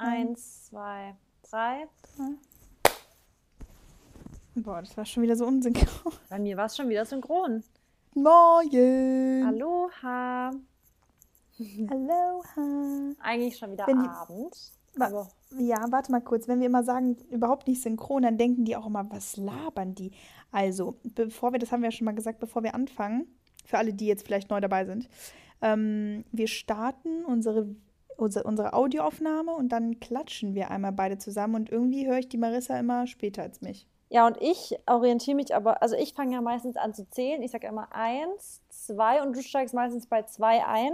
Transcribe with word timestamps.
Eins, 0.00 0.64
zwei, 0.66 1.14
drei. 1.48 1.86
Boah, 4.54 4.80
das 4.80 4.96
war 4.96 5.04
schon 5.04 5.22
wieder 5.22 5.36
so 5.36 5.46
unsynchron. 5.46 6.12
Bei 6.28 6.38
mir 6.38 6.56
war 6.56 6.66
es 6.66 6.76
schon 6.76 6.88
wieder 6.88 7.04
synchron. 7.04 7.62
Morgen. 8.14 9.44
Aloha. 9.46 10.50
Aloha. 11.88 13.12
Eigentlich 13.20 13.58
schon 13.58 13.72
wieder 13.72 13.86
Wenn 13.86 14.02
die- 14.02 14.08
Abend. 14.08 14.56
Wa- 14.96 15.06
Aber 15.06 15.28
Ja, 15.58 15.76
warte 15.90 16.10
mal 16.10 16.20
kurz. 16.20 16.48
Wenn 16.48 16.60
wir 16.60 16.66
immer 16.66 16.82
sagen, 16.82 17.16
überhaupt 17.30 17.68
nicht 17.68 17.82
synchron, 17.82 18.22
dann 18.22 18.38
denken 18.38 18.64
die 18.64 18.76
auch 18.76 18.86
immer, 18.86 19.08
was 19.10 19.36
labern 19.36 19.94
die? 19.94 20.12
Also, 20.50 20.96
bevor 21.14 21.52
wir, 21.52 21.58
das 21.58 21.70
haben 21.72 21.82
wir 21.82 21.88
ja 21.88 21.92
schon 21.96 22.06
mal 22.06 22.14
gesagt, 22.14 22.40
bevor 22.40 22.62
wir 22.62 22.74
anfangen, 22.74 23.26
für 23.64 23.78
alle, 23.78 23.92
die 23.92 24.06
jetzt 24.06 24.26
vielleicht 24.26 24.50
neu 24.50 24.60
dabei 24.60 24.84
sind, 24.86 25.08
ähm, 25.62 26.24
wir 26.32 26.48
starten 26.48 27.24
unsere, 27.24 27.68
unsere, 28.20 28.44
unsere 28.44 28.72
Audioaufnahme 28.72 29.52
und 29.54 29.70
dann 29.70 30.00
klatschen 30.00 30.54
wir 30.54 30.70
einmal 30.70 30.92
beide 30.92 31.18
zusammen 31.18 31.54
und 31.54 31.70
irgendwie 31.70 32.06
höre 32.06 32.18
ich 32.18 32.28
die 32.28 32.38
Marissa 32.38 32.78
immer 32.78 33.06
später 33.06 33.42
als 33.42 33.60
mich. 33.60 33.86
Ja, 34.10 34.26
und 34.26 34.36
ich 34.40 34.76
orientiere 34.86 35.36
mich 35.36 35.54
aber, 35.54 35.82
also 35.82 35.94
ich 35.94 36.14
fange 36.14 36.34
ja 36.34 36.40
meistens 36.40 36.76
an 36.76 36.92
zu 36.94 37.08
zählen. 37.08 37.42
Ich 37.42 37.52
sage 37.52 37.68
immer 37.68 37.88
eins, 37.92 38.60
zwei 38.68 39.22
und 39.22 39.36
du 39.36 39.42
steigst 39.42 39.72
meistens 39.72 40.06
bei 40.06 40.24
zwei 40.24 40.66
ein. 40.66 40.92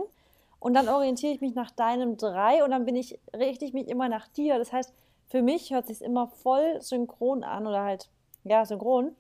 Und 0.59 0.75
dann 0.75 0.89
orientiere 0.89 1.33
ich 1.33 1.41
mich 1.41 1.55
nach 1.55 1.71
deinem 1.71 2.17
drei 2.17 2.63
und 2.65 2.71
dann 2.71 2.85
bin 2.85 2.97
ich, 2.97 3.19
richte 3.35 3.65
ich 3.65 3.73
mich 3.73 3.89
immer 3.89 4.09
nach 4.09 4.29
dir. 4.29 4.59
Das 4.59 4.73
heißt, 4.73 4.93
für 5.29 5.43
mich 5.43 5.73
hört 5.73 5.87
sich 5.87 6.03
immer 6.03 6.29
voll 6.29 6.81
synchron 6.81 7.43
an 7.43 7.67
oder 7.67 7.85
halt, 7.85 8.11
ja, 8.45 8.65
synchron. 8.65 9.15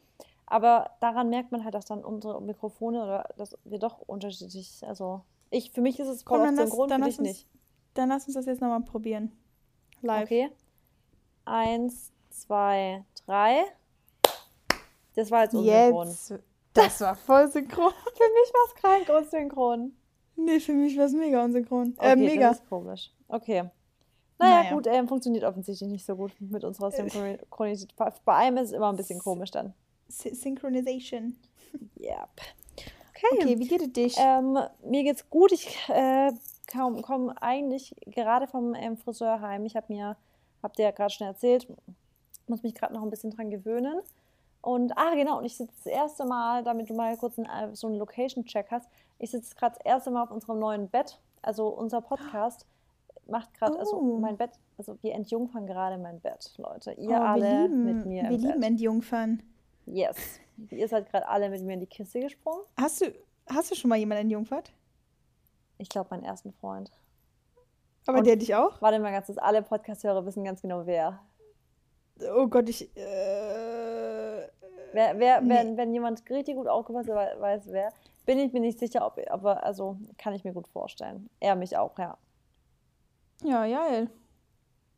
Aber 0.46 0.90
daran 1.00 1.30
merkt 1.30 1.50
man 1.52 1.64
halt, 1.64 1.74
dass 1.74 1.86
dann 1.86 2.04
unsere 2.04 2.40
Mikrofone 2.40 3.02
oder 3.02 3.28
dass 3.36 3.56
wir 3.64 3.78
doch 3.78 4.00
unterschiedlich, 4.06 4.82
also 4.86 5.22
ich, 5.50 5.70
für 5.72 5.80
mich 5.80 5.98
ist 5.98 6.08
es 6.08 6.22
voll 6.22 6.44
Komm, 6.44 6.56
synchron, 6.56 6.88
dann, 6.88 7.02
für 7.02 7.08
dich 7.08 7.20
nicht. 7.20 7.46
Dann 7.98 8.08
lass 8.08 8.26
uns 8.26 8.34
das 8.34 8.46
jetzt 8.46 8.60
nochmal 8.60 8.80
probieren. 8.82 9.32
Live. 10.02 10.24
Okay. 10.24 10.50
Eins, 11.44 12.12
zwei, 12.30 13.04
drei. 13.24 13.64
Das 15.14 15.30
war 15.30 15.44
jetzt 15.44 15.54
unsynchron. 15.54 16.08
Jetzt. 16.08 16.34
Das 16.74 17.00
war 17.00 17.14
voll 17.16 17.50
synchron. 17.50 17.92
Für 18.16 18.24
mich 18.24 18.52
war 18.52 18.66
es 18.68 18.74
krank 19.06 19.18
unsynchron. 19.18 19.96
Nee, 20.38 20.60
für 20.60 20.74
mich 20.74 20.98
war 20.98 21.06
es 21.06 21.12
mega 21.14 21.42
unsynchron. 21.42 21.94
Okay, 21.96 22.12
äh, 22.12 22.16
mega. 22.16 22.48
das 22.50 22.58
ist 22.58 22.68
komisch. 22.68 23.10
Okay. 23.28 23.70
Naja, 24.38 24.62
Naja. 24.64 24.74
gut, 24.74 24.86
ähm, 24.86 25.08
funktioniert 25.08 25.44
offensichtlich 25.44 25.88
nicht 25.88 26.04
so 26.04 26.14
gut 26.14 26.32
mit 26.40 26.62
unserer 26.62 26.90
Synchronität. 26.90 27.48
Bei- 27.96 28.34
einem 28.34 28.58
ist 28.58 28.66
es 28.68 28.72
immer 28.72 28.90
ein 28.90 28.96
bisschen 28.96 29.18
komisch 29.18 29.50
dann. 29.50 29.72
Sy- 30.10 30.34
Synchronization. 30.34 31.38
Yep. 31.98 32.28
Okay, 33.32 33.58
wie 33.58 33.66
geht 33.66 33.80
es 33.80 33.92
dich? 33.94 34.14
Ähm, 34.18 34.58
mir 34.84 35.04
geht's 35.04 35.28
gut. 35.30 35.52
Ich 35.52 35.74
äh, 35.88 36.30
komme 36.66 37.34
eigentlich 37.40 37.94
gerade 38.06 38.46
vom 38.46 38.74
ähm, 38.74 38.96
Friseur 38.96 39.40
heim. 39.40 39.64
Ich 39.64 39.76
habe 39.76 39.92
mir, 39.92 40.16
habt 40.62 40.78
ihr 40.78 40.86
ja 40.86 40.90
gerade 40.90 41.10
schon 41.12 41.26
erzählt, 41.26 41.66
muss 42.48 42.62
mich 42.62 42.74
gerade 42.74 42.94
noch 42.94 43.02
ein 43.02 43.10
bisschen 43.10 43.30
dran 43.30 43.50
gewöhnen. 43.50 44.00
Und, 44.62 44.92
ah, 44.98 45.14
genau, 45.14 45.38
und 45.38 45.44
ich 45.44 45.56
sitze 45.56 45.72
das 45.84 45.86
erste 45.86 46.24
Mal, 46.24 46.64
damit 46.64 46.90
du 46.90 46.94
mal 46.94 47.16
kurz 47.16 47.38
einen, 47.38 47.48
äh, 47.48 47.74
so 47.76 47.86
einen 47.86 47.96
Location-Check 47.98 48.66
hast, 48.70 48.88
ich 49.18 49.30
sitze 49.30 49.54
gerade 49.54 49.76
das 49.76 49.84
erste 49.84 50.10
Mal 50.10 50.24
auf 50.24 50.30
unserem 50.32 50.58
neuen 50.58 50.88
Bett. 50.88 51.20
Also 51.42 51.68
unser 51.68 52.00
Podcast 52.00 52.66
macht 53.28 53.54
gerade, 53.54 53.78
also 53.78 53.96
Oh. 53.96 54.18
mein 54.18 54.36
Bett, 54.36 54.50
also 54.76 54.98
wir 55.02 55.14
entjungfern 55.14 55.66
gerade 55.66 55.98
mein 55.98 56.18
Bett, 56.20 56.52
Leute. 56.58 56.92
Ihr 56.92 57.10
Oh, 57.10 57.22
alle 57.22 57.62
lieben, 57.62 57.84
mit 57.84 58.06
mir 58.06 58.22
wir 58.24 58.30
im 58.30 58.36
lieben 58.40 58.60
Bett. 58.60 58.70
Entjungfern. 58.70 59.42
Yes. 59.86 60.16
Ihr 60.70 60.88
seid 60.88 61.08
gerade 61.10 61.28
alle 61.28 61.48
mit 61.48 61.62
mir 61.62 61.74
in 61.74 61.80
die 61.80 61.86
Kiste 61.86 62.18
gesprungen. 62.20 62.62
Hast 62.76 63.00
du, 63.02 63.12
hast 63.48 63.70
du 63.70 63.74
schon 63.76 63.88
mal 63.88 63.96
jemanden 63.96 64.22
entjungfert? 64.22 64.72
Ich 65.78 65.88
glaube, 65.88 66.08
meinen 66.10 66.24
ersten 66.24 66.52
Freund. 66.54 66.90
Aber 68.06 68.18
Und- 68.18 68.26
der 68.26 68.36
dich 68.36 68.54
auch? 68.54 68.80
Warte 68.80 68.98
mal 68.98 69.12
ganz 69.12 69.26
kurz, 69.26 69.38
alle 69.38 69.62
Podcast-Hörer 69.62 70.24
wissen 70.26 70.44
ganz 70.44 70.62
genau, 70.62 70.86
wer. 70.86 71.20
Oh 72.34 72.46
Gott, 72.46 72.68
ich. 72.68 72.96
Äh, 72.96 74.48
Wer, 74.92 75.18
wer 75.18 75.40
Nee. 75.42 75.54
wenn, 75.54 75.76
wenn 75.76 75.92
jemand 75.92 76.22
richtig 76.30 76.56
gut 76.56 76.68
aufgepasst 76.68 77.10
hat, 77.10 77.16
wei- 77.16 77.38
weiß 77.40 77.64
wer. 77.66 77.90
Bin 78.24 78.38
ich 78.38 78.52
mir 78.54 78.60
nicht 78.60 78.78
sicher, 78.78 79.04
ob, 79.04 79.20
aber 79.30 79.62
also 79.62 79.98
kann 80.16 80.32
ich 80.32 80.42
mir 80.44 80.54
gut 80.54 80.66
vorstellen. 80.68 81.28
Er 81.38 81.54
mich 81.54 81.76
auch, 81.76 81.98
ja. 81.98 82.16
ja. 83.42 83.64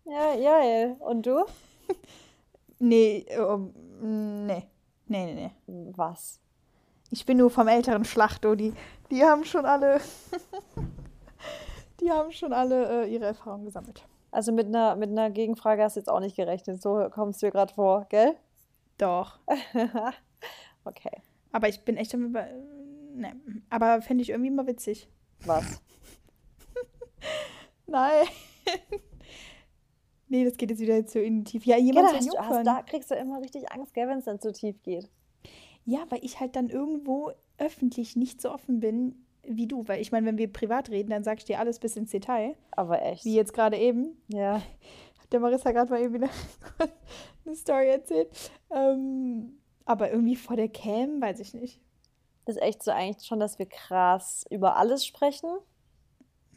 Ja, 0.04 0.34
ja, 0.34 0.62
ja. 0.62 0.92
Und 1.00 1.26
du? 1.26 1.44
Nee, 2.80 3.26
oh, 3.40 3.56
nee. 4.00 4.62
Nee, 5.06 5.34
nee, 5.34 5.50
nee. 5.66 5.92
Was? 5.96 6.38
Ich 7.10 7.24
bin 7.24 7.38
nur 7.38 7.50
vom 7.50 7.68
älteren 7.68 8.04
Schlachto. 8.04 8.54
Die, 8.54 8.72
die 9.10 9.22
haben 9.24 9.44
schon 9.44 9.64
alle. 9.64 10.00
die 12.00 12.10
haben 12.10 12.30
schon 12.32 12.52
alle 12.52 13.04
äh, 13.04 13.12
ihre 13.14 13.26
Erfahrungen 13.26 13.64
gesammelt. 13.64 14.04
Also 14.30 14.52
mit 14.52 14.66
einer, 14.66 14.94
mit 14.96 15.10
einer 15.10 15.30
Gegenfrage 15.30 15.82
hast 15.82 15.96
du 15.96 16.00
jetzt 16.00 16.08
auch 16.08 16.20
nicht 16.20 16.36
gerechnet. 16.36 16.82
So 16.82 17.08
kommst 17.10 17.40
du 17.42 17.46
dir 17.46 17.52
gerade 17.52 17.72
vor, 17.72 18.06
gell? 18.10 18.34
Doch. 18.98 19.38
okay. 20.84 21.22
Aber 21.52 21.68
ich 21.68 21.80
bin 21.84 21.96
echt 21.96 22.12
damit. 22.12 22.32
bei- 22.32 22.52
Nee. 23.14 23.32
Aber 23.70 24.00
fände 24.02 24.22
ich 24.22 24.30
irgendwie 24.30 24.50
mal 24.50 24.66
witzig. 24.66 25.08
Was? 25.44 25.80
Nein. 27.86 28.26
nee, 30.28 30.44
das 30.44 30.56
geht 30.56 30.70
jetzt 30.70 30.78
wieder 30.80 31.04
zu 31.06 31.20
in 31.20 31.42
die 31.42 31.50
Tiefe. 31.52 31.70
Ja, 31.70 31.78
jemand 31.78 32.12
da, 32.14 32.20
zu 32.20 32.38
hast 32.38 32.48
hast, 32.48 32.66
da 32.66 32.82
kriegst 32.82 33.10
du 33.10 33.14
immer 33.16 33.40
richtig 33.40 33.72
Angst, 33.72 33.94
gell, 33.94 34.06
wenn 34.08 34.18
es 34.18 34.26
dann 34.26 34.40
zu 34.40 34.52
tief 34.52 34.80
geht. 34.82 35.08
Ja, 35.88 36.00
weil 36.10 36.22
ich 36.22 36.38
halt 36.38 36.54
dann 36.54 36.68
irgendwo 36.68 37.32
öffentlich 37.56 38.14
nicht 38.14 38.42
so 38.42 38.52
offen 38.52 38.78
bin 38.78 39.24
wie 39.42 39.66
du. 39.66 39.88
Weil 39.88 40.02
ich 40.02 40.12
meine, 40.12 40.26
wenn 40.26 40.36
wir 40.36 40.52
privat 40.52 40.90
reden, 40.90 41.08
dann 41.08 41.24
sag 41.24 41.38
ich 41.38 41.46
dir 41.46 41.60
alles 41.60 41.78
bis 41.78 41.96
ins 41.96 42.10
Detail. 42.10 42.56
Aber 42.72 43.00
echt. 43.00 43.24
Wie 43.24 43.34
jetzt 43.34 43.54
gerade 43.54 43.78
eben. 43.78 44.20
Ja. 44.28 44.56
Hat 45.18 45.32
der 45.32 45.40
Marissa 45.40 45.72
gerade 45.72 45.90
mal 45.90 46.02
eben 46.02 46.12
wieder 46.12 46.28
eine 47.46 47.56
Story 47.56 47.88
erzählt. 47.88 48.28
Ähm, 48.70 49.60
aber 49.86 50.10
irgendwie 50.10 50.36
vor 50.36 50.56
der 50.56 50.68
Cam, 50.68 51.22
weiß 51.22 51.40
ich 51.40 51.54
nicht. 51.54 51.80
Das 52.44 52.56
ist 52.56 52.62
echt 52.62 52.82
so 52.82 52.90
eigentlich 52.90 53.26
schon, 53.26 53.40
dass 53.40 53.58
wir 53.58 53.64
krass 53.64 54.44
über 54.50 54.76
alles 54.76 55.06
sprechen. 55.06 55.48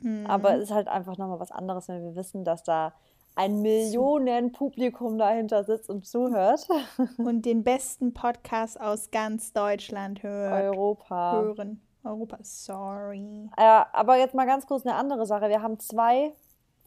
Hm. 0.02 0.25
Aber 0.28 0.56
es 0.58 0.64
ist 0.64 0.72
halt 0.72 0.90
einfach 0.90 1.18
nochmal 1.18 1.40
was 1.40 1.52
anderes, 1.52 1.88
wenn 1.88 2.03
wir 2.03 2.18
wissen, 2.18 2.44
dass 2.44 2.64
da 2.64 2.94
ein 3.36 3.62
Millionenpublikum 3.62 5.18
dahinter 5.18 5.64
sitzt 5.64 5.90
und 5.90 6.06
zuhört. 6.06 6.68
Und 7.18 7.46
den 7.46 7.64
besten 7.64 8.14
Podcast 8.14 8.80
aus 8.80 9.12
ganz 9.12 9.53
Deutschland 9.53 10.24
hört. 10.24 10.64
Europa. 10.64 11.34
hören. 11.41 11.81
Europa, 12.03 12.38
sorry. 12.41 13.50
Ja, 13.58 13.88
aber 13.94 14.18
jetzt 14.18 14.34
mal 14.34 14.46
ganz 14.46 14.66
kurz 14.66 14.86
eine 14.86 14.96
andere 14.96 15.25
Sache. 15.25 15.50
Wir 15.50 15.62
haben 15.62 15.80
zwei 15.80 16.34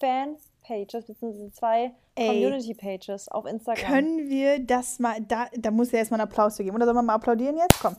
Fan-Pages, 0.00 1.06
beziehungsweise 1.06 1.52
zwei. 1.52 1.92
Community-Pages 2.16 3.28
auf 3.28 3.44
Instagram. 3.44 3.90
Können 3.90 4.28
wir 4.28 4.64
das 4.64 5.00
mal, 5.00 5.20
da, 5.20 5.46
da 5.56 5.70
muss 5.70 5.90
ja 5.90 5.98
erstmal 5.98 6.20
einen 6.20 6.28
Applaus 6.28 6.56
für 6.56 6.64
geben. 6.64 6.76
Oder 6.76 6.84
sollen 6.84 6.96
wir 6.96 7.02
mal 7.02 7.14
applaudieren 7.14 7.56
jetzt? 7.56 7.80
Komm. 7.80 7.96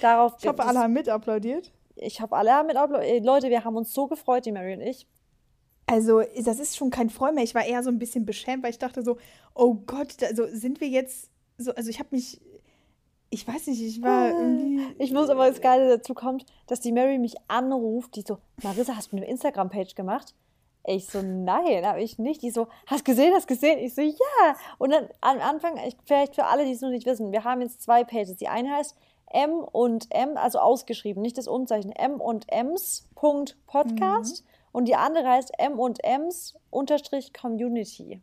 Darauf 0.00 0.34
Ich 0.38 0.46
hoffe, 0.46 0.64
alle 0.64 0.78
haben 0.78 0.92
mit 0.92 1.08
applaudiert. 1.08 1.72
Ich 1.96 2.20
habe 2.20 2.36
alle 2.36 2.64
mit 2.64 2.76
Upload. 2.76 3.04
Ey, 3.04 3.18
Leute, 3.20 3.50
wir 3.50 3.64
haben 3.64 3.76
uns 3.76 3.92
so 3.92 4.06
gefreut, 4.06 4.46
die 4.46 4.52
Mary 4.52 4.74
und 4.74 4.82
ich. 4.82 5.06
Also, 5.86 6.22
das 6.44 6.58
ist 6.58 6.76
schon 6.76 6.90
kein 6.90 7.10
Freu 7.10 7.32
mehr. 7.32 7.44
Ich 7.44 7.54
war 7.54 7.64
eher 7.64 7.82
so 7.82 7.90
ein 7.90 7.98
bisschen 7.98 8.26
beschämt, 8.26 8.62
weil 8.62 8.70
ich 8.70 8.78
dachte 8.78 9.02
so, 9.02 9.18
oh 9.54 9.74
Gott, 9.74 10.22
also 10.22 10.46
sind 10.48 10.80
wir 10.80 10.88
jetzt 10.88 11.30
so, 11.58 11.72
also 11.72 11.88
ich 11.88 11.98
habe 11.98 12.10
mich, 12.12 12.40
ich 13.30 13.46
weiß 13.46 13.68
nicht, 13.68 13.82
ich 13.82 14.02
war 14.02 14.28
irgendwie. 14.28 14.82
Ich 14.98 15.12
muss 15.12 15.28
aber 15.28 15.48
das 15.48 15.60
Geile 15.60 15.88
dazu 15.88 16.14
kommt, 16.14 16.44
dass 16.66 16.80
die 16.80 16.92
Mary 16.92 17.18
mich 17.18 17.34
anruft, 17.48 18.16
die 18.16 18.22
so, 18.22 18.38
Marissa, 18.62 18.96
hast 18.96 19.12
du 19.12 19.16
eine 19.16 19.26
Instagram-Page 19.26 19.94
gemacht? 19.94 20.34
Ich 20.88 21.06
so, 21.06 21.20
nein, 21.22 21.84
habe 21.84 22.02
ich 22.02 22.18
nicht. 22.18 22.42
Die 22.42 22.50
so, 22.50 22.68
hast 22.86 23.04
gesehen, 23.04 23.34
hast 23.34 23.48
gesehen? 23.48 23.78
Ich 23.80 23.94
so, 23.94 24.02
ja. 24.02 24.56
Und 24.78 24.90
dann 24.90 25.08
am 25.20 25.40
Anfang, 25.40 25.76
ich, 25.78 25.96
vielleicht 26.04 26.36
für 26.36 26.44
alle, 26.44 26.64
die 26.64 26.72
es 26.72 26.80
noch 26.80 26.90
nicht 26.90 27.06
wissen, 27.06 27.32
wir 27.32 27.42
haben 27.42 27.60
jetzt 27.60 27.82
zwei 27.82 28.04
Pages. 28.04 28.36
Die 28.36 28.48
eine 28.48 28.70
heißt 28.72 28.96
M 29.36 29.52
und 29.60 30.06
M, 30.10 30.36
also 30.38 30.58
ausgeschrieben, 30.58 31.20
nicht 31.22 31.36
das 31.36 31.46
Unzeichen, 31.46 31.92
M 31.92 32.20
und 32.20 32.50
Ms 32.50 33.06
Podcast. 33.14 34.44
Und 34.72 34.86
die 34.88 34.96
andere 34.96 35.28
heißt 35.28 35.52
M 35.58 35.78
und 35.78 36.02
Ms 36.02 36.54
unterstrich 36.70 37.34
Community. 37.34 38.22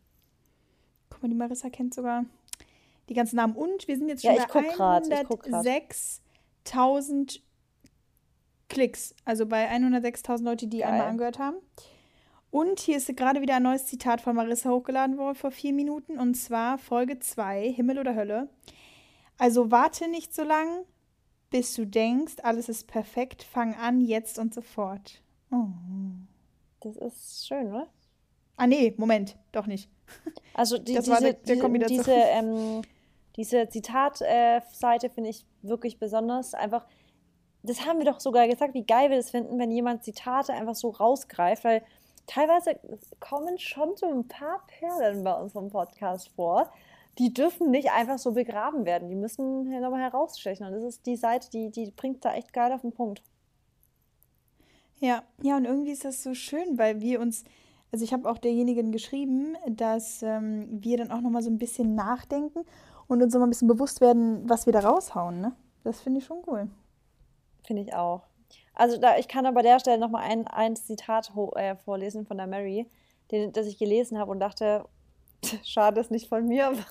Guck 1.10 1.22
mal, 1.22 1.28
die 1.28 1.36
Marissa 1.36 1.70
kennt 1.70 1.94
sogar 1.94 2.24
die 3.08 3.14
ganzen 3.14 3.36
Namen. 3.36 3.54
Und 3.54 3.86
wir 3.86 3.96
sind 3.96 4.08
jetzt 4.08 4.24
Ja, 4.24 4.32
schon 4.32 4.42
ich 4.42 4.48
bei 4.48 4.62
guck 4.62 4.76
grad, 4.76 5.06
ich 5.08 5.24
guck 5.28 5.42
grad. 5.44 5.64
106.000 5.64 7.40
Klicks. 8.68 9.14
Also 9.24 9.46
bei 9.46 9.70
106.000 9.70 10.42
Leute, 10.42 10.66
die 10.66 10.84
einmal 10.84 11.00
Geil. 11.00 11.10
angehört 11.10 11.38
haben. 11.38 11.56
Und 12.50 12.80
hier 12.80 12.96
ist 12.96 13.16
gerade 13.16 13.40
wieder 13.40 13.56
ein 13.56 13.62
neues 13.62 13.86
Zitat 13.86 14.20
von 14.20 14.34
Marissa 14.34 14.70
hochgeladen 14.70 15.18
worden 15.18 15.36
vor 15.36 15.50
vier 15.50 15.72
Minuten. 15.72 16.18
Und 16.18 16.34
zwar 16.34 16.78
Folge 16.78 17.20
2, 17.20 17.70
Himmel 17.72 17.98
oder 17.98 18.14
Hölle. 18.16 18.48
Also 19.38 19.70
warte 19.70 20.08
nicht 20.08 20.34
so 20.34 20.44
lang, 20.44 20.84
bis 21.54 21.72
du 21.74 21.86
denkst, 21.86 22.38
alles 22.42 22.68
ist 22.68 22.88
perfekt. 22.88 23.44
Fang 23.44 23.76
an, 23.76 24.00
jetzt 24.00 24.40
und 24.40 24.52
sofort. 24.52 25.22
Oh. 25.52 25.66
Das 26.80 26.96
ist 26.96 27.46
schön, 27.46 27.68
oder? 27.68 27.86
Ah, 28.56 28.66
nee, 28.66 28.92
Moment, 28.96 29.36
doch 29.52 29.66
nicht. 29.66 29.88
Also 30.54 30.78
die, 30.78 30.94
diese, 30.94 31.20
der- 31.20 31.32
der 31.34 31.86
diese, 31.86 32.12
ähm, 32.12 32.82
diese 33.36 33.68
Zitatseite 33.68 35.10
finde 35.10 35.30
ich 35.30 35.46
wirklich 35.62 36.00
besonders. 36.00 36.54
Einfach, 36.54 36.84
das 37.62 37.86
haben 37.86 37.98
wir 38.00 38.04
doch 38.06 38.18
sogar 38.18 38.48
gesagt, 38.48 38.74
wie 38.74 38.84
geil 38.84 39.10
wir 39.10 39.16
das 39.16 39.30
finden, 39.30 39.56
wenn 39.60 39.70
jemand 39.70 40.02
Zitate 40.02 40.52
einfach 40.54 40.74
so 40.74 40.90
rausgreift, 40.90 41.62
weil 41.62 41.84
teilweise 42.26 42.80
kommen 43.20 43.58
schon 43.58 43.96
so 43.96 44.06
ein 44.06 44.26
paar 44.26 44.66
Perlen 44.66 45.22
bei 45.22 45.34
unserem 45.34 45.68
Podcast 45.70 46.30
vor. 46.30 46.68
Die 47.18 47.32
dürfen 47.32 47.70
nicht 47.70 47.92
einfach 47.92 48.18
so 48.18 48.32
begraben 48.32 48.84
werden. 48.86 49.08
Die 49.08 49.14
müssen 49.14 49.68
nochmal 49.80 50.00
herausstechen. 50.00 50.66
Und 50.66 50.72
das 50.72 50.82
ist 50.82 51.06
die 51.06 51.16
Seite, 51.16 51.50
die, 51.50 51.70
die 51.70 51.90
bringt 51.90 52.24
da 52.24 52.34
echt 52.34 52.52
geil 52.52 52.72
auf 52.72 52.80
den 52.80 52.92
Punkt. 52.92 53.22
Ja, 55.00 55.22
ja, 55.42 55.56
und 55.56 55.64
irgendwie 55.64 55.92
ist 55.92 56.04
das 56.04 56.22
so 56.22 56.34
schön, 56.34 56.78
weil 56.78 57.00
wir 57.00 57.20
uns, 57.20 57.44
also 57.92 58.04
ich 58.04 58.12
habe 58.12 58.28
auch 58.30 58.38
derjenigen 58.38 58.90
geschrieben, 58.90 59.56
dass 59.68 60.22
ähm, 60.22 60.66
wir 60.70 60.96
dann 60.96 61.10
auch 61.10 61.20
nochmal 61.20 61.42
so 61.42 61.50
ein 61.50 61.58
bisschen 61.58 61.94
nachdenken 61.94 62.64
und 63.06 63.22
uns 63.22 63.32
nochmal 63.32 63.48
ein 63.48 63.50
bisschen 63.50 63.68
bewusst 63.68 64.00
werden, 64.00 64.48
was 64.48 64.66
wir 64.66 64.72
da 64.72 64.80
raushauen. 64.80 65.40
Ne? 65.40 65.52
Das 65.82 66.00
finde 66.00 66.20
ich 66.20 66.24
schon 66.24 66.42
cool. 66.46 66.68
Finde 67.64 67.82
ich 67.82 67.94
auch. 67.94 68.22
Also 68.74 68.98
da, 68.98 69.18
ich 69.18 69.28
kann 69.28 69.46
aber 69.46 69.62
der 69.62 69.78
Stelle 69.78 69.98
nochmal 69.98 70.22
ein, 70.24 70.46
ein 70.46 70.76
Zitat 70.76 71.32
äh, 71.54 71.76
vorlesen 71.76 72.26
von 72.26 72.38
der 72.38 72.46
Mary, 72.46 72.88
den, 73.30 73.52
das 73.52 73.66
ich 73.66 73.78
gelesen 73.78 74.18
habe 74.18 74.30
und 74.30 74.40
dachte, 74.40 74.84
schade, 75.64 76.00
ist 76.00 76.10
nicht 76.10 76.28
von 76.28 76.46
mir. 76.46 76.70
und 76.70 76.84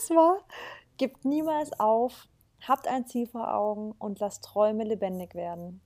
zwar, 0.00 0.38
gibt 0.96 1.24
niemals 1.24 1.78
auf, 1.78 2.28
habt 2.66 2.88
ein 2.88 3.06
Ziel 3.06 3.26
vor 3.26 3.54
Augen 3.54 3.92
und 3.98 4.20
lasst 4.20 4.44
Träume 4.44 4.84
lebendig 4.84 5.34
werden. 5.34 5.80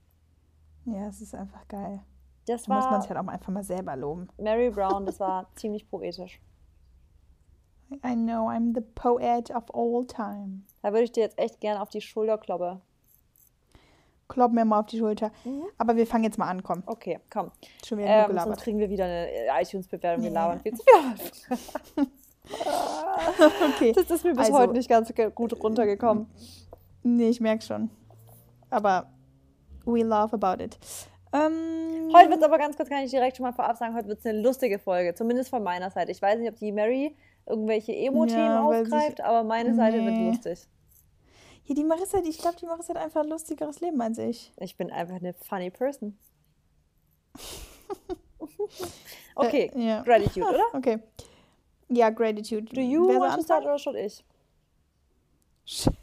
Ja, 0.85 1.07
es 1.07 1.21
ist 1.21 1.35
einfach 1.35 1.67
geil. 1.67 2.01
Das 2.47 2.63
da 2.63 2.69
war, 2.69 2.77
muss 2.77 2.91
man 2.91 3.01
sich 3.01 3.11
halt 3.11 3.19
auch 3.19 3.27
einfach 3.31 3.51
mal 3.51 3.63
selber 3.63 3.95
loben. 3.95 4.29
Mary 4.37 4.69
Brown, 4.71 5.05
das 5.05 5.19
war 5.19 5.47
ziemlich 5.55 5.89
poetisch. 5.89 6.41
I 8.05 8.15
know, 8.15 8.47
I'm 8.47 8.73
the 8.73 8.81
poet 8.81 9.49
of 9.49 9.63
all 9.73 10.05
time. 10.05 10.61
Da 10.81 10.91
würde 10.91 11.05
ich 11.05 11.11
dir 11.11 11.21
jetzt 11.21 11.39
echt 11.39 11.59
gerne 11.59 11.81
auf 11.81 11.89
die 11.89 12.01
Schulter 12.01 12.37
kloppen. 14.29 14.39
Klopp 14.39 14.51
mir 14.53 14.65
mal 14.65 14.79
auf 14.79 14.85
die 14.85 14.97
Schulter. 14.97 15.31
Mhm. 15.43 15.63
Aber 15.77 15.95
wir 15.95 16.07
fangen 16.07 16.23
jetzt 16.23 16.37
mal 16.37 16.47
an, 16.47 16.63
komm. 16.63 16.83
Okay, 16.85 17.19
komm. 17.29 17.51
Schon 17.85 17.97
wieder 17.97 18.07
ähm, 18.07 18.27
gelabert. 18.27 18.55
Sonst 18.55 18.63
kriegen 18.63 18.79
wir 18.79 18.89
wieder 18.89 19.05
eine 19.05 19.27
iTunes-Bewertung 19.61 20.23
yeah. 20.23 20.55
gelabert. 20.55 20.61
okay. 23.75 23.91
Das 23.91 24.09
ist 24.09 24.23
mir 24.23 24.31
bis 24.31 24.47
also, 24.47 24.57
heute 24.57 24.73
nicht 24.73 24.89
ganz 24.89 25.13
gut 25.35 25.61
runtergekommen. 25.61 26.27
Nee, 27.03 27.29
ich 27.29 27.41
merke 27.41 27.63
schon. 27.63 27.89
Aber 28.69 29.07
we 29.85 30.03
love 30.03 30.33
about 30.33 30.63
it. 30.63 30.77
Ähm, 31.31 32.11
heute 32.13 32.29
wird 32.29 32.39
es 32.39 32.43
aber 32.43 32.57
ganz 32.57 32.75
kurz, 32.75 32.89
kann 32.89 33.03
ich 33.03 33.11
direkt 33.11 33.37
schon 33.37 33.45
mal 33.45 33.51
vorab 33.51 33.77
sagen, 33.77 33.95
heute 33.95 34.07
wird 34.07 34.19
es 34.19 34.25
eine 34.25 34.41
lustige 34.41 34.79
Folge. 34.79 35.13
Zumindest 35.13 35.49
von 35.49 35.61
meiner 35.61 35.91
Seite. 35.91 36.11
Ich 36.11 36.21
weiß 36.21 36.39
nicht, 36.39 36.49
ob 36.49 36.57
die 36.57 36.71
Mary 36.71 37.15
irgendwelche 37.45 37.95
Emo-Themen 37.95 38.39
ja, 38.39 38.63
aufgreift, 38.63 39.17
sich, 39.17 39.25
aber 39.25 39.43
meine 39.43 39.75
Seite 39.75 39.97
nee. 39.97 40.05
wird 40.05 40.35
lustig. 40.35 40.67
Ja, 41.69 41.75
die 41.75 41.83
Marissa, 41.83 42.19
die, 42.21 42.29
ich 42.29 42.39
glaube, 42.39 42.57
die 42.59 42.65
Marissa 42.65 42.95
hat 42.95 43.01
einfach 43.03 43.21
ein 43.21 43.29
lustigeres 43.29 43.79
Leben 43.79 44.01
als 44.01 44.17
ich. 44.17 44.51
Ich 44.57 44.75
bin 44.75 44.91
einfach 44.91 45.17
eine 45.17 45.35
funny 45.35 45.69
person. 45.69 46.17
okay, 49.35 49.71
äh, 49.75 49.87
ja. 49.87 50.01
Gratitude, 50.01 50.47
oder? 50.47 50.63
Okay. 50.73 50.97
Ja, 51.89 52.09
Gratitude. 52.09 52.73
Do 52.73 52.81
you 52.81 53.07
Wer 53.07 53.19
want 53.19 53.35
to 53.35 53.43
start 53.43 53.65
oder 53.65 53.77
schon 53.77 53.95
ich? 53.95 54.25
Shit, 55.63 55.93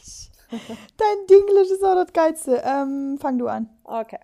ich. 0.00 0.30
Dein 0.96 1.26
Dinglish 1.28 1.70
ist 1.70 1.82
auch 1.82 1.96
das 1.96 2.12
Geilste. 2.12 2.62
Ähm, 2.64 3.18
fang 3.20 3.38
du 3.38 3.48
an. 3.48 3.68
Okay. 3.82 4.20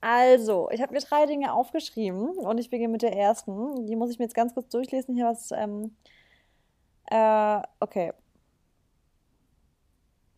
Also, 0.00 0.68
ich 0.72 0.82
habe 0.82 0.94
mir 0.94 1.00
drei 1.00 1.26
Dinge 1.26 1.52
aufgeschrieben 1.52 2.30
und 2.30 2.58
ich 2.58 2.70
beginne 2.70 2.92
mit 2.92 3.02
der 3.02 3.16
ersten. 3.16 3.86
Die 3.86 3.94
muss 3.94 4.10
ich 4.10 4.18
mir 4.18 4.24
jetzt 4.24 4.34
ganz 4.34 4.52
kurz 4.52 4.68
durchlesen. 4.68 5.14
Hier 5.14 5.26
was. 5.26 5.52
Ähm, 5.52 5.96
äh, 7.06 7.62
okay. 7.78 8.12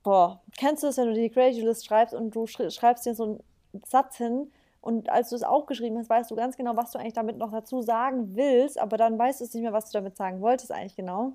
Boah, 0.03 0.41
kennst 0.57 0.83
du 0.83 0.87
das, 0.87 0.97
wenn 0.97 1.09
du 1.09 1.15
die 1.15 1.31
Creative 1.31 1.67
List 1.67 1.87
schreibst 1.87 2.15
und 2.15 2.35
du 2.35 2.47
schreibst 2.47 3.07
dir 3.07 3.15
so 3.15 3.25
einen 3.25 3.41
Satz 3.87 4.17
hin 4.17 4.51
und 4.81 5.11
als 5.11 5.31
du 5.31 5.37
es 5.37 5.43
aufgeschrieben 5.43 5.99
hast, 5.99 6.09
weißt 6.09 6.31
du 6.31 6.37
ganz 6.37 6.57
genau, 6.57 6.77
was 6.77 6.93
du 6.93 6.99
eigentlich 6.99 7.13
damit 7.13 7.37
noch 7.37 7.53
dazu 7.53 7.83
sagen 7.83 8.35
willst, 8.35 8.79
aber 8.79 8.97
dann 8.97 9.19
weißt 9.19 9.41
du 9.41 9.45
es 9.45 9.53
nicht 9.53 9.63
mehr, 9.63 9.73
was 9.73 9.91
du 9.91 9.99
damit 9.99 10.17
sagen 10.17 10.41
wolltest 10.41 10.73
eigentlich 10.73 10.97
genau. 10.97 11.33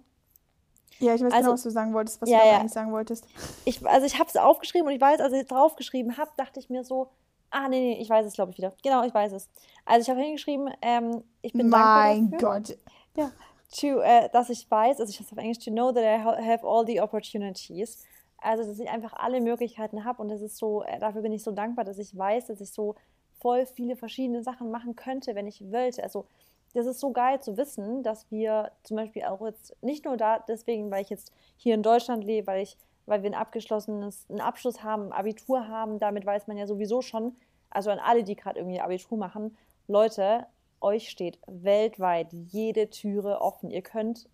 Ja, 0.99 1.13
ich 1.13 1.21
weiß 1.21 1.31
genau, 1.31 1.35
also, 1.35 1.41
genau, 1.41 1.53
was 1.53 1.63
du 1.63 1.69
sagen 1.69 1.93
wolltest, 1.93 2.21
was 2.21 2.29
ja, 2.29 2.39
du 2.39 2.47
ja. 2.47 2.59
eigentlich 2.59 2.71
sagen 2.71 2.91
wolltest. 2.91 3.27
Ich, 3.65 3.85
also 3.85 4.05
ich 4.05 4.17
habe 4.17 4.29
es 4.29 4.37
aufgeschrieben 4.37 4.87
und 4.87 4.93
ich 4.93 5.01
weiß, 5.01 5.19
als 5.19 5.33
ich 5.33 5.45
draufgeschrieben 5.45 6.17
habe, 6.17 6.31
dachte 6.37 6.59
ich 6.59 6.69
mir 6.69 6.83
so, 6.83 7.09
Ah, 7.51 7.69
nee, 7.69 7.79
nee, 7.79 8.01
ich 8.01 8.09
weiß 8.09 8.25
es, 8.25 8.33
glaube 8.33 8.51
ich, 8.51 8.57
wieder. 8.57 8.73
Genau, 8.83 9.05
ich 9.05 9.13
weiß 9.13 9.31
es. 9.31 9.47
Also 9.85 10.01
ich 10.01 10.09
habe 10.09 10.19
hingeschrieben, 10.19 10.69
ähm, 10.81 11.23
ich 11.41 11.53
bin 11.53 11.69
mein 11.69 12.31
dankbar 12.31 12.59
dafür, 12.59 12.75
Gott. 12.75 12.77
Ja, 13.15 13.31
to, 13.71 14.01
äh, 14.01 14.29
dass 14.33 14.49
ich 14.49 14.69
weiß, 14.69 14.99
also 14.99 15.09
ich 15.09 15.17
habe 15.17 15.25
es 15.25 15.31
auf 15.31 15.37
Englisch, 15.37 15.59
to 15.59 15.71
know 15.71 15.91
that 15.93 16.03
I 16.03 16.21
have 16.21 16.67
all 16.67 16.85
the 16.85 16.99
opportunities. 16.99 18.03
Also, 18.45 18.63
dass 18.63 18.79
ich 18.79 18.89
einfach 18.89 19.13
alle 19.13 19.41
Möglichkeiten 19.41 20.05
habe 20.05 20.21
und 20.21 20.29
das 20.29 20.41
ist 20.41 20.57
so, 20.57 20.83
äh, 20.83 20.99
dafür 20.99 21.21
bin 21.21 21.31
ich 21.31 21.43
so 21.43 21.51
dankbar, 21.51 21.85
dass 21.85 21.97
ich 21.97 22.15
weiß, 22.15 22.47
dass 22.47 22.61
ich 22.61 22.71
so 22.71 22.95
voll 23.39 23.65
viele 23.65 23.95
verschiedene 23.95 24.43
Sachen 24.43 24.71
machen 24.71 24.95
könnte, 24.95 25.35
wenn 25.35 25.47
ich 25.47 25.61
wollte. 25.71 26.03
Also, 26.03 26.25
das 26.73 26.85
ist 26.85 26.99
so 26.99 27.11
geil 27.11 27.41
zu 27.41 27.57
wissen, 27.57 28.03
dass 28.03 28.29
wir 28.31 28.71
zum 28.83 28.97
Beispiel 28.97 29.23
auch 29.23 29.41
jetzt 29.45 29.75
nicht 29.81 30.05
nur 30.05 30.17
da 30.17 30.39
deswegen, 30.39 30.91
weil 30.91 31.03
ich 31.03 31.09
jetzt 31.09 31.31
hier 31.57 31.73
in 31.73 31.83
Deutschland 31.83 32.23
lebe, 32.23 32.47
weil 32.47 32.63
ich 32.63 32.77
weil 33.05 33.23
wir 33.23 33.29
ein 33.29 33.35
abgeschlossenes, 33.35 34.25
einen 34.29 34.41
Abschluss 34.41 34.83
haben, 34.83 35.11
Abitur 35.11 35.67
haben. 35.67 35.99
Damit 35.99 36.25
weiß 36.25 36.47
man 36.47 36.57
ja 36.57 36.67
sowieso 36.67 37.01
schon, 37.01 37.35
also 37.69 37.91
an 37.91 37.99
alle, 37.99 38.23
die 38.23 38.35
gerade 38.35 38.59
irgendwie 38.59 38.81
Abitur 38.81 39.17
machen, 39.17 39.57
Leute, 39.87 40.47
euch 40.81 41.09
steht 41.09 41.39
weltweit 41.47 42.31
jede 42.31 42.89
Türe 42.89 43.41
offen. 43.41 43.69
Ihr 43.69 43.81
könnt 43.81 44.27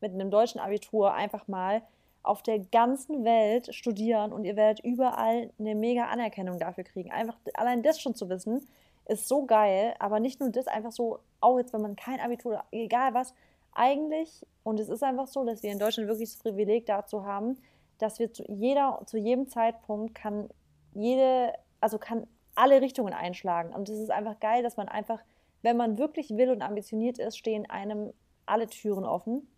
mit 0.00 0.12
einem 0.12 0.30
deutschen 0.30 0.60
Abitur 0.60 1.14
einfach 1.14 1.46
mal 1.46 1.82
auf 2.22 2.42
der 2.42 2.58
ganzen 2.58 3.24
Welt 3.24 3.74
studieren 3.74 4.32
und 4.32 4.44
ihr 4.44 4.56
werdet 4.56 4.84
überall 4.84 5.50
eine 5.58 5.74
mega 5.74 6.06
Anerkennung 6.06 6.58
dafür 6.58 6.84
kriegen. 6.84 7.10
Einfach 7.10 7.36
allein 7.54 7.82
das 7.82 8.00
schon 8.00 8.14
zu 8.14 8.28
wissen, 8.28 8.66
ist 9.06 9.26
so 9.26 9.46
geil, 9.46 9.94
aber 9.98 10.20
nicht 10.20 10.40
nur 10.40 10.50
das, 10.50 10.66
einfach 10.66 10.92
so, 10.92 11.20
auch 11.40 11.58
jetzt, 11.58 11.72
wenn 11.72 11.82
man 11.82 11.96
kein 11.96 12.20
Abitur, 12.20 12.62
egal 12.70 13.14
was, 13.14 13.34
eigentlich, 13.72 14.46
und 14.62 14.78
es 14.78 14.88
ist 14.88 15.02
einfach 15.02 15.26
so, 15.26 15.44
dass 15.44 15.62
wir 15.62 15.72
in 15.72 15.78
Deutschland 15.78 16.08
wirklich 16.08 16.30
das 16.30 16.42
Privileg 16.42 16.86
dazu 16.86 17.24
haben, 17.24 17.56
dass 17.98 18.18
wir 18.18 18.32
zu 18.32 18.44
jeder, 18.48 19.00
zu 19.06 19.16
jedem 19.18 19.48
Zeitpunkt 19.48 20.14
kann 20.14 20.48
jede, 20.94 21.52
also 21.80 21.98
kann 21.98 22.26
alle 22.54 22.80
Richtungen 22.80 23.12
einschlagen. 23.12 23.74
Und 23.74 23.88
es 23.88 23.98
ist 23.98 24.10
einfach 24.10 24.38
geil, 24.40 24.62
dass 24.62 24.76
man 24.76 24.88
einfach, 24.88 25.22
wenn 25.62 25.76
man 25.76 25.98
wirklich 25.98 26.30
will 26.30 26.50
und 26.50 26.62
ambitioniert 26.62 27.18
ist, 27.18 27.38
stehen 27.38 27.68
einem 27.70 28.12
alle 28.46 28.66
Türen 28.66 29.04
offen. 29.04 29.48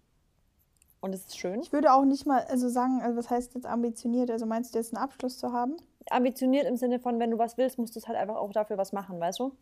Und 1.03 1.15
es 1.15 1.27
ist 1.27 1.37
schön. 1.37 1.61
Ich 1.61 1.73
würde 1.73 1.93
auch 1.93 2.05
nicht 2.05 2.27
mal 2.27 2.47
also 2.49 2.69
sagen, 2.69 3.03
also 3.03 3.17
was 3.17 3.29
heißt 3.29 3.57
jetzt 3.57 3.67
ambitioniert? 3.67 4.31
Also 4.31 4.47
meinst 4.47 4.73
du 4.73 4.79
jetzt 4.79 4.95
einen 4.95 5.03
Abschluss 5.03 5.37
zu 5.37 5.53
haben? 5.53 5.77
Ambitioniert 6.09 6.65
im 6.65 6.77
Sinne 6.77 7.01
von, 7.01 7.19
wenn 7.19 7.33
du 7.33 7.39
was 7.39 7.59
willst, 7.59 7.77
musst 7.77 7.97
du 7.97 7.99
es 7.99 8.07
halt 8.07 8.17
einfach 8.17 8.37
auch 8.37 8.53
dafür 8.53 8.79
was 8.79 8.93
machen, 8.93 9.19
weißt 9.19 9.41
du? 9.41 9.53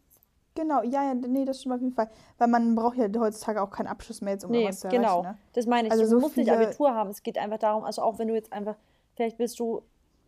Genau, 0.54 0.82
ja, 0.82 1.02
ja, 1.02 1.14
nee, 1.14 1.46
das 1.46 1.60
stimmt 1.60 1.76
auf 1.76 1.80
jeden 1.80 1.94
Fall. 1.94 2.10
Weil 2.36 2.48
man 2.48 2.74
braucht 2.74 2.98
ja 2.98 3.08
heutzutage 3.18 3.62
auch 3.62 3.70
keinen 3.70 3.86
Abschluss 3.86 4.20
mehr, 4.20 4.34
jetzt, 4.34 4.44
um 4.44 4.50
nee, 4.50 4.68
was 4.68 4.80
zu 4.80 4.88
erreichen. 4.88 5.02
Genau, 5.02 5.22
ne? 5.22 5.38
das 5.54 5.66
meine 5.66 5.88
ich. 5.88 5.92
Also 5.92 6.04
du 6.04 6.10
so 6.10 6.20
musst 6.20 6.36
nicht 6.36 6.52
Abitur 6.52 6.94
haben. 6.94 7.08
Es 7.08 7.22
geht 7.22 7.38
einfach 7.38 7.58
darum, 7.58 7.84
also 7.84 8.02
auch 8.02 8.18
wenn 8.18 8.28
du 8.28 8.34
jetzt 8.34 8.52
einfach, 8.52 8.76
vielleicht 9.14 9.38
willst 9.38 9.58
du 9.58 9.82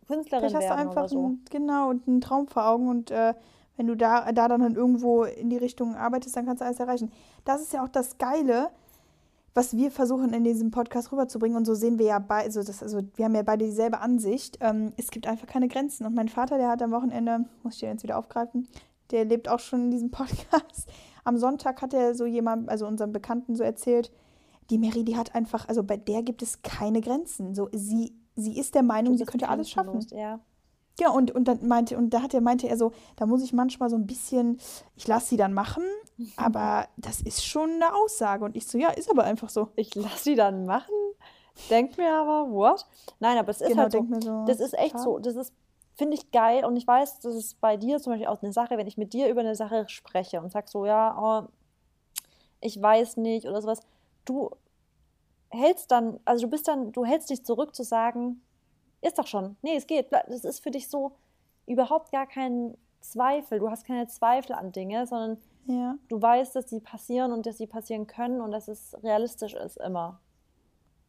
Künstlerin 0.07 0.49
vielleicht 0.49 0.69
werden 0.69 0.77
hast 0.77 0.85
du 0.85 0.89
einfach 0.89 1.09
so. 1.09 1.27
Ein, 1.27 1.45
genau, 1.51 1.89
und 1.89 2.07
einen 2.07 2.21
Traum 2.21 2.47
vor 2.47 2.65
Augen 2.67 2.89
und 2.89 3.11
äh, 3.11 3.35
wenn 3.77 3.85
du 3.85 3.95
da, 3.95 4.31
da 4.31 4.47
dann 4.47 4.75
irgendwo 4.75 5.23
in 5.23 5.49
die 5.49 5.57
Richtung 5.57 5.95
arbeitest, 5.95 6.35
dann 6.35 6.45
kannst 6.45 6.61
du 6.61 6.65
alles 6.65 6.79
erreichen. 6.79 7.11
Das 7.45 7.61
ist 7.61 7.73
ja 7.73 7.83
auch 7.83 7.89
das 7.89 8.17
Geile, 8.17 8.69
was 9.53 9.75
wir 9.75 9.91
versuchen 9.91 10.33
in 10.33 10.43
diesem 10.43 10.71
Podcast 10.71 11.11
rüberzubringen. 11.11 11.57
Und 11.57 11.65
so 11.65 11.75
sehen 11.75 11.99
wir 11.99 12.07
ja 12.07 12.19
beide, 12.19 12.45
also, 12.45 12.63
das, 12.63 12.81
also 12.81 13.01
wir 13.15 13.25
haben 13.25 13.35
ja 13.35 13.43
beide 13.43 13.65
dieselbe 13.65 13.99
Ansicht. 13.99 14.57
Ähm, 14.61 14.93
es 14.97 15.11
gibt 15.11 15.27
einfach 15.27 15.47
keine 15.47 15.67
Grenzen. 15.67 16.05
Und 16.05 16.15
mein 16.15 16.29
Vater, 16.29 16.57
der 16.57 16.69
hat 16.69 16.81
am 16.81 16.91
Wochenende, 16.91 17.45
muss 17.61 17.75
ich 17.75 17.81
den 17.81 17.89
jetzt 17.89 18.03
wieder 18.03 18.17
aufgreifen, 18.17 18.67
der 19.11 19.25
lebt 19.25 19.47
auch 19.47 19.59
schon 19.59 19.85
in 19.85 19.91
diesem 19.91 20.11
Podcast. 20.11 20.89
Am 21.23 21.37
Sonntag 21.37 21.81
hat 21.81 21.93
er 21.93 22.15
so 22.15 22.25
jemand, 22.25 22.69
also 22.69 22.87
unserem 22.87 23.11
Bekannten 23.11 23.55
so 23.55 23.63
erzählt, 23.63 24.11
die 24.69 24.77
Mary, 24.77 25.03
die 25.03 25.17
hat 25.17 25.35
einfach, 25.35 25.67
also 25.67 25.83
bei 25.83 25.97
der 25.97 26.23
gibt 26.23 26.41
es 26.41 26.61
keine 26.61 27.01
Grenzen. 27.01 27.53
So, 27.53 27.69
sie, 27.73 28.13
sie 28.35 28.57
ist 28.57 28.75
der 28.75 28.83
Meinung, 28.83 29.17
sie 29.17 29.25
könnte 29.25 29.49
alles 29.49 29.69
schaffen. 29.69 30.05
Ja. 30.11 30.39
Ja, 30.99 31.09
und, 31.09 31.31
und 31.31 31.45
dann 31.47 31.67
meinte, 31.67 31.97
und 31.97 32.11
da 32.11 32.21
hat 32.21 32.33
er, 32.33 32.41
meinte 32.41 32.67
er 32.67 32.77
so, 32.77 32.91
da 33.15 33.25
muss 33.25 33.43
ich 33.43 33.51
manchmal 33.51 33.89
so 33.89 33.95
ein 33.95 34.05
bisschen, 34.05 34.59
ich 34.95 35.07
lasse 35.07 35.27
sie 35.27 35.37
dann 35.37 35.53
machen, 35.53 35.83
aber 36.37 36.87
das 36.97 37.21
ist 37.21 37.45
schon 37.45 37.71
eine 37.71 37.95
Aussage. 37.95 38.45
Und 38.45 38.55
ich 38.55 38.67
so, 38.67 38.77
ja, 38.77 38.89
ist 38.89 39.09
aber 39.09 39.23
einfach 39.23 39.49
so. 39.49 39.69
Ich 39.75 39.95
lasse 39.95 40.23
sie 40.23 40.35
dann 40.35 40.65
machen? 40.65 40.93
Denk 41.69 41.97
mir 41.97 42.13
aber, 42.13 42.51
what? 42.51 42.85
Nein, 43.19 43.37
aber 43.37 43.49
es 43.49 43.61
ist 43.61 43.69
genau, 43.69 43.83
halt 43.83 43.91
so, 43.91 44.07
so, 44.19 44.45
das 44.45 44.59
ist 44.59 44.73
echt 44.73 44.95
klar. 44.95 45.03
so, 45.03 45.19
das 45.19 45.35
ist 45.35 45.53
finde 45.95 46.15
ich 46.15 46.31
geil 46.31 46.65
und 46.65 46.75
ich 46.75 46.87
weiß, 46.87 47.19
das 47.19 47.35
ist 47.35 47.61
bei 47.61 47.77
dir 47.77 47.99
zum 47.99 48.13
Beispiel 48.13 48.27
auch 48.27 48.41
eine 48.41 48.51
Sache, 48.51 48.77
wenn 48.77 48.87
ich 48.87 48.97
mit 48.97 49.13
dir 49.13 49.29
über 49.29 49.41
eine 49.41 49.55
Sache 49.55 49.85
spreche 49.87 50.41
und 50.41 50.51
sag 50.51 50.67
so, 50.67 50.85
ja, 50.85 51.15
oh, 51.19 51.47
ich 52.61 52.81
weiß 52.81 53.17
nicht 53.17 53.47
oder 53.47 53.61
sowas, 53.61 53.81
du 54.25 54.49
hältst 55.49 55.91
dann, 55.91 56.19
also 56.25 56.45
du 56.45 56.49
bist 56.49 56.67
dann, 56.67 56.91
du 56.91 57.05
hältst 57.05 57.29
dich 57.29 57.45
zurück 57.45 57.75
zu 57.75 57.83
sagen, 57.83 58.41
ist 59.03 59.19
doch 59.19 59.27
schon, 59.27 59.55
nee, 59.61 59.75
es 59.75 59.87
geht, 59.87 60.11
das 60.11 60.45
ist 60.45 60.61
für 60.61 60.71
dich 60.71 60.89
so 60.89 61.13
überhaupt 61.65 62.11
gar 62.11 62.27
kein 62.27 62.77
Zweifel, 63.01 63.59
du 63.59 63.69
hast 63.69 63.85
keine 63.85 64.07
Zweifel 64.07 64.53
an 64.53 64.71
Dinge, 64.71 65.05
sondern 65.07 65.37
ja. 65.65 65.95
du 66.07 66.21
weißt, 66.21 66.55
dass 66.55 66.69
sie 66.69 66.79
passieren 66.79 67.31
und 67.31 67.45
dass 67.45 67.57
sie 67.57 67.67
passieren 67.67 68.07
können 68.07 68.41
und 68.41 68.51
dass 68.51 68.67
es 68.67 68.95
realistisch 69.03 69.53
ist 69.53 69.77
immer. 69.77 70.19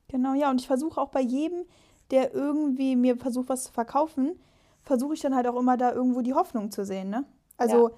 Genau, 0.08 0.34
ja, 0.34 0.50
und 0.50 0.60
ich 0.60 0.66
versuche 0.66 1.00
auch 1.00 1.08
bei 1.08 1.20
jedem 1.20 1.64
der 2.10 2.34
irgendwie 2.34 2.96
mir 2.96 3.16
versucht, 3.16 3.48
was 3.48 3.64
zu 3.64 3.72
verkaufen, 3.72 4.38
versuche 4.82 5.14
ich 5.14 5.20
dann 5.20 5.34
halt 5.34 5.46
auch 5.46 5.58
immer 5.58 5.76
da 5.76 5.92
irgendwo 5.92 6.20
die 6.20 6.34
Hoffnung 6.34 6.70
zu 6.70 6.84
sehen, 6.84 7.10
ne? 7.10 7.24
Also 7.56 7.88
ja. 7.88 7.94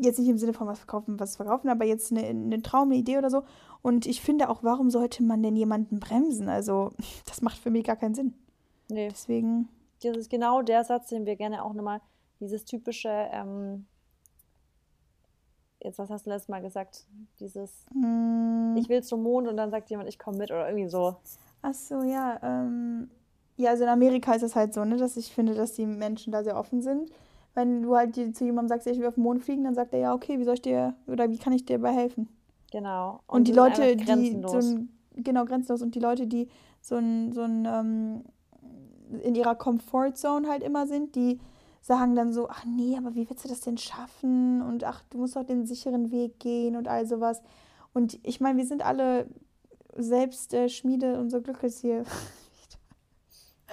jetzt 0.00 0.18
nicht 0.18 0.28
im 0.28 0.38
Sinne 0.38 0.52
von 0.52 0.66
was 0.66 0.78
verkaufen, 0.78 1.20
was 1.20 1.36
verkaufen, 1.36 1.68
aber 1.68 1.84
jetzt 1.84 2.10
eine, 2.10 2.22
eine 2.24 2.62
Traum, 2.62 2.90
eine 2.90 2.98
Idee 2.98 3.18
oder 3.18 3.30
so. 3.30 3.44
Und 3.82 4.06
ich 4.06 4.20
finde 4.20 4.48
auch, 4.48 4.62
warum 4.62 4.90
sollte 4.90 5.22
man 5.22 5.42
denn 5.42 5.56
jemanden 5.56 6.00
bremsen? 6.00 6.48
Also, 6.48 6.92
das 7.26 7.42
macht 7.42 7.58
für 7.58 7.70
mich 7.70 7.84
gar 7.84 7.96
keinen 7.96 8.14
Sinn. 8.14 8.34
Nee. 8.88 9.08
Deswegen. 9.10 9.68
Das 10.02 10.16
ist 10.16 10.30
genau 10.30 10.62
der 10.62 10.84
Satz, 10.84 11.08
den 11.08 11.24
wir 11.24 11.36
gerne 11.36 11.64
auch 11.64 11.72
nochmal, 11.72 12.00
dieses 12.40 12.64
typische, 12.64 13.08
ähm, 13.08 13.86
jetzt 15.80 15.98
was 15.98 16.10
hast 16.10 16.26
du 16.26 16.30
letztes 16.30 16.48
Mal 16.48 16.60
gesagt? 16.60 17.06
Dieses, 17.40 17.86
mm. 17.94 18.76
ich 18.76 18.88
will 18.88 19.02
zum 19.02 19.22
Mond 19.22 19.48
und 19.48 19.56
dann 19.56 19.70
sagt 19.70 19.88
jemand, 19.90 20.08
ich 20.08 20.18
komme 20.18 20.38
mit 20.38 20.50
oder 20.50 20.68
irgendwie 20.68 20.88
so. 20.88 21.16
Ach 21.62 21.72
so, 21.72 22.02
ja. 22.02 22.38
Ähm, 22.42 23.08
ja, 23.56 23.70
also 23.70 23.84
in 23.84 23.90
Amerika 23.90 24.34
ist 24.34 24.42
es 24.42 24.56
halt 24.56 24.74
so, 24.74 24.84
ne, 24.84 24.96
dass 24.96 25.16
ich 25.16 25.32
finde, 25.32 25.54
dass 25.54 25.72
die 25.72 25.86
Menschen 25.86 26.32
da 26.32 26.42
sehr 26.42 26.56
offen 26.56 26.82
sind. 26.82 27.10
Wenn 27.54 27.82
du 27.82 27.96
halt 27.96 28.14
zu 28.14 28.44
jemandem 28.44 28.68
sagst, 28.68 28.86
ich 28.88 28.98
will 28.98 29.06
auf 29.06 29.14
den 29.14 29.22
Mond 29.22 29.42
fliegen, 29.42 29.64
dann 29.64 29.74
sagt 29.74 29.92
er, 29.92 30.00
ja, 30.00 30.14
okay, 30.14 30.38
wie 30.38 30.44
soll 30.44 30.54
ich 30.54 30.62
dir, 30.62 30.94
oder 31.06 31.30
wie 31.30 31.38
kann 31.38 31.52
ich 31.52 31.64
dir 31.64 31.78
dabei 31.78 31.94
helfen? 31.94 32.28
Genau. 32.72 33.20
Und, 33.28 33.38
und 33.38 33.48
die 33.48 33.52
Leute, 33.52 33.94
die 33.94 34.42
so 34.44 34.58
ein, 34.58 34.88
genau, 35.14 35.44
grenzenlos. 35.44 35.80
Und 35.80 35.94
die 35.94 36.00
Leute, 36.00 36.26
die 36.26 36.48
so 36.80 36.96
ein, 36.96 37.32
so 37.32 37.42
ein, 37.42 37.64
ähm, 37.64 38.24
in 39.20 39.34
ihrer 39.34 39.54
Comfortzone 39.54 40.48
halt 40.48 40.62
immer 40.62 40.86
sind, 40.86 41.14
die 41.14 41.40
sagen 41.80 42.14
dann 42.16 42.32
so, 42.32 42.48
ach 42.48 42.64
nee, 42.64 42.96
aber 42.96 43.14
wie 43.14 43.28
willst 43.28 43.44
du 43.44 43.48
das 43.48 43.60
denn 43.60 43.76
schaffen? 43.76 44.62
Und 44.62 44.84
ach, 44.84 45.02
du 45.10 45.18
musst 45.18 45.36
doch 45.36 45.44
den 45.44 45.66
sicheren 45.66 46.10
Weg 46.10 46.40
gehen 46.40 46.76
und 46.76 46.88
all 46.88 47.06
sowas. 47.06 47.42
Und 47.92 48.18
ich 48.22 48.40
meine, 48.40 48.58
wir 48.58 48.66
sind 48.66 48.84
alle 48.84 49.26
selbst 49.94 50.54
äh, 50.54 50.68
Schmiede 50.68 51.18
unser 51.18 51.40
Glückes 51.40 51.80
hier. 51.80 52.04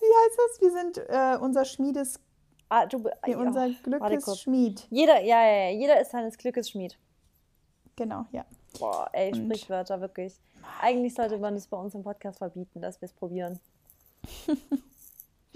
wie 0.00 0.14
heißt 0.24 0.38
das? 0.38 0.60
Wir 0.60 0.70
sind 0.70 0.98
äh, 1.08 1.38
unser 1.40 1.64
Schmiedes. 1.64 2.20
Ah, 2.68 2.84
du, 2.86 3.08
nee, 3.26 3.36
unser 3.36 3.68
oh, 3.68 3.72
Glückes 3.82 4.40
Schmied. 4.40 4.86
Jeder, 4.90 5.22
ja, 5.22 5.44
ja, 5.46 5.70
ja, 5.70 5.70
jeder 5.70 6.00
ist 6.00 6.10
seines 6.10 6.36
Glückes 6.36 6.70
Schmied. 6.70 6.98
Genau, 7.96 8.26
ja. 8.32 8.44
Boah, 8.78 9.08
ey, 9.12 9.32
Und 9.32 9.44
Sprichwörter, 9.44 10.00
wirklich. 10.00 10.38
Eigentlich 10.82 11.14
sollte 11.14 11.38
man 11.38 11.54
es 11.54 11.66
bei 11.66 11.78
uns 11.78 11.94
im 11.94 12.02
Podcast 12.02 12.38
verbieten, 12.38 12.80
dass 12.82 13.00
wir 13.00 13.06
es 13.06 13.14
probieren. 13.14 13.58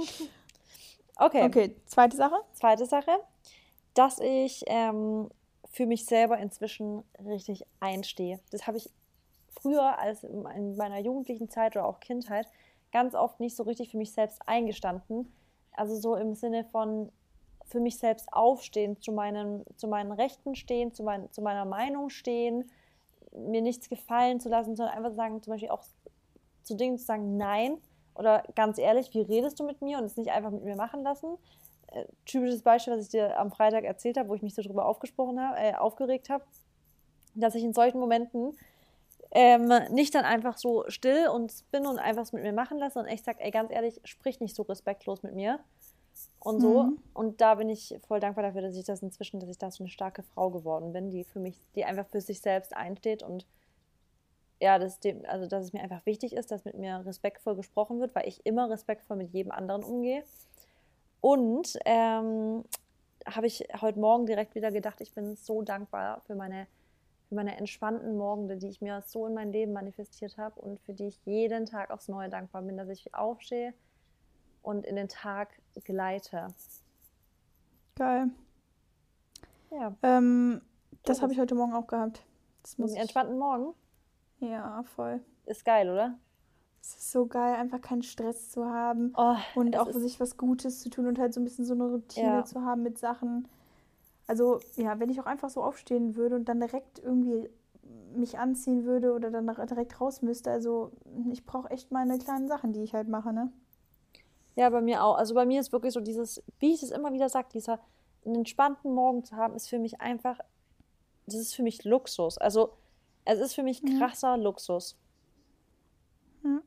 okay. 1.17 1.45
Okay, 1.45 1.77
zweite 1.87 2.17
Sache. 2.17 2.37
Zweite 2.55 2.87
Sache, 2.87 3.13
dass 3.95 4.19
ich 4.21 4.65
ähm, 4.67 5.31
für 5.71 5.87
mich 5.87 6.05
selber 6.07 6.39
inzwischen 6.39 7.05
richtig 7.25 7.65
einstehe. 7.81 8.41
Das 8.51 8.67
habe 8.67 8.77
ich 8.79 8.91
früher, 9.49 9.99
als 9.99 10.25
in 10.25 10.77
meiner 10.77 10.99
jugendlichen 10.99 11.49
Zeit 11.49 11.77
oder 11.77 11.87
auch 11.87 12.01
Kindheit, 12.01 12.47
ganz 12.93 13.15
oft 13.15 13.41
nicht 13.41 13.57
so 13.57 13.63
richtig 13.63 13.91
für 13.91 13.99
mich 13.99 14.13
selbst 14.13 14.41
eingestanden. 14.47 15.33
Also 15.73 15.97
so 15.97 16.17
im 16.17 16.35
Sinne 16.35 16.65
von, 16.65 17.13
für 17.67 17.81
mich 17.81 17.99
selbst 17.99 18.33
aufstehen, 18.33 19.01
zu 19.01 19.13
meinen, 19.13 19.65
zu 19.77 19.87
meinen 19.87 20.13
Rechten 20.13 20.57
stehen, 20.57 20.93
zu, 20.93 21.05
mein, 21.05 21.31
zu 21.33 21.41
meiner 21.41 21.65
Meinung 21.65 22.11
stehen, 22.11 22.71
mir 23.33 23.63
nichts 23.63 23.89
gefallen 23.89 24.41
zu 24.41 24.49
lassen, 24.49 24.75
sondern 24.75 24.97
einfach 24.97 25.15
sagen, 25.15 25.41
zum 25.43 25.53
Beispiel 25.53 25.71
auch 25.71 25.85
zu 26.65 26.75
Dingen 26.75 26.99
zu 26.99 27.05
sagen, 27.05 27.37
nein. 27.37 27.79
Oder 28.15 28.43
ganz 28.55 28.79
ehrlich, 28.79 29.13
wie 29.15 29.23
redest 29.23 29.59
du 29.61 29.65
mit 29.65 29.83
mir 29.83 29.99
und 29.99 30.05
es 30.05 30.17
nicht 30.17 30.31
einfach 30.31 30.51
mit 30.51 30.65
mir 30.65 30.77
machen 30.77 31.03
lassen? 31.03 31.39
Äh, 31.89 32.05
typisches 32.27 32.63
Beispiel, 32.63 32.95
was 32.95 33.05
ich 33.05 33.11
dir 33.11 33.39
am 33.39 33.51
Freitag 33.51 33.85
erzählt 33.85 34.19
habe, 34.19 34.29
wo 34.29 34.35
ich 34.35 34.43
mich 34.43 34.55
so 34.55 34.63
drüber 34.63 34.87
aufgesprochen 34.87 35.41
habe, 35.41 35.59
äh, 35.59 35.75
aufgeregt 35.75 36.29
habe, 36.29 36.45
dass 37.35 37.55
ich 37.55 37.63
in 37.63 37.73
solchen 37.73 37.99
Momenten 37.99 38.57
ähm, 39.33 39.73
nicht 39.91 40.15
dann 40.15 40.25
einfach 40.25 40.59
so 40.59 40.85
still 40.89 41.29
und 41.29 41.53
bin 41.71 41.87
und 41.87 41.99
einfach 41.99 42.23
es 42.23 42.33
mit 42.33 42.43
mir 42.43 42.53
machen 42.53 42.79
lasse 42.79 42.99
und 42.99 43.07
echt 43.07 43.25
sage, 43.25 43.41
ey, 43.41 43.51
ganz 43.51 43.71
ehrlich, 43.71 44.01
sprich 44.05 44.41
nicht 44.41 44.57
so 44.57 44.63
respektlos 44.63 45.23
mit 45.23 45.35
mir, 45.35 45.61
und 46.41 46.61
so. 46.61 46.85
Mhm. 46.85 46.99
Und 47.13 47.41
da 47.41 47.55
bin 47.55 47.69
ich 47.69 47.95
voll 48.07 48.21
dankbar 48.21 48.45
dafür, 48.45 48.63
dass 48.63 48.77
ich 48.77 48.85
das 48.85 49.03
inzwischen, 49.03 49.41
dass 49.41 49.49
ich 49.49 49.59
da 49.59 49.71
so 49.71 49.85
eine 49.85 49.91
starke 49.91 50.23
Frau 50.23 50.51
geworden 50.51 50.93
bin, 50.93 51.11
die 51.11 51.25
für 51.25 51.41
mich, 51.41 51.57
die 51.75 51.85
einfach 51.85 52.07
für 52.07 52.21
sich 52.21 52.41
selbst 52.41 52.75
einsteht 52.75 53.23
und 53.23 53.47
ja, 54.61 54.79
dass, 54.79 55.01
dem, 55.01 55.25
also 55.27 55.47
dass 55.47 55.65
es 55.65 55.73
mir 55.73 55.81
einfach 55.83 56.05
wichtig 56.07 56.35
ist, 56.35 56.51
dass 56.51 56.65
mit 56.65 56.77
mir 56.77 57.03
respektvoll 57.05 57.57
gesprochen 57.57 58.01
wird, 58.01 58.15
weil 58.15 58.29
ich 58.29 58.45
immer 58.45 58.71
respektvoll 58.71 59.17
mit 59.17 59.33
jedem 59.33 59.53
anderen 59.53 59.83
umgehe. 59.83 60.25
Und 61.21 61.79
ähm, 61.85 62.65
habe 63.27 63.47
ich 63.47 63.67
heute 63.81 63.99
Morgen 63.99 64.27
direkt 64.27 64.55
wieder 64.55 64.71
gedacht, 64.71 65.01
ich 65.01 65.15
bin 65.15 65.37
so 65.37 65.63
dankbar 65.63 66.23
für 66.27 66.35
meine, 66.35 66.67
für 67.29 67.35
meine 67.35 67.57
entspannten 67.57 68.17
Morgende, 68.17 68.57
die 68.57 68.69
ich 68.69 68.81
mir 68.81 69.03
so 69.03 69.27
in 69.27 69.35
mein 69.35 69.53
Leben 69.53 69.73
manifestiert 69.73 70.39
habe 70.39 70.61
und 70.61 70.81
für 70.81 70.95
die 70.95 71.09
ich 71.09 71.21
jeden 71.25 71.67
Tag 71.67 71.91
aufs 71.91 72.09
Neue 72.09 72.29
dankbar 72.29 72.63
bin, 72.63 72.77
dass 72.77 72.89
ich 72.89 73.15
aufstehe, 73.15 73.75
und 74.63 74.85
in 74.85 74.97
den 74.97 75.09
Tag 75.09 75.49
gleite. 75.85 76.49
Geil. 77.97 78.31
Ja. 79.71 79.95
Ähm, 80.03 80.63
das 81.05 81.23
habe 81.23 81.33
ich 81.33 81.39
heute 81.39 81.55
Morgen 81.55 81.73
auch 81.75 81.87
gehabt. 81.87 82.23
Das 82.63 82.79
muss 82.79 82.91
Einen 82.93 83.03
entspannten 83.03 83.39
Morgen? 83.39 83.75
Ja, 84.41 84.83
voll. 84.83 85.21
Ist 85.47 85.65
geil, 85.65 85.91
oder? 85.91 86.19
Es 86.83 86.95
ist 86.95 87.13
so 87.13 87.27
geil, 87.27 87.55
einfach 87.55 87.81
keinen 87.81 88.03
Stress 88.03 88.51
zu 88.51 88.65
haben 88.65 89.13
oh, 89.17 89.37
und 89.55 89.77
auch 89.79 89.91
für 89.91 90.01
sich 90.01 90.19
was 90.19 90.37
Gutes 90.39 90.81
zu 90.81 90.89
tun 90.89 91.07
und 91.07 91.19
halt 91.19 91.35
so 91.35 91.41
ein 91.41 91.45
bisschen 91.45 91.67
so 91.67 91.75
eine 91.75 91.85
Routine 91.85 92.27
ja. 92.27 92.45
zu 92.45 92.63
haben 92.63 92.83
mit 92.83 92.99
Sachen. 92.99 93.49
Also, 94.27 94.61
ja, 94.77 94.99
wenn 94.99 95.11
ich 95.11 95.21
auch 95.21 95.27
einfach 95.27 95.51
so 95.51 95.63
aufstehen 95.63 96.17
würde 96.17 96.37
und 96.37 96.49
dann 96.49 96.61
direkt 96.61 96.99
irgendwie 96.99 97.51
mich 98.15 98.39
anziehen 98.39 98.85
würde 98.85 99.13
oder 99.13 99.31
dann 99.31 99.47
direkt 99.47 100.01
raus 100.01 100.23
müsste. 100.23 100.51
Also, 100.51 100.93
ich 101.31 101.45
brauche 101.45 101.71
echt 101.71 101.91
meine 101.91 102.19
kleinen 102.19 102.49
Sachen, 102.49 102.73
die 102.73 102.83
ich 102.83 102.95
halt 102.95 103.09
mache, 103.09 103.33
ne? 103.33 103.53
Ja, 104.57 104.69
bei 104.71 104.81
mir 104.81 105.05
auch. 105.05 105.17
Also 105.17 105.35
bei 105.35 105.47
mir 105.47 105.61
ist 105.61 105.73
wirklich 105.73 105.93
so 105.93 106.01
dieses, 106.01 106.43
wie 106.59 106.75
ich 106.75 106.83
es 106.83 106.91
immer 106.91 107.13
wieder 107.13 107.29
sage, 107.29 107.49
dieser 107.53 107.79
einen 108.25 108.37
entspannten 108.37 108.93
Morgen 108.93 109.25
zu 109.25 109.37
haben, 109.37 109.55
ist 109.55 109.69
für 109.69 109.79
mich 109.79 110.01
einfach, 110.01 110.39
das 111.27 111.37
ist 111.37 111.55
für 111.55 111.63
mich 111.63 111.85
Luxus. 111.85 112.37
Also 112.37 112.73
es 113.31 113.41
ist 113.41 113.55
für 113.55 113.63
mich 113.63 113.83
krasser 113.99 114.37
mhm. 114.37 114.43
Luxus. 114.45 114.97
Mhm. 116.43 116.63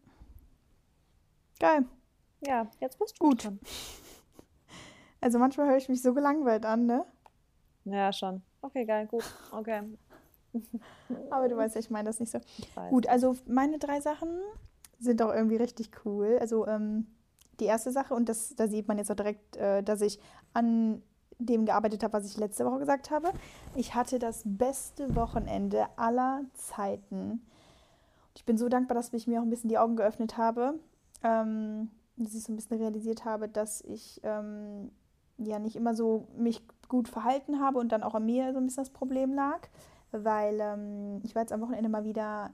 Geil. 1.59 1.85
Ja, 2.45 2.67
jetzt 2.79 2.99
bist 2.99 3.19
du 3.19 3.25
gut. 3.29 3.43
Dran. 3.43 3.59
Also 5.21 5.39
manchmal 5.39 5.67
höre 5.67 5.77
ich 5.77 5.87
mich 5.87 6.01
so 6.01 6.13
gelangweilt 6.13 6.65
an, 6.65 6.85
ne? 6.85 7.05
Ja, 7.85 8.11
schon. 8.11 8.41
Okay, 8.61 8.83
geil, 8.83 9.07
gut. 9.07 9.23
Okay. 9.53 9.81
Aber 11.31 11.47
du 11.47 11.55
weißt 11.55 11.75
ja, 11.75 11.79
ich 11.79 11.89
meine 11.89 12.09
das 12.09 12.19
nicht 12.19 12.29
so. 12.29 12.39
Gut, 12.89 13.07
also 13.07 13.37
meine 13.47 13.79
drei 13.79 14.01
Sachen 14.01 14.41
sind 14.99 15.21
auch 15.21 15.33
irgendwie 15.33 15.55
richtig 15.55 15.91
cool. 16.03 16.37
Also 16.41 16.67
ähm, 16.67 17.07
die 17.61 17.65
erste 17.65 17.93
Sache 17.93 18.13
und 18.13 18.27
das, 18.27 18.53
da 18.55 18.67
sieht 18.67 18.89
man 18.89 18.97
jetzt 18.97 19.11
auch 19.11 19.15
direkt, 19.15 19.55
äh, 19.55 19.81
dass 19.81 20.01
ich 20.01 20.19
an 20.51 21.01
dem 21.45 21.65
gearbeitet 21.65 22.03
habe, 22.03 22.13
was 22.13 22.25
ich 22.25 22.37
letzte 22.37 22.65
Woche 22.65 22.79
gesagt 22.79 23.11
habe. 23.11 23.31
Ich 23.75 23.95
hatte 23.95 24.19
das 24.19 24.43
beste 24.45 25.15
Wochenende 25.15 25.87
aller 25.95 26.41
Zeiten. 26.53 27.45
Ich 28.35 28.45
bin 28.45 28.57
so 28.57 28.69
dankbar, 28.69 28.95
dass 28.95 29.13
ich 29.13 29.27
mir 29.27 29.39
auch 29.39 29.43
ein 29.43 29.49
bisschen 29.49 29.69
die 29.69 29.77
Augen 29.77 29.95
geöffnet 29.95 30.37
habe, 30.37 30.75
ähm, 31.23 31.91
dass 32.17 32.33
ich 32.33 32.43
so 32.43 32.51
ein 32.51 32.55
bisschen 32.55 32.77
realisiert 32.77 33.25
habe, 33.25 33.47
dass 33.47 33.81
ich 33.81 34.21
ähm, 34.23 34.91
ja 35.37 35.59
nicht 35.59 35.75
immer 35.75 35.95
so 35.95 36.27
mich 36.35 36.61
gut 36.87 37.07
verhalten 37.07 37.59
habe 37.59 37.79
und 37.79 37.91
dann 37.91 38.03
auch 38.03 38.15
an 38.15 38.25
mir 38.25 38.51
so 38.53 38.59
ein 38.59 38.65
bisschen 38.65 38.83
das 38.83 38.93
Problem 38.93 39.33
lag, 39.33 39.67
weil 40.11 40.59
ähm, 40.59 41.21
ich 41.23 41.35
war 41.35 41.41
jetzt 41.41 41.53
am 41.53 41.61
Wochenende 41.61 41.89
mal 41.89 42.03
wieder 42.03 42.51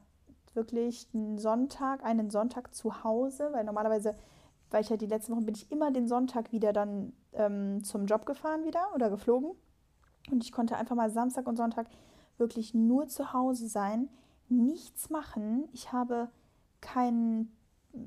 wirklich 0.53 1.07
einen 1.13 1.37
Sonntag, 1.37 2.03
einen 2.03 2.29
Sonntag 2.29 2.73
zu 2.73 3.03
Hause, 3.03 3.49
weil 3.51 3.63
normalerweise 3.63 4.15
weil 4.71 4.81
ich 4.81 4.89
halt 4.89 5.01
die 5.01 5.07
letzten 5.07 5.33
Wochen 5.33 5.45
bin 5.45 5.55
ich 5.55 5.71
immer 5.71 5.91
den 5.91 6.07
Sonntag 6.07 6.51
wieder 6.51 6.73
dann 6.73 7.13
ähm, 7.33 7.83
zum 7.83 8.05
Job 8.05 8.25
gefahren 8.25 8.65
wieder 8.65 8.93
oder 8.95 9.09
geflogen. 9.09 9.51
Und 10.31 10.43
ich 10.43 10.51
konnte 10.51 10.75
einfach 10.75 10.95
mal 10.95 11.09
Samstag 11.09 11.47
und 11.47 11.55
Sonntag 11.55 11.87
wirklich 12.37 12.73
nur 12.73 13.07
zu 13.07 13.33
Hause 13.33 13.67
sein, 13.67 14.09
nichts 14.47 15.09
machen. 15.09 15.67
Ich 15.73 15.91
habe 15.91 16.29
kein, 16.81 17.51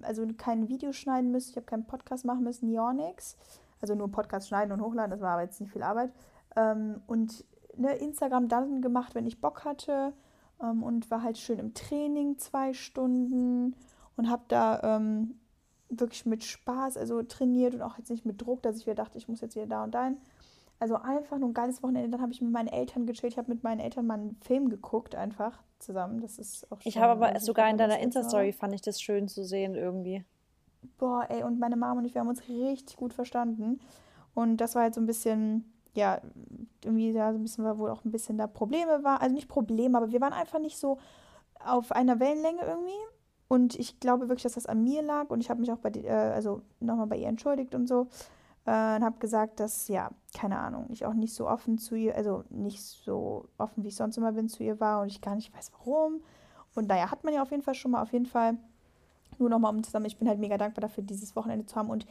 also 0.02 0.26
kein 0.36 0.68
Video 0.68 0.92
schneiden 0.92 1.30
müssen, 1.30 1.50
ich 1.50 1.56
habe 1.56 1.66
keinen 1.66 1.86
Podcast 1.86 2.24
machen 2.24 2.44
müssen, 2.44 2.68
ja 2.68 2.92
nichts. 2.92 3.36
Also 3.80 3.94
nur 3.94 4.10
Podcast 4.10 4.48
schneiden 4.48 4.72
und 4.72 4.80
hochladen, 4.80 5.10
das 5.10 5.20
war 5.20 5.32
aber 5.32 5.42
jetzt 5.42 5.60
nicht 5.60 5.72
viel 5.72 5.82
Arbeit. 5.82 6.12
Ähm, 6.56 7.02
und 7.06 7.44
ne, 7.76 7.94
Instagram 7.96 8.48
dann 8.48 8.80
gemacht, 8.80 9.14
wenn 9.14 9.26
ich 9.26 9.40
Bock 9.40 9.64
hatte. 9.64 10.12
Ähm, 10.62 10.82
und 10.82 11.10
war 11.10 11.22
halt 11.22 11.38
schön 11.38 11.58
im 11.58 11.74
Training 11.74 12.38
zwei 12.38 12.72
Stunden 12.72 13.74
und 14.16 14.30
habe 14.30 14.44
da 14.48 14.96
ähm, 14.96 15.40
wirklich 16.00 16.26
mit 16.26 16.44
Spaß, 16.44 16.96
also 16.96 17.22
trainiert 17.22 17.74
und 17.74 17.82
auch 17.82 17.98
jetzt 17.98 18.10
nicht 18.10 18.24
mit 18.24 18.40
Druck, 18.40 18.62
dass 18.62 18.76
ich 18.78 18.86
wieder 18.86 18.94
dachte, 18.94 19.18
ich 19.18 19.28
muss 19.28 19.40
jetzt 19.40 19.56
wieder 19.56 19.66
da 19.66 19.84
und 19.84 19.94
dahin. 19.94 20.16
Also 20.78 20.96
einfach 20.96 21.38
nur 21.38 21.50
ein 21.50 21.54
geiles 21.54 21.82
Wochenende. 21.82 22.10
Dann 22.10 22.20
habe 22.20 22.32
ich 22.32 22.40
mit 22.40 22.50
meinen 22.50 22.66
Eltern 22.66 23.06
gechillt. 23.06 23.34
Ich 23.34 23.38
habe 23.38 23.52
mit 23.52 23.62
meinen 23.62 23.78
Eltern 23.78 24.06
mal 24.06 24.14
einen 24.14 24.36
Film 24.40 24.68
geguckt, 24.68 25.14
einfach 25.14 25.62
zusammen. 25.78 26.20
Das 26.20 26.38
ist 26.38 26.70
auch 26.72 26.78
Ich 26.82 26.98
habe 26.98 27.24
aber 27.24 27.38
sogar 27.38 27.70
in 27.70 27.76
deiner 27.76 28.00
Insta-Story 28.00 28.52
fand 28.52 28.74
ich 28.74 28.80
das 28.80 29.00
schön 29.00 29.28
zu 29.28 29.44
sehen 29.44 29.76
irgendwie. 29.76 30.24
Boah, 30.98 31.26
ey, 31.28 31.44
und 31.44 31.60
meine 31.60 31.76
Mama 31.76 32.00
und 32.00 32.04
ich, 32.04 32.14
wir 32.14 32.20
haben 32.20 32.28
uns 32.28 32.48
richtig 32.48 32.96
gut 32.96 33.14
verstanden. 33.14 33.80
Und 34.34 34.56
das 34.56 34.74
war 34.74 34.82
halt 34.82 34.94
so 34.94 35.00
ein 35.00 35.06
bisschen, 35.06 35.72
ja, 35.94 36.20
irgendwie 36.82 37.12
da 37.12 37.32
so 37.32 37.38
ein 37.38 37.42
bisschen, 37.42 37.64
war 37.64 37.78
wohl 37.78 37.90
auch 37.90 38.04
ein 38.04 38.10
bisschen 38.10 38.36
da 38.36 38.48
Probleme 38.48 39.04
war. 39.04 39.20
Also 39.22 39.34
nicht 39.34 39.48
Probleme, 39.48 39.96
aber 39.96 40.10
wir 40.10 40.20
waren 40.20 40.32
einfach 40.32 40.58
nicht 40.58 40.78
so 40.78 40.98
auf 41.64 41.92
einer 41.92 42.18
Wellenlänge 42.18 42.62
irgendwie. 42.62 42.98
Und 43.52 43.78
ich 43.78 44.00
glaube 44.00 44.30
wirklich, 44.30 44.44
dass 44.44 44.54
das 44.54 44.64
an 44.64 44.82
mir 44.82 45.02
lag. 45.02 45.28
Und 45.28 45.42
ich 45.42 45.50
habe 45.50 45.60
mich 45.60 45.70
auch 45.70 45.76
bei, 45.76 45.90
die- 45.90 46.06
äh, 46.06 46.10
also 46.10 46.62
nochmal 46.80 47.06
bei 47.06 47.18
ihr 47.18 47.28
entschuldigt 47.28 47.74
und 47.74 47.86
so. 47.86 48.06
Äh, 48.64 48.96
und 48.96 49.04
habe 49.04 49.18
gesagt, 49.18 49.60
dass, 49.60 49.88
ja, 49.88 50.10
keine 50.34 50.58
Ahnung, 50.58 50.86
ich 50.88 51.04
auch 51.04 51.12
nicht 51.12 51.34
so 51.34 51.46
offen 51.46 51.76
zu 51.76 51.94
ihr, 51.94 52.16
also 52.16 52.44
nicht 52.48 52.80
so 52.82 53.44
offen, 53.58 53.84
wie 53.84 53.88
ich 53.88 53.96
sonst 53.96 54.16
immer 54.16 54.32
bin, 54.32 54.48
zu 54.48 54.62
ihr 54.62 54.80
war 54.80 55.02
und 55.02 55.08
ich 55.08 55.20
gar 55.20 55.34
nicht 55.34 55.54
weiß, 55.54 55.70
warum. 55.78 56.22
Und 56.74 56.88
naja, 56.88 57.10
hat 57.10 57.24
man 57.24 57.34
ja 57.34 57.42
auf 57.42 57.50
jeden 57.50 57.62
Fall 57.62 57.74
schon 57.74 57.90
mal, 57.90 58.00
auf 58.00 58.14
jeden 58.14 58.24
Fall. 58.24 58.56
Nur 59.38 59.50
nochmal 59.50 59.74
um 59.74 59.82
zusammen, 59.84 60.06
ich 60.06 60.16
bin 60.18 60.28
halt 60.28 60.38
mega 60.38 60.56
dankbar 60.56 60.80
dafür, 60.80 61.04
dieses 61.04 61.36
Wochenende 61.36 61.66
zu 61.66 61.76
haben. 61.76 61.90
Und 61.90 62.06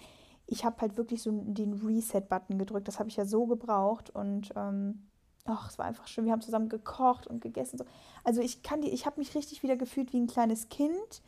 ich 0.45 0.63
habe 0.63 0.79
halt 0.79 0.95
wirklich 0.95 1.24
so 1.24 1.31
den 1.31 1.74
Reset-Button 1.74 2.60
gedrückt. 2.60 2.88
Das 2.88 3.00
habe 3.00 3.10
ich 3.10 3.15
ja 3.15 3.25
so 3.25 3.48
gebraucht. 3.48 4.12
Und 4.12 4.51
ähm, 4.55 5.07
ach, 5.45 5.69
es 5.69 5.77
war 5.77 5.86
einfach 5.86 6.07
schön. 6.07 6.25
Wir 6.25 6.31
haben 6.31 6.41
zusammen 6.41 6.69
gekocht 6.69 7.27
und 7.27 7.41
gegessen. 7.41 7.77
So. 7.77 7.86
Also 8.24 8.41
ich 8.41 8.63
kann 8.63 8.81
die, 8.81 8.89
ich 8.89 9.05
habe 9.05 9.19
mich 9.19 9.36
richtig 9.36 9.63
wieder 9.63 9.75
gefühlt 9.75 10.13
wie 10.13 10.19
ein 10.19 10.27
kleines 10.27 10.69
Kind. 10.69 11.21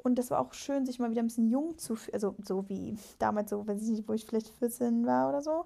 Und 0.00 0.16
das 0.16 0.30
war 0.30 0.40
auch 0.40 0.54
schön, 0.54 0.86
sich 0.86 1.00
mal 1.00 1.10
wieder 1.10 1.22
ein 1.22 1.26
bisschen 1.26 1.50
jung 1.50 1.76
zu 1.76 1.96
fühlen. 1.96 2.14
Also 2.14 2.34
so 2.42 2.68
wie 2.68 2.96
damals, 3.18 3.50
so, 3.50 3.66
weiß 3.66 3.82
ich 3.82 3.90
nicht, 3.90 4.08
wo 4.08 4.12
ich 4.12 4.24
vielleicht 4.24 4.48
14 4.48 5.04
war 5.04 5.28
oder 5.28 5.42
so. 5.42 5.64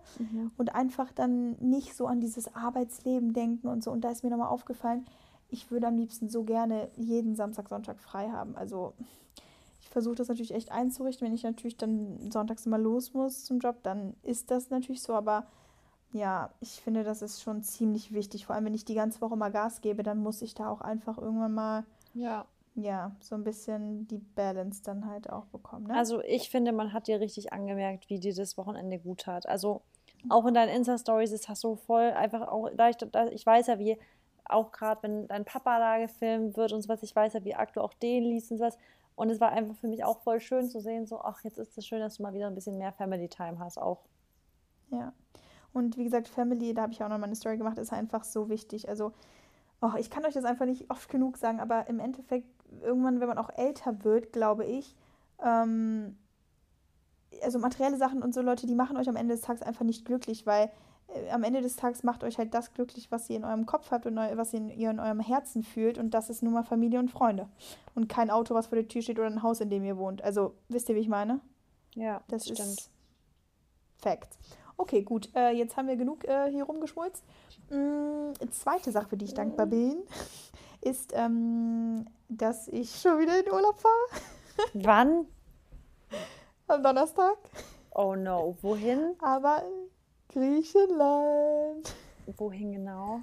Und 0.56 0.75
einfach 0.75 1.12
dann 1.12 1.52
nicht 1.61 1.94
so 1.94 2.06
an 2.06 2.21
dieses 2.21 2.54
Arbeitsleben 2.54 3.35
denken 3.35 3.68
und 3.68 3.85
so. 3.85 3.90
Und 3.90 4.00
da 4.02 4.11
ist 4.11 4.25
mir 4.25 4.30
nochmal 4.30 4.49
aufgefallen, 4.49 5.04
ich 5.50 5.71
würde 5.71 5.87
am 5.87 5.99
liebsten 5.99 6.30
so 6.30 6.44
gerne 6.44 6.88
jeden 6.97 7.37
Samstag, 7.37 7.68
Sonntag 7.68 8.00
frei 8.00 8.30
haben. 8.30 8.56
Also 8.56 8.94
ich 9.82 9.90
versuche 9.90 10.14
das 10.14 10.28
natürlich 10.28 10.54
echt 10.54 10.73
einzurichten. 10.73 11.26
Wenn 11.26 11.35
ich 11.35 11.42
natürlich 11.42 11.76
dann 11.76 12.30
sonntags 12.30 12.64
immer 12.64 12.78
los 12.78 13.12
muss 13.12 13.44
zum 13.44 13.59
Job, 13.59 13.82
dann 13.82 14.14
ist 14.23 14.50
das 14.50 14.71
natürlich 14.71 15.02
so. 15.02 15.12
Aber 15.12 15.47
ja, 16.12 16.50
ich 16.61 16.81
finde, 16.81 17.04
das 17.04 17.23
ist 17.23 17.42
schon 17.42 17.62
ziemlich 17.62 18.12
wichtig. 18.12 18.47
Vor 18.47 18.54
allem, 18.54 18.66
wenn 18.66 18.75
ich 18.75 18.85
die 18.85 18.95
ganze 18.95 19.21
Woche 19.21 19.37
mal 19.37 19.50
Gas 19.50 19.81
gebe, 19.81 20.02
dann 20.02 20.19
muss 20.19 20.42
ich 20.42 20.54
da 20.54 20.69
auch 20.69 20.81
einfach 20.81 21.19
irgendwann 21.19 21.54
mal, 21.54 21.85
Ja. 22.14 22.45
ja, 22.75 23.12
so 23.21 23.35
ein 23.35 23.45
bisschen 23.45 24.07
die 24.09 24.19
Balance 24.19 24.83
dann 24.83 25.07
halt 25.07 25.31
auch 25.31 25.47
bekommen. 25.47 25.87
Ne? 25.87 25.97
Also 25.97 26.21
ich 26.23 26.50
finde, 26.50 26.73
man 26.73 26.92
hat 26.92 27.07
dir 27.07 27.21
richtig 27.21 27.52
angemerkt, 27.52 28.11
wie 28.11 28.21
dir 28.21 28.35
das 28.35 28.59
Wochenende 28.59 28.99
gut 28.99 29.23
tat. 29.23 29.49
Also 29.49 29.83
auch 30.28 30.47
in 30.47 30.54
deinen 30.54 30.69
Insta-Stories, 30.69 31.31
das 31.33 31.49
hast 31.49 31.64
du 31.64 31.76
voll 31.76 32.12
einfach 32.12 32.47
auch, 32.49 32.69
da 32.76 32.88
ich, 32.88 32.97
da, 32.97 33.26
ich 33.28 33.45
weiß 33.45 33.66
ja, 33.66 33.78
wie 33.78 33.99
auch 34.45 34.71
gerade, 34.71 35.02
wenn 35.02 35.26
dein 35.28 35.45
Papa 35.45 35.78
da 35.78 35.99
gefilmt 35.99 36.57
wird 36.57 36.73
und 36.73 36.83
sowas, 36.83 37.02
ich 37.02 37.14
weiß 37.16 37.33
ja, 37.33 37.45
wie 37.45 37.54
arg 37.54 37.73
du 37.73 37.81
auch 37.81 37.95
den 37.95 38.25
liest 38.25 38.50
und 38.52 38.59
sowas. 38.59 38.76
Und 39.14 39.31
es 39.31 39.40
war 39.40 39.50
einfach 39.50 39.75
für 39.76 39.88
mich 39.88 40.04
auch 40.04 40.19
voll 40.21 40.40
schön 40.40 40.69
zu 40.69 40.81
sehen, 40.81 41.07
so, 41.07 41.21
ach, 41.21 41.42
jetzt 41.42 41.59
ist 41.59 41.76
es 41.76 41.87
schön, 41.87 42.00
dass 42.00 42.16
du 42.16 42.23
mal 42.23 42.33
wieder 42.35 42.47
ein 42.47 42.54
bisschen 42.54 42.78
mehr 42.78 42.92
Family 42.92 43.28
Time 43.28 43.59
hast 43.59 43.78
auch. 43.78 44.04
Ja. 44.90 45.12
Und 45.73 45.97
wie 45.97 46.05
gesagt, 46.05 46.29
Family, 46.29 46.75
da 46.75 46.83
habe 46.83 46.93
ich 46.93 47.02
auch 47.02 47.09
noch 47.09 47.19
mal 47.19 47.26
eine 47.26 47.37
Story 47.37 47.57
gemacht, 47.57 47.79
ist 47.79 47.93
einfach 47.93 48.25
so 48.25 48.49
wichtig. 48.49 48.88
Also, 48.88 49.12
oh, 49.81 49.93
ich 49.99 50.11
kann 50.11 50.25
euch 50.25 50.35
das 50.35 50.45
einfach 50.45 50.67
nicht 50.67 50.91
oft 50.91 51.09
genug 51.09 51.37
sagen, 51.38 51.61
aber 51.61 51.88
im 51.88 51.99
Endeffekt, 51.99 52.47
irgendwann, 52.83 53.21
wenn 53.21 53.29
man 53.29 53.38
auch 53.38 53.50
älter 53.57 54.05
wird, 54.05 54.33
glaube 54.33 54.64
ich, 54.64 54.95
ähm, 55.43 56.17
also 57.43 57.59
materielle 57.59 57.97
Sachen 57.97 58.23
und 58.23 58.35
so 58.35 58.43
Leute, 58.43 58.67
die 58.67 58.75
machen 58.75 58.97
euch 58.97 59.09
am 59.09 59.17
Ende 59.17 59.35
des 59.35 59.43
Tages 59.43 59.62
einfach 59.62 59.85
nicht 59.85 60.05
glücklich, 60.05 60.47
weil 60.47 60.71
äh, 61.09 61.31
am 61.31 61.43
Ende 61.43 61.62
des 61.62 61.76
Tages 61.76 62.02
macht 62.02 62.25
euch 62.25 62.38
halt 62.38 62.55
das 62.55 62.75
glücklich, 62.75 63.11
was 63.11 63.29
ihr 63.31 63.37
in 63.37 63.45
eurem 63.45 63.67
Kopf 63.67 63.91
habt 63.91 64.07
und 64.07 64.19
eu 64.19 64.37
was 64.37 64.52
ihr 64.52 64.61
in, 64.61 64.71
ihr 64.71 64.91
in 64.91 65.00
eurem 65.00 65.21
Herzen 65.21 65.62
fühlt. 65.62 65.99
Und 65.99 66.12
das 66.12 66.31
ist 66.31 66.43
nun 66.43 66.52
mal 66.52 66.62
Familie 66.62 66.99
und 66.99 67.11
Freunde. 67.11 67.49
Und 67.95 68.09
kein 68.09 68.31
Auto, 68.31 68.55
was 68.55 68.67
vor 68.67 68.76
der 68.76 68.88
Tür 68.88 69.02
steht 69.02 69.19
oder 69.19 69.29
ein 69.29 69.43
Haus, 69.43 69.61
in 69.61 69.71
dem 69.71 69.85
ihr 69.85 69.97
wohnt. 69.97 70.23
Also, 70.23 70.55
wisst 70.69 70.88
ihr, 70.88 70.95
wie 70.95 71.00
ich 71.00 71.09
meine? 71.09 71.41
Ja, 71.95 72.23
Das 72.29 72.45
stimmt. 72.45 72.61
ist 72.61 72.91
Fact. 73.99 74.37
Okay, 74.83 75.03
gut. 75.03 75.31
Äh, 75.37 75.51
jetzt 75.51 75.77
haben 75.77 75.87
wir 75.87 75.95
genug 75.95 76.25
äh, 76.25 76.51
hier 76.51 76.65
rumgeschmolzt. 76.65 77.23
Mm, 77.71 78.33
zweite 78.51 78.91
Sache, 78.91 79.11
für 79.11 79.17
die 79.17 79.27
ich 79.27 79.33
dankbar 79.33 79.67
bin, 79.67 80.03
ist, 80.81 81.12
ähm, 81.15 82.05
dass 82.29 82.67
ich 82.67 82.91
schon 83.01 83.21
wieder 83.21 83.39
in 83.39 83.49
Urlaub 83.53 83.79
fahre. 83.79 84.23
Wann? 84.75 85.27
Am 86.67 86.83
Donnerstag. 86.83 87.39
Oh 87.95 88.17
no, 88.17 88.57
wohin? 88.61 89.15
Aber 89.21 89.62
Griechenland. 90.31 91.95
Wohin 92.37 92.73
genau? 92.73 93.21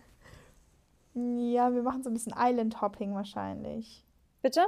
Ja, 1.14 1.74
wir 1.74 1.84
machen 1.84 2.04
so 2.04 2.10
ein 2.10 2.14
bisschen 2.14 2.36
Island-Hopping 2.38 3.16
wahrscheinlich. 3.16 4.06
Bitte? 4.42 4.62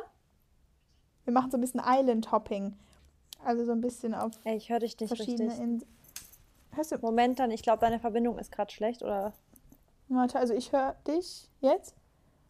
Wir 1.24 1.32
machen 1.32 1.52
so 1.52 1.58
ein 1.58 1.62
bisschen 1.62 1.82
Island-Hopping. 1.86 2.78
Also 3.46 3.64
so 3.64 3.72
ein 3.72 3.80
bisschen 3.80 4.14
auf 4.14 4.34
Ey, 4.44 4.58
ich 4.58 4.98
dich 4.98 5.08
verschiedene 5.08 5.52
richtig. 5.52 5.64
Inseln. 5.64 6.01
Hörst 6.74 6.92
du? 6.92 6.98
Moment 7.00 7.40
dann, 7.40 7.52
ich 7.52 7.64
glaube, 7.64 7.80
deine 7.80 8.00
Verbindung 8.00 8.38
ist 8.40 8.52
gerade 8.52 8.72
schlecht, 8.72 9.04
oder? 9.04 9.34
Warte, 10.10 10.40
also 10.40 10.54
ich 10.54 10.72
höre 10.72 10.96
dich 11.08 11.50
jetzt. 11.60 11.96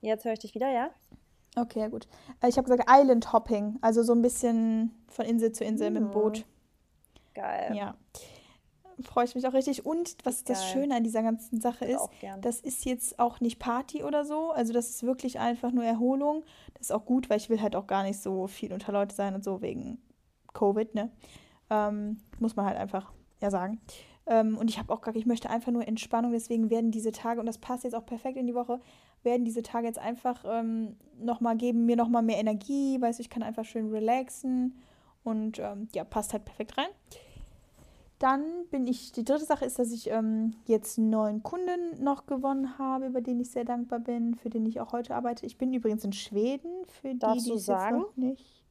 Jetzt 0.02 0.26
höre 0.26 0.34
ich 0.34 0.40
dich 0.40 0.56
wieder, 0.56 0.70
ja? 0.72 0.90
Okay, 1.56 1.80
ja 1.80 1.88
gut. 1.90 2.08
Äh, 2.42 2.50
Ich 2.50 2.58
habe 2.58 2.68
gesagt 2.70 2.90
Island 2.90 3.34
Hopping, 3.34 3.78
also 3.82 4.04
so 4.04 4.14
ein 4.14 4.22
bisschen 4.22 4.92
von 5.08 5.26
Insel 5.26 5.52
zu 5.52 5.64
Insel 5.64 5.92
mit 5.92 6.02
dem 6.02 6.06
Hm. 6.06 6.12
Boot. 6.12 6.46
Geil. 7.34 7.76
Ja. 7.76 7.96
Freue 9.02 9.26
ich 9.26 9.34
mich 9.36 9.48
auch 9.48 9.54
richtig. 9.54 9.86
Und 9.86 10.16
was 10.24 10.44
das 10.44 10.60
Geil. 10.60 10.70
Schöne 10.74 10.96
an 10.96 11.04
dieser 11.04 11.24
ganzen 11.24 11.60
Sache 11.60 11.86
ist, 11.86 12.08
das 12.42 12.60
ist 12.60 12.86
jetzt 12.86 13.20
auch 13.20 13.40
nicht 13.40 13.58
Party 13.58 14.04
oder 14.04 14.26
so. 14.26 14.52
Also 14.52 14.74
das 14.74 14.90
ist 14.90 15.04
wirklich 15.04 15.40
einfach 15.40 15.72
nur 15.72 15.84
Erholung. 15.84 16.44
Das 16.76 16.88
ist 16.88 16.92
auch 16.92 17.06
gut, 17.06 17.30
weil 17.30 17.38
ich 17.38 17.50
will 17.50 17.62
halt 17.62 17.76
auch 17.76 17.88
gar 17.88 18.04
nicht 18.04 18.22
so 18.22 18.48
viel 18.48 18.72
unter 18.74 18.92
Leute 18.92 19.16
sein 19.16 19.34
und 19.34 19.44
so 19.44 19.62
wegen 19.62 20.00
Covid, 20.54 20.94
ne? 20.94 21.12
Ähm, 21.70 22.22
muss 22.40 22.56
man 22.56 22.66
halt 22.66 22.78
einfach 22.78 23.12
ja 23.40 23.50
sagen. 23.50 23.80
Ähm, 24.28 24.58
und 24.58 24.70
ich 24.70 24.78
habe 24.78 24.94
auch 24.94 25.02
gar, 25.02 25.16
ich 25.16 25.26
möchte 25.26 25.50
einfach 25.50 25.72
nur 25.72 25.88
Entspannung. 25.88 26.32
Deswegen 26.32 26.70
werden 26.70 26.92
diese 26.92 27.12
Tage, 27.12 27.40
und 27.40 27.46
das 27.46 27.58
passt 27.58 27.84
jetzt 27.84 27.96
auch 27.96 28.06
perfekt 28.06 28.38
in 28.38 28.48
die 28.48 28.56
Woche, 28.56 28.80
werden 29.24 29.46
diese 29.46 29.64
Tage 29.64 29.88
jetzt 29.88 30.00
einfach 30.00 30.44
ähm, 30.48 30.96
nochmal 31.20 31.58
geben, 31.58 31.86
mir 31.86 31.96
nochmal 31.96 32.24
mehr 32.24 32.40
Energie. 32.40 33.00
Weißt 33.02 33.20
du, 33.20 33.22
ich 33.22 33.30
kann 33.30 33.44
einfach 33.44 33.66
schön 33.66 33.90
relaxen. 33.90 34.76
Und 35.24 35.60
ähm, 35.60 35.88
ja, 35.94 36.04
passt 36.04 36.34
halt 36.34 36.46
perfekt 36.46 36.78
rein. 36.78 36.90
Dann 38.22 38.44
bin 38.70 38.86
ich, 38.86 39.12
die 39.12 39.26
dritte 39.26 39.46
Sache 39.46 39.66
ist, 39.66 39.80
dass 39.80 39.92
ich 39.92 40.10
ähm, 40.12 40.54
jetzt 40.68 41.00
einen 41.00 41.10
neuen 41.10 41.42
Kunden 41.42 42.04
noch 42.04 42.28
gewonnen 42.28 42.78
habe, 42.78 43.08
über 43.08 43.20
den 43.20 43.40
ich 43.40 43.50
sehr 43.50 43.66
dankbar 43.66 44.00
bin, 44.00 44.36
für 44.36 44.52
den 44.52 44.64
ich 44.68 44.80
auch 44.80 44.94
heute 44.94 45.16
arbeite. 45.16 45.48
Ich 45.48 45.58
bin 45.58 45.74
übrigens 45.74 46.04
in 46.04 46.14
Schweden, 46.14 46.70
für 46.86 47.10
die, 47.10 47.20
Darfst 47.20 47.46
die 47.48 47.50
du 47.50 47.56
es 47.56 47.62
jetzt 47.62 47.66
sagen? 47.66 48.06
nicht. 48.16 48.64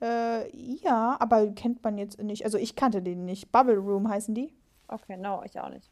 Äh, 0.00 0.56
ja, 0.56 1.16
aber 1.18 1.48
kennt 1.48 1.82
man 1.82 1.98
jetzt 1.98 2.22
nicht. 2.22 2.44
Also 2.44 2.58
ich 2.58 2.76
kannte 2.76 3.02
den 3.02 3.24
nicht. 3.24 3.50
Bubble 3.50 3.78
Room 3.78 4.08
heißen 4.08 4.34
die. 4.34 4.52
Okay, 4.88 5.16
no, 5.16 5.42
ich 5.44 5.58
auch 5.60 5.68
nicht. 5.70 5.90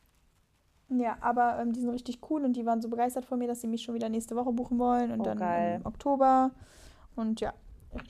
Ja, 0.91 1.17
aber 1.21 1.59
ähm, 1.61 1.73
die 1.73 1.81
sind 1.81 1.91
richtig 1.91 2.19
cool 2.31 2.45
und 2.45 2.55
die 2.55 2.67
waren 2.67 2.81
so 2.83 2.89
begeistert 2.89 3.25
von 3.25 3.39
mir, 3.39 3.49
dass 3.49 3.61
sie 3.63 3.67
mich 3.67 3.83
schon 3.83 3.95
wieder 3.95 4.09
nächste 4.09 4.37
Woche 4.37 4.53
buchen 4.53 4.79
wollen 4.79 5.11
und 5.13 5.21
Oh, 5.21 5.25
dann 5.25 5.39
geil. 5.39 5.77
im 5.81 5.87
Oktober. 5.87 6.51
Und 7.17 7.41
ja, 7.41 7.55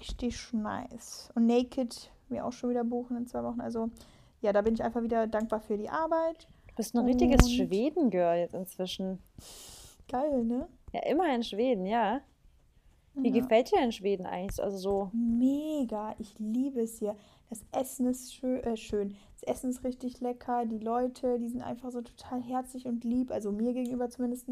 richtig 0.00 0.52
nice. 0.52 1.30
Und 1.34 1.46
Naked 1.46 2.10
wir 2.28 2.44
auch 2.44 2.52
schon 2.52 2.70
wieder 2.70 2.84
buchen 2.84 3.16
in 3.16 3.26
zwei 3.26 3.44
Wochen. 3.44 3.60
Also 3.60 3.90
ja, 4.40 4.52
da 4.52 4.60
bin 4.62 4.74
ich 4.74 4.82
einfach 4.82 5.02
wieder 5.02 5.26
dankbar 5.26 5.60
für 5.60 5.76
die 5.78 5.88
Arbeit. 5.88 6.48
Du 6.68 6.74
bist 6.74 6.94
ein 6.96 7.04
richtiges 7.04 7.44
Und- 7.46 7.52
Schweden-Girl 7.52 8.38
jetzt 8.38 8.54
inzwischen. 8.54 9.18
Geil, 10.08 10.44
ne? 10.44 10.68
Ja, 10.92 11.00
immer 11.06 11.32
in 11.34 11.42
Schweden, 11.42 11.86
ja. 11.86 12.20
Wie 13.14 13.28
Ja. 13.28 13.40
gefällt 13.40 13.70
dir 13.72 13.80
in 13.80 13.92
Schweden 13.92 14.26
eigentlich? 14.26 14.60
Also 14.62 14.76
so, 14.76 15.10
Mega, 15.12 16.14
ich 16.18 16.34
liebe 16.38 16.80
es 16.82 16.98
hier. 16.98 17.14
Das 17.48 17.64
Essen 17.70 18.08
ist 18.08 18.34
schön, 18.34 18.62
äh, 18.64 18.76
schön. 18.76 19.14
Essen 19.46 19.70
ist 19.70 19.84
richtig 19.84 20.20
lecker. 20.20 20.64
Die 20.66 20.78
Leute, 20.78 21.38
die 21.38 21.48
sind 21.48 21.62
einfach 21.62 21.90
so 21.90 22.02
total 22.02 22.42
herzlich 22.42 22.86
und 22.86 23.04
lieb, 23.04 23.30
also 23.30 23.52
mir 23.52 23.72
gegenüber 23.74 24.08
zumindest. 24.10 24.48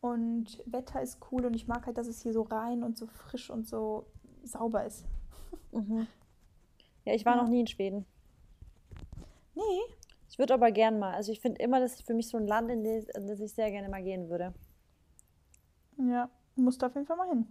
Und 0.00 0.62
Wetter 0.66 1.02
ist 1.02 1.18
cool 1.32 1.44
und 1.46 1.54
ich 1.54 1.66
mag 1.66 1.86
halt, 1.86 1.98
dass 1.98 2.06
es 2.06 2.22
hier 2.22 2.32
so 2.32 2.42
rein 2.42 2.82
und 2.84 2.96
so 2.96 3.06
frisch 3.06 3.50
und 3.50 3.66
so 3.66 4.06
sauber 4.44 4.84
ist. 4.84 5.04
mhm. 5.72 6.06
Ja, 7.04 7.14
ich 7.14 7.24
war 7.24 7.36
Ja. 7.36 7.42
noch 7.42 7.48
nie 7.48 7.60
in 7.60 7.66
Schweden. 7.66 8.06
Nee, 9.54 9.80
Ich 10.30 10.38
würde 10.38 10.54
aber 10.54 10.70
gern 10.70 10.98
mal. 10.98 11.14
Also 11.14 11.32
ich 11.32 11.40
finde 11.40 11.60
immer, 11.62 11.80
das 11.80 11.94
ist 11.94 12.06
für 12.06 12.14
mich 12.14 12.28
so 12.28 12.36
ein 12.38 12.46
Land, 12.46 12.70
in 12.70 12.84
das, 12.84 13.06
in 13.16 13.26
das 13.26 13.40
ich 13.40 13.52
sehr 13.52 13.70
gerne 13.70 13.88
mal 13.88 14.02
gehen 14.02 14.28
würde. 14.28 14.54
ja, 15.98 16.30
musst 16.56 16.80
du 16.82 16.86
auf 16.86 16.94
jeden 16.94 17.06
Fall 17.06 17.16
mal 17.16 17.28
hin. 17.28 17.46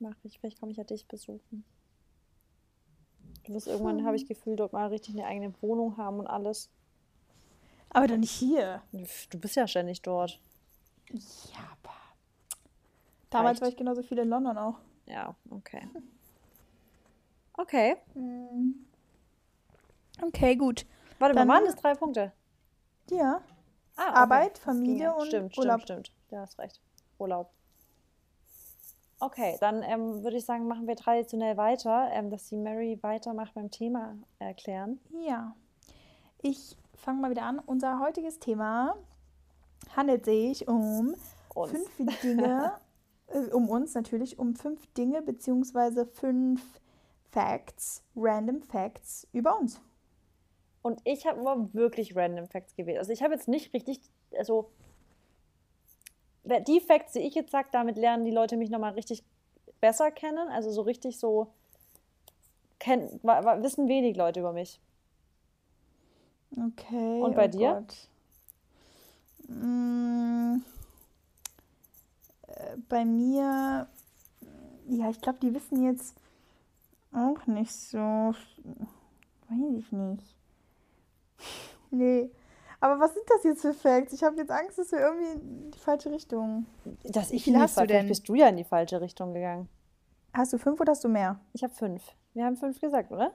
Mach 0.00 0.16
ich, 0.24 0.38
vielleicht 0.38 0.58
komme 0.60 0.72
ich 0.72 0.78
ja 0.78 0.84
dich 0.84 1.06
besuchen. 1.08 1.64
Du 3.44 3.54
wirst 3.54 3.66
irgendwann, 3.66 4.04
habe 4.04 4.16
ich 4.16 4.26
Gefühl, 4.26 4.56
dort 4.56 4.72
mal 4.72 4.86
richtig 4.88 5.14
eine 5.14 5.26
eigene 5.26 5.52
Wohnung 5.60 5.96
haben 5.96 6.20
und 6.20 6.26
alles. 6.26 6.70
Aber 7.90 8.06
doch 8.06 8.16
nicht 8.16 8.30
hier. 8.30 8.82
Du 8.92 9.38
bist 9.38 9.56
ja 9.56 9.66
ständig 9.66 10.02
dort. 10.02 10.40
Ja, 11.10 11.60
aber. 11.82 11.94
Damals 13.30 13.54
Reicht. 13.56 13.62
war 13.62 13.68
ich 13.68 13.76
genauso 13.76 14.02
viel 14.02 14.18
in 14.18 14.28
London 14.28 14.56
auch. 14.56 14.78
Ja, 15.06 15.34
okay. 15.50 15.88
Okay. 17.54 17.96
Okay, 20.20 20.56
gut. 20.56 20.86
Warte, 21.18 21.34
Dann- 21.34 21.48
mal, 21.48 21.54
waren 21.54 21.64
das 21.64 21.76
drei 21.76 21.94
Punkte? 21.94 22.32
Ja. 23.10 23.42
Ah, 23.96 24.08
okay. 24.08 24.18
Arbeit, 24.18 24.58
Familie 24.58 25.04
ja. 25.04 25.12
und 25.12 25.26
stimmt, 25.26 25.58
Urlaub. 25.58 25.82
Stimmt, 25.82 26.06
stimmt. 26.08 26.18
Ja, 26.30 26.40
hast 26.40 26.58
recht. 26.58 26.80
Urlaub. 27.18 27.50
Okay, 29.22 29.56
dann 29.60 29.84
ähm, 29.84 30.24
würde 30.24 30.36
ich 30.36 30.44
sagen, 30.44 30.66
machen 30.66 30.88
wir 30.88 30.96
traditionell 30.96 31.56
weiter, 31.56 32.08
ähm, 32.10 32.28
dass 32.28 32.48
die 32.48 32.56
Mary 32.56 32.98
weitermacht 33.02 33.54
beim 33.54 33.70
Thema 33.70 34.16
erklären. 34.40 34.98
Ja. 35.20 35.54
Ich 36.40 36.76
fange 36.96 37.20
mal 37.20 37.30
wieder 37.30 37.44
an. 37.44 37.60
Unser 37.60 38.00
heutiges 38.00 38.40
Thema 38.40 38.96
handelt 39.94 40.24
sich 40.24 40.66
um 40.66 41.14
Uns. 41.54 41.70
fünf 41.70 42.20
Dinge, 42.22 42.72
äh, 43.28 43.38
um 43.52 43.68
uns 43.68 43.94
natürlich, 43.94 44.40
um 44.40 44.56
fünf 44.56 44.84
Dinge 44.94 45.22
beziehungsweise 45.22 46.04
fünf 46.04 46.80
Facts, 47.30 48.02
random 48.16 48.60
Facts 48.60 49.28
über 49.32 49.56
uns. 49.56 49.80
Und 50.82 51.00
ich 51.04 51.28
habe 51.28 51.38
immer 51.38 51.72
wirklich 51.72 52.16
random 52.16 52.48
Facts 52.48 52.74
gewählt. 52.74 52.98
Also 52.98 53.12
ich 53.12 53.22
habe 53.22 53.34
jetzt 53.34 53.46
nicht 53.46 53.72
richtig, 53.72 54.00
also 54.36 54.68
die 56.44 56.80
Facts, 56.80 57.12
die 57.12 57.20
ich 57.20 57.34
jetzt 57.34 57.52
sage, 57.52 57.68
damit 57.72 57.96
lernen 57.96 58.24
die 58.24 58.30
Leute 58.30 58.56
mich 58.56 58.70
nochmal 58.70 58.92
richtig 58.92 59.22
besser 59.80 60.10
kennen. 60.10 60.48
Also 60.48 60.70
so 60.70 60.82
richtig 60.82 61.18
so 61.18 61.48
kenn, 62.78 63.20
wissen 63.22 63.88
wenig 63.88 64.16
Leute 64.16 64.40
über 64.40 64.52
mich. 64.52 64.80
Okay. 66.50 67.22
Und 67.22 67.34
bei 67.34 67.46
oh 67.46 67.48
dir? 67.48 67.86
Mm, 69.48 70.62
äh, 72.48 72.76
bei 72.88 73.04
mir, 73.04 73.86
ja, 74.88 75.10
ich 75.10 75.20
glaube, 75.20 75.38
die 75.40 75.54
wissen 75.54 75.84
jetzt 75.84 76.14
auch 77.12 77.46
nicht 77.46 77.72
so. 77.72 77.98
Weiß 77.98 79.78
ich 79.78 79.92
nicht. 79.92 80.24
Nee. 81.94 82.30
Aber 82.82 82.98
was 82.98 83.14
sind 83.14 83.24
das 83.30 83.44
jetzt 83.44 83.62
für 83.62 83.74
Facts? 83.74 84.12
Ich 84.12 84.24
habe 84.24 84.34
jetzt 84.34 84.50
Angst, 84.50 84.76
dass 84.76 84.90
wir 84.90 84.98
irgendwie 84.98 85.30
in 85.30 85.70
die 85.70 85.78
falsche 85.78 86.10
Richtung. 86.10 86.66
Dass 87.04 87.30
ich 87.30 87.46
Wie 87.46 87.56
hast 87.56 87.78
du 87.78 87.86
denn? 87.86 88.08
bist 88.08 88.28
du 88.28 88.34
ja 88.34 88.48
in 88.48 88.56
die 88.56 88.64
falsche 88.64 89.00
Richtung 89.00 89.32
gegangen. 89.34 89.68
Hast 90.34 90.52
du 90.52 90.58
fünf 90.58 90.80
oder 90.80 90.90
hast 90.90 91.04
du 91.04 91.08
mehr? 91.08 91.38
Ich 91.52 91.62
habe 91.62 91.72
fünf. 91.72 92.02
Wir 92.34 92.44
haben 92.44 92.56
fünf 92.56 92.80
gesagt, 92.80 93.12
oder? 93.12 93.34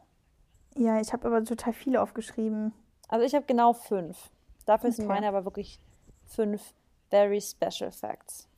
Ja, 0.75 0.99
ich 0.99 1.13
habe 1.13 1.25
aber 1.25 1.41
total 1.45 1.71
viele 1.71 2.01
aufgeschrieben. 2.01 2.73
Also 3.07 3.25
ich 3.25 3.35
habe 3.35 3.45
genau 3.45 3.71
fünf. 3.71 4.31
Dafür 4.65 4.89
okay. 4.89 4.97
sind 4.97 5.07
meine 5.07 5.29
aber 5.29 5.45
wirklich 5.45 5.79
fünf 6.25 6.73
very 7.09 7.39
special 7.39 7.93
facts. 7.93 8.49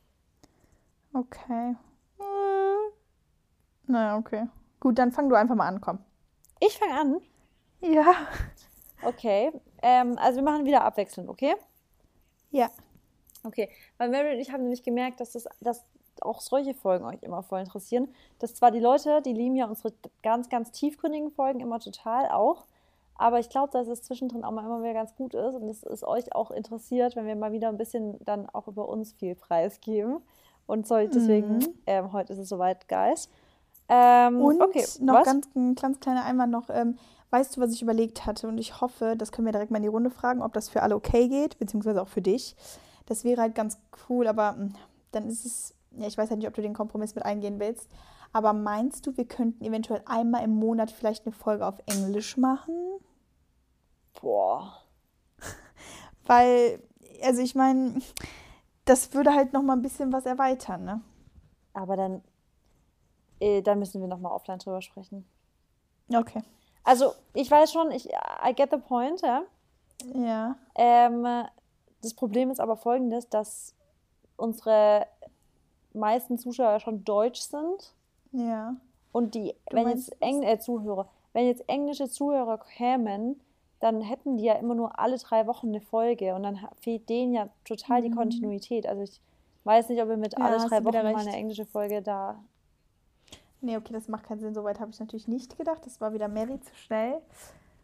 Okay. 1.14 1.76
Hm. 2.18 2.94
Naja, 3.86 4.18
okay. 4.18 4.48
Gut, 4.80 4.98
dann 4.98 5.12
fang 5.12 5.30
du 5.30 5.36
einfach 5.36 5.54
mal 5.54 5.68
an, 5.68 5.82
komm. 5.82 6.00
Ich 6.60 6.80
fange 6.80 7.00
an? 7.00 7.22
Ja. 7.82 8.28
Okay. 9.02 9.52
Ähm, 9.82 10.18
also 10.18 10.38
wir 10.38 10.44
machen 10.44 10.66
wieder 10.66 10.84
abwechselnd, 10.84 11.30
okay? 11.30 11.56
Ja. 12.52 12.70
Okay. 13.44 13.70
Weil 13.98 14.10
Mary 14.10 14.34
und 14.34 14.40
ich 14.40 14.52
haben 14.52 14.64
nämlich 14.64 14.84
gemerkt, 14.84 15.20
dass, 15.20 15.32
das, 15.32 15.48
dass 15.62 15.86
auch 16.22 16.42
solche 16.42 16.74
Folgen 16.74 17.06
euch 17.06 17.22
immer 17.24 17.44
voll 17.44 17.60
interessieren. 17.60 18.10
Dass 18.40 18.56
zwar 18.56 18.72
die 18.72 18.80
Leute, 18.80 19.22
die 19.22 19.34
lieben 19.34 19.56
ja 19.56 19.66
unsere 19.66 19.94
ganz, 20.24 20.50
ganz 20.50 20.72
tiefgründigen 20.72 21.32
Folgen 21.32 21.60
immer 21.60 21.80
total 21.80 22.30
auch. 22.30 22.66
Aber 23.16 23.40
ich 23.40 23.50
glaube, 23.50 23.72
dass 23.72 23.88
es 23.88 24.02
zwischendrin 24.02 24.46
auch 24.46 24.52
mal 24.52 24.64
immer 24.64 24.82
wieder 24.82 24.94
ganz 24.94 25.14
gut 25.16 25.34
ist 25.34 25.56
und 25.56 25.68
dass 25.68 25.84
es 25.84 26.06
euch 26.06 26.34
auch 26.34 26.52
interessiert, 26.52 27.18
wenn 27.18 27.28
wir 27.28 27.36
mal 27.36 27.52
wieder 27.52 27.68
ein 27.68 27.78
bisschen 27.78 28.18
dann 28.24 28.50
auch 28.50 28.68
über 28.68 28.88
uns 28.88 29.12
viel 29.14 29.36
preisgeben. 29.36 30.22
Und 30.66 30.88
so, 30.88 30.96
deswegen, 30.96 31.58
mhm. 31.58 31.74
ähm, 31.86 32.14
heute 32.14 32.32
ist 32.32 32.40
es 32.40 32.48
soweit, 32.48 32.88
Guys. 32.88 33.30
Ähm, 33.90 34.40
und 34.40 34.62
okay, 34.62 34.86
noch 35.02 35.16
was? 35.16 35.26
ganz 35.26 35.50
ein 35.56 35.76
ganz 35.76 36.00
kleiner 36.00 36.24
Einwand 36.24 36.52
noch. 36.52 36.70
Ähm, 36.70 36.98
weißt 37.30 37.56
du, 37.56 37.62
was 37.62 37.72
ich 37.72 37.82
überlegt 37.82 38.26
hatte? 38.26 38.48
Und 38.48 38.58
ich 38.58 38.82
hoffe, 38.82 39.16
das 39.18 39.32
können 39.32 39.46
wir 39.46 39.52
direkt 39.52 39.72
mal 39.72 39.78
in 39.78 39.84
die 39.84 39.90
Runde 39.90 40.10
fragen, 40.10 40.42
ob 40.42 40.54
das 40.54 40.70
für 40.70 40.82
alle 40.82 40.96
okay 40.96 41.28
geht, 41.28 41.60
beziehungsweise 41.60 42.02
auch 42.02 42.08
für 42.08 42.22
dich. 42.22 42.56
Das 43.06 43.24
wäre 43.24 43.42
halt 43.42 43.56
ganz 43.56 43.80
cool, 44.10 44.28
aber 44.28 44.56
hm, 44.56 44.74
dann 45.12 45.28
ist 45.28 45.46
es, 45.46 45.74
ja, 45.92 46.08
ich 46.08 46.18
weiß 46.18 46.30
halt 46.30 46.40
nicht, 46.40 46.48
ob 46.48 46.54
du 46.54 46.62
den 46.62 46.74
Kompromiss 46.74 47.16
mit 47.16 47.26
eingehen 47.26 47.60
willst. 47.60 47.90
Aber 48.32 48.54
meinst 48.54 49.08
du, 49.08 49.18
wir 49.18 49.26
könnten 49.26 49.64
eventuell 49.64 50.04
einmal 50.06 50.44
im 50.44 50.56
Monat 50.56 50.92
vielleicht 50.92 51.26
eine 51.26 51.34
Folge 51.34 51.66
auf 51.66 51.80
Englisch 51.88 52.38
machen? 52.38 52.76
Boah. 54.22 54.84
Weil, 56.26 56.84
also 57.24 57.42
ich 57.42 57.56
meine, 57.56 58.02
das 58.86 59.14
würde 59.14 59.34
halt 59.34 59.54
noch 59.54 59.64
mal 59.64 59.74
ein 59.74 59.82
bisschen 59.82 60.14
was 60.14 60.26
erweitern, 60.26 60.84
ne? 60.84 61.02
Aber 61.74 61.96
dann 61.96 62.22
äh, 63.40 63.62
da 63.62 63.76
müssen 63.76 64.02
wir 64.02 64.08
nochmal 64.08 64.32
offline 64.32 64.60
drüber 64.60 64.82
sprechen. 64.82 65.26
Okay. 66.14 66.42
Also, 66.84 67.14
ich 67.34 67.50
weiß 67.50 67.72
schon, 67.72 67.92
ich, 67.92 68.08
I 68.08 68.54
get 68.56 68.72
the 68.72 68.78
point, 68.78 69.22
ja. 69.22 69.44
Ja. 70.14 70.56
Ähm, 70.76 71.28
das 72.02 72.14
Problem 72.14 72.50
ist 72.50 72.60
aber 72.60 72.78
folgendes, 72.78 73.30
dass 73.30 73.76
unsere 74.38 75.06
meisten 75.94 76.38
Zuschauer 76.38 76.80
schon 76.80 77.04
deutsch 77.04 77.42
sind. 77.42 77.94
Ja. 78.32 78.76
Und 79.12 79.36
die, 79.36 79.56
du 79.70 79.76
wenn 79.76 79.90
jetzt 79.90 80.16
Eng 80.22 80.44
äh, 80.44 80.60
Zuhörer, 80.60 81.10
wenn 81.34 81.48
jetzt 81.48 81.68
englische 81.68 82.10
Zuhörer 82.10 82.58
kämen, 82.60 83.40
dann 83.80 84.02
hätten 84.02 84.38
die 84.38 84.44
ja 84.44 84.54
immer 84.56 84.76
nur 84.76 85.00
alle 85.00 85.18
drei 85.18 85.48
Wochen 85.48 85.70
eine 85.70 85.82
Folge 85.82 86.36
und 86.36 86.44
dann 86.44 86.60
fehlt 86.82 87.10
denen 87.10 87.34
ja 87.34 87.50
total 87.66 88.02
mhm. 88.02 88.04
die 88.04 88.12
Kontinuität. 88.12 88.88
Also 88.88 89.04
ich 89.04 89.22
weiß 89.64 89.90
nicht, 89.90 90.02
ob 90.02 90.10
wir 90.10 90.18
mit 90.18 90.38
ja, 90.38 90.46
alle 90.46 90.58
drei 90.58 90.84
Wochen 90.84 91.12
mal 91.12 91.16
eine 91.16 91.34
englische 91.34 91.66
Folge 91.66 92.02
da 92.02 92.42
Nee, 93.62 93.78
okay, 93.78 93.94
das 93.94 94.08
macht 94.08 94.24
keinen 94.24 94.40
Sinn. 94.40 94.54
Soweit 94.54 94.80
habe 94.80 94.92
ich 94.92 95.00
natürlich 95.00 95.28
nicht 95.28 95.58
gedacht. 95.58 95.86
Das 95.86 96.00
war 96.00 96.14
wieder 96.14 96.28
Mary 96.28 96.60
zu 96.60 96.74
schnell. 96.76 97.22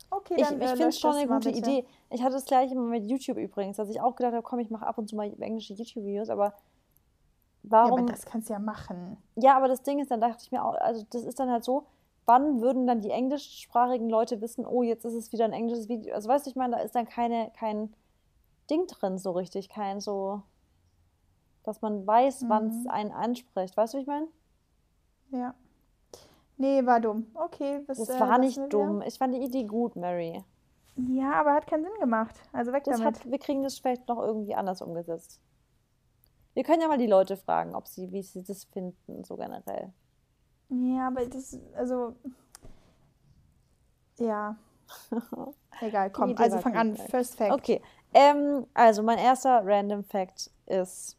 Okay, 0.09 0.35
dann, 0.38 0.55
ich, 0.55 0.61
ich 0.61 0.65
äh, 0.65 0.75
finde 0.75 0.88
es 0.88 0.99
schon 0.99 1.15
eine 1.15 1.27
gute 1.27 1.49
Idee. 1.49 1.85
Ich 2.09 2.21
hatte 2.21 2.33
das 2.33 2.45
gleiche 2.45 2.73
immer 2.73 2.83
mit 2.83 3.05
YouTube 3.05 3.38
übrigens, 3.38 3.77
dass 3.77 3.89
ich 3.89 3.99
auch 3.99 4.15
gedacht 4.15 4.33
habe, 4.33 4.43
komm, 4.43 4.59
ich 4.59 4.69
mache 4.69 4.85
ab 4.85 4.97
und 4.97 5.09
zu 5.09 5.15
mal 5.15 5.31
englische 5.39 5.73
YouTube-Videos, 5.73 6.29
aber 6.29 6.53
warum. 7.63 7.97
Ja, 7.97 8.03
aber 8.03 8.11
das 8.11 8.25
kannst 8.25 8.49
du 8.49 8.53
ja 8.53 8.59
machen. 8.59 9.17
Ja, 9.35 9.57
aber 9.57 9.67
das 9.67 9.81
Ding 9.81 9.99
ist, 9.99 10.11
dann 10.11 10.21
dachte 10.21 10.43
ich 10.43 10.51
mir 10.51 10.63
auch, 10.63 10.75
also 10.75 11.05
das 11.09 11.23
ist 11.23 11.39
dann 11.39 11.49
halt 11.49 11.63
so, 11.63 11.88
wann 12.25 12.61
würden 12.61 12.88
dann 12.88 13.01
die 13.01 13.09
englischsprachigen 13.09 14.09
Leute 14.09 14.41
wissen, 14.41 14.65
oh, 14.65 14.83
jetzt 14.83 15.05
ist 15.05 15.13
es 15.13 15.31
wieder 15.31 15.45
ein 15.45 15.53
englisches 15.53 15.89
Video. 15.89 16.13
Also 16.13 16.29
weißt 16.29 16.45
du, 16.45 16.49
ich 16.49 16.55
meine, 16.55 16.77
da 16.77 16.81
ist 16.81 16.95
dann 16.95 17.05
keine, 17.05 17.51
kein 17.57 17.93
Ding 18.69 18.88
drin 18.88 19.17
so 19.17 19.31
richtig, 19.31 19.69
kein 19.69 19.99
so, 19.99 20.41
dass 21.63 21.81
man 21.81 22.05
weiß, 22.05 22.43
mhm. 22.43 22.49
wann 22.49 22.67
es 22.67 22.88
einen 22.88 23.11
anspricht. 23.11 23.75
Weißt 23.75 23.93
du, 23.93 23.97
wie 23.97 24.01
ich 24.01 24.07
meine? 24.07 24.27
Ja. 25.31 25.55
Nee, 26.57 26.85
war 26.85 26.99
dumm. 26.99 27.27
Okay. 27.33 27.81
Was, 27.87 27.97
das 27.97 28.09
äh, 28.09 28.19
war 28.19 28.37
nicht 28.37 28.59
dumm. 28.71 29.01
Ich 29.01 29.17
fand 29.17 29.33
die 29.33 29.43
Idee 29.43 29.65
gut, 29.65 29.95
Mary. 29.95 30.43
Ja, 30.95 31.33
aber 31.33 31.53
hat 31.53 31.67
keinen 31.67 31.83
Sinn 31.83 31.99
gemacht. 31.99 32.35
Also 32.53 32.71
weg 32.71 32.85
das 32.85 32.99
damit. 32.99 33.19
Hat, 33.19 33.29
wir 33.29 33.37
kriegen 33.37 33.63
das 33.63 33.79
vielleicht 33.79 34.07
noch 34.07 34.19
irgendwie 34.19 34.55
anders 34.55 34.81
umgesetzt. 34.81 35.41
Wir 36.53 36.63
können 36.63 36.81
ja 36.81 36.87
mal 36.87 36.97
die 36.97 37.07
Leute 37.07 37.35
fragen, 37.35 37.75
ob 37.75 37.87
sie, 37.87 38.11
wie 38.13 38.21
sie 38.23 38.43
das 38.43 38.63
finden, 38.63 39.25
so 39.25 39.35
generell. 39.35 39.91
Ja, 40.69 41.07
aber 41.07 41.25
das, 41.25 41.59
also. 41.75 42.15
Ja. 44.17 44.55
Egal, 45.81 46.09
komm. 46.11 46.35
Also 46.37 46.59
fang 46.59 46.77
an. 46.77 46.95
First 46.95 47.35
Fact. 47.35 47.51
Okay. 47.51 47.81
Ähm, 48.13 48.65
also 48.73 49.03
mein 49.03 49.17
erster 49.17 49.61
Random 49.65 50.03
Fact 50.05 50.49
ist. 50.65 51.17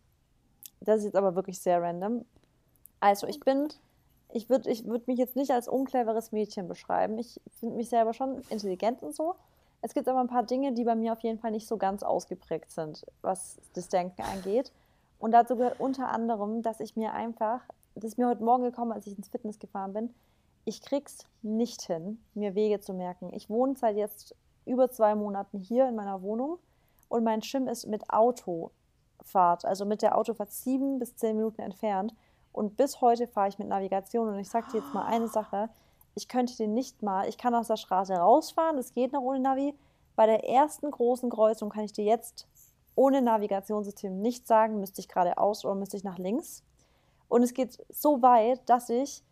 Das 0.81 0.99
ist 0.99 1.05
jetzt 1.05 1.17
aber 1.17 1.35
wirklich 1.35 1.61
sehr 1.61 1.83
random. 1.83 2.25
Also 3.01 3.27
ich 3.27 3.41
bin 3.41 3.69
ich 4.33 4.49
würde 4.49 4.71
ich 4.71 4.85
würd 4.87 5.07
mich 5.07 5.19
jetzt 5.19 5.37
nicht 5.37 5.51
als 5.51 5.69
uncleveres 5.69 6.33
Mädchen 6.33 6.69
beschreiben. 6.69 7.19
Ich 7.19 7.41
finde 7.59 7.77
mich 7.77 7.89
selber 7.89 8.13
schon 8.13 8.43
intelligent 8.51 9.03
und 9.03 9.15
so. 9.15 9.37
Es 9.83 9.95
gibt 9.95 10.09
aber 10.09 10.21
ein 10.21 10.29
paar 10.29 10.43
Dinge, 10.43 10.73
die 10.73 10.85
bei 10.85 10.95
mir 10.95 11.13
auf 11.13 11.21
jeden 11.21 11.39
Fall 11.39 11.51
nicht 11.51 11.69
so 11.69 11.77
ganz 11.77 12.03
ausgeprägt 12.03 12.71
sind, 12.71 13.07
was 13.23 13.59
das 13.75 13.89
Denken 13.89 14.23
angeht. 14.23 14.73
Und 15.19 15.33
dazu 15.33 15.57
gehört 15.57 15.81
unter 15.81 16.09
anderem, 16.09 16.63
dass 16.63 16.81
ich 16.81 16.97
mir 16.97 17.13
einfach, 17.13 17.61
das 17.95 18.05
ist 18.05 18.19
mir 18.19 18.29
heute 18.29 18.43
Morgen 18.43 18.65
gekommen, 18.65 18.93
als 18.93 19.07
ich 19.07 19.17
ins 19.17 19.29
Fitness 19.29 19.59
gefahren 19.59 19.93
bin, 19.93 20.15
ich 20.65 20.83
krieg's 20.83 21.19
nicht 21.43 21.83
hin, 21.83 22.19
mir 22.35 22.55
Wege 22.55 22.81
zu 22.81 22.93
merken. 22.93 23.33
Ich 23.33 23.49
wohne 23.49 23.77
seit 23.77 23.97
jetzt 23.97 24.35
über 24.65 24.91
zwei 24.91 25.15
Monaten 25.15 25.59
hier 25.59 25.89
in 25.89 25.95
meiner 25.95 26.23
Wohnung 26.23 26.59
und 27.09 27.23
mein 27.23 27.41
Gym 27.41 27.69
ist 27.69 27.87
mit 27.87 28.11
Autofahrt, 28.11 29.65
also 29.65 29.85
mit 29.85 30.03
der 30.03 30.19
Autofahrt 30.19 30.51
sieben 30.51 30.99
bis 30.99 31.15
zehn 31.15 31.37
Minuten 31.37 31.63
entfernt. 31.63 32.15
Und 32.57 32.79
bis 32.79 33.03
heute 33.03 33.27
fahre 33.27 33.49
ich 33.49 33.59
mit 33.59 33.69
Navigation. 33.69 34.29
Und 34.29 34.39
ich 34.39 34.49
sage 34.49 34.69
dir 34.73 34.79
jetzt 34.79 34.95
mal 34.95 35.05
eine 35.05 35.29
Sache. 35.29 35.69
Ich 36.15 36.27
könnte 36.27 36.57
den 36.57 36.73
nicht 36.73 37.03
mal, 37.03 37.29
ich 37.29 37.37
kann 37.37 37.55
aus 37.55 37.67
der 37.67 37.77
Straße 37.77 38.15
rausfahren, 38.15 38.79
das 38.79 38.95
geht 38.95 39.13
noch 39.13 39.21
ohne 39.21 39.41
Navi. 39.41 39.75
Bei 40.17 40.25
der 40.25 40.49
ersten 40.49 40.91
großen 40.91 41.29
Kreuzung 41.29 41.69
kann 41.69 41.85
ich 41.85 41.93
dir 41.93 42.07
jetzt 42.07 42.49
ohne 42.95 43.21
Navigationssystem 43.21 44.23
nicht 44.23 44.47
sagen, 44.47 44.81
müsste 44.81 45.03
ich 45.03 45.09
geradeaus 45.09 45.67
oder 45.67 45.75
müsste 45.75 45.99
ich 45.99 46.05
nach 46.05 46.17
links. 46.17 46.65
Und 47.29 47.43
es 47.43 47.53
geht 47.53 47.85
so 47.91 48.23
weit, 48.23 48.67
dass 48.71 48.89
ich 48.89 49.23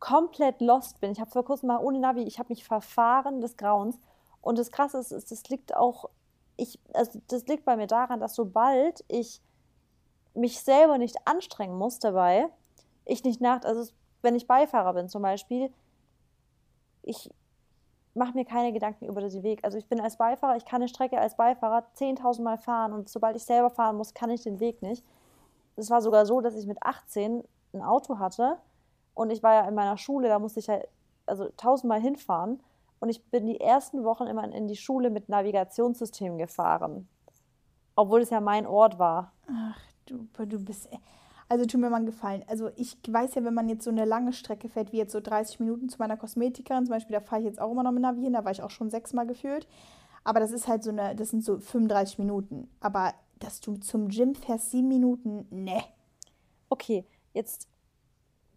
komplett 0.00 0.62
lost 0.62 1.02
bin. 1.02 1.12
Ich 1.12 1.20
habe 1.20 1.30
vor 1.30 1.44
kurzem 1.44 1.66
mal 1.66 1.84
ohne 1.84 1.98
Navi, 1.98 2.22
ich 2.22 2.38
habe 2.38 2.48
mich 2.48 2.64
verfahren 2.64 3.42
des 3.42 3.58
Grauens. 3.58 3.98
Und 4.40 4.58
das 4.58 4.70
Krasse 4.70 4.96
ist, 4.96 5.12
ist, 5.12 5.30
das 5.30 5.46
liegt 5.50 5.76
auch, 5.76 6.08
ich, 6.56 6.80
also 6.94 7.20
das 7.28 7.46
liegt 7.48 7.66
bei 7.66 7.76
mir 7.76 7.86
daran, 7.86 8.18
dass 8.18 8.34
sobald 8.34 9.04
ich 9.08 9.42
mich 10.34 10.60
selber 10.60 10.98
nicht 10.98 11.16
anstrengen 11.26 11.76
muss 11.76 11.98
dabei, 11.98 12.48
ich 13.04 13.24
nicht 13.24 13.40
nach, 13.40 13.62
also 13.64 13.92
wenn 14.22 14.34
ich 14.34 14.46
Beifahrer 14.46 14.94
bin 14.94 15.08
zum 15.08 15.22
Beispiel, 15.22 15.72
ich 17.02 17.30
mache 18.14 18.34
mir 18.34 18.44
keine 18.44 18.72
Gedanken 18.72 19.06
über 19.06 19.20
den 19.20 19.42
Weg. 19.42 19.64
Also 19.64 19.76
ich 19.76 19.88
bin 19.88 20.00
als 20.00 20.16
Beifahrer, 20.16 20.56
ich 20.56 20.64
kann 20.64 20.80
eine 20.80 20.88
Strecke 20.88 21.18
als 21.18 21.36
Beifahrer 21.36 21.84
10.000 21.96 22.42
Mal 22.42 22.58
fahren 22.58 22.92
und 22.92 23.08
sobald 23.08 23.36
ich 23.36 23.44
selber 23.44 23.70
fahren 23.70 23.96
muss, 23.96 24.14
kann 24.14 24.30
ich 24.30 24.42
den 24.42 24.60
Weg 24.60 24.82
nicht. 24.82 25.04
Es 25.76 25.90
war 25.90 26.00
sogar 26.00 26.24
so, 26.24 26.40
dass 26.40 26.54
ich 26.54 26.66
mit 26.66 26.82
18 26.82 27.44
ein 27.74 27.82
Auto 27.82 28.18
hatte 28.18 28.58
und 29.14 29.30
ich 29.30 29.42
war 29.42 29.54
ja 29.54 29.68
in 29.68 29.74
meiner 29.74 29.96
Schule, 29.96 30.28
da 30.28 30.38
musste 30.38 30.60
ich 30.60 30.68
ja 30.68 30.78
also 31.26 31.48
tausendmal 31.56 32.00
hinfahren 32.00 32.62
und 33.00 33.08
ich 33.08 33.22
bin 33.30 33.46
die 33.46 33.60
ersten 33.60 34.04
Wochen 34.04 34.26
immer 34.26 34.44
in 34.44 34.68
die 34.68 34.76
Schule 34.76 35.10
mit 35.10 35.28
Navigationssystem 35.28 36.38
gefahren. 36.38 37.08
Obwohl 37.96 38.22
es 38.22 38.30
ja 38.30 38.40
mein 38.40 38.66
Ort 38.66 38.98
war. 38.98 39.32
Ach 39.48 39.93
du, 40.06 40.26
du 40.46 40.58
bist. 40.58 40.88
Also 41.48 41.66
tu 41.66 41.78
mir 41.78 41.90
mal 41.90 41.96
einen 41.96 42.06
Gefallen. 42.06 42.42
Also 42.46 42.70
ich 42.76 42.96
weiß 43.06 43.34
ja, 43.34 43.44
wenn 43.44 43.54
man 43.54 43.68
jetzt 43.68 43.84
so 43.84 43.90
eine 43.90 44.04
lange 44.04 44.32
Strecke 44.32 44.68
fährt, 44.68 44.92
wie 44.92 44.98
jetzt 44.98 45.12
so 45.12 45.20
30 45.20 45.60
Minuten 45.60 45.88
zu 45.88 45.98
meiner 45.98 46.16
Kosmetikerin, 46.16 46.86
zum 46.86 46.94
Beispiel, 46.94 47.14
da 47.14 47.20
fahre 47.20 47.42
ich 47.42 47.46
jetzt 47.46 47.60
auch 47.60 47.70
immer 47.70 47.82
noch 47.82 47.92
mit 47.92 48.02
Navi 48.02 48.22
hin, 48.22 48.32
da 48.32 48.44
war 48.44 48.52
ich 48.52 48.62
auch 48.62 48.70
schon 48.70 48.90
sechsmal 48.90 49.26
gefühlt. 49.26 49.66
Aber 50.24 50.40
das 50.40 50.52
ist 50.52 50.68
halt 50.68 50.82
so 50.82 50.90
eine, 50.90 51.14
das 51.14 51.30
sind 51.30 51.44
so 51.44 51.58
35 51.58 52.18
Minuten. 52.18 52.70
Aber 52.80 53.12
dass 53.38 53.60
du 53.60 53.76
zum 53.76 54.08
Gym 54.08 54.34
fährst, 54.34 54.70
sieben 54.70 54.88
Minuten, 54.88 55.46
ne. 55.50 55.82
Okay, 56.70 57.04
jetzt 57.34 57.68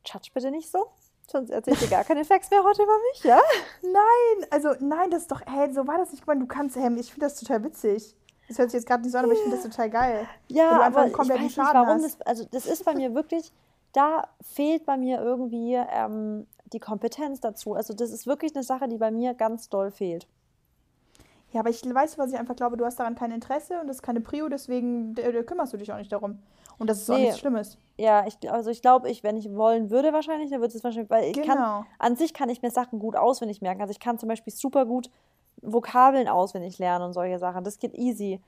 tschatsch 0.05 0.33
bitte 0.33 0.49
nicht 0.49 0.71
so. 0.71 0.85
Sonst 1.29 1.49
erzähl 1.49 1.73
ich 1.73 1.79
dir 1.79 1.89
gar 1.89 2.05
keine 2.05 2.23
Facts 2.23 2.49
mehr 2.49 2.63
heute 2.63 2.83
über 2.83 2.97
mich, 3.11 3.23
ja? 3.25 3.39
Nein, 3.81 4.47
also 4.49 4.69
nein, 4.79 5.11
das 5.11 5.23
ist 5.23 5.31
doch, 5.31 5.41
hey, 5.45 5.71
so 5.73 5.85
war 5.85 5.97
das 5.97 6.11
nicht. 6.11 6.21
Ich 6.21 6.27
meine, 6.27 6.39
du 6.39 6.47
kannst, 6.47 6.77
hey, 6.77 6.89
ich 6.97 7.11
finde 7.11 7.25
das 7.25 7.37
total 7.37 7.65
witzig. 7.65 8.15
Das 8.47 8.57
hört 8.59 8.69
sich 8.71 8.77
jetzt 8.79 8.87
gerade 8.87 9.03
nicht 9.03 9.11
so 9.11 9.17
an, 9.17 9.25
aber 9.25 9.33
ich 9.33 9.39
finde 9.39 9.57
das 9.57 9.65
total 9.65 9.89
geil. 9.89 10.27
Ja, 10.47 10.69
Weil 10.71 10.77
du 10.77 10.83
aber 10.83 11.07
ich 11.07 11.17
weiß 11.17 11.39
nicht, 11.41 11.57
warum 11.57 12.01
das, 12.01 12.21
also 12.21 12.45
das 12.51 12.65
ist 12.65 12.85
bei 12.85 12.93
mir 12.95 13.13
wirklich, 13.13 13.51
da 13.93 14.27
fehlt 14.41 14.85
bei 14.85 14.97
mir 14.97 15.19
irgendwie 15.21 15.73
ähm, 15.75 16.47
die 16.71 16.79
Kompetenz 16.79 17.39
dazu. 17.41 17.73
Also 17.73 17.93
das 17.93 18.11
ist 18.11 18.25
wirklich 18.27 18.55
eine 18.55 18.63
Sache, 18.63 18.87
die 18.87 18.97
bei 18.97 19.11
mir 19.11 19.33
ganz 19.33 19.69
doll 19.69 19.91
fehlt. 19.91 20.27
Ja, 21.53 21.61
aber 21.61 21.69
ich 21.69 21.81
weiß, 21.83 22.17
was 22.17 22.31
ich 22.31 22.37
einfach 22.37 22.55
glaube, 22.55 22.75
du 22.77 22.85
hast 22.85 22.99
daran 22.99 23.15
kein 23.15 23.31
Interesse 23.31 23.79
und 23.79 23.87
das 23.87 23.97
ist 23.97 24.01
keine 24.01 24.19
Prio, 24.21 24.49
deswegen 24.49 25.15
äh, 25.17 25.43
kümmerst 25.43 25.73
du 25.73 25.77
dich 25.77 25.91
auch 25.91 25.97
nicht 25.97 26.11
darum. 26.11 26.39
Und 26.77 26.89
das 26.89 27.01
ist 27.01 27.09
auch 27.09 27.15
Nee. 27.15 27.23
nichts 27.23 27.39
Schlimmes. 27.39 27.77
Ja, 27.97 28.25
ich, 28.27 28.51
also 28.51 28.69
ich 28.69 28.81
glaube, 28.81 29.09
ich, 29.09 29.23
wenn 29.23 29.37
ich 29.37 29.51
wollen 29.55 29.89
würde 29.89 30.13
wahrscheinlich, 30.13 30.51
dann 30.51 30.59
würde 30.61 30.75
es 30.77 30.83
wahrscheinlich, 30.83 31.09
weil 31.09 31.23
ich 31.25 31.33
Genau. 31.33 31.47
kann, 31.55 31.85
an 31.99 32.15
sich 32.15 32.33
kann 32.33 32.49
ich 32.49 32.61
mir 32.61 32.69
Sachen 32.69 32.99
gut 32.99 33.15
auswendig 33.15 33.61
merken. 33.61 33.81
Also 33.81 33.91
ich 33.91 33.99
kann 33.99 34.19
zum 34.19 34.29
Beispiel 34.29 34.53
super 34.53 34.85
gut 34.85 35.09
Vokabeln 35.61 36.27
auswendig 36.27 36.79
lernen 36.79 37.05
und 37.05 37.13
solche 37.13 37.39
Sachen. 37.39 37.63
Das 37.63 37.79
geht 37.79 37.93
easy. 37.95 38.41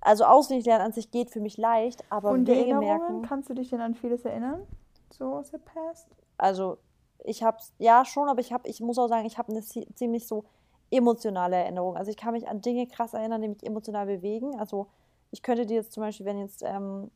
Also 0.00 0.24
auswendig 0.24 0.66
lernen 0.66 0.86
an 0.86 0.92
sich 0.92 1.10
geht 1.10 1.30
für 1.30 1.40
mich 1.40 1.56
leicht, 1.56 2.02
aber 2.10 2.30
und 2.30 2.46
Wege 2.48 2.70
Erinnerungen, 2.72 2.98
merken, 2.98 3.22
kannst 3.22 3.48
du 3.50 3.54
dich 3.54 3.70
denn 3.70 3.80
an 3.80 3.94
vieles 3.94 4.24
erinnern? 4.24 4.66
So 5.10 5.34
aus 5.34 5.50
der 5.50 5.58
Past? 5.58 6.08
also 6.38 6.78
ich 7.24 7.44
hab's, 7.44 7.72
ja 7.78 8.04
schon, 8.04 8.28
aber 8.28 8.40
ich 8.40 8.52
hab, 8.52 8.66
ich 8.66 8.80
muss 8.80 8.98
auch 8.98 9.06
sagen, 9.06 9.26
ich 9.26 9.38
habe 9.38 9.52
eine 9.52 9.60
zie- 9.60 9.86
ziemlich 9.94 10.26
so 10.26 10.44
emotionale 10.90 11.54
Erinnerung. 11.54 11.96
Also 11.96 12.10
ich 12.10 12.16
kann 12.16 12.32
mich 12.32 12.48
an 12.48 12.60
Dinge 12.60 12.88
krass 12.88 13.14
erinnern, 13.14 13.40
die 13.42 13.48
mich 13.48 13.62
emotional 13.64 14.06
bewegen. 14.06 14.58
Also 14.58 14.88
ich 15.30 15.40
könnte 15.42 15.64
dir 15.64 15.74
jetzt 15.76 15.92
zum 15.92 16.02
Beispiel, 16.02 16.26
wenn 16.26 16.38
jetzt 16.40 16.64
ähm, 16.64 17.12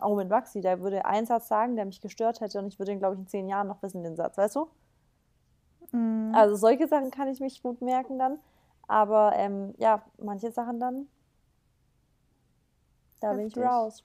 Owen 0.00 0.30
Baxi, 0.30 0.62
der 0.62 0.80
würde 0.80 1.04
einen 1.04 1.26
Satz 1.26 1.48
sagen, 1.48 1.76
der 1.76 1.84
mich 1.84 2.00
gestört 2.00 2.40
hätte 2.40 2.58
und 2.58 2.68
ich 2.68 2.78
würde 2.78 2.92
ihn, 2.92 3.00
glaube 3.00 3.14
ich, 3.16 3.20
in 3.20 3.26
zehn 3.26 3.48
Jahren 3.48 3.68
noch 3.68 3.82
wissen, 3.82 4.02
den 4.02 4.16
Satz, 4.16 4.38
weißt 4.38 4.56
du? 4.56 4.68
Mhm. 5.92 6.32
Also 6.34 6.56
solche 6.56 6.88
Sachen 6.88 7.10
kann 7.10 7.28
ich 7.28 7.40
mich 7.40 7.62
gut 7.62 7.80
merken 7.82 8.18
dann. 8.18 8.38
Aber 8.86 9.32
ähm, 9.36 9.74
ja, 9.78 10.02
manche 10.18 10.50
Sachen 10.50 10.78
dann, 10.78 11.06
da 13.20 13.30
bin 13.32 13.40
ich 13.46 13.54
Heftig. 13.56 13.64
raus. 13.70 14.04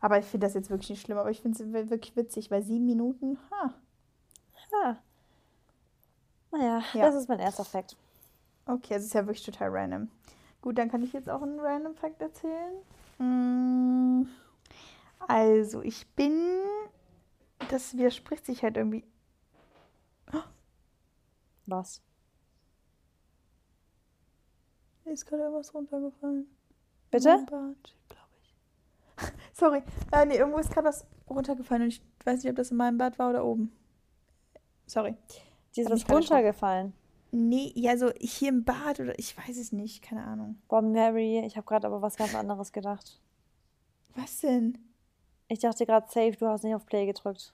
Aber 0.00 0.18
ich 0.18 0.26
finde 0.26 0.46
das 0.46 0.54
jetzt 0.54 0.68
wirklich 0.68 0.90
nicht 0.90 1.00
schlimm, 1.02 1.16
aber 1.18 1.30
ich 1.30 1.40
finde 1.40 1.62
es 1.62 1.90
wirklich 1.90 2.14
witzig, 2.16 2.50
weil 2.50 2.62
sieben 2.62 2.84
Minuten, 2.84 3.38
ha, 3.50 3.72
Ja. 4.72 4.96
Naja, 6.52 6.82
Ja. 6.92 7.06
das 7.06 7.14
ist 7.14 7.28
mein 7.28 7.38
erster 7.40 7.64
Fakt. 7.64 7.96
okay, 8.66 8.94
es 8.94 9.04
ist 9.04 9.14
ja 9.14 9.26
wirklich 9.26 9.44
total 9.44 9.70
random. 9.70 10.10
Gut, 10.60 10.76
dann 10.78 10.90
kann 10.90 11.02
ich 11.02 11.12
jetzt 11.12 11.30
auch 11.30 11.42
einen 11.42 11.58
random 11.60 11.94
Fact 11.94 12.20
erzählen. 12.20 12.74
Mm, 13.18 14.28
Also, 15.28 15.80
ich 15.82 16.06
bin, 16.08 16.60
das 17.70 17.96
widerspricht 17.96 18.44
sich 18.44 18.62
halt 18.62 18.76
irgendwie. 18.76 19.04
Was? 21.66 22.02
Ist 25.04 25.26
gerade 25.26 25.44
irgendwas 25.44 25.72
runtergefallen. 25.72 26.46
Bitte? 27.10 27.44
Glaube 27.46 27.76
ich. 27.82 27.96
Sorry, 29.52 29.82
äh, 30.12 30.26
nee, 30.26 30.36
irgendwo 30.36 30.58
ist 30.58 30.70
gerade 30.70 30.88
was 30.88 31.06
runtergefallen 31.28 31.84
und 31.84 31.88
ich 31.88 32.02
weiß 32.24 32.42
nicht, 32.42 32.50
ob 32.50 32.56
das 32.56 32.70
in 32.70 32.76
meinem 32.76 32.98
Bad 32.98 33.18
war 33.18 33.30
oder 33.30 33.44
oben. 33.44 33.72
Sorry. 34.86 35.16
Die 35.74 35.80
ist 35.80 35.90
was 35.90 36.08
runtergefallen. 36.08 36.92
Nee, 37.32 37.72
ja, 37.74 37.96
so 37.96 38.10
hier 38.18 38.48
im 38.48 38.64
Bad 38.64 39.00
oder 39.00 39.18
ich 39.18 39.36
weiß 39.36 39.56
es 39.58 39.72
nicht, 39.72 40.02
keine 40.02 40.24
Ahnung. 40.24 40.60
Boah, 40.68 40.82
Mary, 40.82 41.40
ich 41.44 41.56
habe 41.56 41.66
gerade 41.66 41.86
aber 41.86 42.02
was 42.02 42.16
ganz 42.16 42.34
anderes 42.34 42.72
gedacht. 42.72 43.20
Was 44.14 44.40
denn? 44.40 44.78
Ich 45.48 45.60
dachte 45.60 45.86
gerade 45.86 46.06
safe, 46.08 46.32
du 46.32 46.46
hast 46.46 46.64
nicht 46.64 46.74
auf 46.74 46.86
Play 46.86 47.06
gedrückt. 47.06 47.52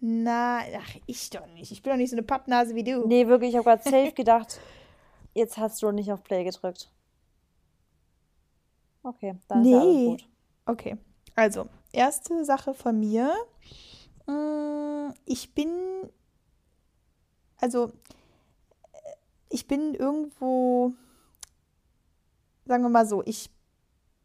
Na, 0.00 0.60
ach, 0.78 0.96
ich 1.06 1.28
doch 1.30 1.46
nicht. 1.48 1.70
Ich 1.72 1.82
bin 1.82 1.92
doch 1.92 1.96
nicht 1.98 2.10
so 2.10 2.16
eine 2.16 2.22
Pappnase 2.22 2.74
wie 2.74 2.84
du. 2.84 3.06
Nee, 3.06 3.26
wirklich, 3.26 3.50
ich 3.50 3.56
habe 3.56 3.64
gerade 3.64 3.82
safe 3.82 4.12
gedacht, 4.12 4.58
jetzt 5.34 5.58
hast 5.58 5.82
du 5.82 5.90
nicht 5.90 6.10
auf 6.10 6.22
Play 6.24 6.42
gedrückt. 6.44 6.90
Okay, 9.02 9.34
dann 9.48 9.62
ist 9.62 9.68
ja 9.70 9.80
alles 9.80 9.96
Nee. 9.96 10.06
gut. 10.06 10.28
Okay, 10.66 10.96
also, 11.34 11.66
erste 11.92 12.44
Sache 12.44 12.74
von 12.74 12.98
mir. 12.98 13.32
Mm, 14.26 15.12
Ich 15.24 15.54
bin, 15.54 15.70
also, 17.58 17.86
äh, 18.92 18.98
ich 19.48 19.66
bin 19.66 19.94
irgendwo, 19.94 20.92
sagen 22.66 22.82
wir 22.84 22.90
mal 22.90 23.06
so, 23.06 23.22
ich 23.24 23.50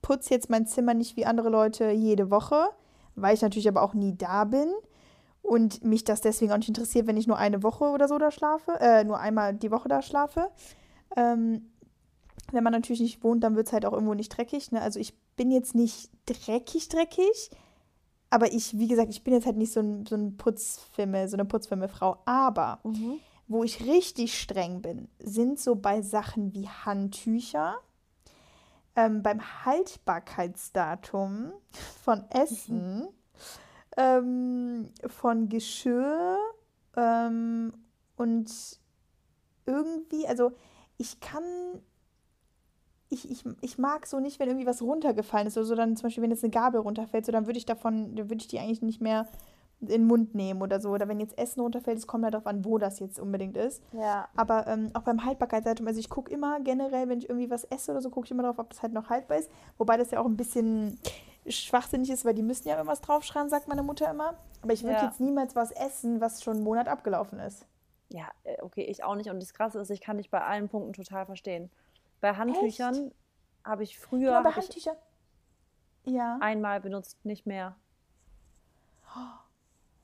putze 0.02 0.34
jetzt 0.34 0.50
mein 0.50 0.68
Zimmer 0.68 0.94
nicht 0.94 1.16
wie 1.16 1.26
andere 1.26 1.50
Leute 1.50 1.90
jede 1.92 2.30
Woche, 2.30 2.70
weil 3.16 3.34
ich 3.34 3.42
natürlich 3.42 3.68
aber 3.68 3.82
auch 3.82 3.94
nie 3.94 4.16
da 4.16 4.44
bin 4.44 4.72
und 5.48 5.84
mich 5.84 6.04
das 6.04 6.22
deswegen 6.22 6.52
auch 6.52 6.58
nicht 6.58 6.70
interessiert, 6.70 7.08
wenn 7.08 7.18
ich 7.18 7.28
nur 7.28 7.38
eine 7.38 7.62
Woche 7.64 7.86
oder 7.86 8.08
so 8.08 8.18
da 8.18 8.32
schlafe, 8.32 8.72
äh, 8.80 9.04
nur 9.04 9.20
einmal 9.20 9.54
die 9.54 9.72
Woche 9.72 9.88
da 9.90 10.02
schlafe. 10.02 10.50
Ähm, 11.16 11.72
wenn 12.52 12.64
man 12.64 12.74
natürlich 12.74 13.02
nicht 13.02 13.24
wohnt, 13.24 13.44
dann 13.44 13.56
wird 13.56 13.68
es 13.68 13.74
halt 13.74 13.86
auch 13.86 13.94
irgendwo 13.94 14.14
nicht 14.14 14.30
dreckig. 14.30 14.72
Ne? 14.72 14.82
Also 14.82 15.00
ich 15.00 15.18
bin 15.36 15.52
jetzt 15.52 15.76
nicht 15.76 16.10
dreckig, 16.26 16.90
dreckig, 16.90 17.50
aber 18.30 18.52
ich, 18.52 18.78
wie 18.78 18.88
gesagt, 18.88 19.10
ich 19.10 19.24
bin 19.24 19.34
jetzt 19.34 19.46
halt 19.46 19.58
nicht 19.58 19.72
so 19.74 19.80
ein, 19.80 20.06
so 20.06 20.16
ein 20.16 20.38
Putzfimmel, 20.38 21.28
so 21.28 21.36
eine 21.38 21.46
Putzfimmelfrau. 21.46 22.18
Aber 22.26 22.80
Mhm. 22.84 23.20
wo 23.48 23.64
ich 23.64 23.86
richtig 23.86 24.40
streng 24.40 24.82
bin, 24.82 25.08
sind 25.20 25.60
so 25.60 25.76
bei 25.76 26.02
Sachen 26.02 26.54
wie 26.54 26.68
Handtücher, 26.68 27.76
ähm, 28.96 29.22
beim 29.24 29.42
Haltbarkeitsdatum 29.66 31.52
von 32.04 32.24
Essen, 32.30 33.08
ähm, 33.98 34.90
von 35.08 35.50
Geschirr 35.50 36.38
ähm, 36.96 37.74
und 38.18 38.52
irgendwie, 39.66 40.28
also 40.28 40.52
ich 40.98 41.20
kann, 41.20 41.44
ich, 43.10 43.30
ich, 43.30 43.44
ich 43.62 43.78
mag 43.78 44.06
so 44.06 44.20
nicht, 44.20 44.40
wenn 44.40 44.48
irgendwie 44.48 44.68
was 44.68 44.82
runtergefallen 44.82 45.48
ist 45.48 45.58
oder 45.58 45.66
so, 45.66 45.76
dann 45.76 45.96
zum 45.96 46.08
Beispiel, 46.08 46.24
wenn 46.24 46.32
jetzt 46.32 46.44
eine 46.44 46.52
Gabel 46.52 46.82
runterfällt, 46.82 47.26
so 47.26 47.32
dann 47.32 47.46
würde 47.46 47.58
ich 47.58 47.66
davon, 47.66 48.16
dann 48.16 48.30
würde 48.30 48.42
ich 48.42 48.48
die 48.48 48.60
eigentlich 48.60 48.82
nicht 48.82 49.02
mehr 49.02 49.28
in 49.82 49.88
den 49.88 50.08
Mund 50.08 50.36
nehmen 50.36 50.62
oder 50.62 50.80
so. 50.80 50.90
Oder 50.90 51.08
wenn 51.08 51.20
jetzt 51.20 51.38
Essen 51.38 51.62
runterfällt, 51.62 51.98
es 51.98 52.08
kommt 52.08 52.24
halt 52.24 52.34
darauf 52.34 52.48
an, 52.48 52.64
wo 52.64 52.78
das 52.78 53.00
jetzt 53.00 53.20
unbedingt 53.20 53.58
ist. 53.58 53.84
Ja. 53.92 54.28
Aber 54.36 54.68
ähm, 54.68 54.90
auch 54.94 55.02
beim 55.02 55.26
Haltbarkeitsdatum, 55.26 55.88
also 55.88 56.00
ich 56.00 56.10
gucke 56.10 56.32
immer 56.32 56.60
generell, 56.62 57.10
wenn 57.10 57.20
ich 57.20 57.30
irgendwie 57.30 57.50
was 57.50 57.66
esse 57.66 57.92
oder 57.92 58.02
so, 58.02 58.10
gucke 58.10 58.26
ich 58.26 58.32
immer 58.32 58.44
darauf, 58.44 58.60
ob 58.60 58.70
das 58.70 58.82
halt 58.82 58.94
noch 58.94 59.10
haltbar 59.10 59.38
ist. 59.38 59.52
Wobei 59.78 59.98
das 59.98 60.12
ja 60.12 60.20
auch 60.20 60.26
ein 60.26 60.38
bisschen 60.38 60.98
schwachsinnig 61.48 62.10
ist, 62.10 62.26
weil 62.26 62.34
die 62.34 62.42
müssen 62.44 62.68
ja 62.68 62.76
irgendwas 62.76 63.02
draufschreiben, 63.02 63.50
sagt 63.50 63.68
meine 63.68 63.84
Mutter 63.84 64.10
immer. 64.10 64.36
Aber 64.62 64.74
ich 64.74 64.84
würde 64.84 64.96
Ja. 64.98 65.06
jetzt 65.06 65.20
niemals 65.20 65.56
was 65.56 65.72
essen, 65.72 66.22
was 66.22 66.44
schon 66.44 66.56
einen 66.56 66.64
Monat 66.64 66.88
abgelaufen 66.88 67.40
ist. 67.40 67.66
Ja, 68.10 68.28
äh, 68.44 68.62
okay, 68.62 68.84
ich 68.84 69.04
auch 69.04 69.16
nicht. 69.16 69.30
Und 69.30 69.42
das 69.42 69.54
Krasse 69.54 69.80
ist, 69.80 69.90
ich 69.90 70.02
kann 70.02 70.18
dich 70.18 70.30
bei 70.30 70.42
allen 70.42 70.70
Punkten 70.70 70.94
total 70.94 71.26
verstehen. 71.26 71.70
Bei 72.22 72.34
Handtüchern 72.36 73.12
habe 73.64 73.84
ich 73.84 73.98
früher 74.00 74.32
Genau, 74.32 74.44
bei 74.44 74.52
Handtüchern. 74.52 74.96
Ja. 76.06 76.38
einmal 76.40 76.82
benutzt, 76.82 77.24
nicht 77.26 77.46
mehr. 77.48 77.76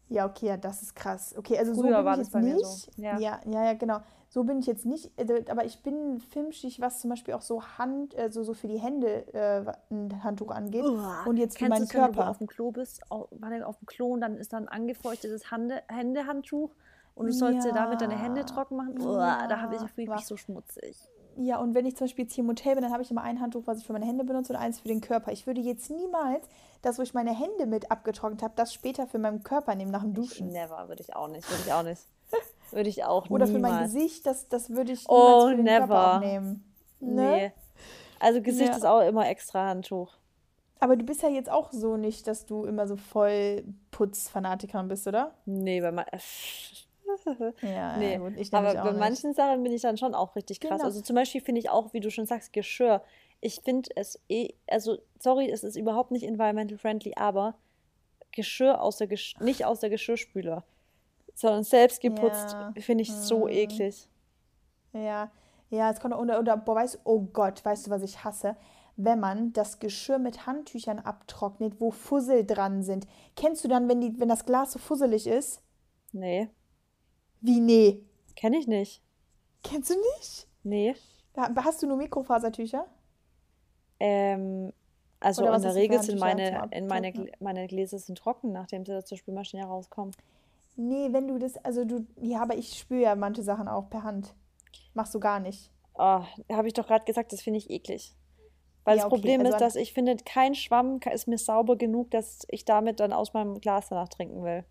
Ja, 0.09 0.25
okay, 0.25 0.47
ja, 0.47 0.57
das 0.57 0.81
ist 0.81 0.95
krass. 0.95 1.35
Okay, 1.37 1.57
also 1.57 1.73
so 1.73 1.81
Früher 1.83 1.97
bin 1.97 2.05
war 2.05 2.17
das 2.17 2.29
bei 2.29 2.41
mir 2.41 2.55
nicht. 2.55 2.65
so, 2.65 2.91
ja. 3.01 3.17
ja, 3.17 3.39
ja, 3.45 3.65
ja, 3.65 3.73
genau. 3.73 3.99
So 4.33 4.45
bin 4.45 4.59
ich 4.59 4.65
jetzt 4.65 4.85
nicht, 4.85 5.11
äh, 5.19 5.43
aber 5.49 5.65
ich 5.65 5.83
bin 5.83 6.21
filmschig, 6.21 6.79
was 6.79 7.01
zum 7.01 7.09
Beispiel 7.09 7.33
auch 7.33 7.41
so 7.41 7.61
Hand, 7.77 8.15
also 8.15 8.43
so 8.43 8.53
für 8.53 8.69
die 8.69 8.79
Hände 8.79 9.25
äh, 9.33 9.65
ein 9.93 10.23
Handtuch 10.23 10.51
angeht. 10.51 10.85
Und 11.25 11.35
jetzt 11.35 11.59
für 11.59 11.67
meinen 11.67 11.81
du's, 11.81 11.93
wenn 11.93 12.01
du 12.03 12.11
Körper. 12.13 12.29
auf 12.29 12.37
dem 12.37 12.47
Klo 12.47 12.71
bist, 12.71 13.01
au- 13.11 13.27
warte, 13.31 13.67
auf 13.67 13.77
dem 13.79 13.87
Klo 13.87 14.07
und 14.13 14.21
dann 14.21 14.37
ist 14.37 14.53
dann 14.53 14.69
angefeuchtetes 14.69 15.51
Hande, 15.51 15.83
Händehandtuch 15.89 16.71
und 17.13 17.25
du 17.25 17.33
sollst 17.33 17.65
dir 17.65 17.73
damit 17.73 17.99
deine 17.99 18.15
Hände 18.15 18.39
Ja. 18.39 18.45
trocken 18.45 18.77
machen? 18.77 19.01
Uah, 19.01 19.47
da 19.49 19.59
habe 19.59 19.75
ich 19.75 19.81
Ja. 19.81 19.87
fühle 19.89 20.11
mich 20.15 20.25
so 20.25 20.37
schmutzig. 20.37 20.97
Ja, 21.35 21.59
und 21.59 21.75
wenn 21.75 21.85
ich 21.85 21.97
zum 21.97 22.05
Beispiel 22.05 22.23
jetzt 22.23 22.33
hier 22.33 22.45
im 22.45 22.49
Hotel 22.49 22.75
bin, 22.75 22.83
dann 22.83 22.93
habe 22.93 23.03
ich 23.03 23.11
immer 23.11 23.23
ein 23.23 23.41
Handtuch, 23.41 23.63
was 23.65 23.79
ich 23.79 23.85
für 23.85 23.91
meine 23.93 24.05
Hände 24.05 24.23
benutze 24.23 24.53
und 24.53 24.59
eins 24.59 24.79
für 24.79 24.87
den 24.87 25.01
Körper. 25.01 25.33
Ich 25.33 25.45
würde 25.45 25.59
jetzt 25.59 25.89
niemals 25.91 26.45
das, 26.83 26.97
wo 26.97 27.01
ich 27.03 27.13
meine 27.13 27.37
Hände 27.37 27.65
mit 27.65 27.91
abgetrocknet 27.91 28.43
habe, 28.43 28.53
das 28.55 28.73
später 28.73 29.07
für 29.07 29.19
meinen 29.19 29.43
Körper 29.43 29.75
nehmen 29.75 29.91
nach 29.91 30.03
dem 30.03 30.13
Duschen. 30.13 30.51
Never, 30.51 30.87
würde 30.87 31.01
ich 31.01 31.13
auch 31.17 31.27
nicht, 31.27 31.49
würde 31.49 31.63
ich 31.65 31.73
auch 31.73 31.83
nicht. 31.83 32.01
Würde 32.73 32.89
ich 32.89 33.03
auch 33.03 33.29
Oder 33.29 33.47
für 33.47 33.59
mein 33.59 33.71
niemals. 33.73 33.93
Gesicht, 33.93 34.25
das, 34.25 34.47
das 34.47 34.69
würde 34.69 34.91
ich 34.93 35.05
Oh, 35.09 35.15
niemals 35.17 35.43
für 35.51 35.55
den 35.57 35.65
never. 35.65 35.87
Körper 35.87 36.15
auch 36.15 36.19
nehmen. 36.19 36.73
Ne? 36.99 37.31
Nee. 37.31 37.51
Also 38.19 38.41
Gesicht 38.41 38.69
Ja. 38.69 38.75
ist 38.77 38.85
auch 38.85 39.01
immer 39.01 39.27
extra 39.29 39.67
Handtuch. 39.67 40.13
Aber 40.79 40.95
du 40.95 41.05
bist 41.05 41.21
ja 41.21 41.29
jetzt 41.29 41.49
auch 41.49 41.71
so 41.71 41.97
nicht, 41.97 42.25
dass 42.27 42.45
du 42.45 42.65
immer 42.65 42.87
so 42.87 42.95
voll 42.95 43.63
Putzfanatikerin 43.91 44.87
bist, 44.87 45.07
oder? 45.07 45.35
Nee, 45.45 45.79
bei 45.81 45.91
man 45.91 46.05
Ja, 47.61 47.97
Nee, 47.97 48.17
gut, 48.17 48.33
ich 48.37 48.53
aber 48.53 48.73
bei 48.73 48.91
nicht. 48.91 48.99
manchen 48.99 49.33
Sachen 49.33 49.63
bin 49.63 49.71
ich 49.73 49.81
dann 49.81 49.97
schon 49.97 50.15
auch 50.15 50.35
richtig 50.35 50.59
krass. 50.59 50.71
Genau. 50.77 50.83
Also 50.85 51.01
zum 51.01 51.15
Beispiel 51.15 51.41
finde 51.41 51.59
ich 51.59 51.69
auch, 51.69 51.93
wie 51.93 51.99
du 51.99 52.09
schon 52.09 52.25
sagst, 52.25 52.53
Geschirr. 52.53 53.01
Ich 53.41 53.61
finde 53.61 53.89
es 53.95 54.19
eh, 54.29 54.49
also 54.67 54.97
sorry, 55.19 55.49
es 55.49 55.63
ist 55.63 55.75
überhaupt 55.75 56.11
nicht 56.11 56.23
environmental 56.23 56.77
friendly, 56.77 57.13
aber 57.15 57.55
Geschirr 58.31 58.81
aus 58.81 58.97
der 58.97 59.07
Gesch 59.07 59.35
nicht 59.39 59.65
aus 59.65 59.79
der 59.81 59.89
Geschirrspüle, 59.89 60.63
sondern 61.41 61.63
selbst 61.63 61.99
geputzt, 62.01 62.53
Ja. 62.53 62.71
finde 62.79 63.01
ich 63.01 63.11
so 63.11 63.47
Hm. 63.47 63.53
eklig. 63.55 64.07
Ja, 64.93 65.31
ja, 65.69 65.89
es 65.89 65.99
kommt 65.99 66.13
oder, 66.15 66.39
oder 66.39 66.55
boah, 66.57 66.75
weißt 66.75 66.99
oh 67.03 67.21
Gott, 67.21 67.63
weißt 67.65 67.87
du, 67.87 67.91
was 67.91 68.03
ich 68.03 68.23
hasse? 68.23 68.55
Wenn 68.97 69.19
man 69.19 69.51
das 69.53 69.79
Geschirr 69.79 70.19
mit 70.19 70.45
Handtüchern 70.45 70.99
abtrocknet, 70.99 71.79
wo 71.79 71.91
Fussel 71.91 72.45
dran 72.45 72.83
sind. 72.83 73.07
Kennst 73.35 73.63
du 73.63 73.67
dann, 73.69 73.87
wenn 73.89 74.01
die, 74.01 74.19
wenn 74.19 74.27
das 74.29 74.45
Glas 74.45 74.73
so 74.73 74.79
fusselig 74.79 75.25
ist? 75.27 75.61
Nee, 76.11 76.49
Wie 77.39 77.59
nee? 77.61 78.03
kenne 78.35 78.57
ich 78.57 78.67
nicht. 78.67 79.01
Kennst 79.63 79.89
du 79.89 79.95
nicht? 80.17 80.47
Nee. 80.63 80.95
Ha- 81.37 81.49
Hast 81.63 81.81
du 81.81 81.87
nur 81.87 81.97
Mikrofasertücher? 81.97 82.85
Ähm, 83.99 84.73
also 85.19 85.45
in 85.45 85.61
der 85.61 85.75
Regel 85.75 86.01
sind 86.03 86.19
meine, 86.19 86.67
in 86.71 86.87
meine, 86.87 87.13
meine 87.39 87.67
Gläser 87.67 87.97
sind 87.99 88.17
trocken, 88.17 88.51
nachdem 88.51 88.85
sie 88.85 88.93
aus 88.95 89.05
der 89.05 89.15
Spülmaschine 89.15 89.63
rauskommen. 89.65 90.13
Nee, 90.75 91.09
wenn 91.11 91.27
du 91.27 91.37
das, 91.37 91.57
also 91.57 91.85
du, 91.85 92.05
ja, 92.19 92.41
aber 92.41 92.55
ich 92.55 92.77
spüre 92.77 93.01
ja 93.01 93.15
manche 93.15 93.43
Sachen 93.43 93.67
auch 93.67 93.89
per 93.89 94.03
Hand. 94.03 94.33
Machst 94.93 95.13
du 95.13 95.19
gar 95.19 95.39
nicht. 95.39 95.71
Oh, 95.93 96.21
habe 96.51 96.67
ich 96.67 96.73
doch 96.73 96.87
gerade 96.87 97.05
gesagt, 97.05 97.33
das 97.33 97.41
finde 97.41 97.59
ich 97.59 97.69
eklig. 97.69 98.15
Weil 98.83 98.97
Ja, 98.97 99.03
das 99.03 99.11
okay, 99.11 99.21
Problem 99.21 99.41
also 99.41 99.53
ist, 99.53 99.61
dass 99.61 99.75
ich 99.75 99.93
finde, 99.93 100.15
kein 100.17 100.55
Schwamm 100.55 100.99
ist 101.11 101.27
mir 101.27 101.37
sauber 101.37 101.75
genug, 101.75 102.11
dass 102.11 102.45
ich 102.49 102.65
damit 102.65 102.99
dann 102.99 103.13
aus 103.13 103.33
meinem 103.33 103.59
Glas 103.59 103.89
danach 103.89 104.09
trinken 104.09 104.43
will. 104.43 104.65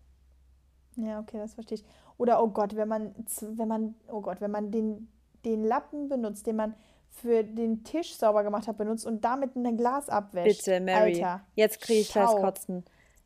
Ja, 0.97 1.19
okay, 1.19 1.37
das 1.37 1.53
verstehe 1.53 1.77
ich. 1.77 1.85
Oder 2.17 2.43
oh 2.43 2.49
Gott, 2.49 2.75
wenn 2.75 2.87
man, 2.87 3.15
wenn 3.41 3.67
man, 3.67 3.95
oh 4.07 4.21
Gott, 4.21 4.41
wenn 4.41 4.51
man 4.51 4.71
den, 4.71 5.09
den 5.45 5.63
Lappen 5.63 6.09
benutzt, 6.09 6.45
den 6.45 6.57
man 6.57 6.75
für 7.09 7.43
den 7.43 7.83
Tisch 7.83 8.15
sauber 8.15 8.43
gemacht 8.43 8.67
hat, 8.67 8.77
benutzt 8.77 9.05
und 9.05 9.23
damit 9.23 9.55
ein 9.55 9.77
Glas 9.77 10.09
abwäscht. 10.09 10.65
Bitte, 10.65 10.79
Mary. 10.79 11.23
Alter, 11.23 11.41
Jetzt 11.55 11.81
kriege 11.81 12.01
ich 12.01 12.09
schau. 12.09 12.41
Kotzen. 12.41 12.83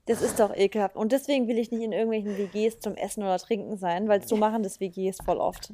Das 0.07 0.21
ist 0.21 0.39
doch 0.39 0.55
ekelhaft. 0.55 0.95
Und 0.95 1.11
deswegen 1.11 1.47
will 1.47 1.57
ich 1.57 1.71
nicht 1.71 1.81
in 1.83 1.91
irgendwelchen 1.91 2.37
WGs 2.37 2.79
zum 2.79 2.95
Essen 2.95 3.23
oder 3.23 3.37
Trinken 3.39 3.77
sein, 3.77 4.07
weil 4.07 4.21
so 4.27 4.35
machen 4.35 4.61
das 4.63 4.79
WGs 4.79 5.17
voll 5.25 5.37
oft. 5.37 5.71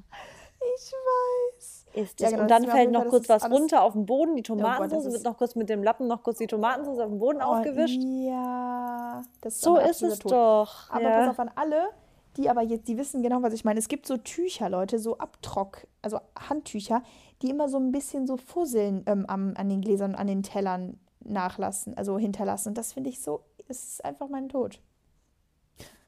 Ich 0.76 0.92
weiß. 0.94 1.86
Ist 1.94 2.20
Ja, 2.22 2.28
das. 2.28 2.32
genau, 2.32 2.42
und 2.44 2.52
dann 2.52 2.66
fällt 2.68 2.92
noch 2.92 3.02
Fall- 3.02 3.10
kurz 3.10 3.28
was 3.28 3.50
runter 3.50 3.84
auf 3.84 3.92
den 3.94 4.06
Boden, 4.06 4.36
die 4.38 4.44
Gott, 4.44 4.58
Tomatensauce 4.60 5.04
das 5.04 5.14
wird 5.14 5.24
noch 5.26 5.38
kurz 5.38 5.56
mit 5.56 5.68
dem 5.70 5.84
Lappen 5.84 6.08
noch 6.08 6.24
kurz 6.24 6.38
die 6.38 6.48
Tomatensauce 6.48 7.00
auf 7.00 7.10
den 7.10 7.20
Boden 7.20 7.40
Oh, 7.42 7.46
aufgewischt. 7.56 8.00
Ja, 8.02 9.24
das 9.42 9.56
ist 9.56 9.62
So 9.62 9.76
ist 9.78 10.02
es 10.02 10.20
Tod. 10.20 10.32
doch. 10.32 10.90
Aber 10.90 11.02
ja. 11.02 11.20
pass 11.20 11.30
auf 11.32 11.40
an 11.40 11.52
alle, 11.56 11.90
die 12.38 12.50
aber 12.50 12.62
jetzt, 12.62 12.88
die 12.88 12.98
wissen 12.98 13.22
genau, 13.22 13.42
was 13.42 13.54
ich 13.54 13.66
meine. 13.66 13.80
Es 13.80 13.90
gibt 13.90 14.06
so 14.06 14.16
Tücher, 14.16 14.70
Leute, 14.70 15.00
so 15.00 15.18
Abtrock, 15.18 15.86
also 16.02 16.20
Handtücher, 16.40 17.04
die 17.42 17.50
immer 17.50 17.68
so 17.68 17.78
ein 17.78 17.92
bisschen 17.92 18.26
so 18.26 18.38
Fusseln 18.38 19.04
ähm, 19.08 19.26
am, 19.28 19.54
an 19.58 19.68
den 19.68 19.82
Gläsern, 19.82 20.16
an 20.16 20.28
den 20.28 20.44
Tellern 20.44 20.98
nachlassen, 21.24 21.98
also 21.98 22.18
hinterlassen. 22.18 22.70
Und 22.70 22.78
das 22.78 22.94
finde 22.94 23.10
ich 23.10 23.22
so, 23.22 23.42
es 23.68 23.84
ist 23.84 24.06
einfach 24.06 24.30
mein 24.30 24.50
Tod. 24.50 24.80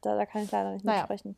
Da, 0.01 0.15
da 0.15 0.25
kann 0.25 0.43
ich 0.43 0.51
leider 0.51 0.73
nicht 0.73 0.85
Naja. 0.85 0.99
mitsprechen. 1.01 1.35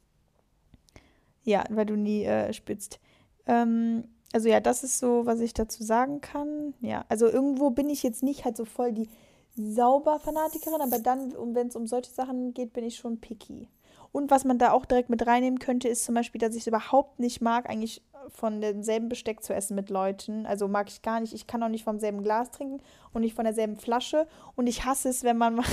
Ja, 1.44 1.64
weil 1.70 1.86
du 1.86 1.96
nie 1.96 2.24
äh, 2.26 2.52
spitzt. 2.54 3.00
Ähm, 3.46 4.06
also 4.34 4.50
ja, 4.50 4.60
das 4.60 4.84
ist 4.84 5.00
so, 5.00 5.26
was 5.26 5.40
ich 5.40 5.54
dazu 5.54 5.84
sagen 5.84 6.20
kann. 6.22 6.74
Ja, 6.82 7.06
also 7.08 7.28
irgendwo 7.28 7.70
bin 7.70 7.90
ich 7.90 8.04
jetzt 8.04 8.24
nicht 8.24 8.44
halt 8.44 8.58
so 8.58 8.66
voll 8.66 8.92
die 8.92 9.08
Sauber-Fanatikerin, 9.56 10.82
aber 10.82 11.00
dann, 11.00 11.34
wenn 11.56 11.68
es 11.68 11.76
um 11.76 11.88
solche 11.88 12.12
Sachen 12.12 12.54
geht, 12.54 12.74
bin 12.74 12.84
ich 12.84 12.98
schon 12.98 13.20
picky. 13.20 13.70
Und 14.16 14.32
was 14.32 14.46
man 14.46 14.58
da 14.58 14.72
auch 14.72 14.86
direkt 14.86 15.10
mit 15.10 15.28
reinnehmen 15.28 15.60
könnte, 15.60 15.90
ist 15.90 16.06
zum 16.06 16.16
Beispiel, 16.16 16.40
dass 16.40 16.56
ich 16.56 16.62
es 16.62 16.68
überhaupt 16.68 17.20
nicht 17.20 17.42
mag, 17.42 17.70
eigentlich 17.70 18.02
von 18.30 18.62
demselben 18.62 19.10
Besteck 19.10 19.44
zu 19.44 19.54
essen 19.54 19.76
mit 19.76 19.90
Leuten. 19.90 20.46
Also 20.46 20.70
mag 20.70 20.88
ich 20.88 21.02
gar 21.02 21.20
nicht. 21.20 21.34
Ich 21.34 21.48
kann 21.48 21.62
auch 21.62 21.68
nicht 21.68 21.84
vom 21.84 22.00
selben 22.00 22.24
Glas 22.24 22.50
trinken 22.50 22.82
und 23.12 23.24
nicht 23.24 23.36
von 23.36 23.44
derselben 23.44 23.76
Flasche. 23.76 24.26
Und 24.56 24.68
ich 24.68 24.86
hasse 24.86 25.10
es, 25.10 25.26
wenn 25.26 25.38
man, 25.38 25.56
mein, 25.56 25.66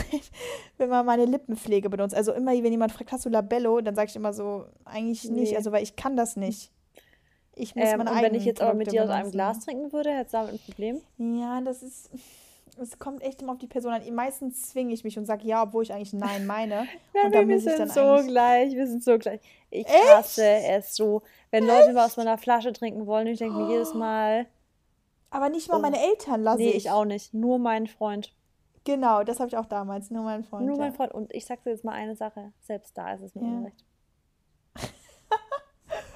wenn 0.76 0.88
man 0.88 1.06
meine 1.06 1.24
Lippenpflege 1.24 1.88
benutzt. 1.88 2.16
Also 2.16 2.32
immer, 2.32 2.50
wenn 2.50 2.72
jemand 2.72 2.90
fragt, 2.90 3.12
hast 3.12 3.24
du 3.24 3.28
Labello, 3.28 3.80
dann 3.80 3.94
sage 3.94 4.08
ich 4.08 4.16
immer 4.16 4.32
so, 4.32 4.66
eigentlich 4.84 5.30
nicht. 5.30 5.52
Nee. 5.52 5.56
Also, 5.56 5.70
weil 5.70 5.84
ich 5.84 5.94
kann 5.94 6.16
das 6.16 6.34
nicht. 6.34 6.72
Ich 7.54 7.76
muss 7.76 7.88
Ähm, 7.88 7.98
meine 7.98 8.10
und 8.10 8.22
wenn 8.22 8.34
ich 8.34 8.44
jetzt 8.44 8.60
aber 8.60 8.74
mit 8.74 8.90
dir 8.90 9.04
aus 9.04 9.10
einem. 9.10 9.30
Glas 9.30 9.60
trinken 9.60 9.92
würde, 9.92 10.10
hättest 10.10 10.34
du 10.34 10.38
damit 10.38 10.54
ein 10.54 10.58
Problem? 10.58 11.00
Ja, 11.16 11.60
das 11.60 11.84
ist. 11.84 12.10
Es 12.82 12.98
kommt 12.98 13.22
echt 13.22 13.40
immer 13.40 13.52
auf 13.52 13.58
die 13.58 13.66
Person 13.66 13.92
an. 13.92 14.02
Meistens 14.14 14.70
zwinge 14.70 14.92
ich 14.92 15.04
mich 15.04 15.16
und 15.18 15.24
sage 15.24 15.46
ja, 15.46 15.62
obwohl 15.62 15.82
ich 15.84 15.92
eigentlich 15.92 16.12
nein 16.12 16.46
meine. 16.46 16.86
Ja, 17.14 17.24
und 17.26 17.34
dann 17.34 17.48
wir 17.48 17.56
ich 17.56 17.64
dann 17.64 17.88
sind 17.88 17.92
so 17.92 18.26
gleich, 18.26 18.74
wir 18.74 18.86
sind 18.86 19.02
so 19.04 19.18
gleich. 19.18 19.40
Ich 19.70 19.86
Echt? 19.86 20.14
hasse 20.14 20.44
es 20.44 20.94
so, 20.96 21.22
wenn 21.50 21.66
Leute 21.66 21.92
mal 21.92 22.06
aus 22.06 22.16
meiner 22.16 22.36
Flasche 22.38 22.72
trinken 22.72 23.06
wollen. 23.06 23.26
Ich 23.28 23.38
denke 23.38 23.56
mir 23.56 23.68
jedes 23.70 23.94
Mal, 23.94 24.46
Aber 25.30 25.48
nicht 25.48 25.68
mal 25.68 25.76
Oh. 25.78 25.80
meine 25.80 26.00
Eltern 26.00 26.42
lasse 26.42 26.58
nee, 26.58 26.70
ich. 26.70 26.76
ich 26.76 26.90
auch 26.90 27.04
nicht. 27.06 27.32
Nur 27.32 27.58
mein 27.58 27.86
Freund. 27.86 28.34
Genau, 28.84 29.22
das 29.22 29.38
habe 29.38 29.48
ich 29.48 29.56
auch 29.56 29.66
damals. 29.66 30.10
Nur 30.10 30.24
mein 30.24 30.42
Freund. 30.44 30.66
Nur 30.66 30.76
ja. 30.76 30.82
mein 30.82 30.92
Freund. 30.92 31.12
Und 31.14 31.32
ich 31.32 31.46
sag 31.46 31.62
dir 31.62 31.70
jetzt 31.70 31.84
mal 31.84 31.92
eine 31.92 32.16
Sache. 32.16 32.52
Selbst 32.60 32.98
da 32.98 33.12
ist 33.14 33.22
es 33.22 33.34
mir 33.34 33.42
Ja. 33.42 33.48
unrecht. 33.58 33.84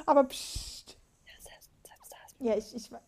Aber 0.06 0.24
pst. 0.24 0.98
Ja, 1.24 1.32
selbst, 1.40 1.70
selbst 1.86 2.12
da 2.12 2.16
ist 2.26 2.40
mir 2.40 2.48
Ja, 2.50 2.56
ich, 2.56 2.74
ich 2.74 2.90
war. 2.92 3.00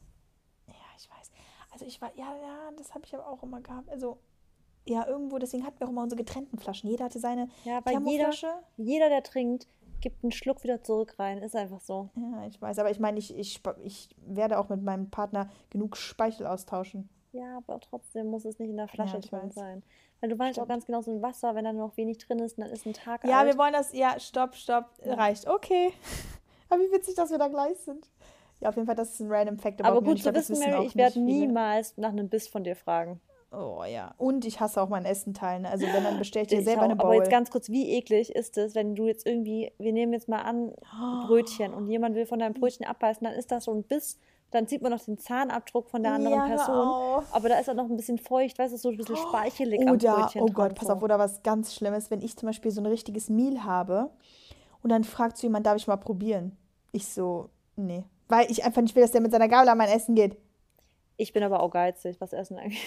Ja, 0.67 0.75
ich 0.97 1.09
weiß. 1.11 1.31
Also 1.79 1.87
ich 1.87 2.01
war, 2.01 2.11
ja, 2.17 2.27
ja, 2.43 2.71
das 2.77 2.93
habe 2.93 3.05
ich 3.07 3.15
aber 3.15 3.29
auch 3.29 3.41
immer 3.45 3.61
gehabt. 3.61 3.89
Also, 3.89 4.19
ja, 4.85 5.07
irgendwo, 5.07 5.39
deswegen 5.39 5.65
hatten 5.65 5.79
wir 5.79 5.87
auch 5.87 5.93
immer 5.93 6.03
unsere 6.03 6.21
getrennten 6.21 6.59
Flaschen. 6.59 6.91
Jeder 6.91 7.05
hatte 7.05 7.21
seine 7.21 7.49
Ja, 7.65 7.81
weil 7.85 8.03
jeder, 8.05 8.33
jeder, 8.77 9.09
der 9.09 9.23
trinkt, 9.23 9.69
gibt 10.01 10.25
einen 10.25 10.33
Schluck 10.33 10.65
wieder 10.65 10.83
zurück 10.83 11.15
rein. 11.21 11.39
Ist 11.39 11.55
einfach 11.55 11.81
so. 11.81 12.09
Ja, 12.17 12.47
ich 12.47 12.61
weiß. 12.61 12.81
Aber 12.81 12.91
ich 12.91 12.99
meine, 12.99 13.19
ich, 13.21 13.37
ich, 13.37 13.61
ich 13.85 14.09
werde 14.27 14.59
auch 14.59 14.69
mit 14.71 14.83
meinem 14.83 15.09
Partner 15.09 15.51
genug 15.71 15.97
Speichel 15.97 16.47
austauschen. 16.47 17.09
Ja, 17.31 17.59
aber 17.59 17.79
trotzdem 17.79 18.27
muss 18.27 18.45
es 18.45 18.59
nicht 18.59 18.71
in 18.71 18.77
der 18.77 18.89
Flasche 18.89 19.19
ich 19.19 19.29
drin 19.29 19.43
weiß. 19.45 19.55
sein. 19.55 19.83
Weil 20.21 20.31
du 20.31 20.39
weißt 20.39 20.59
auch 20.59 20.67
ganz 20.67 20.87
genau, 20.87 21.01
so 21.01 21.13
ein 21.13 21.23
Wasser, 21.23 21.55
wenn 21.55 21.65
da 21.65 21.73
nur 21.73 21.87
noch 21.87 21.97
wenig 21.97 22.19
drin 22.19 22.41
ist, 22.41 22.59
dann 22.59 22.69
ist 22.71 22.87
ein 22.87 22.93
Tag 22.93 23.23
Ja, 23.25 23.41
alt. 23.41 23.53
wir 23.53 23.59
wollen 23.59 23.73
das. 23.73 23.93
Ja, 23.93 24.19
stopp, 24.19 24.57
stopp. 24.57 24.87
Ja. 25.05 25.15
Reicht. 25.15 25.47
Okay. 25.47 25.93
Aber 26.71 26.81
wie 26.81 26.91
witzig, 26.91 27.15
dass 27.15 27.31
wir 27.31 27.39
da 27.39 27.47
gleich 27.49 27.79
sind. 27.79 28.11
Ja, 28.61 28.69
auf 28.71 28.77
jeden 28.77 28.87
Fall, 28.87 28.97
das 28.97 29.11
ist 29.13 29.21
ein 29.21 29.31
random 29.31 29.59
Fact. 29.59 29.85
aber 29.85 29.99
und 29.99 30.05
gut 30.05 30.17
ich 30.17 30.25
zu 30.25 30.35
wissen, 30.35 30.59
Mary, 30.59 30.87
ich 30.87 30.97
werde 30.97 31.21
niemals 31.21 31.97
nach 31.97 32.11
einem 32.11 32.29
Biss 32.29 32.49
von 32.49 32.65
dir 32.65 32.75
fragen. 32.77 33.21
Oh 33.51 33.83
ja. 33.85 34.15
Und 34.19 34.45
ich 34.45 34.61
hasse 34.61 34.83
auch 34.83 34.89
mein 34.91 35.07
Essen 35.07 35.33
teilen. 35.33 35.65
Also 35.65 35.87
wenn, 35.87 36.05
dann 36.05 36.19
bestelle 36.19 36.43
ich 36.43 36.49
dir 36.49 36.59
Ich 36.59 36.65
selber 36.65 36.83
auch. 36.83 36.85
eine 36.85 36.95
Aber 36.95 37.05
Bowl. 37.05 37.15
jetzt 37.17 37.31
ganz 37.31 37.51
kurz, 37.51 37.71
wie 37.71 37.93
eklig 37.93 38.35
ist 38.35 38.59
es, 38.59 38.75
wenn 38.75 38.95
du 38.95 39.07
jetzt 39.07 39.27
irgendwie, 39.27 39.73
wir 39.79 39.93
nehmen 39.93 40.13
jetzt 40.13 40.29
mal 40.29 40.43
an, 40.43 40.73
Brötchen 41.27 41.73
und 41.73 41.87
jemand 41.89 42.15
will 42.15 42.27
von 42.27 42.39
deinem 42.41 42.53
Brötchen 42.53 42.85
abbeißen, 42.85 43.25
dann 43.25 43.33
ist 43.35 43.51
das 43.51 43.65
so 43.65 43.73
ein 43.73 43.85
Biss, 43.85 44.19
dann 44.51 44.67
sieht 44.67 44.83
man 44.83 44.93
noch 44.93 45.01
den 45.03 45.17
Zahnabdruck 45.19 45.89
von 45.89 46.03
der 46.03 46.13
anderen 46.13 46.37
Ja, 46.37 46.47
Person. 46.47 47.25
Aber 47.33 47.49
da 47.49 47.59
ist 47.59 47.71
auch 47.71 47.75
noch 47.75 47.89
ein 47.89 47.97
bisschen 47.97 48.19
feucht, 48.19 48.59
weißt 48.59 48.75
du, 48.75 48.77
so 48.77 48.91
ein 48.91 48.97
bisschen 48.99 49.17
speichelig 49.17 49.81
am 49.87 49.95
Oder, 49.95 50.17
Brötchen 50.17 50.43
oh 50.43 50.47
Gott, 50.53 50.75
pass 50.75 50.91
auf, 50.91 51.03
oder 51.03 51.19
was 51.19 51.43
ganz 51.43 51.75
Schlimmes, 51.75 52.11
wenn 52.11 52.21
ich 52.21 52.37
zum 52.37 52.49
Beispiel 52.49 52.71
so 52.71 52.83
ein 52.83 52.87
richtiges 52.87 53.31
Meal 53.31 53.65
habe 53.65 54.11
und 54.83 54.91
dann 54.91 55.05
fragt 55.05 55.39
so 55.39 55.47
jemand, 55.47 55.65
darf 55.65 55.77
ich 55.77 55.87
mal 55.87 55.97
probieren? 55.97 56.57
Ich 56.93 57.07
so, 57.09 57.49
nee. 57.77 58.05
Weil 58.29 58.51
ich 58.51 58.65
einfach 58.65 58.83
nicht 58.83 58.95
will, 58.95 59.03
dass 59.03 59.13
der 59.13 59.21
mit 59.21 59.33
seiner 59.33 59.49
Gabel 59.49 59.69
an 59.69 59.79
mein 59.79 59.89
Essen 59.89 60.15
geht. 60.15 60.37
Ich 61.17 61.33
bin 61.33 61.43
aber 61.43 61.61
auch 61.61 61.71
geizig, 61.71 62.21
was 62.21 62.33
Essen 62.33 62.59
angeht. 62.59 62.79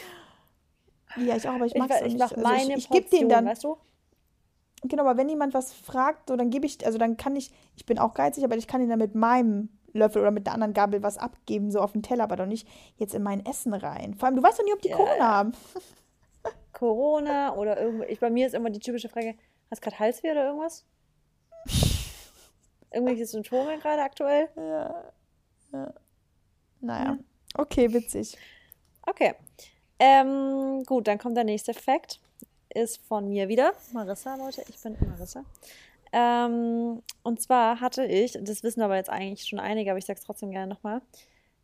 Ja, 1.17 1.35
ich 1.35 1.47
auch, 1.49 1.53
aber 1.53 1.65
ich 1.65 1.75
mag 1.75 1.89
es 1.89 1.97
ich 2.01 2.13
nicht. 2.13 2.19
mache 2.19 2.35
Also 2.35 2.47
meine 2.47 2.73
ich, 2.73 2.85
ich 2.85 2.89
gebe 2.89 3.09
den 3.09 3.27
dann. 3.27 3.45
weißt 3.45 3.63
du? 3.63 3.77
Genau, 4.83 5.03
aber 5.03 5.17
wenn 5.17 5.29
jemand 5.29 5.53
was 5.53 5.73
fragt, 5.73 6.29
so, 6.29 6.35
dann 6.35 6.49
gebe 6.49 6.65
ich, 6.65 6.83
also 6.85 6.97
dann 6.97 7.17
kann 7.17 7.35
ich, 7.35 7.51
ich 7.75 7.85
bin 7.85 7.99
auch 7.99 8.13
geizig, 8.13 8.43
aber 8.43 8.55
ich 8.55 8.67
kann 8.67 8.81
ihn 8.81 8.89
dann 8.89 8.97
mit 8.99 9.13
meinem 9.13 9.69
Löffel 9.93 10.21
oder 10.21 10.31
mit 10.31 10.47
der 10.47 10.53
anderen 10.53 10.73
Gabel 10.73 11.03
was 11.03 11.17
abgeben, 11.17 11.69
so 11.71 11.81
auf 11.81 11.91
den 11.91 12.01
Teller, 12.01 12.23
aber 12.23 12.37
doch 12.37 12.45
nicht 12.45 12.67
jetzt 12.95 13.13
in 13.13 13.21
mein 13.21 13.45
Essen 13.45 13.73
rein. 13.73 14.13
Vor 14.15 14.27
allem, 14.27 14.37
du 14.37 14.43
weißt 14.43 14.59
doch 14.59 14.65
nie, 14.65 14.73
ob 14.73 14.81
die 14.81 14.89
Ja, 14.89 14.95
Corona 14.95 15.27
haben. 15.27 15.51
Corona 16.73 17.55
oder 17.55 17.79
irgendwo. 17.79 18.03
Ich, 18.05 18.19
bei 18.19 18.29
mir 18.29 18.47
ist 18.47 18.53
immer 18.53 18.69
die 18.69 18.79
typische 18.79 19.09
Frage, 19.09 19.35
hast 19.69 19.81
du 19.81 19.89
gerade 19.89 19.99
Halsweh 19.99 20.31
oder 20.31 20.45
irgendwas? 20.45 20.85
Irgendwelche 22.93 23.25
Symptome 23.25 23.77
gerade 23.77 24.01
aktuell? 24.01 24.49
Ja. 24.55 25.11
Ja. 25.73 25.93
Naja. 26.81 27.17
Okay, 27.55 27.91
witzig. 27.93 28.37
Okay. 29.05 29.35
Ähm, 29.99 30.83
gut, 30.85 31.07
dann 31.07 31.17
kommt 31.17 31.37
der 31.37 31.43
nächste 31.43 31.73
Fact. 31.73 32.19
Ist 32.73 33.05
von 33.05 33.27
mir 33.27 33.49
wieder. 33.49 33.73
Marissa, 33.91 34.35
Leute, 34.35 34.63
ich 34.69 34.79
bin 34.81 34.95
Marissa. 35.07 35.43
Ähm, 36.13 37.01
und 37.23 37.41
zwar 37.41 37.79
hatte 37.81 38.05
ich, 38.05 38.37
das 38.41 38.63
wissen 38.63 38.81
aber 38.81 38.95
jetzt 38.95 39.09
eigentlich 39.09 39.47
schon 39.47 39.59
einige, 39.59 39.91
aber 39.91 39.97
ich 39.97 40.05
sage 40.05 40.19
es 40.19 40.25
trotzdem 40.25 40.51
gerne 40.51 40.73
nochmal. 40.73 41.01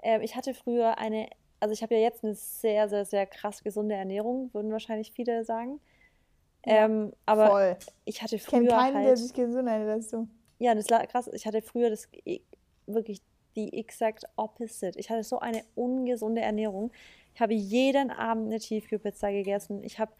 Ähm, 0.03 0.21
ich 0.21 0.35
hatte 0.35 0.53
früher 0.53 0.97
eine, 0.97 1.29
also 1.59 1.73
ich 1.73 1.81
habe 1.81 1.95
ja 1.95 2.01
jetzt 2.01 2.23
eine 2.23 2.35
sehr, 2.35 2.89
sehr, 2.89 3.05
sehr 3.05 3.25
krass 3.25 3.63
gesunde 3.63 3.95
Ernährung, 3.95 4.53
würden 4.53 4.71
wahrscheinlich 4.71 5.11
viele 5.13 5.43
sagen. 5.45 5.79
Ja, 6.65 6.85
Ähm, 6.85 7.13
aber 7.25 7.47
Voll. 7.47 7.77
ich 8.05 8.21
hatte 8.21 8.35
Ich 8.35 8.45
kenne 8.45 8.67
früher 8.67 8.77
keinen, 8.77 8.93
der 8.95 9.03
halt, 9.07 9.17
sich 9.17 9.33
gesund 9.33 9.67
ernährt 9.67 9.89
als 9.89 10.09
du. 10.09 10.27
ja, 10.59 10.75
das 10.75 10.89
war 10.89 11.05
krass. 11.07 11.29
Ich 11.33 11.45
hatte 11.47 11.61
früher 11.61 11.89
das 11.89 12.07
wirklich 12.85 13.21
die 13.57 13.73
exact 13.77 14.23
opposite. 14.37 14.97
Ich 14.99 15.09
hatte 15.09 15.23
so 15.23 15.39
eine 15.39 15.63
ungesunde 15.75 16.41
Ernährung. 16.41 16.91
Ich 17.33 17.41
habe 17.41 17.53
jeden 17.53 18.11
Abend 18.11 18.47
eine 18.47 18.59
Tiefkühlpizza 18.59 19.31
gegessen. 19.31 19.83
Ich 19.83 19.99
habe 19.99 20.11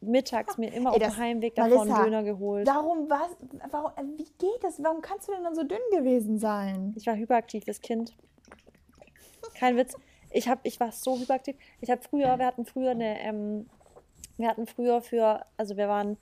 mittags 0.00 0.58
mir 0.58 0.72
immer 0.72 0.90
Ey, 0.90 0.96
auf 0.96 1.02
das- 1.02 1.14
dem 1.14 1.22
Heimweg 1.22 1.54
davon 1.54 1.88
Marissa, 1.88 2.04
Döner 2.04 2.22
geholt. 2.24 2.66
Warum, 2.66 3.08
was, 3.08 3.36
warum, 3.70 3.92
äh, 3.96 4.18
wie 4.18 4.24
geht 4.38 4.62
das? 4.62 4.82
Warum 4.82 5.00
kannst 5.02 5.28
du 5.28 5.32
denn 5.32 5.44
dann 5.44 5.54
so 5.54 5.62
dünn 5.62 5.78
gewesen 5.92 6.38
sein? 6.38 6.94
Ich 6.96 7.06
war 7.06 7.14
hyperaktives 7.16 7.80
Kind. 7.80 8.16
Kein 9.58 9.76
Witz. 9.76 9.94
Ich, 10.30 10.48
hab, 10.48 10.60
ich 10.64 10.80
war 10.80 10.90
so 10.90 11.18
hyperaktiv. 11.18 11.56
Ich 11.80 11.90
habe 11.90 12.02
früher, 12.02 12.38
wir 12.38 12.46
hatten 12.46 12.64
früher 12.66 12.90
eine, 12.90 13.20
ähm, 13.20 13.66
wir 14.36 14.48
hatten 14.48 14.66
früher 14.66 15.00
für, 15.00 15.44
also 15.56 15.76
wir 15.76 15.88
waren 15.88 16.16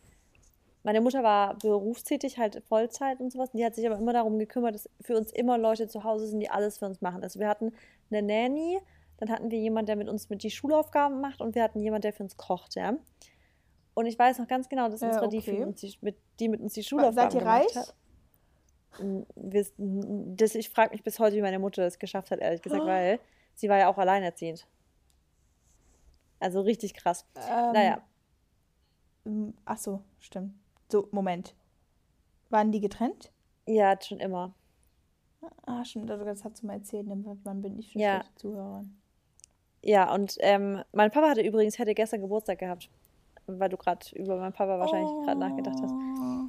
meine 0.84 1.00
Mutter 1.00 1.22
war 1.22 1.56
berufstätig, 1.58 2.38
halt 2.38 2.62
Vollzeit 2.68 3.20
und 3.20 3.32
sowas. 3.32 3.50
Und 3.50 3.58
die 3.58 3.64
hat 3.64 3.74
sich 3.74 3.86
aber 3.86 3.98
immer 3.98 4.12
darum 4.12 4.38
gekümmert, 4.38 4.74
dass 4.74 4.90
für 5.00 5.16
uns 5.16 5.32
immer 5.32 5.58
Leute 5.58 5.86
zu 5.88 6.04
Hause 6.04 6.26
sind, 6.26 6.40
die 6.40 6.50
alles 6.50 6.78
für 6.78 6.86
uns 6.86 7.00
machen. 7.00 7.22
Also 7.22 7.38
wir 7.38 7.48
hatten 7.48 7.72
eine 8.10 8.22
Nanny, 8.22 8.80
dann 9.18 9.30
hatten 9.30 9.50
wir 9.50 9.58
jemanden, 9.58 9.86
der 9.86 9.96
mit 9.96 10.08
uns 10.08 10.28
mit 10.28 10.42
die 10.42 10.50
Schulaufgaben 10.50 11.20
macht 11.20 11.40
und 11.40 11.54
wir 11.54 11.62
hatten 11.62 11.80
jemanden, 11.80 12.02
der 12.02 12.12
für 12.12 12.24
uns 12.24 12.36
kocht, 12.36 12.74
ja. 12.74 12.96
Und 13.94 14.06
ich 14.06 14.18
weiß 14.18 14.38
noch 14.38 14.48
ganz 14.48 14.68
genau, 14.68 14.88
dass 14.88 15.02
unsere, 15.02 15.28
die, 15.28 15.40
für 15.42 15.52
okay. 15.52 15.64
uns 15.64 15.80
die, 15.80 15.96
mit, 16.00 16.16
die 16.40 16.48
mit 16.48 16.60
uns 16.60 16.72
die 16.72 16.82
Schulaufgaben 16.82 17.30
Seid 17.30 17.34
ihr 17.34 17.40
gemacht 17.40 17.64
reich? 17.64 17.76
hat. 17.76 17.94
Mm, 19.00 19.22
Wir, 19.36 19.66
das, 20.36 20.54
ich 20.54 20.70
frage 20.70 20.92
mich 20.92 21.02
bis 21.02 21.18
heute, 21.18 21.36
wie 21.36 21.42
meine 21.42 21.58
Mutter 21.58 21.82
das 21.82 21.98
geschafft 21.98 22.30
hat, 22.30 22.40
ehrlich 22.40 22.62
gesagt, 22.62 22.84
weil 22.84 23.20
sie 23.54 23.68
war 23.68 23.78
ja 23.78 23.88
auch 23.88 23.98
alleinerziehend. 23.98 24.66
Also 26.40 26.62
richtig 26.62 26.94
krass. 26.94 27.26
Ähm, 27.36 27.72
naja, 27.72 28.02
m, 29.24 29.54
Ach 29.64 29.78
so, 29.78 30.02
stimmt. 30.18 30.54
So, 30.92 31.08
Moment. 31.10 31.54
Waren 32.50 32.70
die 32.70 32.80
getrennt? 32.80 33.32
ja, 33.66 33.96
schon 34.00 34.20
immer. 34.20 34.52
Ah, 35.64 35.84
stimmt, 35.86 36.10
also 36.10 36.24
das 36.24 36.44
hat 36.44 36.56
sie 36.58 36.66
mal 36.66 36.74
erzählt. 36.74 37.06
Wann 37.08 37.62
bin 37.62 37.78
ich 37.78 37.92
für 37.92 37.98
Ja. 37.98 38.22
Zuhörerin? 38.36 38.94
Ja, 39.82 40.12
und 40.14 40.36
ähm, 40.40 40.82
mein 40.92 41.10
Papa 41.10 41.30
hatte 41.30 41.40
übrigens, 41.40 41.78
hätte 41.78 41.94
gestern 41.94 42.20
Geburtstag 42.20 42.58
gehabt, 42.58 42.90
weil 43.46 43.68
du 43.70 43.76
gerade 43.78 44.04
über 44.14 44.36
meinen 44.36 44.52
Papa 44.52 44.78
wahrscheinlich 44.78 45.10
gerade 45.24 45.40
nachgedacht 45.40 45.78
hast. 45.82 45.92
Oh. 45.92 46.46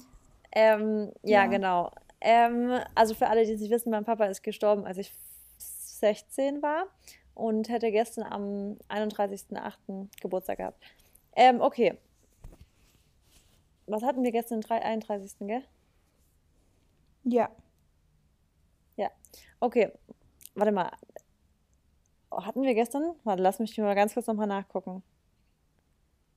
Ähm, 0.51 1.11
ja, 1.23 1.43
Ja. 1.43 1.45
genau. 1.47 1.89
Ähm, 2.19 2.79
also 2.95 3.15
für 3.15 3.27
alle, 3.27 3.45
die 3.45 3.53
es 3.53 3.61
nicht 3.61 3.71
wissen, 3.71 3.89
mein 3.91 4.05
Papa 4.05 4.25
ist 4.25 4.43
gestorben, 4.43 4.85
als 4.85 4.97
ich 4.97 5.13
16 5.57 6.61
war 6.61 6.85
und 7.33 7.69
hätte 7.69 7.91
gestern 7.91 8.25
am 8.25 8.77
31.08. 8.89 10.07
Geburtstag 10.21 10.57
gehabt. 10.57 10.83
Ähm, 11.35 11.61
okay. 11.61 11.97
Was 13.87 14.03
hatten 14.03 14.23
wir 14.23 14.31
gestern, 14.31 14.61
den 14.61 14.71
31. 14.71 15.39
gell? 15.39 15.63
Ja. 17.23 17.49
Ja. 18.95 19.09
Okay. 19.59 19.91
Warte 20.55 20.71
mal. 20.71 20.91
Hatten 22.31 22.63
wir 22.63 22.73
gestern? 22.73 23.15
Warte, 23.23 23.43
lass 23.43 23.59
mich 23.59 23.77
mal 23.77 23.95
ganz 23.95 24.13
kurz 24.13 24.27
nochmal 24.27 24.47
nachgucken. 24.47 25.03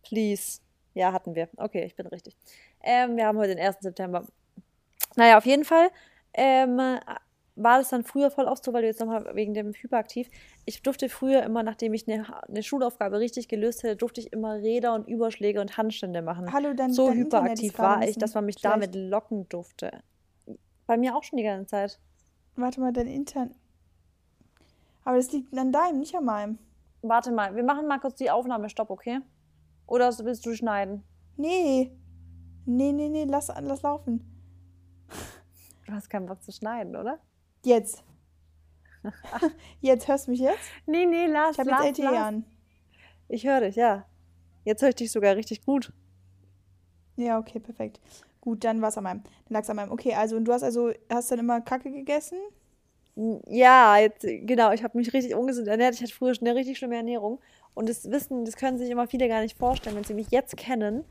Please. 0.03 0.61
Ja, 0.95 1.13
hatten 1.13 1.35
wir. 1.35 1.49
Okay, 1.57 1.85
ich 1.85 1.95
bin 1.97 2.07
richtig. 2.07 2.37
Ähm, 2.83 3.17
wir 3.17 3.27
haben 3.27 3.39
heute 3.39 3.55
den 3.55 3.65
1. 3.65 3.79
September. 3.81 4.27
Naja, 5.17 5.39
auf 5.39 5.47
jeden 5.47 5.65
Fall 5.65 5.91
ähm, 6.35 6.81
war 7.57 7.79
das 7.79 7.89
dann 7.89 8.05
früher 8.05 8.31
voll 8.31 8.45
oft 8.45 8.63
so, 8.63 8.73
weil 8.73 8.83
du 8.83 8.89
jetzt 8.89 9.01
nochmal 9.01 9.35
wegen 9.35 9.55
dem 9.55 9.73
Hyperaktiv. 9.73 10.29
Ich 10.67 10.83
durfte 10.83 11.09
früher 11.09 11.43
immer, 11.43 11.63
nachdem 11.63 11.95
ich 11.95 12.07
eine, 12.07 12.27
eine 12.47 12.63
Schulaufgabe 12.63 13.19
richtig 13.19 13.49
gelöst 13.49 13.83
hätte, 13.83 13.97
durfte 13.97 14.21
ich 14.21 14.33
immer 14.33 14.57
Räder 14.57 14.95
und 14.95 15.09
Überschläge 15.09 15.61
und 15.61 15.77
Handstände 15.77 16.21
machen. 16.21 16.53
Hallo, 16.53 16.75
dein, 16.75 16.93
so 16.93 17.09
dein 17.09 17.19
hyperaktiv 17.19 17.79
war 17.79 18.07
ich, 18.07 18.19
dass 18.19 18.35
man 18.35 18.45
mich 18.45 18.59
schlecht. 18.59 18.75
damit 18.75 18.95
locken 18.95 19.49
durfte. 19.49 19.91
Bei 20.87 20.99
mir 20.99 21.17
auch 21.17 21.25
schon 21.25 21.39
die 21.39 21.45
ganze 21.45 21.71
Zeit. 21.71 21.99
Warte 22.57 22.81
mal, 22.81 22.93
dein 22.93 23.09
Internet. 23.09 23.57
Aber 25.05 25.17
das 25.17 25.33
liegt 25.33 25.57
an 25.57 25.73
deinem, 25.73 25.99
nicht 25.99 26.15
an 26.15 26.25
meinem. 26.25 26.59
Warte 27.01 27.33
mal, 27.33 27.57
wir 27.57 27.65
machen 27.65 27.87
mal 27.87 27.99
kurz 27.99 28.17
die 28.17 28.31
Aufnahme 28.31 28.69
Stopp, 28.69 28.91
okay? 28.91 29.21
Oder 29.87 30.13
willst 30.19 30.45
du 30.45 30.55
schneiden? 30.55 31.05
Nee. 31.37 31.93
Nee, 32.67 32.93
nee, 32.93 33.09
nee, 33.09 33.25
lass, 33.25 33.51
lass 33.61 33.83
laufen. 33.83 34.21
Du 35.87 35.93
hast 35.93 36.11
keinen 36.11 36.27
Bock 36.27 36.43
zu 36.43 36.51
schneiden, 36.51 36.97
oder? 36.97 37.21
Jetzt. 37.67 38.05
jetzt 39.81 40.07
hörst 40.07 40.29
du 40.29 40.31
mich 40.31 40.39
jetzt? 40.39 40.71
Nee, 40.87 41.05
nee, 41.05 41.27
lass, 41.27 41.59
Ich 41.59 41.59
habe 41.59 41.71
jetzt 41.71 41.99
LTE 41.99 42.05
lass. 42.05 42.27
an. 42.29 42.45
Ich 43.29 43.45
höre 43.45 43.63
dich, 43.63 43.75
ja. 43.75 44.07
Jetzt 44.65 44.83
höre 44.83 44.91
ich 44.91 44.95
dich 44.95 45.11
sogar 45.11 45.35
richtig 45.35 45.67
gut. 45.67 45.93
Ja, 47.17 47.41
okay, 47.41 47.59
perfekt. 47.59 48.01
Gut, 48.41 48.63
dann 48.63 48.81
war 48.83 48.91
es 48.91 48.99
an 48.99 49.03
meinem. 49.03 49.25
Dann 49.25 49.33
lag 49.49 49.63
es 49.63 49.71
an 49.71 49.75
meinem. 49.75 49.91
Okay, 49.91 50.15
also 50.15 50.37
und 50.37 50.45
du 50.45 50.53
hast 50.53 50.63
also, 50.63 50.93
hast 51.11 51.33
dann 51.33 51.41
immer 51.41 51.61
Kacke 51.61 51.91
gegessen? 51.91 52.39
Ja, 53.49 53.99
jetzt, 53.99 54.23
genau, 54.23 54.71
ich 54.71 54.85
habe 54.85 54.97
mich 54.97 55.13
richtig 55.13 55.35
ungesund 55.35 55.67
ernährt. 55.67 55.95
Ich 55.95 56.03
hatte 56.03 56.15
früher 56.15 56.37
schon 56.37 56.47
eine 56.47 56.57
richtig 56.57 56.79
schlimme 56.79 56.95
Ernährung. 56.95 57.41
Und 57.75 57.89
das 57.89 58.09
wissen, 58.13 58.45
das 58.45 58.55
können 58.55 58.79
sich 58.79 58.91
immer 58.91 59.09
viele 59.09 59.27
gar 59.27 59.41
nicht 59.41 59.59
vorstellen, 59.59 59.97
wenn 59.97 60.05
sie 60.05 60.15
mich 60.15 60.31
jetzt 60.31 60.57
kennen. 60.57 61.05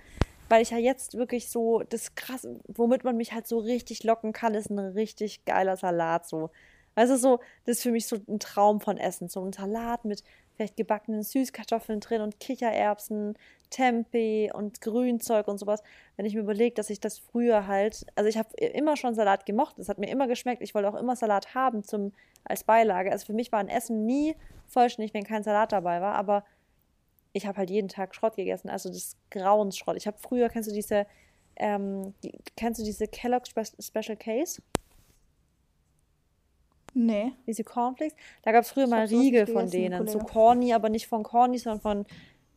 Weil 0.49 0.61
ich 0.61 0.71
ja 0.71 0.77
jetzt 0.77 1.17
wirklich 1.17 1.49
so, 1.49 1.81
das 1.89 2.15
krass, 2.15 2.47
womit 2.67 3.03
man 3.03 3.17
mich 3.17 3.33
halt 3.33 3.47
so 3.47 3.59
richtig 3.59 4.03
locken 4.03 4.33
kann, 4.33 4.53
ist 4.53 4.69
ein 4.69 4.79
richtig 4.79 5.45
geiler 5.45 5.77
Salat 5.77 6.27
so. 6.27 6.51
Du, 6.95 7.17
so, 7.17 7.39
das 7.65 7.77
ist 7.77 7.83
für 7.83 7.91
mich 7.91 8.07
so 8.07 8.17
ein 8.27 8.39
Traum 8.39 8.79
von 8.79 8.97
Essen. 8.97 9.27
So 9.27 9.43
ein 9.43 9.51
Salat 9.51 10.05
mit 10.05 10.23
vielleicht 10.55 10.77
gebackenen 10.77 11.23
Süßkartoffeln 11.23 11.99
drin 11.99 12.21
und 12.21 12.39
Kichererbsen, 12.39 13.37
Tempeh 13.69 14.51
und 14.53 14.79
Grünzeug 14.81 15.47
und 15.47 15.57
sowas. 15.57 15.83
Wenn 16.15 16.25
ich 16.25 16.33
mir 16.33 16.41
überlege, 16.41 16.75
dass 16.75 16.89
ich 16.89 16.99
das 16.99 17.19
früher 17.19 17.67
halt, 17.67 18.05
also 18.15 18.29
ich 18.29 18.37
habe 18.37 18.55
immer 18.57 18.95
schon 18.95 19.15
Salat 19.15 19.45
gemocht, 19.45 19.77
es 19.79 19.89
hat 19.89 19.97
mir 19.97 20.09
immer 20.09 20.27
geschmeckt, 20.27 20.61
ich 20.61 20.73
wollte 20.73 20.87
auch 20.87 20.95
immer 20.95 21.15
Salat 21.15 21.53
haben 21.53 21.83
zum, 21.83 22.13
als 22.45 22.63
Beilage. 22.63 23.11
Also 23.11 23.25
für 23.25 23.33
mich 23.33 23.51
war 23.51 23.59
ein 23.59 23.67
Essen 23.67 24.05
nie 24.05 24.35
vollständig, 24.67 25.13
wenn 25.13 25.25
kein 25.25 25.43
Salat 25.43 25.73
dabei 25.73 25.99
war, 25.99 26.15
aber 26.15 26.45
ich 27.36 27.45
habe 27.45 27.57
halt 27.57 27.69
jeden 27.69 27.89
Tag 27.89 28.15
Schrott 28.15 28.38
gegessen, 28.38 28.69
also 28.69 28.88
das 28.88 29.17
Grauensschrott. 29.29 29.97
Ich 29.97 30.07
habe 30.07 30.17
früher, 30.17 30.47
kennst 30.47 30.69
du 30.69 30.73
diese, 30.73 31.05
ähm, 31.57 32.13
die, 32.23 32.31
kennst 32.55 32.79
du 32.79 32.86
diese 32.86 33.07
Kellogg's 33.07 33.49
Spe- 33.49 33.65
Special 33.81 34.15
Case? 34.15 34.61
Nee. 36.93 37.33
Diese 37.45 37.65
Cornflakes? 37.65 38.15
Da 38.43 38.53
gab 38.53 38.63
es 38.63 38.71
früher 38.71 38.86
Ich 38.86 38.89
mal 38.89 39.05
Riegel 39.05 39.45
von 39.47 39.65
gegessen, 39.65 39.71
denen. 39.71 40.07
So. 40.07 40.19
Corny, 40.19 40.73
aber 40.73 40.88
nicht 40.88 41.07
von 41.07 41.23
Corny, 41.23 41.57
sondern 41.57 41.81
von 41.81 42.05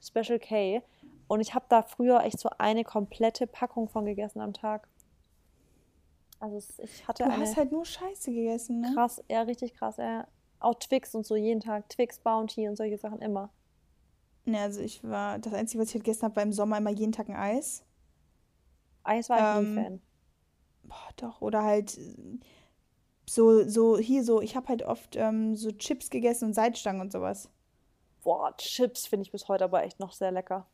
Special 0.01 0.39
K. 0.39 0.81
Und 1.27 1.41
ich 1.41 1.55
habe 1.55 1.67
da 1.69 1.83
früher 1.83 2.23
echt 2.23 2.39
so 2.39 2.49
eine 2.59 2.85
komplette 2.85 3.49
Packung 3.49 3.89
von 3.89 4.05
gegessen 4.05 4.41
am 4.41 4.53
Tag. 4.53 4.87
Also 6.39 6.57
ich 6.85 7.07
hatte 7.09 7.25
Du 7.25 7.33
hast 7.33 7.57
halt 7.57 7.73
nur 7.73 7.85
Scheiße 7.85 8.33
gegessen, 8.33 8.81
ne? 8.83 8.93
krass, 8.95 9.25
ja, 9.29 9.43
richtig 9.43 9.75
krass. 9.75 9.97
Ja. 9.97 10.29
Auch 10.61 10.77
Twix 10.77 11.17
und 11.17 11.27
so 11.27 11.35
jeden 11.35 11.61
Tag. 11.61 11.89
Twix, 11.89 12.21
Bounty 12.21 12.69
und 12.69 12.77
solche 12.77 12.97
Sachen 12.97 13.21
immer. 13.21 13.51
Ne, 14.49 14.61
also 14.61 14.81
ich 14.81 15.03
war, 15.05 15.39
das 15.39 15.53
Einzige, 15.55 15.83
was 15.83 15.89
ich 15.91 15.95
halt 15.95 16.05
gegessen 16.05 16.23
habe, 16.23 16.37
war 16.37 16.43
im 16.43 16.53
Sommer 16.53 16.79
immer 16.79 16.91
jeden 16.91 17.13
Tag 17.13 17.29
ein 17.29 17.37
Eis. 17.37 17.85
Eis 19.03 19.29
war 19.29 19.41
ich 19.41 19.51
nie 19.51 19.67
Ähm, 19.67 19.75
Fan. 19.75 20.01
Boah, 20.83 21.09
doch, 21.17 21.41
oder 21.41 21.63
halt 21.63 21.97
äh, 21.99 22.39
so, 23.29 23.69
so, 23.69 23.99
hier 23.99 24.25
so, 24.25 24.41
ich 24.41 24.57
habe 24.57 24.69
halt 24.69 24.83
oft 24.83 25.17
ähm, 25.17 25.55
so 25.57 25.71
Chips 25.73 26.11
gegessen 26.11 26.47
und 26.47 26.55
Salzstangen 26.55 27.01
und 27.03 27.13
sowas. 27.13 27.51
Boah, 28.23 28.57
Chips 28.57 29.07
finde 29.09 29.23
ich 29.25 29.33
bis 29.33 29.49
heute 29.49 29.65
aber 29.65 29.83
echt 29.83 29.99
noch 29.99 30.13
sehr 30.13 30.31
lecker. 30.31 30.69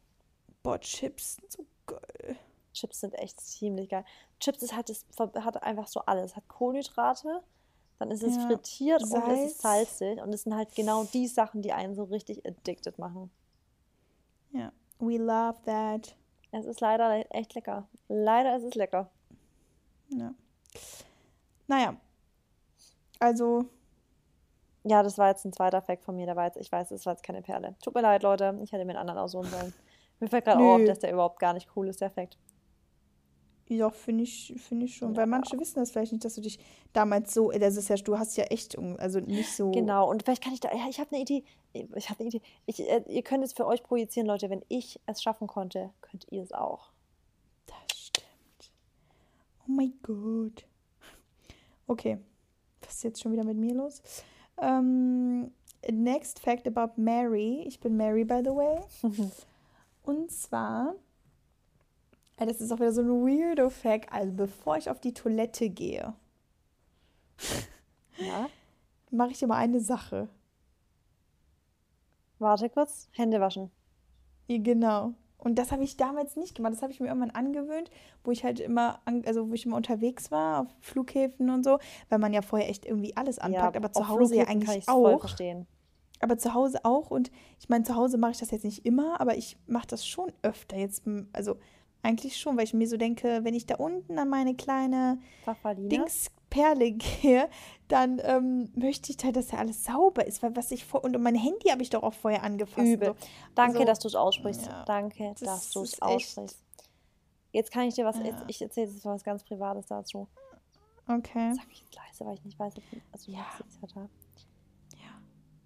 Boah, 0.62 0.79
Chips, 0.81 1.37
sind 1.37 1.53
so 1.53 1.66
geil. 1.87 2.37
Chips 2.72 3.01
sind 3.01 3.14
echt 3.14 3.41
ziemlich 3.41 3.89
geil. 3.89 4.05
Chips 4.41 4.62
ist 4.62 4.75
halt, 4.75 4.89
das 4.89 5.05
hat 5.18 5.62
einfach 5.62 5.87
so 5.89 6.01
alles. 6.01 6.33
Es 6.33 6.37
hat 6.37 6.49
Kohlenhydrate, 6.49 7.43
dann 7.99 8.11
ist 8.11 8.22
es 8.22 8.37
Ja, 8.37 8.39
frittiert 8.39 9.05
und 9.05 9.29
es 9.29 9.45
ist 9.45 9.61
Salz. 9.61 9.61
salzig. 9.61 10.20
Und 10.20 10.33
es 10.35 10.43
sind 10.43 10.55
halt 10.57 10.75
genau 10.75 11.05
die 11.05 11.29
Sachen, 11.29 11.62
die 11.62 11.72
einen 11.72 11.95
so 11.95 12.05
richtig 12.05 12.45
addicted 12.47 12.99
machen. 12.99 13.31
Ja, 14.55 14.72
we 14.98 15.18
love 15.18 15.61
that. 15.64 16.16
Es 16.52 16.64
ist 16.66 16.80
leider 16.80 17.24
echt 17.34 17.55
lecker. 17.55 17.86
Leider 18.09 18.57
ist 18.57 18.62
es 18.64 18.74
lecker. 18.74 19.11
Ja. 20.09 20.32
Naja, 21.66 21.96
also, 23.18 23.64
Ja, 24.86 25.02
das 25.02 25.16
war 25.16 25.28
jetzt 25.30 25.44
ein 25.46 25.52
zweiter 25.52 25.80
Fact 25.80 26.05
von 26.05 26.14
mir. 26.14 26.26
Der 26.26 26.36
war 26.36 26.44
jetzt, 26.46 26.59
ich 26.59 26.70
weiß, 26.70 26.90
das 26.90 27.07
war 27.07 27.14
jetzt 27.14 27.22
keine 27.22 27.40
Perle. 27.42 27.74
Tut 27.82 27.94
mir 27.94 28.02
leid, 28.02 28.22
Leute. 28.22 28.59
Ich 28.62 28.70
hätte 28.72 28.84
mir 28.84 28.92
einen 28.92 28.98
anderen 29.00 29.18
aussuchen 29.20 29.46
sollen. 29.50 29.72
Mir 30.20 30.28
fällt 30.28 30.44
gerade 30.44 30.61
auch 30.61 30.74
auf, 30.76 30.84
dass 30.84 30.98
der 31.00 31.12
überhaupt 31.12 31.38
gar 31.40 31.55
nicht 31.55 31.70
cool 31.74 31.88
ist, 31.88 32.00
der 32.02 32.11
Fact. 32.11 32.38
Ja, 33.68 33.90
finde 33.90 34.24
ich, 34.24 34.54
finde 34.58 34.86
ich 34.86 34.96
schon. 34.96 35.12
Ja. 35.12 35.18
Weil 35.18 35.26
manche 35.26 35.58
wissen 35.58 35.78
das 35.78 35.90
vielleicht 35.90 36.12
nicht, 36.12 36.24
dass 36.24 36.34
du 36.34 36.40
dich 36.40 36.58
damals 36.92 37.32
so, 37.32 37.50
das 37.50 37.76
ist 37.76 37.88
ja, 37.88 37.96
du 37.96 38.18
hast 38.18 38.36
ja 38.36 38.44
echt, 38.44 38.78
also 38.98 39.20
nicht 39.20 39.54
so. 39.54 39.70
Genau, 39.70 40.10
und 40.10 40.22
vielleicht 40.22 40.42
kann 40.42 40.52
ich 40.52 40.60
da, 40.60 40.70
ja, 40.70 40.86
ich 40.88 41.00
habe 41.00 41.12
eine 41.12 41.22
Idee. 41.22 41.44
Ich 41.72 42.10
habe 42.10 42.20
eine 42.20 42.28
Idee. 42.28 42.42
Ich, 42.66 42.80
äh, 42.80 43.02
ihr 43.08 43.22
könnt 43.22 43.42
es 43.42 43.52
für 43.52 43.66
euch 43.66 43.82
projizieren, 43.82 44.26
Leute. 44.26 44.50
Wenn 44.50 44.64
ich 44.68 45.00
es 45.06 45.22
schaffen 45.22 45.46
konnte, 45.46 45.90
könnt 46.02 46.26
ihr 46.30 46.42
es 46.42 46.52
auch. 46.52 46.92
Das 47.66 47.98
stimmt. 47.98 48.72
Oh 49.66 49.72
mein 49.72 49.94
Gott. 50.02 50.66
Okay. 51.86 52.18
Was 52.82 52.96
ist 52.96 53.04
jetzt 53.04 53.22
schon 53.22 53.32
wieder 53.32 53.44
mit 53.44 53.56
mir 53.56 53.74
los? 53.74 54.02
Ähm, 54.60 55.50
next 55.90 56.38
fact 56.38 56.66
about 56.66 57.00
Mary. 57.00 57.64
Ich 57.66 57.80
bin 57.80 57.96
Mary, 57.96 58.24
by 58.24 58.40
the 58.44 58.50
way. 58.50 58.80
Und 60.02 60.30
zwar, 60.30 60.90
äh, 60.90 60.94
das 62.37 62.61
ist 62.61 62.72
auch 62.72 62.76
wieder 62.78 62.93
so 62.93 63.03
ein 63.03 63.09
weirdo 63.09 63.70
Fact. 63.70 64.12
Also, 64.12 64.32
bevor 64.32 64.76
ich 64.76 64.91
auf 64.91 65.01
die 65.01 65.14
Toilette 65.14 65.68
gehe, 65.70 66.14
Ja. 68.18 68.49
mache 69.11 69.30
ich 69.32 69.43
immer 69.43 69.57
eine 69.57 69.80
Sache. 69.80 70.28
Warte 72.39 72.68
kurz. 72.68 73.09
Hände 73.12 73.41
waschen. 73.41 73.70
Ja, 74.49 74.59
Genau. 74.61 75.14
Und 75.39 75.59
das 75.59 75.72
habe 75.72 75.85
ich 75.85 75.99
damals 75.99 76.37
nicht 76.37 76.55
gemacht. 76.55 76.72
Das 76.72 76.80
habe 76.80 76.91
ich 76.93 77.01
mir 77.01 77.09
irgendwann 77.09 77.30
angewöhnt, 77.30 77.91
wo 78.22 78.30
ich 78.30 78.45
halt 78.45 78.61
immer, 78.61 79.01
also 79.26 79.51
wo 79.51 79.53
ich 79.53 79.66
immer 79.66 79.76
unterwegs 79.76 80.30
war, 80.30 80.62
auf 80.62 80.68
Flughäfen 80.80 81.51
und 81.51 81.64
so, 81.64 81.78
weil 82.09 82.18
man 82.18 82.32
ja 82.32 82.41
vorher 82.41 82.70
echt 82.70 82.87
irgendwie 82.87 83.14
alles 83.14 83.39
anpackt, 83.39 83.76
aber 83.76 83.93
zu 83.93 84.09
Hause 84.09 84.37
ja 84.37 84.45
Flughäfen 84.45 84.62
eigentlich 84.62 84.76
ich's 84.78 84.87
voll 84.91 85.14
auch. 85.14 85.20
verstehen. 85.20 85.66
Aber 86.20 86.39
zu 86.39 86.55
Hause 86.55 86.82
auch. 86.87 87.11
Und 87.11 87.30
ich 87.61 87.68
meine, 87.68 87.85
zu 87.85 87.95
Hause 87.95 88.16
mache 88.16 88.30
ich 88.30 88.39
das 88.39 88.53
jetzt 88.53 88.64
nicht 88.64 88.87
immer, 88.87 89.20
aber 89.20 89.37
ich 89.37 89.59
mache 89.66 89.87
das 89.87 90.07
schon 90.07 90.32
öfter. 90.41 90.78
Jetzt, 90.78 91.03
also 91.35 91.57
Eigentlich 92.05 92.36
schon, 92.36 92.57
weil 92.59 92.64
ich 92.64 92.74
mir 92.74 92.86
so 92.86 92.98
denke, 92.98 93.40
wenn 93.44 93.55
ich 93.55 93.64
da 93.64 93.76
unten 93.76 94.18
an 94.18 94.28
meine 94.28 94.55
kleine 94.55 95.18
Pfafferlina? 95.42 95.88
Dingsperle 95.88 96.92
gehe, 97.22 97.48
dann 97.88 98.20
ähm, 98.22 98.70
möchte 98.76 99.11
ich 99.11 99.24
halt, 99.24 99.36
dass 99.36 99.50
ja 99.52 99.59
alles 99.59 99.84
sauber 99.84 100.26
ist, 100.26 100.42
weil 100.42 100.55
was 100.55 100.70
ich 100.70 100.84
vor 100.84 101.02
und 101.02 101.18
mein 101.22 101.34
Handy 101.34 101.70
habe 101.70 101.80
ich 101.80 101.88
doch 101.88 102.02
auch 102.02 102.12
vorher 102.12 102.42
angefasst. 102.42 102.86
Übel. 102.86 103.09
So. 103.09 103.26
Danke, 103.55 103.78
Also, 103.78 103.86
dass 103.86 103.98
du 104.00 104.09
es 104.09 104.14
aussprichst. 104.16 104.66
ja, 104.66 104.84
Danke, 104.84 105.30
das 105.30 105.40
dass 105.40 105.70
du 105.70 105.82
es 105.82 106.02
aussprichst. 106.02 106.62
Jetzt 107.52 107.70
kann 107.72 107.84
ich 107.84 107.94
dir 107.94 108.05
was, 108.05 108.18
Ja. 108.18 108.24
jetzt, 108.24 108.44
ich 108.48 108.61
erzähle 108.61 108.90
jetzt 108.90 109.05
was 109.07 109.24
ganz 109.24 109.42
Privates 109.42 109.86
dazu. 109.86 110.28
Okay. 111.09 111.55
Sag 111.55 111.66
ich 111.70 111.84
leise, 111.94 112.26
weil 112.26 112.34
ich 112.34 112.44
nicht 112.44 112.59
weiß, 112.59 112.76
ob 112.76 112.82
also 113.12 113.32
Ja. 113.32 113.38
ja 113.80 113.88
da. 113.94 114.00
Ja. 114.98 115.22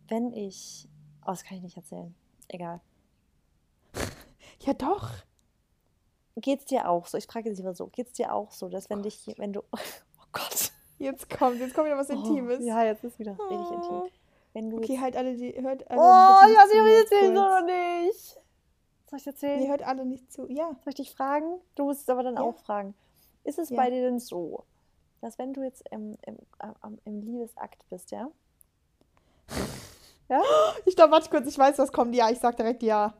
Wenn 0.06 0.32
ich, 0.32 0.88
oh, 1.22 1.30
das 1.30 1.42
kann 1.42 1.56
ich 1.56 1.64
nicht 1.64 1.76
erzählen. 1.76 2.14
Egal. 2.46 2.80
Ja, 4.60 4.72
doch. 4.74 5.10
Geht's 6.40 6.64
dir 6.66 6.88
auch 6.88 7.06
so? 7.06 7.18
Ich 7.18 7.26
frage 7.26 7.50
dich 7.50 7.62
mal 7.62 7.74
so. 7.74 7.86
Geht's 7.88 8.12
dir 8.12 8.32
auch 8.34 8.50
so, 8.52 8.68
dass 8.68 8.88
wenn 8.90 9.02
dich, 9.02 9.26
wenn 9.38 9.52
du, 9.52 9.60
oh 9.72 10.24
Gott. 10.32 10.72
Jetzt 10.98 11.30
kommt, 11.30 11.58
jetzt 11.60 11.74
kommt 11.74 11.86
wieder 11.86 11.96
was 11.96 12.10
Intimes. 12.10 12.58
Oh, 12.60 12.64
ja, 12.66 12.82
jetzt 12.84 13.04
ist 13.04 13.18
wieder 13.18 13.32
richtig 13.32 13.70
intim. 13.70 13.90
Oh. 13.90 14.08
Wenn 14.52 14.70
du 14.70 14.78
Okay, 14.78 14.98
halt 14.98 15.16
alle, 15.16 15.36
die 15.36 15.52
hört 15.62 15.88
alle. 15.90 16.00
oh, 16.00 16.50
ich 16.50 16.58
weiß 16.58 16.68
zu 16.70 16.74
nicht, 16.74 16.80
ob 16.82 16.86
ich 16.88 17.12
erzählen 17.12 17.34
soll 17.36 17.44
oder 17.46 17.62
nicht. 17.62 18.36
Soll 19.10 19.18
ich 19.20 19.26
erzählen? 19.26 19.60
Nee, 19.60 19.68
hört 19.68 19.82
alle 19.86 20.04
nicht 20.04 20.32
zu. 20.32 20.46
Ja. 20.50 20.66
Soll 20.82 20.88
ich 20.88 20.94
dich 20.96 21.12
fragen? 21.12 21.60
Du 21.76 21.84
musst 21.84 22.02
es 22.02 22.08
aber 22.08 22.22
dann 22.24 22.34
Ja. 22.34 22.40
auch 22.42 22.56
fragen. 22.56 22.94
Ist 23.44 23.58
es 23.58 23.70
Ja. 23.70 23.76
bei 23.76 23.90
dir 23.90 24.02
denn 24.02 24.18
so, 24.18 24.64
dass 25.20 25.38
wenn 25.38 25.52
du 25.54 25.62
jetzt 25.62 25.84
im, 25.90 26.16
im, 26.26 26.36
am- 26.58 26.98
im 27.04 27.22
Liebesakt 27.22 27.88
bist, 27.90 28.10
ja? 28.10 28.28
Ja? 30.28 30.42
Ich 30.84 30.94
glaube, 30.94 31.12
warte 31.12 31.30
kurz, 31.30 31.46
ich 31.46 31.56
weiß, 31.58 31.78
was 31.78 31.90
kommt. 31.92 32.14
Ja, 32.14 32.28
ich 32.28 32.38
sag 32.38 32.56
direkt 32.56 32.82
ja. 32.82 33.14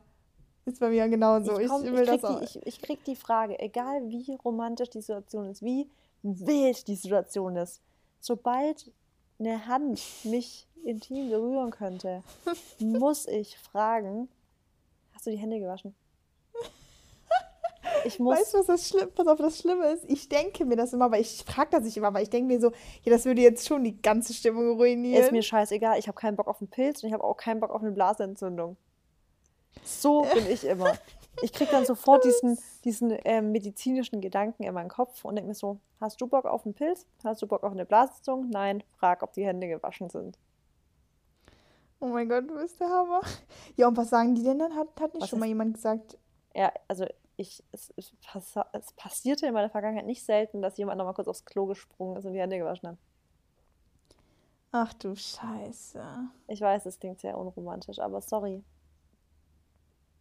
Ist 0.65 0.79
bei 0.79 0.89
mir 0.89 1.07
genauso. 1.07 1.59
Ich, 1.59 1.67
komm- 1.67 1.83
will 1.83 2.05
krieg 2.05 2.21
das 2.21 2.23
auch. 2.23 2.39
die, 2.39 2.45
ich, 2.45 2.65
ich 2.67 2.81
krieg 2.81 3.03
die 3.03 3.15
Frage, 3.15 3.59
egal 3.59 4.07
wie 4.09 4.35
romantisch 4.43 4.89
die 4.89 5.01
Situation 5.01 5.49
ist, 5.49 5.61
wie 5.63 5.89
wild 6.21 6.87
die 6.87 6.95
Situation 6.95 7.55
ist, 7.55 7.81
sobald 8.19 8.91
eine 9.39 9.65
Hand 9.67 10.01
mich 10.23 10.67
intim 10.83 11.29
berühren 11.29 11.71
könnte, 11.71 12.23
muss 12.79 13.27
ich 13.27 13.57
fragen, 13.57 14.29
hast 15.13 15.25
du 15.25 15.31
die 15.31 15.37
Hände 15.37 15.59
gewaschen? 15.59 15.95
Ich 18.05 18.19
muss, 18.19 18.37
Weißt 18.37 18.53
du, 18.53 18.59
was 18.59 18.65
das 18.67 18.87
Schlimme, 18.87 19.07
pass 19.07 19.27
auf, 19.27 19.37
das 19.39 19.57
Schlimme 19.59 19.87
ist? 19.91 20.05
Ich 20.07 20.29
denke 20.29 20.63
mir 20.65 20.75
das 20.75 20.93
immer, 20.93 21.11
weil 21.11 21.21
ich 21.21 21.43
frage 21.45 21.71
das 21.71 21.83
nicht 21.83 21.97
immer, 21.97 22.13
weil 22.13 22.23
ich 22.23 22.29
denke 22.29 22.47
mir 22.47 22.59
so, 22.59 22.71
ja, 23.03 23.11
das 23.11 23.25
würde 23.25 23.41
jetzt 23.41 23.67
schon 23.67 23.83
die 23.83 24.01
ganze 24.01 24.33
Stimmung 24.33 24.77
ruinieren. 24.77 25.21
ist 25.21 25.31
mir 25.31 25.41
scheißegal, 25.41 25.99
ich 25.99 26.07
habe 26.07 26.17
keinen 26.17 26.37
Bock 26.37 26.47
auf 26.47 26.61
einen 26.61 26.69
Pilz 26.69 27.03
und 27.03 27.07
ich 27.07 27.13
habe 27.13 27.23
auch 27.23 27.35
keinen 27.35 27.59
Bock 27.59 27.71
auf 27.71 27.81
eine 27.81 27.91
Blasenentzündung. 27.91 28.77
So 29.83 30.21
bin 30.33 30.47
ich 30.49 30.65
immer. 30.65 30.93
Ich 31.41 31.53
krieg 31.53 31.69
dann 31.71 31.85
sofort 31.85 32.25
diesen, 32.25 32.57
diesen 32.83 33.17
ähm, 33.23 33.51
medizinischen 33.51 34.21
Gedanken 34.21 34.63
in 34.63 34.73
meinen 34.73 34.89
Kopf 34.89 35.23
und 35.23 35.35
denke 35.35 35.47
mir 35.47 35.55
so, 35.55 35.79
hast 35.99 36.19
du 36.19 36.27
Bock 36.27 36.45
auf 36.45 36.65
einen 36.65 36.73
Pilz? 36.73 37.05
Hast 37.23 37.41
du 37.41 37.47
Bock 37.47 37.63
auf 37.63 37.71
eine 37.71 37.85
Blasenentzündung? 37.85 38.49
Nein, 38.49 38.83
frag, 38.97 39.23
ob 39.23 39.33
die 39.33 39.45
Hände 39.45 39.67
gewaschen 39.67 40.09
sind. 40.09 40.37
oh 41.99 42.07
mein 42.07 42.27
Gott, 42.27 42.49
du 42.49 42.55
bist 42.55 42.79
der 42.79 42.89
Hammer. 42.89 43.21
Ja, 43.77 43.87
und 43.87 43.95
was 43.95 44.09
sagen 44.09 44.35
die 44.35 44.43
denn 44.43 44.59
dann? 44.59 44.75
Hat, 44.75 44.87
hat 44.99 45.13
nicht 45.13 45.23
Was 45.23 45.29
schon 45.29 45.39
mal 45.39 45.47
jemand 45.47 45.75
gesagt, 45.75 46.17
Ja, 46.53 46.71
also 46.87 47.05
ich, 47.37 47.63
es, 47.71 47.93
es, 47.95 48.11
pass, 48.21 48.55
es 48.73 48.91
passierte 48.93 49.47
in 49.47 49.53
meiner 49.53 49.69
Vergangenheit 49.69 50.05
nicht 50.05 50.25
selten, 50.25 50.61
dass 50.61 50.77
jemand 50.77 50.97
nochmal 50.97 51.13
kurz 51.13 51.29
aufs 51.29 51.45
Klo 51.45 51.65
gesprungen 51.67 52.17
ist 52.17 52.25
und 52.25 52.33
die 52.33 52.39
Hände 52.41 52.57
gewaschen 52.57 52.89
hat. 52.89 52.97
ach 54.71 54.93
du 54.95 55.15
Scheiße. 55.15 56.03
Ich 56.47 56.59
weiß, 56.59 56.85
es 56.85 56.99
klingt 56.99 57.21
sehr 57.21 57.37
unromantisch, 57.37 57.99
aber 57.99 58.19
sorry. 58.19 58.61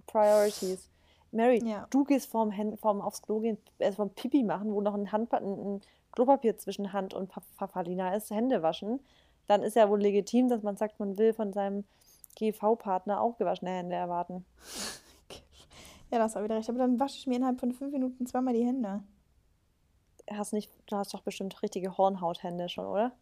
Priorities. 0.09 0.91
Mary, 1.31 1.63
Ja. 1.65 1.87
du 1.91 2.05
gehst 2.05 2.31
vorm, 2.31 2.51
Händen, 2.51 2.77
vorm 2.79 3.01
aufs 3.01 3.23
Klo 3.23 3.41
gehen, 3.41 3.59
äh, 3.79 3.93
vorm 3.93 4.11
Pipi 4.11 4.43
machen, 4.43 4.73
wo 4.73 4.81
noch 4.81 4.95
ein, 4.95 5.13
Handpa 5.13 5.37
ein, 5.37 5.45
ein 5.77 5.81
Klopapier 6.13 6.57
zwischen 6.57 6.93
Hand 6.93 7.13
und 7.15 7.29
Pa- 7.29 7.43
Papalina 7.57 8.15
ist, 8.17 8.31
Hände 8.31 8.63
waschen. 8.63 8.99
Dann 9.47 9.63
ist 9.63 9.77
ja 9.77 9.89
wohl 9.91 10.01
legitim, 10.01 10.49
dass 10.49 10.63
man 10.63 10.77
sagt, 10.77 10.99
man 11.01 11.17
will 11.19 11.33
von 11.35 11.53
seinem 11.53 11.85
GV-Partner 12.37 13.21
auch 13.21 13.37
gewaschene 13.37 13.71
Hände 13.71 13.95
erwarten. 13.97 14.45
Ja, 16.11 16.19
das 16.19 16.35
war 16.35 16.43
wieder 16.43 16.57
recht. 16.57 16.71
Aber 16.71 16.79
dann 16.79 16.99
wasche 16.99 17.19
ich 17.19 17.27
mir 17.27 17.37
innerhalb 17.37 17.61
von 17.61 17.71
fünf 17.71 17.93
Minuten 17.93 18.25
zweimal 18.25 18.55
die 18.55 18.65
Hände. 18.65 19.03
Hast 20.31 20.55
nicht, 20.55 20.71
du 20.87 20.97
hast 20.97 21.13
doch 21.13 21.21
bestimmt 21.21 21.63
richtige 21.63 21.99
Hornhauthände 21.99 22.71
schon, 22.71 22.87
oder? 22.87 23.13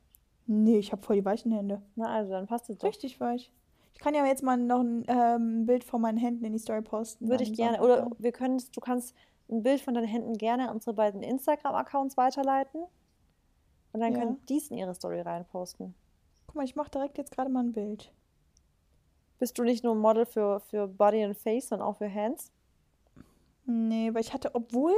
Nee, 0.47 0.79
ich 0.79 0.93
habe 0.93 1.03
voll 1.03 1.17
die 1.17 1.25
weichen 1.25 1.51
Hände. 1.51 1.83
Na, 1.97 2.15
also 2.15 2.31
dann 2.31 2.47
passt 2.47 2.71
es 2.71 2.79
doch. 2.79 2.87
Richtig 2.89 3.19
weich. 3.19 3.51
Ich 3.97 4.01
kann 4.01 4.15
ja 4.15 4.27
jetzt 4.27 4.43
mal 4.43 4.59
noch 4.59 4.81
ein 4.81 5.05
ähm, 5.09 5.65
Bild 5.65 5.83
von 5.83 6.03
meinen 6.03 6.19
Händen 6.19 6.45
in 6.45 6.53
die 6.53 6.59
Story 6.59 6.83
posten. 6.83 7.31
Würde 7.31 7.45
ich 7.45 7.55
gerne. 7.55 7.81
Oder 7.81 8.11
wir 8.19 8.31
können, 8.31 8.63
du 8.73 8.81
kannst 8.81 9.17
ein 9.49 9.63
Bild 9.63 9.81
von 9.81 9.95
deinen 9.95 10.07
Händen 10.07 10.35
gerne 10.37 10.69
an 10.69 10.75
unsere 10.75 10.93
beiden 10.93 11.23
Instagram-Accounts 11.23 12.19
weiterleiten. 12.19 12.83
Und 13.95 14.01
dann 14.01 14.13
Ja. 14.13 14.19
können 14.19 14.37
die 14.51 14.59
es 14.59 14.71
in 14.71 14.77
ihre 14.77 14.95
Story 14.95 15.23
reinposten. 15.23 15.95
Guck 16.47 16.57
mal, 16.57 16.65
ich 16.65 16.77
mache 16.77 16.91
direkt 16.91 17.17
jetzt 17.17 17.31
gerade 17.33 17.49
mal 17.51 17.65
ein 17.65 17.73
Bild. 17.73 18.13
Bist 19.39 19.57
du 19.59 19.63
nicht 19.63 19.83
nur 19.83 19.95
Model 19.95 20.27
für, 20.27 20.61
für 20.61 20.87
Body 20.89 21.25
and 21.25 21.35
Face, 21.39 21.69
sondern 21.69 21.89
auch 21.89 21.97
für 21.97 22.13
Hands? 22.13 22.53
Nee, 23.65 24.13
weil 24.13 24.21
ich 24.21 24.35
hatte, 24.35 24.55
obwohl, 24.55 24.93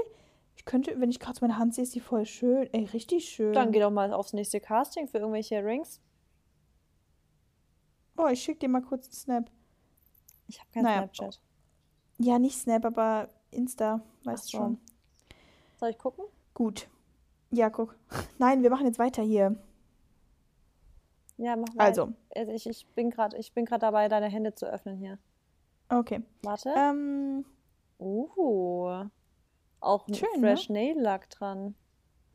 ich 0.56 0.64
könnte, 0.64 1.00
wenn 1.00 1.10
ich 1.10 1.20
gerade 1.20 1.38
meine 1.40 1.56
Hand 1.56 1.72
sehe, 1.76 1.84
ist 1.84 1.94
die 1.94 2.00
voll 2.00 2.26
schön. 2.26 2.68
Ey, 2.72 2.86
richtig 2.86 3.28
schön. 3.28 3.52
Dann 3.52 3.70
geh 3.70 3.78
doch 3.78 3.92
mal 3.92 4.12
aufs 4.12 4.32
nächste 4.32 4.58
Casting 4.58 5.06
für 5.06 5.18
irgendwelche 5.18 5.64
Rings. 5.64 6.00
Oh, 8.18 8.26
ich 8.28 8.42
schicke 8.42 8.60
dir 8.60 8.68
mal 8.68 8.82
kurz 8.82 9.06
einen 9.06 9.12
Snap. 9.14 9.50
Ich 10.48 10.58
habe 10.60 10.68
kein 10.72 10.82
Naja. 10.82 10.98
Snapchat. 10.98 11.40
Ja, 12.18 12.38
nicht 12.38 12.58
Snap, 12.58 12.84
aber 12.84 13.28
Insta, 13.50 14.00
weißt 14.24 14.48
so. 14.48 14.58
schon. 14.58 14.80
Soll 15.78 15.90
ich 15.90 15.98
gucken? 15.98 16.24
Gut. 16.52 16.88
Ja, 17.50 17.70
guck. 17.70 17.96
Nein, 18.38 18.62
wir 18.62 18.70
machen 18.70 18.86
jetzt 18.86 18.98
weiter 18.98 19.22
hier. 19.22 19.56
Ja, 21.36 21.54
mach 21.56 21.72
mal. 21.74 21.84
Also, 21.84 22.12
Also 22.34 22.52
ich, 22.52 22.66
ich 22.66 22.86
bin 22.88 23.10
gerade 23.10 23.36
ich 23.38 23.52
bin 23.52 23.64
gerade 23.64 23.80
dabei, 23.80 24.08
deine 24.08 24.26
Hände 24.26 24.54
zu 24.54 24.66
öffnen 24.66 24.96
hier. 24.96 25.18
okay. 25.88 26.22
Warte. 26.42 26.74
Ähm, 26.76 27.44
Uh. 28.00 29.04
Auch 29.80 30.06
ein 30.08 30.14
Schön, 30.14 30.28
ne? 30.40 30.48
Fresh 30.56 30.68
Nail 30.70 30.98
Lack 31.00 31.30
dran. 31.30 31.74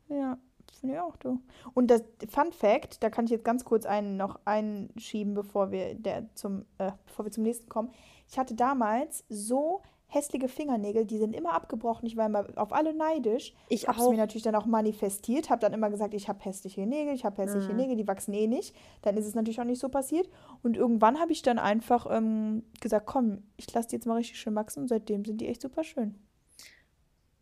ja, 0.08 0.38
finde 0.78 0.96
ich 0.96 1.00
auch, 1.00 1.16
du. 1.16 1.40
Und 1.74 1.90
das 1.90 2.02
Fun 2.28 2.52
Fact, 2.52 3.02
da 3.02 3.10
kann 3.10 3.24
ich 3.24 3.30
jetzt 3.30 3.44
ganz 3.44 3.64
kurz 3.64 3.86
einen 3.86 4.16
noch 4.16 4.40
einschieben, 4.44 5.34
bevor 5.34 5.70
wir 5.70 5.94
der 5.94 6.34
zum, 6.34 6.64
äh, 6.78 6.92
bevor 7.06 7.24
wir 7.24 7.32
zum 7.32 7.44
nächsten 7.44 7.68
kommen. 7.68 7.90
Ich 8.28 8.38
hatte 8.38 8.54
damals 8.54 9.24
so 9.28 9.82
hässliche 10.06 10.48
Fingernägel, 10.48 11.04
die 11.04 11.18
sind 11.18 11.34
immer 11.34 11.52
abgebrochen. 11.52 12.06
Ich 12.06 12.16
war 12.16 12.26
immer 12.26 12.46
auf 12.56 12.72
alle 12.72 12.94
neidisch. 12.94 13.52
Ich 13.68 13.88
habe 13.88 14.00
es 14.00 14.08
mir 14.08 14.16
natürlich 14.16 14.44
dann 14.44 14.54
auch 14.54 14.66
manifestiert, 14.66 15.50
habe 15.50 15.60
dann 15.60 15.72
immer 15.72 15.90
gesagt, 15.90 16.14
ich 16.14 16.28
habe 16.28 16.38
hässliche 16.44 16.86
Nägel, 16.86 17.14
ich 17.14 17.24
habe 17.24 17.42
hässliche 17.42 17.70
Mhm. 17.70 17.76
Nägel, 17.76 17.96
die 17.96 18.06
wachsen 18.06 18.32
eh 18.32 18.46
nicht. 18.46 18.76
Dann 19.02 19.16
ist 19.16 19.26
es 19.26 19.34
natürlich 19.34 19.60
auch 19.60 19.64
nicht 19.64 19.80
so 19.80 19.88
passiert. 19.88 20.28
Und 20.62 20.76
irgendwann 20.76 21.18
habe 21.18 21.32
ich 21.32 21.42
dann 21.42 21.58
einfach 21.58 22.06
ähm, 22.10 22.62
gesagt, 22.80 23.06
komm, 23.06 23.42
ich 23.56 23.72
lasse 23.74 23.88
die 23.88 23.96
jetzt 23.96 24.06
mal 24.06 24.14
richtig 24.14 24.38
schön 24.38 24.54
wachsen 24.54 24.82
und 24.82 24.88
seitdem 24.88 25.24
sind 25.24 25.40
die 25.40 25.48
echt 25.48 25.62
super 25.62 25.82
schön. 25.82 26.14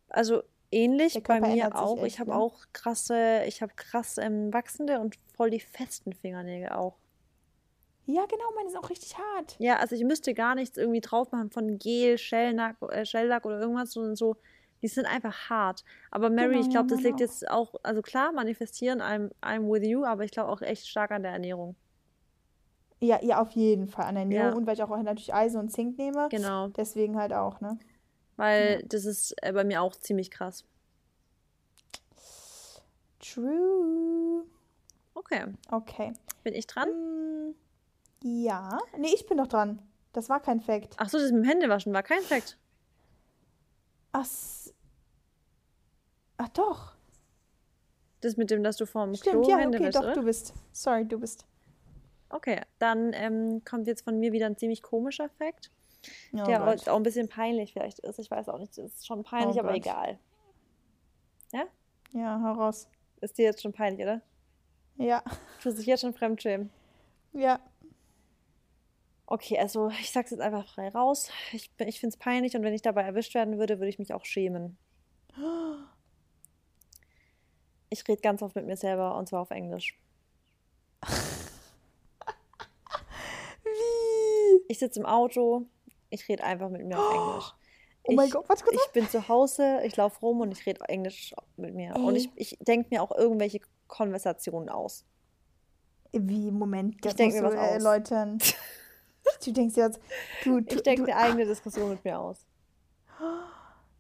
Also 0.09 0.43
ähnlich 0.73 1.13
Der 1.15 1.21
bei 1.21 1.41
mir 1.41 1.75
auch. 1.77 1.99
echt, 1.99 2.07
ich 2.07 2.21
habe 2.21 2.31
ne? 2.31 2.37
auch 2.37 2.65
krasse, 2.73 3.43
ich 3.47 3.63
habe 3.63 3.73
krass 3.77 4.19
ähm, 4.19 4.53
wachsende 4.53 5.01
und 5.01 5.17
voll 5.37 5.51
die 5.51 5.61
festen 5.61 6.13
Fingernägel 6.13 6.71
auch. 6.71 6.97
Ja, 8.07 8.27
genau, 8.27 8.45
meine 8.57 8.69
sind 8.69 8.79
auch 8.83 8.91
richtig 8.91 9.17
hart. 9.17 9.55
Ja, 9.59 9.77
also 9.77 9.95
ich 9.95 10.05
müsste 10.05 10.35
gar 10.35 10.55
nichts 10.55 10.77
irgendwie 10.77 11.01
drauf 11.01 11.31
machen 11.31 11.51
von 11.51 11.79
Gel, 11.79 12.19
Shellack, 12.19 12.77
äh, 12.91 13.05
Shellack 13.07 13.45
oder 13.47 13.61
irgendwas, 13.61 13.93
sondern 13.93 14.17
so, 14.17 14.37
die 14.83 14.89
sind 14.89 15.07
einfach 15.07 15.49
hart. 15.49 15.85
Aber 16.11 16.29
Mary, 16.29 16.49
Genau, 16.55 16.61
ich 16.61 16.71
glaube, 16.71 16.89
das 16.89 17.03
liegt 17.03 17.21
jetzt 17.21 17.49
auch, 17.49 17.75
also 17.85 18.03
klar, 18.03 18.33
manifestieren, 18.33 19.01
I'm, 19.01 19.31
I'm 19.41 19.71
with 19.73 19.87
you, 19.87 20.05
aber 20.05 20.25
ich 20.25 20.33
glaube 20.33 20.51
auch 20.51 20.63
echt 20.63 20.89
stark 20.89 21.13
an 21.13 21.23
der 21.23 21.33
Ernährung. 21.33 21.77
Ja, 23.01 23.19
ja, 23.23 23.41
auf 23.41 23.51
jeden 23.53 23.89
Fall 23.89 24.07
an 24.07 24.17
Ernährung 24.17 24.51
Ja. 24.53 24.57
und 24.57 24.67
weil 24.67 24.75
ich 24.75 24.83
auch 24.83 24.89
natürlich 25.03 25.35
Eisen 25.35 25.59
und 25.61 25.71
Zink 25.71 25.99
nehme. 25.99 26.29
Genau, 26.31 26.69
Deswegen 26.69 27.17
halt 27.19 27.33
auch, 27.33 27.61
ne? 27.61 27.79
Weil 28.37 28.83
das 28.85 29.05
ist 29.05 29.35
äh, 29.43 29.53
bei 29.53 29.65
mir 29.65 29.83
auch 29.83 29.95
ziemlich 29.97 30.31
krass. 30.31 30.65
True. 33.21 34.45
Okay, 35.15 35.45
Okay. 35.71 36.13
bin 36.43 36.55
ich 36.55 36.67
dran? 36.67 36.89
Mm, 36.89 37.55
ja. 38.23 38.79
Nee, 38.99 39.13
ich 39.15 39.27
bin 39.27 39.39
doch 39.39 39.47
dran. 39.47 39.81
Das 40.13 40.29
war 40.29 40.41
kein 40.41 40.61
Fact. 40.61 40.95
Ach 40.99 41.09
so, 41.09 41.19
das 41.19 41.31
mit 41.31 41.45
dem 41.45 41.49
Händewaschen 41.49 41.93
war 41.93 42.03
kein 42.03 42.23
Fakt. 42.23 42.59
Ach, 44.13 44.27
Ach 46.37 46.49
doch. 46.49 46.93
Das 48.21 48.37
mit 48.37 48.51
dem, 48.51 48.63
dass 48.63 48.77
du 48.77 48.87
vorm 48.87 49.15
Stimmt, 49.15 49.45
Klo 49.45 49.51
ja, 49.51 49.59
Hände 49.59 49.79
okay, 49.79 49.87
wäschst, 49.87 49.99
doch, 49.99 50.05
oder? 50.05 50.15
du 50.15 50.23
bist. 50.25 50.55
Sorry, 50.73 51.07
du 51.07 51.19
bist. 51.21 51.47
Okay, 52.31 52.61
dann 52.79 53.13
ähm, 53.15 53.63
kommt 53.65 53.87
jetzt 53.87 54.03
von 54.03 54.19
mir 54.19 54.33
wieder 54.33 54.47
ein 54.47 54.57
ziemlich 54.57 54.83
komischer 54.83 55.29
Fakt, 55.39 55.71
Oh 56.33 56.45
der 56.45 56.59
Gott. 56.61 56.89
auch 56.89 56.97
ein 56.97 57.03
bisschen 57.03 57.29
peinlich 57.29 57.73
vielleicht 57.73 57.99
ist. 58.01 58.19
Ich 58.19 58.31
weiß 58.31 58.49
auch 58.49 58.59
nicht, 58.59 58.77
das 58.77 58.85
ist 58.93 59.07
schon 59.07 59.23
peinlich, 59.23 59.57
Oh 59.57 59.61
aber 59.61 59.69
Gott. 59.69 59.77
egal. 59.79 60.19
Ja, 62.15 62.41
hau 62.45 62.53
raus. 62.61 62.89
Ist 63.23 63.39
dir 63.39 63.45
jetzt 63.45 63.63
schon 63.63 63.73
peinlich, 63.73 64.03
oder? 64.03 64.21
Ja. 64.97 65.23
Tust 65.63 65.79
dich 65.79 65.87
jetzt 65.87 66.03
schon 66.03 66.13
fremdschämen. 66.13 66.71
Ja. 67.33 67.59
Okay, 69.27 69.59
also 69.59 69.89
ich 69.89 70.11
sag's 70.13 70.31
jetzt 70.31 70.41
einfach 70.41 70.67
frei 70.69 70.91
raus. 70.91 71.31
Ich, 71.53 71.71
ich 71.79 72.01
finde 72.01 72.13
es 72.15 72.19
peinlich 72.19 72.55
und 72.55 72.63
wenn 72.65 72.75
ich 72.75 72.83
dabei 72.83 73.01
erwischt 73.03 73.35
werden 73.35 73.59
würde, 73.59 73.79
würde 73.79 73.89
ich 73.89 73.99
mich 73.99 74.13
auch 74.13 74.27
schämen. 74.27 74.77
Ich 77.89 78.07
rede 78.07 78.21
ganz 78.21 78.43
oft 78.43 78.57
mit 78.57 78.67
mir 78.67 78.77
selber 78.77 79.17
und 79.17 79.29
zwar 79.29 79.41
auf 79.41 79.51
Englisch. 79.51 79.99
Wie? 83.65 84.65
Ich 84.69 84.79
sitze 84.79 85.01
im 85.01 85.07
Auto, 85.07 85.67
ich 86.13 86.29
rede 86.29 86.45
einfach 86.45 86.69
mit 86.71 86.85
mir 86.87 86.99
auf 86.99 87.15
Englisch. 87.15 87.55
Oh 88.05 88.13
mein 88.13 88.27
Ich, 88.27 88.33
Gott, 88.33 88.49
warte 88.49 88.65
kurz. 88.65 88.77
ich 88.87 88.93
bin 88.93 89.09
zu 89.09 89.29
Hause, 89.29 89.81
ich 89.85 89.97
laufe 89.97 90.19
rum 90.21 90.41
und 90.41 90.53
ich 90.53 90.67
rede 90.67 90.81
Englisch 90.89 91.35
mit 91.57 91.75
mir. 91.75 91.95
Und 91.97 92.17
Ey. 92.17 92.23
ich, 92.37 92.53
ich 92.53 92.59
denke 92.61 92.89
mir 92.91 93.03
auch 93.03 93.13
irgendwelche 93.17 93.61
Konversationen 93.87 94.69
aus. 94.69 95.05
Wie, 96.13 96.51
Moment, 96.51 97.05
das 97.05 97.15
denk 97.17 97.33
musst 97.33 97.43
mir 97.43 97.51
du 97.51 97.57
was 97.57 97.63
aus. 97.65 97.71
erläutern. 97.73 98.39
Du 99.45 99.53
denkst 99.53 99.77
jetzt, 99.77 100.01
du, 100.43 100.61
du, 100.61 100.75
Ich 100.75 100.83
denke 100.83 101.05
eine 101.05 101.17
eigene 101.17 101.45
Diskussion 101.47 101.91
mit 101.91 102.05
mir 102.05 102.19
aus. 102.19 102.45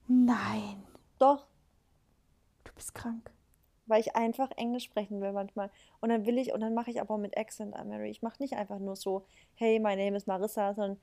Nein, 0.09 0.83
Doch, 1.19 1.47
du 2.65 2.73
bist 2.75 2.93
krank. 2.95 3.31
weil 3.87 4.01
ich 4.01 4.17
einfach 4.17 4.51
Englisch 4.57 4.85
sprechen 4.85 5.21
will 5.21 5.33
manchmal. 5.33 5.71
Und 6.01 6.09
dann 6.09 6.27
will 6.27 6.39
ich, 6.39 6.53
und 6.53 6.61
dann 6.61 6.75
mache 6.75 6.91
ich 6.91 7.01
aber 7.01 7.19
mit 7.19 7.37
Accent, 7.37 7.73
Mary. 7.87 8.11
Ich 8.11 8.21
mache 8.23 8.43
nicht 8.43 8.55
einfach 8.55 8.79
nur 8.81 8.97
so, 8.97 9.25
hey, 9.55 9.79
my 9.79 9.95
name 9.95 10.17
is 10.17 10.27
Marissa, 10.27 10.75
sondern 10.75 11.01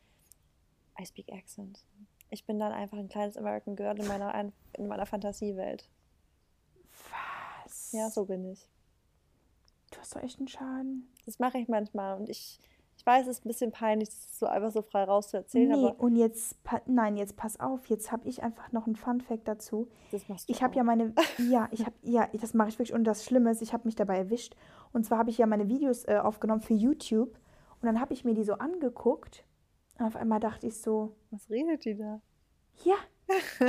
I 0.99 1.05
speak 1.05 1.31
Accent. 1.31 1.83
Ich 2.29 2.45
bin 2.45 2.59
dann 2.59 2.71
einfach 2.71 2.97
ein 2.97 3.09
kleines 3.09 3.37
American 3.37 3.75
Girl 3.75 3.97
in 3.99 4.07
meiner, 4.07 4.33
Ein- 4.33 4.53
in 4.73 4.87
meiner 4.87 5.05
Fantasiewelt. 5.05 5.89
Was? 7.65 7.91
Ja, 7.91 8.09
so 8.09 8.25
bin 8.25 8.45
ich. 8.51 8.67
Du 9.91 9.99
hast 9.99 10.15
doch 10.15 10.21
echt 10.21 10.37
einen 10.39 10.47
Schaden. 10.47 11.09
Das 11.25 11.39
mache 11.39 11.57
ich 11.57 11.67
manchmal 11.67 12.17
und 12.19 12.29
ich, 12.29 12.59
ich 12.97 13.05
weiß, 13.05 13.25
es 13.27 13.39
ist 13.39 13.45
ein 13.45 13.49
bisschen 13.49 13.71
peinlich, 13.71 14.09
das 14.09 14.37
so 14.39 14.45
einfach 14.45 14.71
so 14.71 14.81
frei 14.83 15.03
rauszuerzählen, 15.05 15.69
Nee, 15.69 15.73
aber 15.87 15.99
und 15.99 16.15
jetzt, 16.15 16.55
nein, 16.85 17.17
jetzt 17.17 17.35
pass 17.37 17.59
auf, 17.59 17.87
jetzt 17.87 18.11
habe 18.11 18.27
ich 18.27 18.43
einfach 18.43 18.71
noch 18.71 18.85
einen 18.85 18.95
Fun-Fact 18.95 19.47
dazu. 19.47 19.87
das 20.11 20.27
machst 20.29 20.47
du 20.47 20.53
Ich 20.53 20.61
habe 20.61 20.75
ja 20.75 20.83
meine, 20.83 21.13
ja, 21.49 21.67
ich 21.71 21.85
habe, 21.85 21.95
ja, 22.03 22.27
das 22.33 22.53
mache 22.53 22.69
ich 22.69 22.75
wirklich. 22.77 22.93
Und 22.93 23.03
das 23.05 23.25
Schlimme 23.25 23.49
ist, 23.51 23.61
ich 23.63 23.73
habe 23.73 23.85
mich 23.87 23.95
dabei 23.95 24.17
erwischt. 24.17 24.55
Und 24.93 25.05
zwar 25.05 25.17
habe 25.17 25.31
ich 25.31 25.37
ja 25.39 25.47
meine 25.47 25.67
Videos 25.69 26.05
äh, 26.07 26.17
aufgenommen 26.21 26.61
für 26.61 26.73
YouTube. 26.75 27.29
Und 27.81 27.85
dann 27.85 27.99
habe 27.99 28.13
ich 28.13 28.23
mir 28.25 28.33
die 28.35 28.43
so 28.43 28.53
angeguckt. 28.53 29.43
Und 29.99 30.05
auf 30.05 30.15
einmal 30.15 30.39
dachte 30.39 30.65
ich 30.67 30.77
so, 30.81 31.15
Was 31.31 31.49
redet 31.49 31.85
die 31.85 31.95
da? 31.97 32.21
ja, 32.85 32.95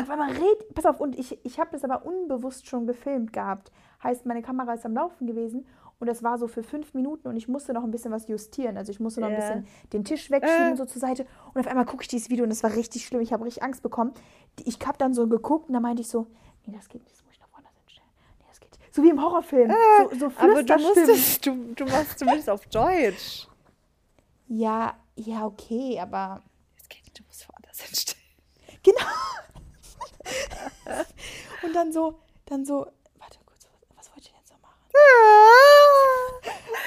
auf 0.00 0.08
einmal 0.08 0.30
red, 0.30 0.74
pass 0.74 0.86
auf. 0.86 1.00
Und 1.00 1.18
ich, 1.18 1.44
ich 1.44 1.58
habe 1.58 1.70
das 1.72 1.82
aber 1.84 2.06
unbewusst 2.06 2.66
schon 2.68 2.86
gefilmt 2.86 3.32
gehabt. 3.32 3.72
Heißt, 4.02 4.24
meine 4.24 4.40
Kamera 4.40 4.72
ist 4.74 4.86
am 4.86 4.94
Laufen 4.94 5.26
gewesen. 5.26 5.66
Und 5.98 6.06
das 6.06 6.22
war 6.22 6.38
so 6.38 6.46
für 6.46 6.62
fünf 6.62 6.94
Minuten 6.94 7.28
und 7.28 7.36
ich 7.36 7.46
musste 7.46 7.74
noch 7.74 7.84
ein 7.84 7.90
bisschen 7.90 8.10
was 8.10 8.26
justieren. 8.26 8.78
Also 8.78 8.90
ich 8.90 9.00
musste 9.00 9.20
noch 9.20 9.26
ein 9.28 9.34
Ja. 9.34 9.40
bisschen 9.40 9.66
den 9.92 10.04
Tisch 10.04 10.30
wegschieben 10.30 10.72
Äh. 10.72 10.76
so 10.76 10.86
zur 10.86 10.98
Seite. 11.00 11.26
Und 11.52 11.60
auf 11.60 11.66
einmal 11.66 11.84
gucke 11.84 12.02
ich 12.02 12.08
dieses 12.08 12.30
Video 12.30 12.44
und 12.44 12.48
das 12.48 12.62
war 12.62 12.74
richtig 12.74 13.04
schlimm. 13.04 13.20
Ich 13.20 13.34
habe 13.34 13.44
richtig 13.44 13.62
Angst 13.62 13.82
bekommen. 13.82 14.14
Ich 14.64 14.78
habe 14.86 14.96
dann 14.96 15.12
so 15.12 15.26
geguckt 15.28 15.68
und 15.68 15.74
da 15.74 15.80
meinte 15.80 16.00
ich 16.00 16.08
so, 16.08 16.28
nee, 16.64 16.72
das 16.74 16.88
geht 16.88 17.02
nicht, 17.02 17.14
das 17.14 17.22
muss 17.26 17.34
ich 17.34 17.40
noch 17.40 17.52
woanders 17.52 17.74
hinstellen. 17.76 18.08
Nee, 18.38 18.44
das 18.48 18.60
geht 18.60 18.70
nicht. 18.70 18.94
So 18.94 19.02
wie 19.02 19.10
im 19.10 19.20
Horrorfilm. 19.22 19.70
so 20.10 20.18
so 20.18 20.26
Äh, 20.28 20.30
Aber 20.38 20.62
du 20.62 20.74
musst 20.78 20.92
Flüsterstimmen. 20.94 21.70
es, 21.72 21.74
du, 21.76 21.84
du 21.84 21.90
machst 21.90 22.18
zumindest 22.18 22.48
auf 22.48 22.64
Deutsch. 22.68 23.46
Ja, 24.48 24.94
ja, 25.20 25.46
okay, 25.46 25.98
aber 26.00 26.42
Das 26.78 26.88
geht 26.88 27.04
nicht, 27.04 27.18
du 27.18 27.24
musst 27.24 27.48
woanders 27.48 27.80
hinstellen. 27.80 28.20
Genau. 28.82 29.00
und 31.62 31.74
dann 31.74 31.92
so, 31.92 32.20
dann 32.46 32.64
so, 32.64 32.86
warte 33.18 33.38
kurz, 33.44 33.68
was, 33.96 34.08
wollte 34.10 34.20
ich 34.20 34.28
denn 34.28 34.40
jetzt 34.40 34.52
noch 34.52 34.60
machen? 34.60 34.78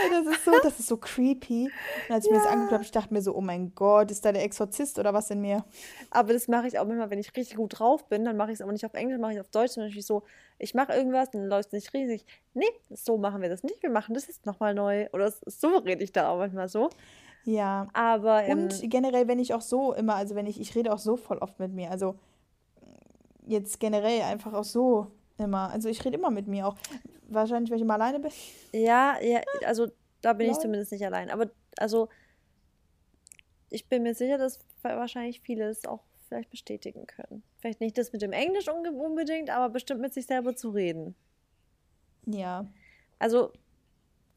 Das 0.10 0.36
ist 0.36 0.46
so, 0.46 0.52
das 0.64 0.80
ist 0.80 0.88
so 0.88 0.98
creepy. 0.98 1.72
Und 2.08 2.16
als 2.16 2.26
ich 2.26 2.32
mir 2.32 2.40
das 2.40 2.48
angeguckt 2.48 2.74
habe, 2.74 2.84
ich 2.84 2.92
dachte 2.92 3.14
mir 3.14 3.22
so, 3.22 3.36
oh 3.36 3.42
mein 3.42 3.76
Gott, 3.76 4.10
ist 4.10 4.26
da 4.26 4.32
der 4.32 4.44
Exorzist 4.44 4.98
oder 4.98 5.14
was 5.14 5.30
in 5.30 5.42
mir? 5.42 5.64
Aber 6.10 6.34
das 6.34 6.48
mache 6.48 6.68
ich 6.68 6.80
auch 6.80 6.88
immer, 6.88 7.10
wenn 7.10 7.20
ich 7.20 7.36
richtig 7.36 7.58
gut 7.58 7.80
drauf 7.80 8.08
bin, 8.10 8.26
dann 8.26 8.38
mache 8.38 8.52
ich 8.52 8.56
es 8.56 8.62
aber 8.62 8.72
nicht 8.72 8.86
auf 8.86 8.94
Englisch, 8.96 9.20
mache 9.20 9.34
ich 9.34 9.40
auf 9.40 9.50
Deutsch. 9.50 9.76
Beispiel 9.76 10.02
so, 10.02 10.24
ich 10.58 10.74
mache 10.74 10.94
irgendwas, 10.94 11.30
dann 11.32 11.46
läuft 11.46 11.68
es 11.68 11.74
nicht 11.74 11.94
riesig. 11.94 12.26
Nee, 12.54 12.70
so 12.90 13.18
machen 13.18 13.42
wir 13.42 13.50
das 13.50 13.64
nicht. 13.64 13.84
Wir 13.84 13.92
machen 13.92 14.14
das 14.14 14.28
jetzt 14.28 14.46
nochmal 14.46 14.74
neu. 14.74 15.08
Oder 15.14 15.32
so 15.46 15.78
rede 15.78 16.04
ich 16.04 16.12
da 16.12 16.30
auch 16.30 16.38
manchmal 16.38 16.70
so. 16.70 16.90
Ja. 17.46 17.88
Aber 17.94 18.44
ähm, 18.44 18.64
Und 18.64 18.90
generell, 18.90 19.28
wenn 19.28 19.40
ich 19.40 19.54
auch 19.54 19.62
so 19.62 19.94
immer, 19.94 20.16
also 20.16 20.36
wenn 20.36 20.48
ich, 20.48 20.60
ich 20.60 20.76
rede 20.76 20.94
auch 20.94 21.00
so 21.00 21.16
voll 21.18 21.38
oft 21.40 21.60
mit 21.60 21.74
mir. 21.74 21.92
Also 21.92 22.16
jetzt 23.46 23.80
generell 23.80 24.22
einfach 24.22 24.54
auch 24.54 24.64
so 24.64 25.08
immer. 25.38 25.70
Also 25.70 25.90
ich 25.90 26.04
rede 26.06 26.18
immer 26.18 26.32
mit 26.32 26.48
mir 26.48 26.68
auch. 26.68 26.76
Wahrscheinlich, 27.28 27.72
weil 27.72 27.78
ich 27.78 27.84
immer 27.84 27.96
alleine 27.96 28.20
bin. 28.20 28.32
ja, 28.74 29.18
ja, 29.22 29.42
also 29.66 29.88
da 30.22 30.34
bin 30.34 30.48
ich 30.48 30.54
Lol. 30.54 30.62
zumindest 30.62 30.92
nicht 30.92 31.06
allein. 31.06 31.30
Aber 31.30 31.50
also, 31.78 32.10
ich 33.70 33.88
bin 33.88 34.04
mir 34.04 34.16
sicher, 34.16 34.38
dass 34.38 34.60
wahrscheinlich 34.82 35.42
viele 35.42 35.70
es 35.70 35.86
auch 35.86 36.02
vielleicht 36.28 36.50
bestätigen 36.50 37.06
können. 37.08 37.44
Vielleicht 37.60 37.82
nicht 37.82 37.98
das 37.98 38.14
mit 38.14 38.22
dem 38.22 38.32
Englisch 38.32 38.68
unbedingt, 38.68 39.50
aber 39.50 39.70
bestimmt 39.70 40.02
mit 40.02 40.14
sich 40.14 40.26
selber 40.26 40.56
zu 40.56 40.70
reden. 40.70 41.16
Ja. 42.26 42.66
Also, 43.20 43.52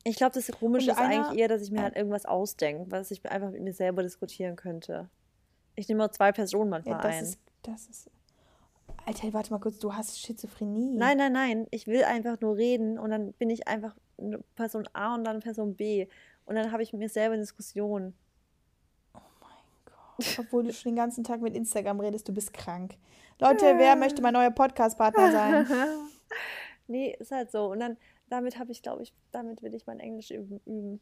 ich 0.06 0.16
glaube, 0.16 0.34
das 0.34 0.46
Komische 0.52 0.92
ist 0.92 0.98
einer- 0.98 1.26
eigentlich 1.26 1.40
eher, 1.40 1.48
dass 1.48 1.62
ich 1.62 1.70
mir 1.70 1.82
halt 1.82 1.96
irgendwas 1.96 2.26
ausdenke, 2.26 2.90
was 2.90 3.10
ich 3.10 3.28
einfach 3.28 3.50
mit 3.50 3.62
mir 3.62 3.72
selber 3.72 4.02
diskutieren 4.02 4.54
könnte. 4.54 5.08
Ich 5.74 5.88
nehme 5.88 5.98
mal 5.98 6.10
zwei 6.10 6.32
Personen 6.32 6.70
ja 6.70 6.78
manchmal 6.78 7.00
das 7.02 7.14
ein. 7.16 7.22
ist, 7.24 7.40
das 7.62 7.86
ist. 7.88 8.10
Alter, 9.04 9.32
warte 9.32 9.52
mal 9.52 9.58
kurz, 9.58 9.78
du 9.78 9.94
hast 9.94 10.20
Schizophrenie. 10.20 10.96
Nein, 10.96 11.18
nein, 11.18 11.32
nein. 11.32 11.66
Ich 11.70 11.86
will 11.86 12.04
einfach 12.04 12.40
nur 12.40 12.56
reden 12.56 12.98
und 12.98 13.10
dann 13.10 13.32
bin 13.34 13.50
ich 13.50 13.68
einfach 13.68 13.94
Person 14.54 14.88
A 14.92 15.14
und 15.14 15.24
dann 15.24 15.40
Person 15.40 15.74
B. 15.74 16.06
Und 16.44 16.54
dann 16.54 16.72
habe 16.72 16.82
ich 16.82 16.92
mit 16.92 17.00
mir 17.00 17.08
selber 17.08 17.34
eine 17.34 17.42
Diskussion. 17.42 18.14
Obwohl 20.38 20.64
du 20.64 20.72
schon 20.72 20.92
den 20.92 20.96
ganzen 20.96 21.24
Tag 21.24 21.40
mit 21.42 21.54
Instagram 21.54 22.00
redest, 22.00 22.26
du 22.28 22.32
bist 22.32 22.52
krank. 22.52 22.96
Leute, 23.38 23.64
wer 23.76 23.96
möchte 23.96 24.22
mein 24.22 24.32
neuer 24.32 24.50
Podcast-Partner 24.50 25.30
sein? 25.32 25.66
nee, 26.86 27.14
ist 27.18 27.32
halt 27.32 27.50
so. 27.50 27.66
Und 27.72 27.80
dann, 27.80 27.96
damit 28.28 28.58
habe 28.58 28.72
ich, 28.72 28.82
glaube 28.82 29.02
ich, 29.02 29.12
damit 29.32 29.62
will 29.62 29.74
ich 29.74 29.86
mein 29.86 30.00
Englisch 30.00 30.30
üben. 30.30 31.00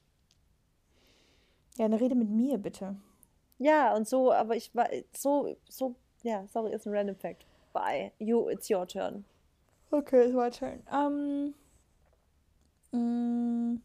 Ja, 1.77 1.87
eine 1.87 2.01
Rede 2.01 2.15
mit 2.15 2.31
mir, 2.31 2.59
bitte. 2.59 2.97
Ja, 3.59 3.95
und 3.95 4.09
so, 4.09 4.33
aber 4.33 4.57
ich 4.57 4.75
war 4.75 4.89
so, 5.17 5.57
so, 5.69 5.95
ja, 6.23 6.47
sorry, 6.49 6.73
ist 6.73 6.87
ein 6.87 6.95
random 6.95 7.17
fact. 7.17 7.47
Bye. 7.73 8.13
You, 8.19 8.49
it's 8.49 8.71
your 8.71 8.87
turn. 8.87 9.25
Okay, 9.91 10.25
it's 10.25 10.35
my 10.35 10.51
turn. 10.51 10.83
Ähm, 10.93 11.55
mm, 12.93 13.81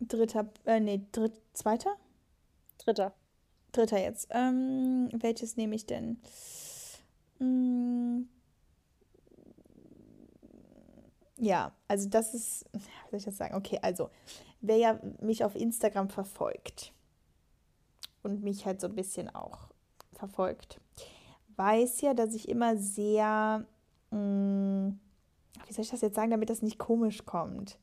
dritter, 0.00 0.48
äh, 0.64 0.80
nee, 0.80 1.00
dritt, 1.12 1.34
zweiter? 1.52 1.96
Dritter. 2.78 3.14
Dritter 3.72 3.98
jetzt. 3.98 4.28
Ähm, 4.30 5.08
welches 5.12 5.56
nehme 5.56 5.74
ich 5.74 5.86
denn? 5.86 6.20
Mm, 7.38 8.28
ja, 11.42 11.72
also 11.88 12.08
das 12.08 12.34
ist, 12.34 12.64
wie 12.72 12.78
soll 13.10 13.18
ich 13.18 13.24
das 13.24 13.36
sagen? 13.36 13.56
Okay, 13.56 13.78
also, 13.82 14.10
wer 14.60 14.76
ja 14.76 15.00
mich 15.20 15.44
auf 15.44 15.56
Instagram 15.56 16.08
verfolgt 16.08 16.92
und 18.22 18.44
mich 18.44 18.64
halt 18.64 18.80
so 18.80 18.86
ein 18.86 18.94
bisschen 18.94 19.28
auch 19.34 19.66
verfolgt, 20.12 20.80
weiß 21.56 22.00
ja, 22.02 22.14
dass 22.14 22.34
ich 22.34 22.48
immer 22.48 22.76
sehr, 22.76 23.66
mm, 24.10 24.90
wie 25.66 25.72
soll 25.72 25.82
ich 25.82 25.90
das 25.90 26.00
jetzt 26.00 26.14
sagen, 26.14 26.30
damit 26.30 26.48
das 26.48 26.62
nicht 26.62 26.78
komisch 26.78 27.24
kommt? 27.24 27.76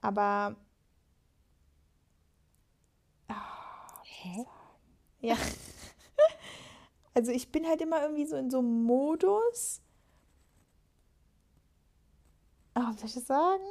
Aber, 0.00 0.54
Hä? 4.04 4.46
ja. 5.20 5.36
Also 7.14 7.32
ich 7.32 7.50
bin 7.50 7.66
halt 7.66 7.80
immer 7.80 8.02
irgendwie 8.02 8.26
so 8.26 8.36
in 8.36 8.50
so 8.50 8.58
einem 8.58 8.84
Modus. 8.84 9.80
Ah, 12.78 12.90
wie 12.92 12.98
soll 12.98 13.06
ich 13.06 13.14
das 13.14 13.26
sagen? 13.26 13.62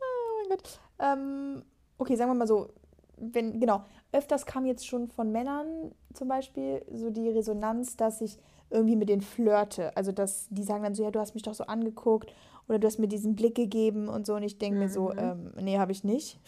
oh 0.00 0.48
mein 0.48 0.56
Gott. 0.56 0.80
Ähm, 1.00 1.62
okay, 1.98 2.14
sagen 2.16 2.30
wir 2.30 2.34
mal 2.34 2.46
so, 2.46 2.68
wenn, 3.16 3.58
genau, 3.58 3.82
öfters 4.12 4.46
kam 4.46 4.64
jetzt 4.64 4.86
schon 4.86 5.08
von 5.08 5.32
Männern 5.32 5.92
zum 6.14 6.28
Beispiel 6.28 6.84
so 6.92 7.10
die 7.10 7.28
Resonanz, 7.30 7.96
dass 7.96 8.20
ich 8.20 8.38
irgendwie 8.70 8.96
mit 8.96 9.08
denen 9.08 9.22
flirte. 9.22 9.96
Also 9.96 10.12
dass 10.12 10.46
die 10.50 10.62
sagen 10.62 10.84
dann 10.84 10.94
so, 10.94 11.02
ja, 11.02 11.10
du 11.10 11.18
hast 11.18 11.34
mich 11.34 11.42
doch 11.42 11.54
so 11.54 11.64
angeguckt 11.64 12.32
oder 12.68 12.78
du 12.78 12.86
hast 12.86 12.98
mir 12.98 13.08
diesen 13.08 13.34
Blick 13.34 13.56
gegeben 13.56 14.08
und 14.08 14.24
so. 14.24 14.34
Und 14.34 14.44
ich 14.44 14.58
denke 14.58 14.78
mir 14.78 14.88
so, 14.88 15.08
Mhm. 15.10 15.18
ähm, 15.18 15.52
nee, 15.60 15.78
habe 15.78 15.90
ich 15.92 16.04
nicht. 16.04 16.38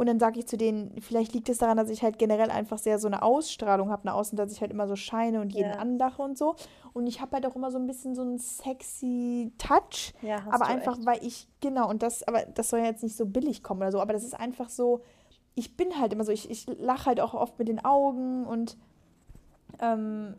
Und 0.00 0.06
dann 0.06 0.18
sage 0.18 0.38
ich 0.38 0.46
zu 0.46 0.56
denen, 0.56 0.98
vielleicht 1.02 1.34
liegt 1.34 1.50
es 1.50 1.58
daran, 1.58 1.76
dass 1.76 1.90
ich 1.90 2.02
halt 2.02 2.18
generell 2.18 2.50
einfach 2.50 2.78
sehr 2.78 2.98
so 2.98 3.06
eine 3.06 3.20
Ausstrahlung 3.20 3.90
habe 3.90 4.06
nach 4.06 4.14
außen, 4.14 4.34
dass 4.34 4.50
ich 4.50 4.62
halt 4.62 4.70
immer 4.70 4.88
so 4.88 4.96
scheine 4.96 5.42
und 5.42 5.52
jeden 5.52 5.72
Ja. 5.72 5.76
anlache 5.76 6.22
und 6.22 6.38
so. 6.38 6.56
Und 6.94 7.06
ich 7.06 7.20
habe 7.20 7.32
halt 7.32 7.44
auch 7.44 7.54
immer 7.54 7.70
so 7.70 7.76
ein 7.76 7.86
bisschen 7.86 8.14
so 8.14 8.22
einen 8.22 8.38
sexy 8.38 9.52
Touch. 9.58 10.14
Ja, 10.22 10.42
hast 10.42 10.54
aber 10.54 10.68
einfach, 10.68 10.96
echt. 10.96 11.04
weil 11.04 11.18
ich, 11.22 11.48
genau, 11.60 11.90
und 11.90 12.02
das, 12.02 12.26
aber 12.26 12.46
das 12.46 12.70
soll 12.70 12.78
ja 12.78 12.86
jetzt 12.86 13.02
nicht 13.02 13.14
so 13.14 13.26
billig 13.26 13.62
kommen 13.62 13.82
oder 13.82 13.92
so, 13.92 14.00
aber 14.00 14.14
das 14.14 14.24
ist 14.24 14.32
einfach 14.32 14.70
so, 14.70 15.02
ich 15.54 15.76
bin 15.76 16.00
halt 16.00 16.14
immer 16.14 16.24
so, 16.24 16.32
ich, 16.32 16.48
ich 16.48 16.66
lache 16.78 17.04
halt 17.04 17.20
auch 17.20 17.34
oft 17.34 17.58
mit 17.58 17.68
den 17.68 17.84
Augen 17.84 18.46
und 18.46 18.78
ähm, 19.80 20.34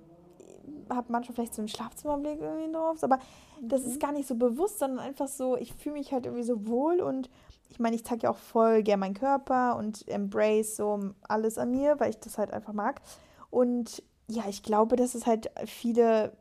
habe 0.89 1.11
manchmal 1.11 1.35
vielleicht 1.35 1.53
so 1.53 1.61
einen 1.61 1.69
Schlafzimmerblick 1.69 2.41
irgendwie 2.41 2.71
drauf, 2.71 3.03
aber 3.03 3.19
das 3.61 3.83
ist 3.83 3.99
gar 3.99 4.11
nicht 4.11 4.27
so 4.27 4.33
bewusst, 4.33 4.79
sondern 4.79 4.97
einfach 4.97 5.27
so, 5.27 5.55
ich 5.55 5.75
fühle 5.75 5.97
mich 5.99 6.11
halt 6.11 6.25
irgendwie 6.25 6.45
so 6.45 6.65
wohl 6.65 6.99
und 6.99 7.29
ich 7.71 7.79
meine, 7.79 7.95
ich 7.95 8.03
zeige 8.03 8.23
ja 8.23 8.29
auch 8.29 8.37
voll 8.37 8.83
gern 8.83 8.99
meinen 8.99 9.13
Körper 9.13 9.77
und 9.77 10.07
embrace 10.09 10.75
so 10.75 10.99
alles 11.27 11.57
an 11.57 11.71
mir, 11.71 11.99
weil 11.99 12.09
ich 12.09 12.19
das 12.19 12.37
halt 12.37 12.51
einfach 12.51 12.73
mag. 12.73 13.01
Und 13.49 14.03
ja, 14.27 14.43
ich 14.49 14.61
glaube, 14.61 14.97
dass 14.97 15.15
es 15.15 15.25
halt 15.25 15.49
viele, 15.65 16.33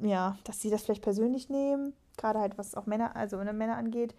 ja, 0.00 0.36
dass 0.44 0.60
sie 0.60 0.70
das 0.70 0.82
vielleicht 0.82 1.02
persönlich 1.02 1.48
nehmen. 1.48 1.94
Gerade 2.16 2.40
halt, 2.40 2.58
was 2.58 2.74
auch 2.74 2.86
Männer, 2.86 3.14
also 3.14 3.42
ne, 3.42 3.52
Männer 3.52 3.76
angeht. 3.76 4.14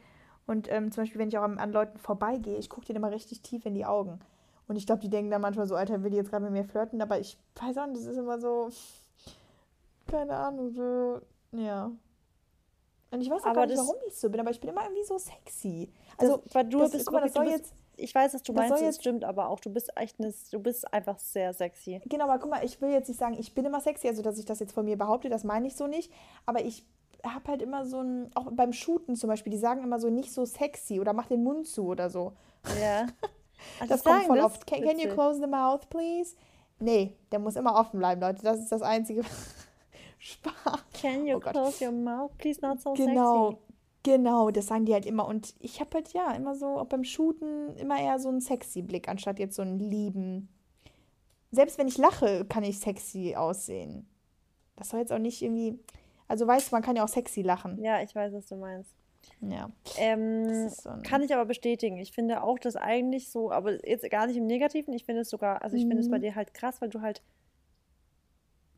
Und 0.47 0.71
ähm, 0.71 0.91
zum 0.91 1.03
Beispiel, 1.03 1.19
wenn 1.19 1.27
ich 1.27 1.37
auch 1.37 1.43
an, 1.43 1.59
an 1.59 1.73
Leuten 1.73 1.99
vorbeigehe, 1.99 2.57
ich 2.57 2.69
gucke 2.69 2.85
denen 2.85 2.97
immer 2.97 3.11
richtig 3.11 3.41
tief 3.41 3.65
in 3.65 3.75
die 3.75 3.85
Augen. 3.85 4.19
Und 4.67 4.77
ich 4.77 4.85
glaube, 4.85 5.01
die 5.01 5.09
denken 5.09 5.31
dann 5.31 5.41
manchmal 5.41 5.67
so, 5.67 5.75
Alter, 5.75 6.01
will 6.01 6.11
die 6.11 6.17
jetzt 6.17 6.29
gerade 6.29 6.45
mit 6.45 6.53
mir 6.53 6.63
flirten? 6.63 7.01
Aber 7.01 7.19
ich 7.19 7.37
weiß 7.55 7.77
auch 7.77 7.87
nicht, 7.87 7.99
das 7.99 8.07
ist 8.07 8.17
immer 8.17 8.39
so, 8.39 8.69
keine 10.07 10.35
Ahnung, 10.35 10.71
so, 10.71 11.19
ja. 11.51 11.91
Und 13.11 13.21
ich 13.21 13.29
weiß 13.29 13.43
auch 13.43 13.53
gar 13.53 13.65
nicht, 13.65 13.77
das- 13.77 13.85
warum 13.87 13.99
ich 14.07 14.15
so 14.15 14.29
bin, 14.29 14.39
aber 14.39 14.51
ich 14.51 14.59
bin 14.59 14.69
immer 14.69 14.83
irgendwie 14.83 15.03
so 15.03 15.17
sexy. 15.17 15.91
Also, 16.17 16.37
das, 16.37 16.55
weil 16.55 16.65
du 16.65 16.79
das- 16.79 16.91
bist 16.91 17.05
guck 17.05 17.13
mal, 17.15 17.21
das 17.25 17.33
soll 17.33 17.45
bist, 17.45 17.57
jetzt- 17.57 17.73
Ich 17.97 18.15
weiß, 18.15 18.33
was 18.33 18.41
du 18.41 18.53
meinst, 18.53 18.71
das 18.71 18.81
jetzt- 18.81 19.01
stimmt 19.01 19.23
aber 19.23 19.49
auch. 19.49 19.59
Du 19.59 19.69
bist 19.69 19.91
echt 19.97 20.19
eine, 20.19 20.33
du 20.51 20.59
bist 20.59 20.91
einfach 20.91 21.19
sehr 21.19 21.53
sexy. 21.53 22.01
Genau, 22.05 22.23
aber 22.23 22.39
guck 22.39 22.49
mal, 22.49 22.63
ich 22.65 22.81
will 22.81 22.89
jetzt 22.89 23.09
nicht 23.09 23.19
sagen, 23.19 23.35
ich 23.37 23.53
bin 23.53 23.65
immer 23.65 23.79
sexy, 23.81 24.07
also 24.07 24.21
dass 24.23 24.39
ich 24.39 24.45
das 24.45 24.59
jetzt 24.59 24.73
von 24.73 24.85
mir 24.85 24.97
behaupte, 24.97 25.29
das 25.29 25.43
meine 25.43 25.67
ich 25.67 25.75
so 25.75 25.85
nicht. 25.87 26.11
Aber 26.47 26.61
ich 26.63 26.85
habe 27.23 27.51
halt 27.51 27.61
immer 27.61 27.85
so 27.85 27.99
ein, 28.01 28.31
auch 28.33 28.47
beim 28.51 28.73
Shooten 28.73 29.15
zum 29.15 29.27
Beispiel, 29.27 29.51
die 29.51 29.59
sagen 29.59 29.83
immer 29.83 29.99
so 29.99 30.09
nicht 30.09 30.33
so 30.33 30.45
sexy 30.45 30.99
oder 30.99 31.13
mach 31.13 31.27
den 31.27 31.43
Mund 31.43 31.67
zu 31.67 31.85
oder 31.85 32.09
so. 32.09 32.33
Ja. 32.81 33.05
Ach, 33.81 33.87
Das 33.87 34.03
kommt 34.03 34.23
voll 34.23 34.39
oft. 34.39 34.65
Can, 34.65 34.81
can 34.83 34.97
you 34.97 35.09
close 35.13 35.39
the 35.39 35.45
mouth, 35.47 35.87
please? 35.89 36.35
Nee, 36.79 37.15
der 37.31 37.37
muss 37.37 37.55
immer 37.55 37.75
offen 37.75 37.99
bleiben, 37.99 38.19
Leute. 38.21 38.41
Das 38.41 38.57
ist 38.57 38.71
das 38.71 38.81
einzige. 38.81 39.21
Spaß. 40.23 40.83
Can 41.01 41.25
you 41.25 41.37
Oh 41.37 41.39
Gott. 41.39 41.53
close 41.53 41.83
your 41.83 41.91
mouth? 41.91 42.31
Please 42.37 42.59
not 42.61 42.79
so 42.79 42.93
Genau, 42.93 43.49
sexy. 43.51 43.63
genau, 44.03 44.51
das 44.51 44.67
sagen 44.67 44.85
die 44.85 44.93
halt 44.93 45.05
immer. 45.07 45.27
Und 45.27 45.55
ich 45.59 45.79
habe 45.79 45.89
halt 45.95 46.13
ja 46.13 46.31
immer 46.33 46.53
so, 46.55 46.77
auch 46.79 46.85
beim 46.85 47.03
Shooten, 47.03 47.75
immer 47.77 47.99
eher 47.99 48.19
so 48.19 48.29
einen 48.29 48.39
sexy 48.39 48.81
Blick, 48.83 49.09
anstatt 49.09 49.39
jetzt 49.39 49.55
so 49.55 49.63
einen 49.63 49.79
lieben. 49.79 50.47
Selbst 51.51 51.77
wenn 51.79 51.87
ich 51.87 51.97
lache, 51.97 52.45
kann 52.45 52.63
ich 52.63 52.79
sexy 52.79 53.35
aussehen. 53.35 54.07
Das 54.75 54.89
soll 54.89 54.99
jetzt 54.99 55.11
auch 55.11 55.17
nicht 55.19 55.41
irgendwie. 55.41 55.79
Also 56.27 56.47
weißt 56.47 56.71
du, 56.71 56.75
man 56.75 56.83
kann 56.83 56.95
ja 56.95 57.03
auch 57.03 57.07
sexy 57.09 57.41
lachen. 57.41 57.83
Ja, 57.83 58.01
ich 58.01 58.13
weiß, 58.15 58.31
was 58.33 58.45
du 58.47 58.55
meinst. 58.55 58.95
Ja. 59.41 59.69
Ähm, 59.97 60.47
Das 60.47 60.77
so 60.77 60.91
kann 61.03 61.23
ich 61.23 61.33
aber 61.33 61.45
bestätigen. 61.45 61.97
Ich 61.97 62.11
finde 62.11 62.43
auch, 62.43 62.57
dass 62.59 62.75
eigentlich 62.75 63.29
so, 63.31 63.51
aber 63.51 63.85
jetzt 63.87 64.09
gar 64.11 64.27
nicht 64.27 64.37
im 64.37 64.45
Negativen. 64.45 64.93
Ich 64.93 65.03
finde 65.03 65.21
es 65.21 65.29
sogar, 65.29 65.61
also 65.63 65.75
ich 65.75 65.83
finde 65.83 65.99
es 65.99 66.09
bei 66.09 66.17
Mhm. 66.19 66.21
dir 66.21 66.35
halt 66.35 66.53
krass, 66.53 66.79
weil 66.79 66.89
du 66.89 67.01
halt, 67.01 67.21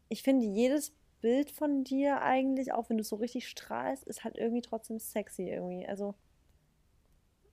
ich 0.09 0.23
finde 0.23 0.45
jedes 0.47 0.93
Bild 1.23 1.51
von 1.51 1.85
dir 1.85 2.21
eigentlich, 2.21 2.73
auch 2.73 2.89
wenn 2.89 2.97
du 2.97 3.03
so 3.03 3.15
richtig 3.15 3.47
strahlst, 3.47 4.03
ist 4.03 4.25
halt 4.25 4.37
irgendwie 4.37 4.61
trotzdem 4.61 4.99
sexy 4.99 5.43
irgendwie. 5.43 5.87
Also 5.87 6.15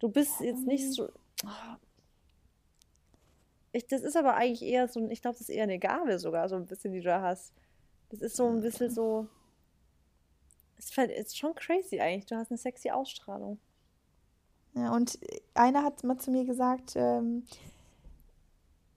du 0.01 0.09
bist 0.09 0.41
jetzt 0.41 0.67
nicht 0.67 0.93
so. 0.93 1.09
Oh. 1.45 1.77
Ich, 3.71 3.87
das 3.87 4.03
ist 4.03 4.17
aber 4.17 4.35
eigentlich 4.35 4.63
eher 4.63 4.89
so, 4.89 5.09
ich 5.09 5.23
glaube, 5.23 5.39
das 5.39 5.43
ist 5.49 5.55
eher 5.55 5.63
eine 5.63 5.79
Gabe 5.79 6.19
sogar, 6.19 6.49
so 6.49 6.57
ein 6.57 6.67
bisschen, 6.67 6.93
die 6.93 6.99
du 6.99 7.05
da 7.05 7.23
hast. 7.23 7.55
Das 8.09 8.21
ist 8.21 8.35
so 8.35 8.49
ein 8.49 8.61
bisschen 8.61 8.91
so. 8.91 9.29
Es 10.77 10.91
fällt- 10.91 11.13
ist 11.13 11.39
schon 11.39 11.55
crazy 11.55 12.01
eigentlich. 12.01 12.27
Du 12.27 12.35
hast 12.35 12.51
eine 12.51 12.59
sexy 12.59 12.91
Ausstrahlung. 12.91 13.61
Ja, 14.75 14.93
und 14.93 15.17
einer 15.55 15.85
hat 15.85 16.03
mal 16.03 16.19
zu 16.19 16.33
mir 16.33 16.45
gesagt, 16.45 16.95
ähm, 16.97 17.45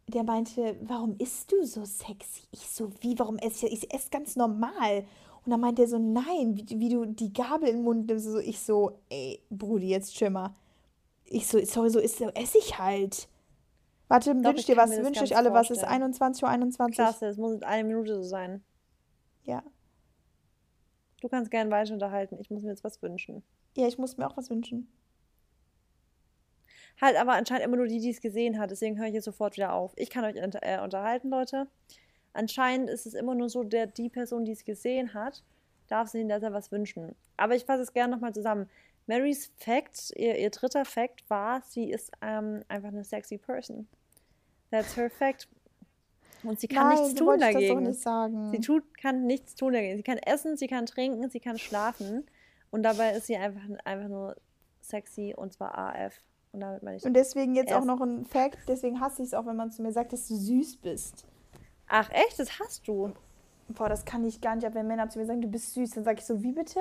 der 0.08 0.24
meinte, 0.24 0.76
warum 0.82 1.16
isst 1.18 1.52
du 1.52 1.66
so 1.66 1.86
sexy? 1.86 2.44
Ich 2.52 2.68
so, 2.68 2.92
wie, 3.02 3.18
warum 3.18 3.38
esse 3.38 3.68
ich? 3.68 3.84
Ich 3.84 3.94
esse 3.94 4.10
ganz 4.10 4.36
normal. 4.36 5.06
Und 5.46 5.52
dann 5.52 5.60
meinte 5.60 5.82
er 5.82 5.88
so, 5.88 5.98
nein, 5.98 6.56
wie, 6.56 6.80
wie 6.80 6.90
du 6.90 7.06
die 7.06 7.34
Gabel 7.34 7.70
im 7.70 7.84
Mund 7.84 8.08
nimmst. 8.08 8.26
So, 8.26 8.40
ich 8.40 8.60
so, 8.60 9.00
ey, 9.10 9.42
Brudi, 9.50 9.90
jetzt 9.90 10.16
schimmer. 10.16 10.56
Ich 11.26 11.48
so, 11.48 11.64
sorry, 11.64 11.90
so 11.90 12.00
ist, 12.00 12.18
so 12.18 12.30
esse 12.30 12.58
ich 12.58 12.78
halt. 12.78 13.28
Warte, 14.08 14.36
Doch, 14.36 14.44
wünsch 14.44 14.62
ich 14.62 14.66
dir 14.66 14.78
was, 14.78 14.92
wünsch 14.92 15.22
euch 15.22 15.36
alle 15.36 15.54
was. 15.54 15.68
Es 15.68 15.78
ist 15.78 15.80
vorstellen. 15.80 16.04
21 16.04 16.44
Uhr 16.44 16.50
21. 16.50 16.96
Klasse, 16.96 17.28
es 17.28 17.38
muss 17.38 17.56
in 17.56 17.64
einer 17.64 17.88
Minute 17.88 18.16
so 18.16 18.24
sein. 18.24 18.64
Ja. 19.44 19.64
Du 21.22 21.30
kannst 21.30 21.50
gerne 21.50 21.72
weiter 21.72 21.94
unterhalten. 21.94 22.38
Ich 22.40 22.50
muss 22.50 22.64
mir 22.64 22.70
jetzt 22.70 22.84
was 22.84 23.02
wünschen. 23.02 23.44
Ja, 23.76 23.88
ich 23.88 23.98
muss 23.98 24.18
mir 24.18 24.28
auch 24.28 24.38
was 24.38 24.50
wünschen. 24.50 24.90
Halt, 27.02 27.18
aber 27.18 27.34
anscheinend 27.34 27.66
immer 27.66 27.78
nur 27.78 27.88
die, 27.88 28.00
die 28.00 28.12
es 28.12 28.22
gesehen 28.22 28.60
hat. 28.60 28.72
Deswegen 28.72 28.98
höre 28.98 29.08
ich 29.08 29.14
jetzt 29.14 29.26
sofort 29.26 29.56
wieder 29.56 29.74
auf. 29.74 29.94
Ich 29.96 30.10
kann 30.10 30.24
euch 30.26 30.42
unter 30.42 30.60
äh, 30.62 30.80
unterhalten, 30.82 31.30
Leute. 31.30 31.68
Anscheinend 32.34 32.90
ist 32.90 33.06
es 33.06 33.14
immer 33.14 33.36
nur 33.36 33.50
so, 33.50 33.64
der, 33.64 33.88
die 33.88 34.10
Person, 34.10 34.46
die 34.46 34.54
es 34.54 34.64
gesehen 34.64 35.14
hat, 35.14 35.44
darf 35.88 36.10
sich 36.10 36.20
hinterher 36.20 36.54
was 36.54 36.72
wünschen. 36.72 37.16
Aber 37.38 37.56
ich 37.56 37.66
fasse 37.66 37.84
es 37.84 37.94
gerne 37.94 38.14
nochmal 38.14 38.34
zusammen. 38.34 38.70
Marys 39.06 39.52
Fact, 39.58 40.14
ihr, 40.16 40.38
ihr 40.38 40.50
dritter 40.50 40.86
Fact 40.86 41.30
war, 41.30 41.62
sie 41.62 41.92
ist 41.92 42.12
ähm, 42.22 42.64
einfach 42.70 42.90
eine 42.90 43.04
sexy 43.04 43.38
person. 43.38 43.88
That's 44.72 44.96
her 44.96 45.10
fact. 45.10 45.48
Und 46.44 46.60
sie 46.60 46.68
kann 46.68 46.90
Nein, 46.90 47.04
nichts 47.04 47.16
tun 47.16 47.40
dagegen. 47.40 47.84
nicht 47.84 48.02
sagen. 48.02 48.52
Sie 48.52 48.60
tut, 48.60 48.98
kann 48.98 49.26
nichts 49.26 49.56
tun 49.56 49.74
dagegen. 49.74 49.98
Sie 49.98 50.04
kann 50.04 50.18
essen, 50.18 50.58
sie 50.58 50.68
kann 50.68 50.86
trinken, 50.86 51.30
sie 51.30 51.40
kann 51.40 51.58
schlafen. 51.58 52.26
Und 52.72 52.84
dabei 52.84 53.14
ist 53.14 53.28
sie 53.28 53.38
einfach, 53.38 53.62
einfach 53.86 54.08
nur 54.08 54.36
sexy 54.82 55.34
und 55.38 55.54
zwar 55.54 55.78
AF. 55.78 56.22
Und 56.54 56.62
damit 56.62 56.84
meine 56.84 56.98
ich. 56.98 57.06
Und 57.06 57.14
deswegen 57.14 57.56
jetzt 57.56 57.74
auch 57.74 57.84
noch 57.84 58.00
ein 58.00 58.26
Fact, 58.26 58.60
deswegen 58.68 59.02
hasse 59.02 59.24
ich 59.24 59.30
es 59.30 59.34
auch, 59.34 59.46
wenn 59.46 59.56
man 59.56 59.72
zu 59.72 59.82
mir 59.82 59.92
sagt, 59.92 60.14
dass 60.14 60.28
du 60.28 60.36
süß 60.36 60.78
bist. 60.78 61.26
Ach, 61.88 62.10
echt? 62.12 62.40
Das 62.40 62.60
hast 62.60 62.88
du. 62.88 63.12
Boah, 63.70 63.90
das 63.90 64.06
kann 64.06 64.24
ich 64.24 64.40
gar 64.40 64.56
nicht, 64.56 64.66
ab 64.66 64.76
wenn 64.76 64.88
Männer 64.88 65.10
zu 65.10 65.20
mir 65.20 65.26
sagen, 65.26 65.42
du 65.42 65.48
bist 65.48 65.74
süß, 65.74 65.92
dann 65.92 66.04
sage 66.04 66.20
ich 66.20 66.26
so, 66.26 66.44
wie 66.44 66.52
bitte? 66.52 66.80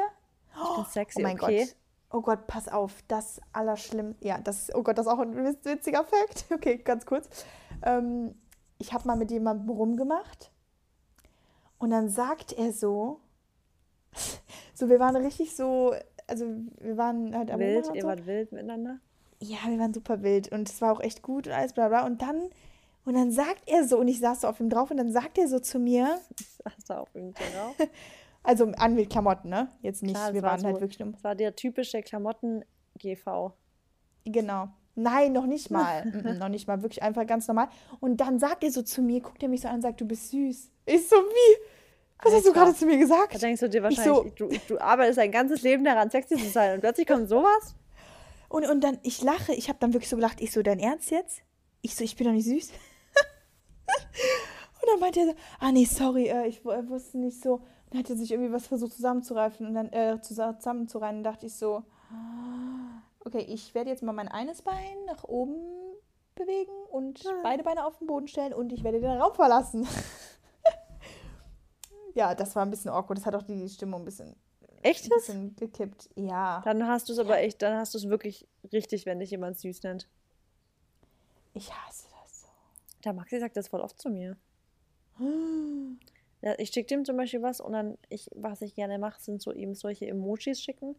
Ich 0.54 0.76
bin 0.76 0.84
sexy, 0.84 1.20
oh 1.20 1.22
mein 1.22 1.40
okay. 1.40 1.64
Gott. 1.64 1.76
Oh 2.14 2.20
Gott, 2.20 2.46
pass 2.46 2.68
auf, 2.68 3.02
das 3.08 3.40
Allerschlimm. 3.54 4.14
Ja, 4.20 4.38
das 4.38 4.68
ist, 4.68 4.74
oh 4.74 4.82
Gott, 4.82 4.98
das 4.98 5.06
ist 5.06 5.12
auch 5.12 5.18
ein 5.18 5.34
witz- 5.34 5.64
witziger 5.64 6.04
Fact. 6.04 6.44
Okay, 6.52 6.76
ganz 6.76 7.06
kurz. 7.06 7.46
Ähm, 7.82 8.34
ich 8.76 8.92
habe 8.92 9.06
mal 9.06 9.16
mit 9.16 9.30
jemandem 9.30 9.70
rumgemacht 9.70 10.50
und 11.78 11.90
dann 11.90 12.10
sagt 12.10 12.52
er 12.52 12.72
so, 12.72 13.20
so, 14.74 14.90
wir 14.90 15.00
waren 15.00 15.16
richtig 15.16 15.56
so, 15.56 15.94
also 16.26 16.46
wir 16.80 16.98
waren 16.98 17.34
halt 17.34 17.50
am 17.50 17.60
Wild, 17.60 17.90
ihr 17.94 18.02
so. 18.02 18.08
wart 18.08 18.26
wild 18.26 18.52
miteinander. 18.52 18.98
Ja, 19.42 19.58
wir 19.68 19.78
waren 19.78 19.92
super 19.92 20.22
wild 20.22 20.52
und 20.52 20.68
es 20.68 20.80
war 20.80 20.92
auch 20.92 21.00
echt 21.00 21.22
gut 21.22 21.46
und 21.46 21.52
alles 21.52 21.72
bla 21.72 21.88
bla. 21.88 22.04
Und 22.06 22.22
dann, 22.22 22.48
und 23.04 23.14
dann 23.14 23.32
sagt 23.32 23.62
er 23.66 23.86
so, 23.88 23.98
und 23.98 24.06
ich 24.08 24.20
saß 24.20 24.42
so 24.42 24.48
auf 24.48 24.60
ihm 24.60 24.70
drauf 24.70 24.90
und 24.90 24.96
dann 24.98 25.10
sagt 25.10 25.36
er 25.38 25.48
so 25.48 25.58
zu 25.58 25.78
mir, 25.78 26.18
Das 26.36 26.58
hast 26.76 26.90
du 26.90 26.94
auch 26.94 27.08
irgendwie 27.14 27.42
drauf. 27.54 27.88
also 28.44 28.66
an 28.76 28.94
mit 28.94 29.10
Klamotten, 29.10 29.48
ne? 29.48 29.68
Jetzt 29.80 30.02
nicht, 30.02 30.14
Klar, 30.14 30.32
wir 30.34 30.42
war 30.42 30.50
waren 30.52 30.60
so- 30.60 30.66
halt 30.66 30.80
wirklich 30.80 30.98
nur. 31.00 31.10
Das 31.12 31.24
war 31.24 31.34
der 31.34 31.56
typische 31.56 32.02
Klamotten-GV. 32.02 33.52
Genau. 34.24 34.68
Nein, 34.94 35.32
noch 35.32 35.46
nicht 35.46 35.70
mal. 35.70 36.04
Mm, 36.34 36.38
noch 36.38 36.48
nicht 36.50 36.68
mal, 36.68 36.82
wirklich 36.82 37.02
einfach 37.02 37.26
ganz 37.26 37.48
normal. 37.48 37.68
Und 38.00 38.18
dann 38.20 38.38
sagt 38.38 38.62
er 38.62 38.70
so 38.70 38.82
zu 38.82 39.02
mir, 39.02 39.20
guckt 39.20 39.42
er 39.42 39.48
mich 39.48 39.62
so 39.62 39.68
an 39.68 39.76
und 39.76 39.82
sagt, 39.82 40.00
du 40.00 40.06
bist 40.06 40.30
süß. 40.30 40.70
Ich 40.86 41.08
so, 41.08 41.16
wie? 41.16 41.56
Was 42.24 42.32
hast 42.34 42.44
du 42.44 42.50
Alter. 42.50 42.60
gerade 42.60 42.74
zu 42.76 42.86
mir 42.86 42.92
Da 42.94 43.00
gesagt? 43.00 43.42
denkst 43.42 43.60
du 43.60 43.68
dir 43.68 43.78
Ich 43.88 43.96
wahrscheinlich, 43.98 44.34
du, 44.34 44.48
du 44.68 44.78
arbeitest 44.80 45.18
dein 45.18 45.32
ganzes 45.32 45.62
Leben 45.62 45.82
daran, 45.82 46.10
sexy 46.10 46.36
zu 46.36 46.48
sein. 46.50 46.74
Und 46.74 46.80
plötzlich 46.80 47.06
kommt 47.08 47.28
sowas? 47.28 47.74
Und, 48.52 48.68
und 48.68 48.82
dann, 48.84 48.98
ich 49.02 49.22
lache, 49.22 49.52
ich 49.54 49.68
habe 49.68 49.78
dann 49.80 49.92
wirklich 49.94 50.10
so 50.10 50.16
gelacht, 50.16 50.40
ich 50.40 50.52
so, 50.52 50.62
dein 50.62 50.78
Ernst 50.78 51.10
jetzt? 51.10 51.40
Ich 51.80 51.96
so, 51.96 52.04
ich 52.04 52.16
bin 52.16 52.26
doch 52.26 52.32
nicht 52.34 52.44
süß. 52.44 52.70
und 52.70 52.76
dann 54.90 55.00
meinte 55.00 55.20
er 55.20 55.26
so, 55.26 55.34
ah 55.58 55.72
nee, 55.72 55.84
sorry, 55.86 56.26
äh, 56.28 56.46
ich 56.46 56.60
äh, 56.64 56.88
wusste 56.88 57.18
nicht 57.18 57.40
so. 57.42 57.62
Dann 57.90 58.00
hat 58.00 58.10
er 58.10 58.16
sich 58.16 58.30
irgendwie 58.30 58.52
was 58.52 58.66
versucht 58.66 58.92
zusammenzureifen 58.92 59.66
und 59.66 59.74
dann, 59.74 59.88
äh, 59.92 60.18
zusa- 60.22 60.56
zusammenzureihen. 60.58 61.22
Dann 61.22 61.32
dachte 61.32 61.46
ich 61.46 61.54
so, 61.56 61.82
okay, 63.20 63.44
ich 63.48 63.74
werde 63.74 63.90
jetzt 63.90 64.02
mal 64.02 64.12
mein 64.12 64.28
eines 64.28 64.62
Bein 64.62 65.04
nach 65.06 65.24
oben 65.24 65.56
bewegen 66.34 66.72
und 66.90 67.24
Ah. 67.26 67.40
beide 67.42 67.62
Beine 67.62 67.86
auf 67.86 67.96
den 67.98 68.06
Boden 68.06 68.28
stellen 68.28 68.52
und 68.52 68.72
ich 68.72 68.84
werde 68.84 69.00
den 69.00 69.10
Raum 69.10 69.34
verlassen. 69.34 69.86
ja, 72.14 72.34
das 72.34 72.54
war 72.56 72.64
ein 72.64 72.70
bisschen 72.70 72.90
awkward. 72.90 73.18
Das 73.18 73.26
hat 73.26 73.34
auch 73.34 73.42
die 73.42 73.68
Stimmung 73.68 74.02
ein 74.02 74.04
bisschen, 74.04 74.34
Echtes? 74.82 75.08
bisschen 75.08 75.54
gekippt. 75.56 76.10
Ja, 76.16 76.60
Dann 76.64 76.86
hast 76.86 77.08
du 77.08 77.12
es 77.12 77.18
aber 77.18 77.38
echt, 77.38 77.62
dann 77.62 77.76
hast 77.76 77.94
du 77.94 77.98
es 77.98 78.08
wirklich 78.08 78.46
richtig, 78.72 79.06
wenn 79.06 79.20
dich 79.20 79.30
jemand 79.30 79.58
süß 79.58 79.82
nennt. 79.84 80.08
ich 81.54 81.72
hasse 81.72 82.08
das 82.22 82.42
so. 82.42 82.48
Der 83.04 83.12
Maxi 83.12 83.38
sagt 83.38 83.56
das 83.56 83.68
voll 83.68 83.80
oft 83.80 84.00
zu 84.00 84.10
mir. 84.10 84.36
Ja, 86.44 86.58
ich 86.58 86.70
schicke 86.70 86.88
dem 86.88 87.04
zum 87.04 87.16
Beispiel 87.16 87.40
was 87.40 87.60
und 87.60 87.72
dann, 87.72 87.96
ich, 88.08 88.28
was 88.34 88.62
ich 88.62 88.74
gerne 88.74 88.98
mache, 88.98 89.20
sind 89.20 89.40
so 89.40 89.52
ihm 89.52 89.76
solche 89.76 90.08
Emojis 90.08 90.60
schicken. 90.60 90.96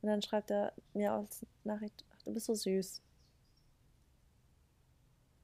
Und 0.00 0.08
dann 0.08 0.22
schreibt 0.22 0.50
er 0.50 0.72
mir 0.94 1.12
als 1.12 1.44
Nachricht, 1.62 2.06
ach, 2.10 2.22
du 2.22 2.32
bist 2.32 2.46
so 2.46 2.54
süß. 2.54 3.02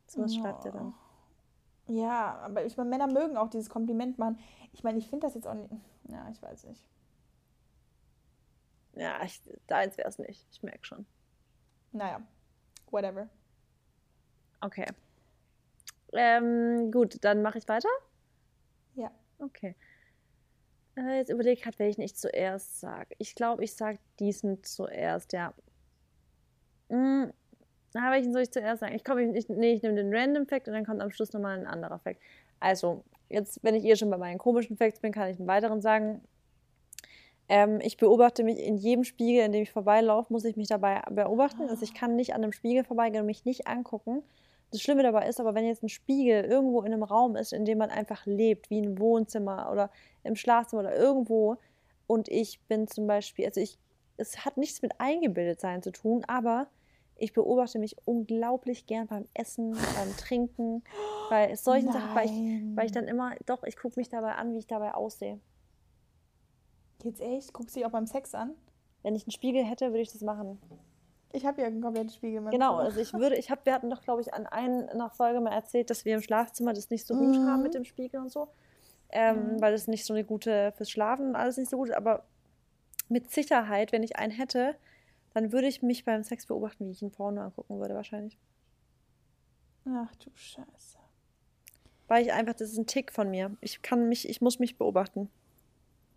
So 0.06 0.22
was 0.22 0.34
schreibt 0.34 0.64
er 0.64 0.72
dann. 0.72 0.94
Ja, 1.88 2.38
aber 2.38 2.64
ich 2.64 2.78
meine, 2.78 2.88
Männer 2.88 3.06
mögen 3.06 3.36
auch 3.36 3.50
dieses 3.50 3.68
Kompliment 3.68 4.16
machen. 4.16 4.38
Ich 4.72 4.82
meine, 4.82 4.96
ich 4.96 5.08
finde 5.08 5.26
das 5.26 5.34
jetzt 5.34 5.46
auch 5.46 5.52
nicht. 5.52 5.74
Ja, 6.08 6.26
ich 6.30 6.40
weiß 6.40 6.64
nicht. 6.64 6.82
Ja, 8.96 9.22
ich, 9.24 9.40
deins 9.66 9.96
wäre 9.98 10.08
es 10.08 10.18
nicht. 10.18 10.46
Ich 10.52 10.62
merke 10.62 10.84
schon. 10.84 11.06
Naja, 11.92 12.20
whatever. 12.90 13.28
Okay. 14.60 14.86
Ähm, 16.12 16.90
gut, 16.90 17.22
dann 17.22 17.42
mache 17.42 17.58
ich 17.58 17.68
weiter. 17.68 17.88
Ja. 18.94 19.10
Okay. 19.38 19.74
Äh, 20.96 21.18
jetzt 21.18 21.30
überlege 21.30 21.60
ich 21.60 21.78
welchen 21.78 22.02
ich 22.02 22.14
zuerst 22.14 22.80
sage. 22.80 23.14
Ich 23.18 23.34
glaube, 23.34 23.64
ich 23.64 23.74
sage 23.74 23.98
diesen 24.20 24.62
zuerst, 24.62 25.32
ja. 25.32 25.52
Hm, 26.88 27.32
na, 27.94 28.10
welchen 28.10 28.32
soll 28.32 28.42
ich 28.42 28.52
zuerst 28.52 28.80
sagen? 28.80 28.94
Ich, 28.94 29.04
komm, 29.04 29.18
ich, 29.18 29.34
ich, 29.36 29.48
nee, 29.48 29.72
ich 29.74 29.82
nehme 29.82 29.94
den 29.94 30.14
Random 30.14 30.46
Fact 30.46 30.68
und 30.68 30.74
dann 30.74 30.84
kommt 30.84 31.00
am 31.00 31.10
Schluss 31.10 31.32
nochmal 31.32 31.58
ein 31.58 31.66
anderer 31.66 31.98
Fact. 31.98 32.20
Also, 32.60 33.04
jetzt, 33.28 33.62
wenn 33.62 33.74
ich 33.74 33.84
eh 33.84 33.96
schon 33.96 34.10
bei 34.10 34.18
meinen 34.18 34.38
komischen 34.38 34.76
Facts 34.76 35.00
bin, 35.00 35.12
kann 35.12 35.30
ich 35.30 35.38
einen 35.38 35.48
weiteren 35.48 35.80
sagen. 35.80 36.22
Ähm, 37.48 37.80
ich 37.82 37.96
beobachte 37.96 38.42
mich 38.42 38.58
in 38.58 38.76
jedem 38.76 39.04
Spiegel, 39.04 39.44
in 39.44 39.52
dem 39.52 39.62
ich 39.62 39.72
vorbeilaufe, 39.72 40.32
muss 40.32 40.44
ich 40.44 40.56
mich 40.56 40.68
dabei 40.68 41.02
beobachten. 41.10 41.68
Also 41.68 41.82
ich 41.82 41.94
kann 41.94 42.16
nicht 42.16 42.34
an 42.34 42.42
einem 42.42 42.52
Spiegel 42.52 42.84
vorbeigehen 42.84 43.22
und 43.22 43.26
mich 43.26 43.44
nicht 43.44 43.66
angucken. 43.66 44.22
Das 44.70 44.80
Schlimme 44.80 45.02
dabei 45.02 45.28
ist 45.28 45.40
aber, 45.40 45.54
wenn 45.54 45.66
jetzt 45.66 45.82
ein 45.82 45.88
Spiegel 45.88 46.44
irgendwo 46.44 46.80
in 46.82 46.92
einem 46.92 47.02
Raum 47.02 47.36
ist, 47.36 47.52
in 47.52 47.64
dem 47.64 47.78
man 47.78 47.90
einfach 47.90 48.26
lebt, 48.26 48.70
wie 48.70 48.80
ein 48.80 48.98
Wohnzimmer 48.98 49.70
oder 49.70 49.90
im 50.24 50.36
Schlafzimmer 50.36 50.80
oder 50.82 50.96
irgendwo, 50.96 51.58
und 52.06 52.28
ich 52.28 52.60
bin 52.68 52.86
zum 52.88 53.06
Beispiel, 53.06 53.46
also 53.46 53.60
ich, 53.60 53.78
es 54.16 54.44
hat 54.44 54.56
nichts 54.56 54.82
mit 54.82 55.00
eingebildet 55.00 55.60
sein 55.60 55.82
zu 55.82 55.92
tun, 55.92 56.24
aber 56.26 56.66
ich 57.16 57.32
beobachte 57.32 57.78
mich 57.78 57.96
unglaublich 58.04 58.86
gern 58.86 59.06
beim 59.06 59.26
Essen, 59.34 59.72
beim 59.72 60.16
Trinken, 60.16 60.82
bei 61.30 61.54
solchen 61.54 61.92
Sachen, 61.92 62.14
weil 62.14 62.26
ich, 62.26 62.76
weil 62.76 62.86
ich 62.86 62.92
dann 62.92 63.06
immer, 63.06 63.34
doch, 63.46 63.62
ich 63.62 63.76
gucke 63.76 63.98
mich 63.98 64.08
dabei 64.08 64.32
an, 64.32 64.52
wie 64.52 64.58
ich 64.58 64.66
dabei 64.66 64.94
aussehe. 64.94 65.38
Jetzt 67.04 67.20
echt? 67.20 67.52
Guckst 67.52 67.76
du 67.76 67.80
dich 67.80 67.86
auch 67.86 67.92
beim 67.92 68.06
Sex 68.06 68.34
an? 68.34 68.54
Wenn 69.02 69.14
ich 69.14 69.24
einen 69.24 69.32
Spiegel 69.32 69.62
hätte, 69.64 69.88
würde 69.90 70.00
ich 70.00 70.12
das 70.12 70.22
machen. 70.22 70.58
Ich 71.32 71.44
habe 71.44 71.60
ja 71.60 71.66
einen 71.66 71.82
kompletten 71.82 72.10
Spiegel. 72.10 72.42
Genau, 72.50 72.76
also 72.76 73.00
ich 73.00 73.12
würde, 73.12 73.36
ich 73.36 73.50
habe, 73.50 73.60
wir 73.64 73.74
hatten 73.74 73.90
doch, 73.90 74.02
glaube 74.02 74.20
ich, 74.22 74.32
an 74.32 74.46
einer 74.46 75.10
Folge 75.10 75.40
mal 75.40 75.52
erzählt, 75.52 75.90
dass 75.90 76.04
wir 76.04 76.14
im 76.14 76.22
Schlafzimmer 76.22 76.72
das 76.72 76.90
nicht 76.90 77.06
so 77.06 77.14
gut 77.14 77.36
Mhm. 77.36 77.46
haben 77.46 77.62
mit 77.62 77.74
dem 77.74 77.84
Spiegel 77.84 78.20
und 78.20 78.30
so, 78.30 78.48
ähm, 79.10 79.60
weil 79.60 79.72
das 79.72 79.88
nicht 79.88 80.06
so 80.06 80.14
eine 80.14 80.24
gute, 80.24 80.72
fürs 80.76 80.90
Schlafen 80.90 81.28
und 81.30 81.36
alles 81.36 81.56
nicht 81.58 81.70
so 81.70 81.76
gut 81.76 81.88
ist, 81.88 81.96
aber 81.96 82.24
mit 83.08 83.30
Sicherheit, 83.30 83.92
wenn 83.92 84.02
ich 84.02 84.16
einen 84.16 84.32
hätte, 84.32 84.76
dann 85.34 85.52
würde 85.52 85.66
ich 85.66 85.82
mich 85.82 86.04
beim 86.04 86.22
Sex 86.22 86.46
beobachten, 86.46 86.86
wie 86.86 86.92
ich 86.92 87.02
ein 87.02 87.10
Porno 87.10 87.42
angucken 87.42 87.80
würde 87.80 87.94
wahrscheinlich. 87.94 88.38
Ach 89.86 90.14
du 90.16 90.30
Scheiße. 90.34 90.98
Weil 92.06 92.24
ich 92.24 92.32
einfach, 92.32 92.54
das 92.54 92.70
ist 92.70 92.78
ein 92.78 92.86
Tick 92.86 93.12
von 93.12 93.30
mir. 93.30 93.56
Ich 93.60 93.82
kann 93.82 94.08
mich, 94.08 94.28
ich 94.28 94.40
muss 94.40 94.58
mich 94.58 94.78
beobachten, 94.78 95.30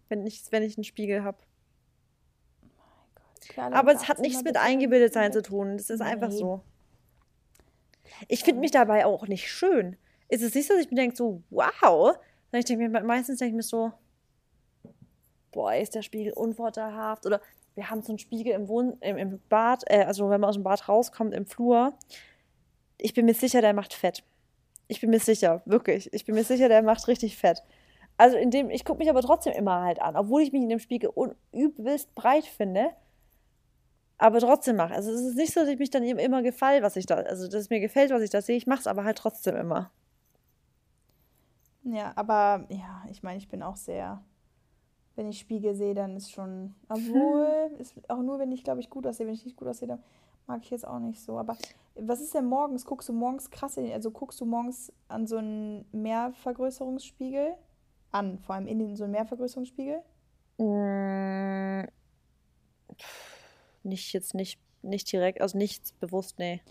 wenn 0.10 0.26
ich, 0.26 0.44
wenn 0.52 0.64
ich 0.64 0.78
einen 0.78 0.84
Spiegel 0.84 1.24
habe. 1.24 1.38
Aber 3.56 3.94
es 3.94 4.08
hat 4.08 4.20
nichts 4.20 4.44
mit 4.44 4.58
eingebildet 4.58 5.14
sein 5.14 5.32
zu 5.32 5.42
tun. 5.42 5.78
Das 5.78 5.90
ist 5.90 6.02
einfach 6.02 6.30
Nee. 6.30 6.38
so. 6.38 6.62
Ich 8.28 8.44
finde 8.44 8.62
mich 8.62 8.72
dabei 8.72 9.06
auch 9.06 9.28
nicht 9.28 9.52
schön. 9.52 9.98
Ist 10.30 10.42
es 10.42 10.54
nicht 10.56 10.68
so, 10.68 10.74
dass 10.74 10.84
ich 10.84 10.90
mir 10.92 10.98
denke, 10.98 11.16
so, 11.16 11.42
wow. 11.50 12.16
Sondern 12.16 12.60
ich 12.60 12.66
denke 12.66 12.88
mir, 12.90 13.04
meistens 13.04 13.40
denke 13.40 13.52
ich 13.52 13.56
mir 13.56 13.64
so, 13.64 13.92
boah, 15.52 15.74
ist 15.76 15.96
der 15.96 16.02
Spiegel 16.02 16.34
unvorteilhaft. 16.34 17.26
Oder 17.26 17.42
wir 17.76 17.90
haben 17.90 18.02
so 18.02 18.10
einen 18.10 18.20
Spiegel 18.20 18.54
im, 18.54 18.68
Wohn 18.68 18.98
im, 19.02 19.18
im 19.18 19.40
Bad, 19.50 19.84
äh, 19.88 20.04
also 20.04 20.30
wenn 20.30 20.42
man 20.42 20.50
aus 20.50 20.56
dem 20.56 20.64
Bad 20.64 20.88
rauskommt, 20.90 21.34
im 21.34 21.46
Flur. 21.46 21.94
Ich 22.98 23.14
bin 23.14 23.26
mir 23.26 23.34
sicher, 23.34 23.62
der 23.62 23.74
macht 23.74 23.94
fett. 23.94 24.24
Ich 24.88 25.02
bin 25.02 25.10
mir 25.10 25.20
sicher, 25.20 25.62
wirklich. 25.66 26.12
Ich 26.14 26.26
bin 26.26 26.36
mir 26.36 26.44
sicher, 26.44 26.70
der 26.70 26.82
macht 26.82 27.08
richtig 27.08 27.38
fett. 27.38 27.62
Also 28.18 28.38
in 28.38 28.52
dem, 28.52 28.70
ich 28.70 28.84
gucke 28.84 29.00
mich 29.00 29.10
aber 29.10 29.22
trotzdem 29.22 29.54
immer 29.54 29.82
halt 29.82 30.02
an, 30.02 30.16
obwohl 30.16 30.42
ich 30.42 30.52
mich 30.52 30.64
in 30.64 30.70
dem 30.70 30.80
Spiegel 30.80 31.12
übelst 31.52 32.14
breit 32.16 32.46
finde 32.46 32.90
aber 34.18 34.40
trotzdem 34.40 34.76
mache. 34.78 34.94
Also 34.94 35.12
es 35.12 35.22
ist 35.22 35.36
nicht 35.36 35.54
so, 35.54 35.60
dass 35.62 35.70
ich 35.70 35.80
mich 35.80 35.92
dann 35.92 36.04
eben 36.04 36.20
immer 36.20 36.42
gefällt, 36.42 36.84
was 36.84 36.96
ich 36.96 37.06
da, 37.06 37.16
also 37.16 37.46
dass 37.46 37.62
es 37.62 37.70
mir 37.70 37.80
gefällt, 37.80 38.12
was 38.12 38.22
ich 38.22 38.30
da 38.30 38.42
sehe. 38.42 38.58
Ich 38.58 38.68
mache 38.68 38.80
es 38.80 38.88
aber 38.88 39.04
halt 39.04 39.18
trotzdem 39.18 39.56
immer. 39.56 39.92
Ja, 41.84 42.14
aber 42.16 42.66
ja, 42.70 43.04
ich 43.10 43.24
meine, 43.24 43.38
ich 43.38 43.48
bin 43.48 43.64
auch 43.64 43.76
sehr. 43.76 44.24
Wenn 45.16 45.30
ich 45.30 45.40
Spiegel 45.40 45.74
sehe, 45.76 45.94
dann 45.94 46.16
ist 46.16 46.32
schon. 46.32 46.76
Obwohl, 46.90 47.72
ist 47.78 47.96
auch 48.10 48.22
nur, 48.22 48.40
wenn 48.40 48.52
ich, 48.52 48.64
glaube 48.64 48.80
ich, 48.80 48.90
gut 48.90 49.06
aussehe. 49.08 49.28
Wenn 49.28 49.34
ich 49.34 49.46
nicht 49.46 49.58
gut 49.58 49.68
aussehe, 49.68 49.88
dann 49.88 50.04
mag 50.48 50.62
ich 50.64 50.70
jetzt 50.70 50.88
auch 50.88 51.00
nicht 51.00 51.22
so. 51.22 51.38
Aber 51.38 51.56
was 51.96 52.20
ist 52.20 52.34
denn 52.34 52.46
morgens? 52.46 52.86
Guckst 52.86 53.10
du 53.10 53.14
morgens 53.14 53.50
krass 53.50 53.78
in, 53.78 53.92
also 53.92 54.12
guckst 54.12 54.42
du 54.42 54.46
morgens 54.46 54.92
an 55.08 55.28
so 55.28 55.38
einen 55.38 55.86
Mehrvergrößerungsspiegel 55.92 57.56
an, 58.18 58.40
vor 58.40 58.56
allem 58.56 58.68
in 58.68 58.80
den, 58.80 58.96
so 58.96 59.04
einen 59.04 59.14
Mehrvergrößerungsspiegel? 59.14 60.02
Mm, 60.58 61.88
pff, 62.96 63.38
nicht 63.84 64.14
jetzt 64.14 64.34
nicht, 64.34 64.60
nicht 64.82 65.12
direkt, 65.12 65.42
also 65.42 65.58
nichts 65.58 65.92
bewusst, 65.94 66.40
nee. 66.40 66.62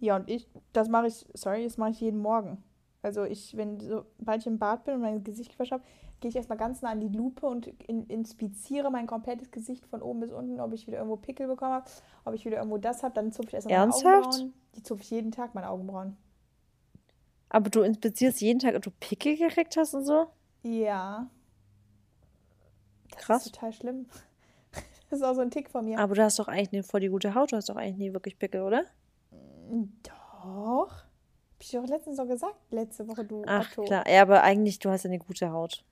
Ja, 0.00 0.16
und 0.16 0.28
ich, 0.28 0.48
das 0.72 0.88
mache 0.88 1.06
ich, 1.06 1.26
sorry, 1.34 1.64
das 1.64 1.76
mache 1.76 1.90
ich 1.90 2.00
jeden 2.00 2.20
Morgen. 2.20 2.62
Also 3.02 3.24
ich, 3.24 3.56
wenn 3.56 3.80
so, 3.80 4.06
sobald 4.18 4.40
ich 4.40 4.46
im 4.46 4.58
Bad 4.58 4.84
bin 4.84 4.94
und 4.94 5.00
mein 5.02 5.24
Gesicht 5.24 5.52
gewaschen 5.52 5.78
habe, 5.78 5.84
gehe 6.20 6.30
ich 6.30 6.36
erstmal 6.36 6.56
ganz 6.56 6.80
nah 6.80 6.90
an 6.90 7.00
die 7.00 7.08
Lupe 7.08 7.46
und 7.46 7.66
in, 7.66 8.06
inspiziere 8.06 8.90
mein 8.90 9.06
komplettes 9.06 9.50
Gesicht 9.50 9.86
von 9.86 10.00
oben 10.00 10.20
bis 10.20 10.32
unten, 10.32 10.58
ob 10.58 10.72
ich 10.72 10.86
wieder 10.86 10.98
irgendwo 10.98 11.16
Pickel 11.16 11.46
bekommen 11.46 11.74
habe, 11.74 11.90
ob 12.24 12.34
ich 12.34 12.46
wieder 12.46 12.56
irgendwo 12.56 12.78
das 12.78 13.02
habe, 13.02 13.14
dann 13.14 13.30
zupfe 13.30 13.48
ich 13.48 13.54
erstmal 13.54 13.78
meine 13.78 13.92
Ernsthaft? 13.92 14.26
Augenbrauen. 14.26 14.54
Die 14.74 14.82
zupfe 14.82 15.02
ich 15.02 15.10
jeden 15.10 15.32
Tag, 15.32 15.54
meine 15.54 15.68
Augenbrauen. 15.68 16.16
Aber 17.50 17.68
du 17.68 17.82
inspizierst 17.82 18.40
jeden 18.40 18.58
Tag, 18.58 18.74
ob 18.74 18.82
du 18.82 18.90
Pickel 18.90 19.36
gekriegt 19.36 19.76
hast 19.76 19.94
und 19.94 20.04
so? 20.04 20.26
Ja. 20.64 21.28
Das 23.10 23.22
Krass. 23.22 23.46
ist 23.46 23.54
total 23.54 23.72
schlimm. 23.72 24.06
Das 25.10 25.20
ist 25.20 25.26
auch 25.26 25.34
so 25.34 25.42
ein 25.42 25.50
Tick 25.50 25.70
von 25.70 25.84
mir. 25.84 26.00
Aber 26.00 26.16
du 26.16 26.24
hast 26.24 26.40
doch 26.40 26.48
eigentlich 26.48 26.72
nie 26.72 26.82
voll 26.82 26.98
die 26.98 27.08
gute 27.08 27.36
Haut, 27.36 27.52
du 27.52 27.56
hast 27.56 27.68
doch 27.68 27.76
eigentlich 27.76 27.98
nie 27.98 28.12
wirklich 28.12 28.36
Pickel, 28.36 28.62
oder? 28.62 28.84
Doch. 30.02 30.90
Hab 30.90 31.60
ich 31.60 31.70
doch 31.70 31.86
letztens 31.86 32.16
so 32.16 32.26
gesagt, 32.26 32.56
letzte 32.70 33.06
Woche, 33.06 33.24
du 33.24 33.44
Ach, 33.46 33.70
Otto. 33.70 33.84
klar. 33.84 34.08
Ja, 34.08 34.22
aber 34.22 34.42
eigentlich, 34.42 34.80
du 34.80 34.90
hast 34.90 35.04
ja 35.04 35.10
eine 35.10 35.20
gute 35.20 35.52
Haut. 35.52 35.84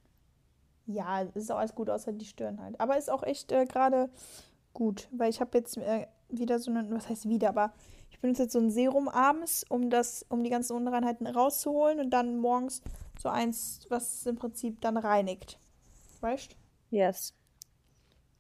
Ja, 0.87 1.21
ist 1.21 1.53
auch 1.53 1.59
alles 1.59 1.75
gut, 1.75 1.89
außer 1.89 2.13
die 2.13 2.25
Stirn 2.25 2.61
halt. 2.61 2.81
Aber 2.81 2.99
ist 2.99 3.11
auch 3.13 3.23
echt 3.23 3.53
äh, 3.53 3.65
gerade 3.65 4.11
gut, 4.75 5.09
weil 5.13 5.31
ich 5.31 5.41
habe 5.41 5.57
jetzt 5.57 5.77
äh, 5.77 6.09
wieder 6.29 6.59
so 6.59 6.73
einen, 6.73 6.93
was 6.93 7.09
heißt 7.09 7.29
wieder, 7.29 7.51
aber 7.51 7.73
ich 8.11 8.19
benutze 8.19 8.43
jetzt 8.45 8.53
so 8.53 8.59
ein 8.59 8.71
Serum 8.71 9.09
abends, 9.09 9.65
um 9.69 9.89
das, 9.89 10.27
um 10.31 10.43
die 10.43 10.51
ganzen 10.51 10.75
Unreinheiten 10.75 11.27
rauszuholen 11.29 12.01
und 12.01 12.11
dann 12.11 12.39
morgens 12.39 12.83
so 13.23 13.29
eins, 13.29 13.87
was 13.89 14.27
im 14.27 14.37
Prinzip 14.37 14.81
dann 14.81 14.97
reinigt. 14.97 15.59
Weißt? 16.21 16.57
Yes. 16.91 17.35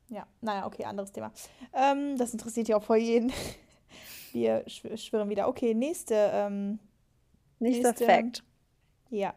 Ja, 0.09 0.26
naja, 0.41 0.66
okay, 0.66 0.85
anderes 0.85 1.12
Thema. 1.12 1.33
Ähm, 1.72 2.16
das 2.18 2.33
interessiert 2.33 2.68
ja 2.68 2.76
auch 2.76 2.83
voll 2.83 2.99
jeden. 2.99 3.33
Wir 4.33 4.64
schw 4.68 4.97
schwirren 4.97 5.28
wieder. 5.28 5.47
Okay, 5.49 5.72
nächste, 5.74 6.14
ähm, 6.33 6.78
Nächster 7.59 7.91
Nächste- 7.91 8.07
Fact. 8.07 8.43
ja. 9.11 9.35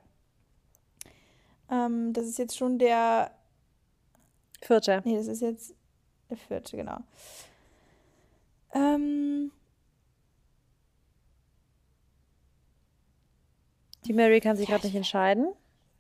Ähm, 1.70 2.12
das 2.14 2.26
ist 2.26 2.38
jetzt 2.39 2.58
schon 2.58 2.78
der 2.80 3.32
Vierte. 4.62 5.02
Nee, 5.06 5.18
das 5.18 5.28
ist 5.28 5.41
jetzt 5.41 5.76
der 6.30 6.38
vierte, 6.38 6.76
genau. 6.78 6.98
Ähm, 8.74 9.52
Die 14.06 14.14
Mary 14.14 14.39
kann 14.39 14.56
sich 14.56 14.68
gerade 14.68 14.86
nicht 14.86 14.95
entscheiden. 14.95 15.47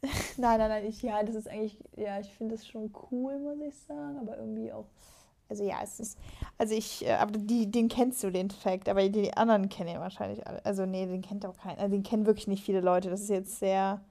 nein, 0.37 0.59
nein, 0.59 0.69
nein, 0.69 0.85
ich, 0.85 1.01
ja, 1.01 1.23
das 1.23 1.35
ist 1.35 1.47
eigentlich, 1.47 1.77
ja, 1.95 2.19
ich 2.19 2.31
finde 2.33 2.55
das 2.55 2.67
schon 2.67 2.93
cool, 3.11 3.39
muss 3.39 3.59
ich 3.61 3.75
sagen, 3.75 4.19
aber 4.19 4.37
irgendwie 4.37 4.71
auch, 4.71 4.85
also 5.49 5.63
ja, 5.63 5.77
es 5.83 5.99
ist, 5.99 6.17
also 6.57 6.75
ich, 6.75 7.05
äh, 7.05 7.13
aber 7.13 7.37
die, 7.37 7.71
den 7.71 7.87
kennst 7.87 8.23
du, 8.23 8.29
den 8.29 8.51
Fact, 8.51 8.87
aber 8.89 9.07
die 9.09 9.35
anderen 9.35 9.69
kennen 9.69 9.89
ja 9.89 9.99
wahrscheinlich 9.99 10.45
alle, 10.45 10.63
also 10.63 10.85
nee, 10.85 11.05
den 11.05 11.21
kennt 11.21 11.45
auch 11.45 11.57
keiner, 11.57 11.79
also 11.79 11.95
den 11.95 12.03
kennen 12.03 12.25
wirklich 12.25 12.47
nicht 12.47 12.63
viele 12.63 12.81
Leute, 12.81 13.09
das 13.09 13.21
ist 13.21 13.29
jetzt 13.29 13.59
sehr, 13.59 14.01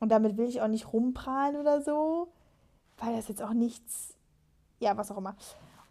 und 0.00 0.10
damit 0.10 0.36
will 0.36 0.48
ich 0.48 0.60
auch 0.60 0.68
nicht 0.68 0.92
rumprahlen 0.92 1.56
oder 1.56 1.80
so, 1.80 2.28
weil 2.98 3.16
das 3.16 3.28
jetzt 3.28 3.42
auch 3.42 3.54
nichts, 3.54 4.14
ja, 4.80 4.96
was 4.96 5.10
auch 5.10 5.18
immer. 5.18 5.36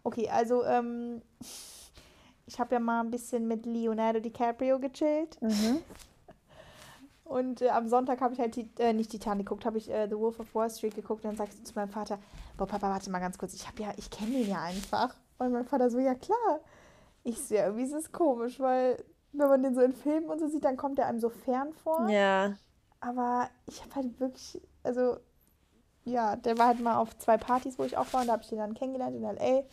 Okay, 0.04 0.28
also, 0.28 0.64
ähm, 0.64 1.22
ich 2.46 2.60
habe 2.60 2.74
ja 2.74 2.80
mal 2.80 3.00
ein 3.00 3.10
bisschen 3.10 3.48
mit 3.48 3.66
Leonardo 3.66 4.20
DiCaprio 4.20 4.78
gechillt. 4.78 5.40
Mhm. 5.40 5.80
Und 7.24 7.62
äh, 7.62 7.70
am 7.70 7.88
Sonntag 7.88 8.20
habe 8.20 8.34
ich 8.34 8.40
halt 8.40 8.54
die, 8.54 8.68
äh, 8.78 8.92
nicht 8.92 9.10
Titanic 9.10 9.46
geguckt, 9.46 9.64
habe 9.64 9.78
ich 9.78 9.90
äh, 9.90 10.06
The 10.08 10.16
Wolf 10.16 10.38
of 10.40 10.54
Wall 10.54 10.70
Street 10.70 10.94
geguckt 10.94 11.24
und 11.24 11.30
dann 11.30 11.36
sagst 11.36 11.58
du 11.58 11.64
zu 11.64 11.74
meinem 11.74 11.88
Vater, 11.88 12.18
boah 12.56 12.66
Papa, 12.66 12.90
warte 12.90 13.10
mal 13.10 13.18
ganz 13.18 13.38
kurz, 13.38 13.54
ich 13.54 13.66
habe 13.66 13.82
ja, 13.82 13.92
ich 13.96 14.10
kenne 14.10 14.38
ihn 14.38 14.50
ja 14.50 14.62
einfach. 14.62 15.14
Und 15.38 15.52
mein 15.52 15.64
Vater 15.64 15.90
so, 15.90 15.98
ja 15.98 16.14
klar. 16.14 16.60
Ich 17.22 17.42
so, 17.42 17.54
ja, 17.54 17.64
irgendwie 17.64 17.84
ist 17.84 17.94
es 17.94 18.12
komisch, 18.12 18.60
weil 18.60 19.02
wenn 19.32 19.48
man 19.48 19.62
den 19.62 19.74
so 19.74 19.80
in 19.80 19.94
Filmen 19.94 20.28
und 20.28 20.38
so 20.38 20.48
sieht, 20.48 20.64
dann 20.64 20.76
kommt 20.76 20.98
er 20.98 21.06
einem 21.06 21.18
so 21.18 21.30
fern 21.30 21.72
vor. 21.72 22.08
Ja. 22.08 22.54
Aber 23.00 23.48
ich 23.66 23.82
habe 23.82 23.94
halt 23.96 24.20
wirklich, 24.20 24.60
also 24.82 25.16
ja, 26.04 26.36
der 26.36 26.58
war 26.58 26.68
halt 26.68 26.80
mal 26.80 26.96
auf 26.96 27.16
zwei 27.18 27.38
Partys, 27.38 27.78
wo 27.78 27.84
ich 27.84 27.96
auch 27.96 28.12
war 28.12 28.20
und 28.20 28.26
da 28.26 28.34
habe 28.34 28.42
ich 28.42 28.50
den 28.50 28.58
dann 28.58 28.74
kennengelernt 28.74 29.16
in 29.16 29.24
L.A. 29.24 29.64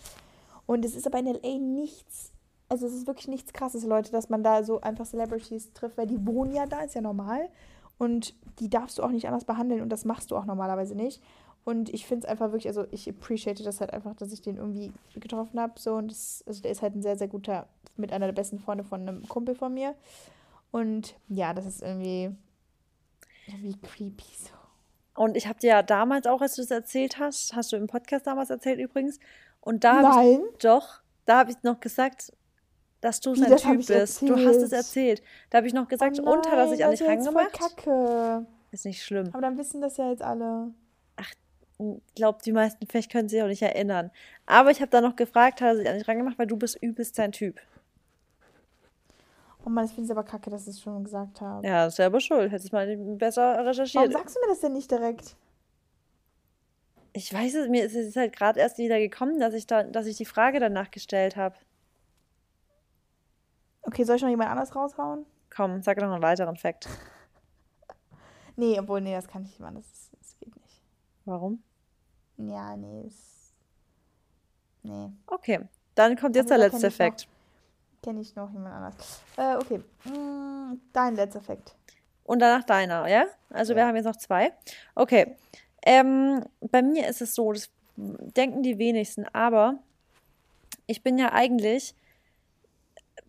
Und 0.66 0.86
es 0.86 0.95
ist 0.95 1.06
aber 1.06 1.20
in 1.20 1.28
L.A. 1.28 1.58
nichts, 1.60 2.32
also 2.72 2.88
es 2.88 2.93
ist 2.93 3.05
wirklich 3.05 3.28
nichts 3.28 3.51
krasses, 3.51 3.84
Leute, 3.84 4.13
dass 4.13 4.30
man 4.30 4.43
da 4.43 4.63
so 4.63 4.80
einfach 4.80 5.05
Celebrities 5.05 5.74
trifft, 5.74 5.97
weil 5.97 6.07
die 6.07 6.26
wohnen 6.26 6.53
ja 6.53 6.65
da, 6.65 6.80
ist 6.80 6.95
ja 6.95 7.01
normal. 7.01 7.49
Und 7.97 8.34
die 8.59 8.69
darfst 8.69 8.97
du 8.97 9.03
auch 9.03 9.11
nicht 9.11 9.28
anders 9.28 9.43
behandeln 9.43 9.82
und 9.82 9.89
das 9.89 10.05
machst 10.05 10.32
du 10.32 10.38
auch 10.38 10.45
normalerweise 10.45 10.95
nicht. 10.95 11.22
Und 11.65 11.93
ich 11.93 12.05
finde 12.05 12.26
es 12.26 12.32
einfach 12.32 12.53
wirklich, 12.53 12.69
also 12.69 12.86
ich 12.91 13.09
appreciate 13.09 13.61
das 13.63 13.82
halt 13.82 13.91
einfach, 13.91 14.15
dass 14.15 14.32
ich 14.32 14.41
den 14.41 14.55
irgendwie 14.55 14.93
getroffen 15.13 15.59
habe. 15.59 15.74
So, 15.80 15.95
und 15.95 16.09
das, 16.09 16.45
also 16.47 16.61
der 16.61 16.72
ist 16.72 16.82
halt 16.82 16.95
ein 16.95 17.01
sehr, 17.01 17.17
sehr 17.17 17.28
guter, 17.28 17.67
mit 17.97 18.13
einer 18.13 18.26
der 18.26 18.34
besten 18.34 18.57
Freunde 18.57 18.86
von 18.86 19.01
einem 19.01 19.28
Kumpel 19.28 19.53
von 19.53 19.74
mir. 19.74 19.93
Und 20.72 21.15
ja, 21.28 21.53
das 21.53 21.65
ist 21.65 21.82
irgendwie, 21.82 22.34
irgendwie 23.47 23.78
creepy 23.82 24.34
so. 24.38 24.53
Und 25.22 25.36
ich 25.36 25.47
habe 25.47 25.59
dir 25.59 25.72
ja 25.72 25.84
damals 25.84 26.26
auch, 26.26 26.41
als 26.41 26.55
du 26.55 26.61
es 26.61 26.72
erzählt 26.72 27.19
hast, 27.19 27.53
hast 27.53 27.74
du 27.74 27.76
im 27.76 27.88
Podcast 27.88 28.26
damals 28.26 28.49
erzählt 28.49 28.80
übrigens, 28.80 29.19
und 29.59 29.84
da 29.84 29.97
habe 29.97 30.07
ich 30.07 30.39
Nein. 30.39 30.47
doch, 30.59 31.01
da 31.26 31.39
habe 31.39 31.51
ich 31.51 31.61
noch 31.63 31.82
gesagt, 31.82 32.34
dass 33.02 33.20
du 33.20 33.36
sein 33.36 33.49
das 33.49 33.64
Typ 33.64 33.86
bist. 33.86 34.22
Du 34.22 34.36
hast 34.36 34.58
es 34.58 34.72
erzählt? 34.72 35.22
Da 35.49 35.58
habe 35.58 35.68
ich 35.68 35.74
noch 35.74 35.88
gesagt, 35.88 36.20
Oh 36.24 36.32
und 36.32 36.47
hat 36.49 36.58
er 36.58 36.68
sich 36.70 36.80
nein, 36.80 36.89
an 36.89 36.91
dich 36.91 36.99
das 36.99 37.10
ist 37.10 37.26
jetzt 37.26 37.26
voll 37.26 37.41
rangemacht? 37.43 37.76
Kacke. 37.76 38.45
Ist 38.72 38.86
nicht 38.86 39.04
schlimm. 39.04 39.30
Aber 39.34 39.41
dann 39.41 39.58
wissen 39.58 39.82
das 39.82 39.97
ja 39.97 40.10
jetzt 40.10 40.22
alle. 40.22 40.72
glaube, 42.16 42.39
die 42.45 42.54
meisten 42.54 42.86
vielleicht 42.88 43.12
können 43.12 43.28
sich 43.28 43.41
auch 43.41 43.47
nicht 43.47 43.64
erinnern. 43.64 44.12
Aber 44.45 44.72
ich 44.72 44.80
habe 44.80 44.91
da 44.91 45.02
noch 45.02 45.16
gefragt, 45.16 45.62
hat 45.62 45.70
er 45.70 45.78
sich 45.78 45.89
an 45.89 45.97
dich 45.97 46.08
rangemacht, 46.08 46.39
weil 46.39 46.47
du 46.47 46.56
bist 46.56 46.78
übelst 46.82 47.16
sein 47.16 47.32
Typ. 47.32 47.60
Oh 49.66 49.70
Mann, 49.70 49.86
ich 49.86 49.91
finde 49.91 50.06
es 50.06 50.12
aber 50.12 50.24
kacke, 50.24 50.49
dass 50.49 50.64
ich 50.64 50.76
es 50.76 50.82
schon 50.82 51.04
gesagt 51.04 51.41
habe. 51.41 51.66
Ja, 51.68 51.89
selber 51.89 52.20
schuld. 52.20 52.52
Hättest 52.52 52.72
mal 52.72 52.95
besser 52.97 53.66
recherchiert. 53.66 54.06
Warum 54.06 54.12
sagst 54.12 54.36
du 54.36 54.39
mir 54.41 54.47
das 54.47 54.60
denn 54.62 54.74
nicht 54.74 54.89
direkt? 54.89 55.36
Ich 57.14 57.34
weiß 57.34 57.56
es, 57.56 57.68
mir 57.68 57.86
ist 57.86 57.95
es 57.95 58.16
halt 58.16 58.34
gerade 58.36 58.60
erst 58.60 58.78
wieder 58.78 58.97
gekommen, 58.97 59.39
dass 59.39 59.54
ich 59.54 59.68
da, 59.68 59.84
dass 59.84 60.08
ich 60.08 60.16
die 60.16 60.26
Frage 60.26 60.60
danach 60.60 60.91
gestellt 60.91 61.36
habe. 61.36 61.56
Okay, 63.92 64.04
soll 64.06 64.16
ich 64.16 64.22
noch 64.22 64.30
jemand 64.30 64.50
anders 64.52 64.74
raushauen? 64.76 65.26
Komm, 65.54 65.82
sag 65.84 65.98
noch 65.98 66.12
einen 66.12 66.22
weiteren 66.24 66.56
Fakt. 66.56 66.88
Nee, 68.58 68.78
obwohl, 68.80 69.00
nee, 69.02 69.14
das 69.16 69.28
kann 69.28 69.44
ich 69.44 69.48
nicht 69.52 69.60
machen. 69.62 69.76
Das, 69.76 69.86
ist- 69.88 70.12
das 70.20 70.38
geht 70.39 70.54
nicht. 70.62 70.82
Warum? 71.26 71.64
Ja, 72.38 72.76
nee, 72.76 73.04
das. 73.06 73.54
Nee, 74.84 75.10
Okay, 75.26 75.62
dann 75.96 76.16
kommt 76.18 76.36
jetzt 76.36 76.52
Aber 76.52 76.60
der 76.60 76.70
letzte 76.70 76.92
Fakt. 76.92 77.28
kenne 78.04 78.20
ich 78.20 78.36
noch 78.36 78.52
jemand 78.52 78.76
anders. 78.76 79.22
Äh, 79.38 79.56
okay. 79.56 79.82
Mm, 80.06 80.80
dein 80.92 81.16
letzter 81.16 81.42
Fakt. 81.42 81.76
Und 82.26 82.39
danach 82.39 82.64
deiner, 82.66 83.08
ja? 83.08 83.26
Also 83.50 83.74
wir 83.74 83.84
Ja. 83.84 83.88
haben 83.88 83.96
jetzt 83.96 84.06
noch 84.06 84.18
zwei. 84.18 84.52
Okay. 84.96 85.36
Ähm, 85.84 86.44
bei 86.60 86.82
mir 86.82 87.08
ist 87.08 87.22
es 87.22 87.34
so, 87.34 87.54
das 87.54 87.70
denken 87.96 88.64
die 88.64 88.78
wenigsten, 88.78 89.26
aber 89.34 89.80
ich 90.88 91.02
bin 91.04 91.18
ja 91.18 91.32
eigentlich 91.32 91.96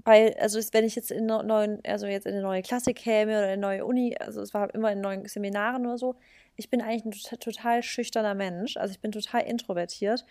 bei, 0.04 0.38
also 0.38 0.60
wenn 0.72 0.84
ich 0.84 0.94
jetzt 0.94 1.10
in 1.10 1.30
eine 1.30 1.44
neuen, 1.44 1.80
also 1.84 2.06
jetzt 2.06 2.26
in 2.26 2.32
eine 2.32 2.42
neue 2.42 2.62
Klasse 2.62 2.94
käme 2.94 3.32
oder 3.32 3.46
in 3.46 3.52
eine 3.52 3.60
neue 3.60 3.84
Uni, 3.84 4.16
also 4.18 4.40
es 4.40 4.54
war 4.54 4.72
immer 4.74 4.92
in 4.92 5.00
neuen 5.00 5.26
Seminaren 5.26 5.86
oder 5.86 5.98
so, 5.98 6.16
ich 6.56 6.70
bin 6.70 6.82
eigentlich 6.82 7.04
ein 7.04 7.12
total, 7.12 7.38
total 7.38 7.82
schüchterner 7.82 8.34
Mensch. 8.34 8.76
Also 8.76 8.92
ich 8.92 9.00
bin 9.00 9.12
total 9.12 9.42
introvertiert 9.42 10.24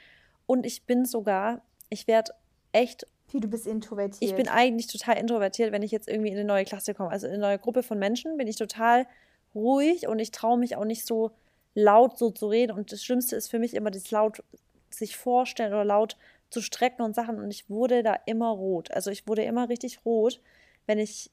und 0.45 0.65
ich 0.65 0.83
bin 0.83 1.05
sogar, 1.05 1.61
ich 1.89 2.07
werde 2.07 2.33
echt 2.71 3.07
Wie, 3.31 3.39
du 3.39 3.47
bist 3.47 3.67
introvertiert. 3.67 4.21
ich 4.21 4.35
bin 4.35 4.47
eigentlich 4.47 4.87
total 4.87 5.17
introvertiert, 5.17 5.71
wenn 5.71 5.83
ich 5.83 5.91
jetzt 5.91 6.07
irgendwie 6.07 6.29
in 6.29 6.37
eine 6.37 6.45
neue 6.45 6.65
Klasse 6.65 6.93
komme. 6.93 7.09
Also 7.09 7.27
in 7.27 7.33
eine 7.33 7.41
neue 7.41 7.59
Gruppe 7.59 7.83
von 7.83 7.97
Menschen 7.97 8.37
bin 8.37 8.47
ich 8.47 8.55
total 8.55 9.07
ruhig 9.55 10.07
und 10.07 10.19
ich 10.19 10.31
traue 10.31 10.57
mich 10.57 10.75
auch 10.75 10.85
nicht 10.85 11.05
so 11.05 11.31
laut 11.73 12.17
so 12.17 12.29
zu 12.29 12.47
reden. 12.47 12.77
Und 12.77 12.91
das 12.91 13.03
Schlimmste 13.03 13.35
ist 13.35 13.49
für 13.49 13.59
mich 13.59 13.73
immer 13.73 13.91
das 13.91 14.11
laut 14.11 14.43
sich 14.89 15.15
vorstellen 15.15 15.73
oder 15.73 15.85
laut 15.85 16.17
zu 16.51 16.61
strecken 16.61 17.01
und 17.01 17.15
Sachen. 17.15 17.39
Und 17.39 17.49
ich 17.49 17.69
wurde 17.69 18.03
da 18.03 18.15
immer 18.27 18.49
rot. 18.51 18.91
Also 18.91 19.09
ich 19.09 19.27
wurde 19.27 19.43
immer 19.43 19.69
richtig 19.69 20.05
rot, 20.05 20.39
wenn 20.85 20.99
ich 20.99 21.31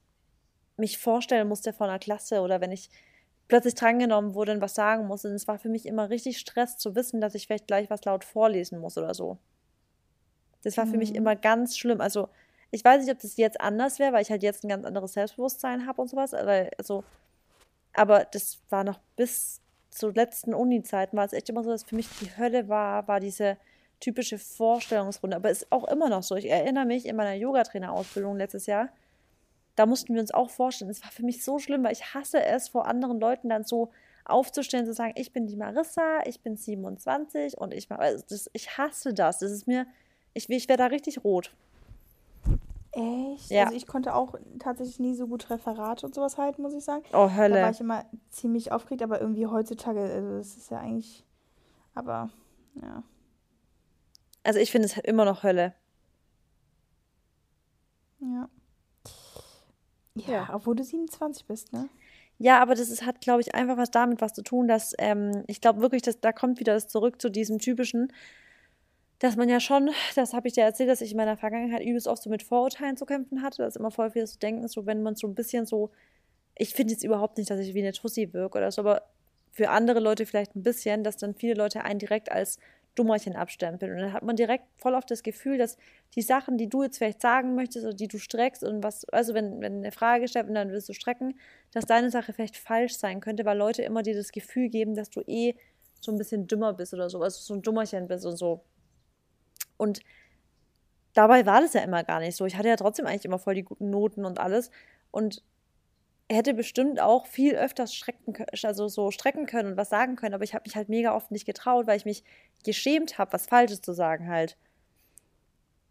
mich 0.77 0.97
vorstellen 0.97 1.47
musste 1.47 1.73
vor 1.73 1.87
einer 1.87 1.99
Klasse 1.99 2.41
oder 2.41 2.61
wenn 2.61 2.71
ich 2.71 2.89
plötzlich 3.47 3.75
drangenommen 3.75 4.33
wurde 4.33 4.53
und 4.53 4.61
was 4.61 4.75
sagen 4.75 5.05
musste. 5.07 5.27
Und 5.27 5.35
es 5.35 5.47
war 5.47 5.59
für 5.59 5.69
mich 5.69 5.85
immer 5.85 6.09
richtig 6.09 6.39
Stress 6.39 6.77
zu 6.77 6.95
wissen, 6.95 7.21
dass 7.21 7.35
ich 7.35 7.47
vielleicht 7.47 7.67
gleich 7.67 7.89
was 7.89 8.03
laut 8.05 8.23
vorlesen 8.23 8.79
muss 8.79 8.97
oder 8.97 9.13
so. 9.13 9.37
Das 10.63 10.77
war 10.77 10.87
für 10.87 10.97
mich 10.97 11.11
Mhm. 11.11 11.15
immer 11.17 11.35
ganz 11.35 11.77
schlimm. 11.77 12.01
Also, 12.01 12.29
ich 12.71 12.83
weiß 12.83 13.03
nicht, 13.03 13.11
ob 13.13 13.19
das 13.21 13.37
jetzt 13.37 13.59
anders 13.61 13.97
wäre, 13.99 14.13
weil 14.13 14.21
ich 14.21 14.29
halt 14.31 14.43
jetzt 14.43 14.63
ein 14.63 14.69
ganz 14.69 14.85
anderes 14.85 15.13
Selbstbewusstsein 15.13 15.87
habe 15.87 16.01
und 16.01 16.07
sowas. 16.09 16.33
Weil, 16.33 16.71
also, 16.77 17.03
aber 17.93 18.25
das 18.25 18.59
war 18.69 18.83
noch 18.83 18.99
bis 19.15 19.61
zur 19.89 20.13
letzten 20.13 20.53
Uni-Zeiten 20.53 21.17
war 21.17 21.25
es 21.25 21.33
echt 21.33 21.49
immer 21.49 21.63
so, 21.63 21.71
dass 21.71 21.83
für 21.83 21.95
mich 21.95 22.07
die 22.21 22.37
Hölle 22.37 22.69
war, 22.69 23.07
war 23.07 23.19
diese 23.19 23.57
typische 23.99 24.37
Vorstellungsrunde. 24.37 25.35
Aber 25.35 25.49
ist 25.49 25.71
auch 25.71 25.87
immer 25.87 26.09
noch 26.09 26.23
so. 26.23 26.35
Ich 26.35 26.49
erinnere 26.49 26.85
mich 26.85 27.05
in 27.05 27.15
meiner 27.15 27.33
Yogatrainer-Ausbildung 27.33 28.37
letztes 28.37 28.65
Jahr, 28.65 28.89
da 29.75 29.85
mussten 29.85 30.13
wir 30.13 30.21
uns 30.21 30.33
auch 30.33 30.49
vorstellen. 30.49 30.91
Es 30.91 31.03
war 31.03 31.11
für 31.11 31.23
mich 31.23 31.43
so 31.43 31.57
schlimm, 31.57 31.83
weil 31.83 31.93
ich 31.93 32.13
hasse 32.13 32.43
es, 32.43 32.67
vor 32.67 32.85
anderen 32.85 33.19
Leuten 33.19 33.47
dann 33.49 33.63
so 33.63 33.91
aufzustellen, 34.25 34.85
zu 34.85 34.93
sagen, 34.93 35.13
ich 35.15 35.31
bin 35.31 35.47
die 35.47 35.55
Marissa, 35.55 36.19
ich 36.25 36.41
bin 36.41 36.57
27 36.57 37.57
und 37.57 37.73
ich 37.73 37.89
war, 37.89 37.99
also 37.99 38.23
das, 38.29 38.49
ich 38.53 38.77
hasse 38.77 39.13
das. 39.13 39.39
Das 39.39 39.51
ist 39.51 39.67
mir, 39.67 39.87
ich, 40.33 40.49
ich 40.49 40.67
wäre 40.67 40.77
da 40.77 40.87
richtig 40.87 41.23
rot. 41.23 41.53
Echt? 42.91 43.51
Ja. 43.51 43.65
Also 43.65 43.75
ich 43.75 43.87
konnte 43.87 44.15
auch 44.15 44.35
tatsächlich 44.59 44.99
nie 44.99 45.15
so 45.15 45.27
gut 45.27 45.49
Referate 45.49 46.05
und 46.05 46.15
sowas 46.15 46.37
halten, 46.37 46.61
muss 46.61 46.73
ich 46.73 46.83
sagen. 46.83 47.03
Oh, 47.09 47.11
Da 47.13 47.19
war 47.19 47.37
Hölle. 47.37 47.71
ich 47.71 47.79
immer 47.79 48.05
ziemlich 48.31 48.71
aufgeregt, 48.71 49.03
aber 49.03 49.21
irgendwie 49.21 49.47
heutzutage, 49.47 50.01
also 50.01 50.37
das 50.37 50.57
ist 50.57 50.71
ja 50.71 50.79
eigentlich. 50.79 51.23
Aber, 51.93 52.29
ja. 52.81 53.03
Also 54.43 54.59
ich 54.59 54.71
finde 54.71 54.87
es 54.87 54.97
immer 54.97 55.25
noch 55.25 55.43
Hölle. 55.43 55.73
Ja. 58.19 58.49
Ja, 60.15 60.33
Ja. 60.33 60.49
obwohl 60.53 60.75
du 60.75 60.83
27 60.83 61.45
bist, 61.45 61.71
ne? 61.73 61.89
Ja, 62.37 62.61
aber 62.61 62.73
das 62.73 62.89
ist, 62.89 63.05
hat, 63.05 63.19
glaube 63.21 63.41
ich, 63.41 63.53
einfach 63.53 63.77
was 63.77 63.91
damit 63.91 64.21
was 64.21 64.33
zu 64.33 64.43
tun, 64.43 64.67
dass 64.67 64.93
ähm, 64.97 65.43
ich 65.47 65.59
glaube 65.61 65.81
wirklich, 65.81 66.01
dass 66.03 66.19
da 66.21 66.31
kommt 66.31 66.59
wieder 66.59 66.73
das 66.73 66.87
zurück 66.87 67.21
zu 67.21 67.29
diesem 67.29 67.59
typischen, 67.59 68.13
dass 69.19 69.35
man 69.35 69.49
ja 69.49 69.59
schon, 69.59 69.89
das 70.15 70.33
habe 70.33 70.47
ich 70.47 70.53
dir 70.53 70.63
erzählt, 70.63 70.89
dass 70.89 71.01
ich 71.01 71.11
in 71.11 71.17
meiner 71.17 71.37
Vergangenheit 71.37 71.81
übelst 71.83 72.07
oft 72.07 72.23
so 72.23 72.29
mit 72.29 72.43
Vorurteilen 72.43 72.97
zu 72.97 73.05
kämpfen 73.05 73.41
hatte, 73.41 73.61
dass 73.63 73.75
immer 73.75 73.91
voll 73.91 74.11
viel 74.11 74.25
zu 74.25 74.39
denken 74.39 74.63
ist, 74.63 74.73
so 74.73 74.85
wenn 74.85 75.03
man 75.03 75.15
so 75.15 75.27
ein 75.27 75.35
bisschen 75.35 75.65
so, 75.65 75.91
ich 76.55 76.73
finde 76.73 76.93
jetzt 76.93 77.03
überhaupt 77.03 77.37
nicht, 77.37 77.49
dass 77.49 77.59
ich 77.59 77.73
wie 77.73 77.81
eine 77.81 77.93
Tussi 77.93 78.33
wirke 78.33 78.57
oder 78.57 78.71
so, 78.71 78.81
aber 78.81 79.03
für 79.51 79.69
andere 79.69 79.99
Leute 79.99 80.25
vielleicht 80.25 80.55
ein 80.55 80.63
bisschen, 80.63 81.03
dass 81.03 81.17
dann 81.17 81.35
viele 81.35 81.55
Leute 81.55 81.83
einen 81.83 81.99
direkt 81.99 82.31
als 82.31 82.59
Dummerchen 82.99 83.37
abstempeln. 83.37 83.93
Und 83.93 83.99
dann 83.99 84.13
hat 84.13 84.23
man 84.23 84.35
direkt 84.35 84.65
voll 84.75 84.93
oft 84.93 85.09
das 85.09 85.23
Gefühl, 85.23 85.57
dass 85.57 85.77
die 86.15 86.21
Sachen, 86.21 86.57
die 86.57 86.67
du 86.67 86.83
jetzt 86.83 86.97
vielleicht 86.97 87.21
sagen 87.21 87.55
möchtest 87.55 87.85
oder 87.85 87.95
die 87.95 88.09
du 88.09 88.19
streckst 88.19 88.61
und 88.61 88.83
was, 88.83 89.05
also 89.05 89.33
wenn, 89.33 89.61
wenn 89.61 89.77
eine 89.77 89.93
Frage 89.93 90.23
gestellt 90.23 90.47
wird 90.47 90.49
und 90.49 90.55
dann 90.55 90.71
willst 90.71 90.89
du 90.89 90.93
strecken, 90.93 91.39
dass 91.71 91.85
deine 91.85 92.09
Sache 92.09 92.33
vielleicht 92.33 92.57
falsch 92.57 92.97
sein 92.97 93.21
könnte, 93.21 93.45
weil 93.45 93.57
Leute 93.57 93.83
immer 93.83 94.03
dir 94.03 94.15
das 94.15 94.33
Gefühl 94.33 94.67
geben, 94.67 94.95
dass 94.95 95.09
du 95.09 95.21
eh 95.21 95.55
so 96.01 96.11
ein 96.11 96.17
bisschen 96.17 96.45
dümmer 96.47 96.73
bist 96.73 96.93
oder 96.93 97.09
so, 97.09 97.21
also 97.21 97.39
so 97.39 97.53
ein 97.53 97.61
Dummerchen 97.61 98.07
bist 98.07 98.25
und 98.25 98.35
so. 98.35 98.65
Und 99.77 100.01
dabei 101.13 101.45
war 101.45 101.61
das 101.61 101.71
ja 101.71 101.81
immer 101.81 102.03
gar 102.03 102.19
nicht 102.19 102.35
so. 102.35 102.45
Ich 102.45 102.57
hatte 102.57 102.67
ja 102.67 102.75
trotzdem 102.75 103.05
eigentlich 103.05 103.23
immer 103.23 103.39
voll 103.39 103.55
die 103.55 103.63
guten 103.63 103.89
Noten 103.89 104.25
und 104.25 104.39
alles 104.41 104.71
und 105.11 105.41
hätte 106.29 106.53
bestimmt 106.53 106.99
auch 106.99 107.25
viel 107.25 107.55
öfters 107.55 107.93
strecken, 107.93 108.35
also 108.63 108.87
so 108.87 109.11
strecken 109.11 109.45
können 109.45 109.71
und 109.71 109.77
was 109.77 109.89
sagen 109.89 110.15
können, 110.15 110.35
aber 110.35 110.43
ich 110.43 110.53
habe 110.53 110.63
mich 110.65 110.75
halt 110.75 110.89
mega 110.89 111.15
oft 111.15 111.31
nicht 111.31 111.45
getraut, 111.45 111.87
weil 111.87 111.97
ich 111.97 112.05
mich 112.05 112.23
geschämt 112.63 113.17
habe, 113.17 113.33
was 113.33 113.47
Falsches 113.47 113.81
zu 113.81 113.93
sagen 113.93 114.27
halt. 114.29 114.57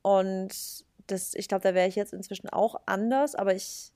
Und 0.02 0.84
das, 1.08 1.34
ich 1.34 1.48
glaube, 1.48 1.62
da 1.62 1.74
wäre 1.74 1.88
ich 1.88 1.96
jetzt 1.96 2.12
inzwischen 2.12 2.48
auch 2.48 2.80
anders, 2.86 3.34
aber 3.34 3.54
ich 3.54 3.92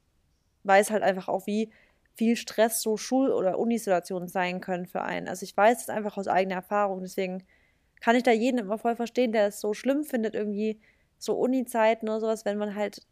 weiß 0.65 0.91
halt 0.91 1.03
einfach 1.03 1.29
auch, 1.29 1.47
wie 1.47 1.71
viel 2.15 2.37
Stress 2.37 2.83
so 2.83 2.97
Schul- 2.97 3.33
oder 3.33 3.59
Unisituationen 3.59 4.29
sein 4.29 4.61
können 4.61 4.87
für 4.87 5.03
einen. 5.03 5.29
Also 5.29 5.45
ich 5.45 5.57
weiß 5.57 5.83
es 5.83 5.89
einfach 5.89 6.17
aus 6.17 6.29
eigener 6.29 6.57
Erfahrung, 6.57 7.01
deswegen 7.01 7.45
kann 8.01 8.17
ich 8.17 8.25
da 8.25 8.33
jeden 8.33 8.59
immer 8.59 8.79
voll 8.79 8.97
verstehen, 8.97 9.33
der 9.33 9.47
es 9.47 9.61
so 9.61 9.75
schlimm 9.75 10.05
findet, 10.05 10.35
irgendwie 10.35 10.81
so 11.19 11.35
Uni-Zeiten 11.35 12.09
oder 12.09 12.21
sowas, 12.21 12.45
wenn 12.45 12.59
man 12.59 12.75
halt 12.75 13.07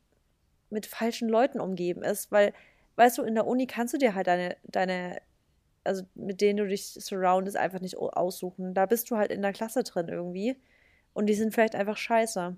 mit 0.68 0.86
falschen 0.86 1.28
Leuten 1.28 1.60
umgeben 1.60 2.02
ist, 2.02 2.32
weil, 2.32 2.52
weißt 2.96 3.18
du, 3.18 3.22
in 3.22 3.34
der 3.34 3.46
Uni 3.46 3.66
kannst 3.66 3.94
du 3.94 3.98
dir 3.98 4.14
halt 4.14 4.26
deine, 4.26 4.56
deine, 4.64 5.20
also 5.84 6.04
mit 6.14 6.40
denen 6.40 6.58
du 6.58 6.68
dich 6.68 6.86
surroundest, 6.94 7.56
einfach 7.56 7.80
nicht 7.80 7.98
au- 7.98 8.10
aussuchen. 8.10 8.74
Da 8.74 8.86
bist 8.86 9.10
du 9.10 9.16
halt 9.18 9.32
in 9.32 9.42
der 9.42 9.52
Klasse 9.54 9.84
drin 9.84 10.08
irgendwie 10.08 10.56
und 11.14 11.26
die 11.26 11.34
sind 11.34 11.54
vielleicht 11.54 11.74
einfach 11.76 11.96
scheiße. 11.98 12.56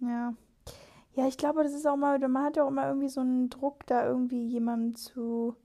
Ja. 0.00 0.34
Ja, 1.14 1.26
ich 1.28 1.38
glaube, 1.38 1.64
das 1.64 1.74
ist 1.74 1.86
auch 1.86 1.96
mal, 1.96 2.18
man 2.20 2.44
hat 2.44 2.56
ja 2.56 2.64
auch 2.64 2.68
immer 2.68 2.88
irgendwie 2.88 3.08
so 3.08 3.20
einen 3.20 3.50
Druck, 3.50 3.86
da 3.86 4.06
irgendwie 4.06 4.46
jemandem 4.46 4.96
zu, 4.96 5.56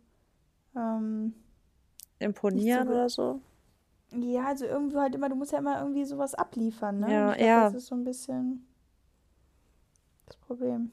ähm, 0.75 1.33
Imponieren 2.19 2.87
ge- 2.87 2.95
oder 2.95 3.09
so. 3.09 3.39
ja, 4.11 4.45
also 4.47 4.65
irgendwie 4.65 4.97
halt 4.97 5.15
immer, 5.15 5.29
du 5.29 5.35
musst 5.35 5.51
ja 5.51 5.59
immer 5.59 5.79
irgendwie 5.79 6.05
sowas 6.05 6.35
abliefern, 6.35 6.99
ne? 6.99 7.07
Ja, 7.11 7.33
glaub, 7.33 7.39
ja. 7.39 7.63
Das 7.65 7.73
ist 7.73 7.87
so 7.87 7.95
ein 7.95 8.03
bisschen 8.05 8.65
das 10.25 10.35
Problem. 10.37 10.91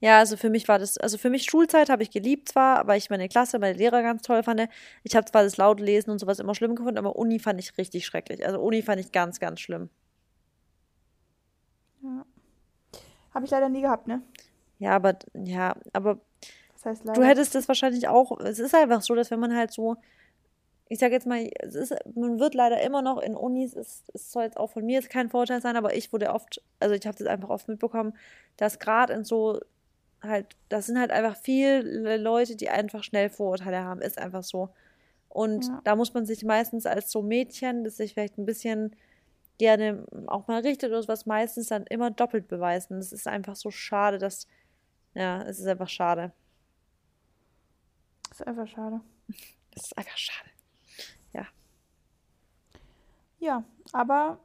Ja, 0.00 0.18
also 0.18 0.36
für 0.36 0.48
mich 0.48 0.68
war 0.68 0.78
das, 0.78 0.96
also 0.96 1.18
für 1.18 1.28
mich 1.30 1.44
Schulzeit 1.44 1.90
habe 1.90 2.04
ich 2.04 2.10
geliebt 2.10 2.50
zwar, 2.50 2.86
weil 2.86 2.98
ich 2.98 3.10
meine 3.10 3.28
Klasse, 3.28 3.58
meine 3.58 3.76
Lehrer 3.76 4.02
ganz 4.02 4.22
toll 4.22 4.42
fand. 4.44 4.68
Ich 5.02 5.16
habe 5.16 5.24
zwar 5.28 5.42
das 5.42 5.56
laute 5.56 5.82
Lesen 5.82 6.10
und 6.10 6.18
sowas 6.20 6.38
immer 6.38 6.54
schlimm 6.54 6.76
gefunden, 6.76 6.98
aber 6.98 7.16
Uni 7.16 7.40
fand 7.40 7.58
ich 7.60 7.76
richtig 7.78 8.06
schrecklich. 8.06 8.46
Also 8.46 8.60
Uni 8.60 8.82
fand 8.82 9.00
ich 9.00 9.10
ganz, 9.10 9.40
ganz 9.40 9.60
schlimm. 9.60 9.90
Ja. 12.02 12.24
Habe 13.34 13.44
ich 13.44 13.50
leider 13.50 13.68
nie 13.68 13.82
gehabt, 13.82 14.06
ne? 14.06 14.22
Ja, 14.78 14.92
aber 14.94 15.18
ja, 15.34 15.74
aber 15.92 16.20
Das 16.74 16.84
heißt 16.86 17.02
du 17.14 17.20
leider. 17.20 17.26
hättest 17.26 17.54
das 17.54 17.66
wahrscheinlich 17.68 18.08
auch. 18.08 18.38
Es 18.40 18.58
ist 18.60 18.74
einfach 18.74 19.02
so, 19.02 19.14
dass 19.14 19.30
wenn 19.32 19.40
man 19.40 19.56
halt 19.56 19.72
so, 19.72 19.96
ich 20.88 20.98
sage 21.00 21.14
jetzt 21.14 21.26
mal, 21.26 21.50
es 21.60 21.74
ist, 21.74 21.94
man 22.14 22.38
wird 22.38 22.54
leider 22.54 22.80
immer 22.82 23.02
noch 23.02 23.18
in 23.18 23.34
Unis, 23.36 23.74
es, 23.74 24.04
es 24.14 24.30
soll 24.32 24.44
jetzt 24.44 24.56
auch 24.56 24.70
von 24.70 24.86
mir 24.86 24.94
jetzt 24.96 25.10
kein 25.10 25.28
Vorteil 25.30 25.60
sein, 25.60 25.76
aber 25.76 25.94
ich 25.96 26.12
wurde 26.12 26.32
oft, 26.32 26.62
also 26.80 26.94
ich 26.94 27.06
habe 27.06 27.18
das 27.18 27.26
einfach 27.26 27.50
oft 27.50 27.68
mitbekommen, 27.68 28.16
dass 28.56 28.78
gerade 28.78 29.12
in 29.14 29.24
so 29.24 29.60
halt, 30.22 30.56
das 30.68 30.86
sind 30.86 30.98
halt 30.98 31.10
einfach 31.10 31.36
viele 31.36 32.16
Leute, 32.16 32.56
die 32.56 32.68
einfach 32.70 33.02
schnell 33.04 33.28
Vorurteile 33.30 33.82
haben, 33.84 34.00
ist 34.02 34.18
einfach 34.18 34.42
so. 34.42 34.70
Und 35.28 35.66
Ja. 35.66 35.80
da 35.84 35.96
muss 35.96 36.14
man 36.14 36.26
sich 36.26 36.44
meistens 36.44 36.86
als 36.86 37.10
so 37.10 37.22
Mädchen, 37.22 37.84
das 37.84 37.96
sich 37.98 38.14
vielleicht 38.14 38.38
ein 38.38 38.46
bisschen 38.46 38.96
gerne 39.58 40.04
auch 40.28 40.46
mal 40.48 40.60
richtet 40.60 40.90
oder 40.90 41.02
sowas, 41.02 41.26
meistens 41.26 41.68
dann 41.68 41.84
immer 41.86 42.10
doppelt 42.10 42.48
beweisen. 42.48 42.96
Das 42.98 43.12
ist 43.12 43.26
einfach 43.26 43.56
so 43.56 43.70
schade, 43.70 44.18
dass, 44.18 44.46
ja, 45.14 45.42
es 45.42 45.58
ist 45.58 45.66
einfach 45.66 45.88
schade. 45.88 46.32
ist 48.30 48.46
einfach 48.46 48.68
schade. 48.68 49.00
Das 49.74 49.84
ist 49.84 49.98
einfach 49.98 50.16
schade. 50.16 50.48
ja. 51.32 51.46
Ja, 53.38 53.62
aber 53.92 54.40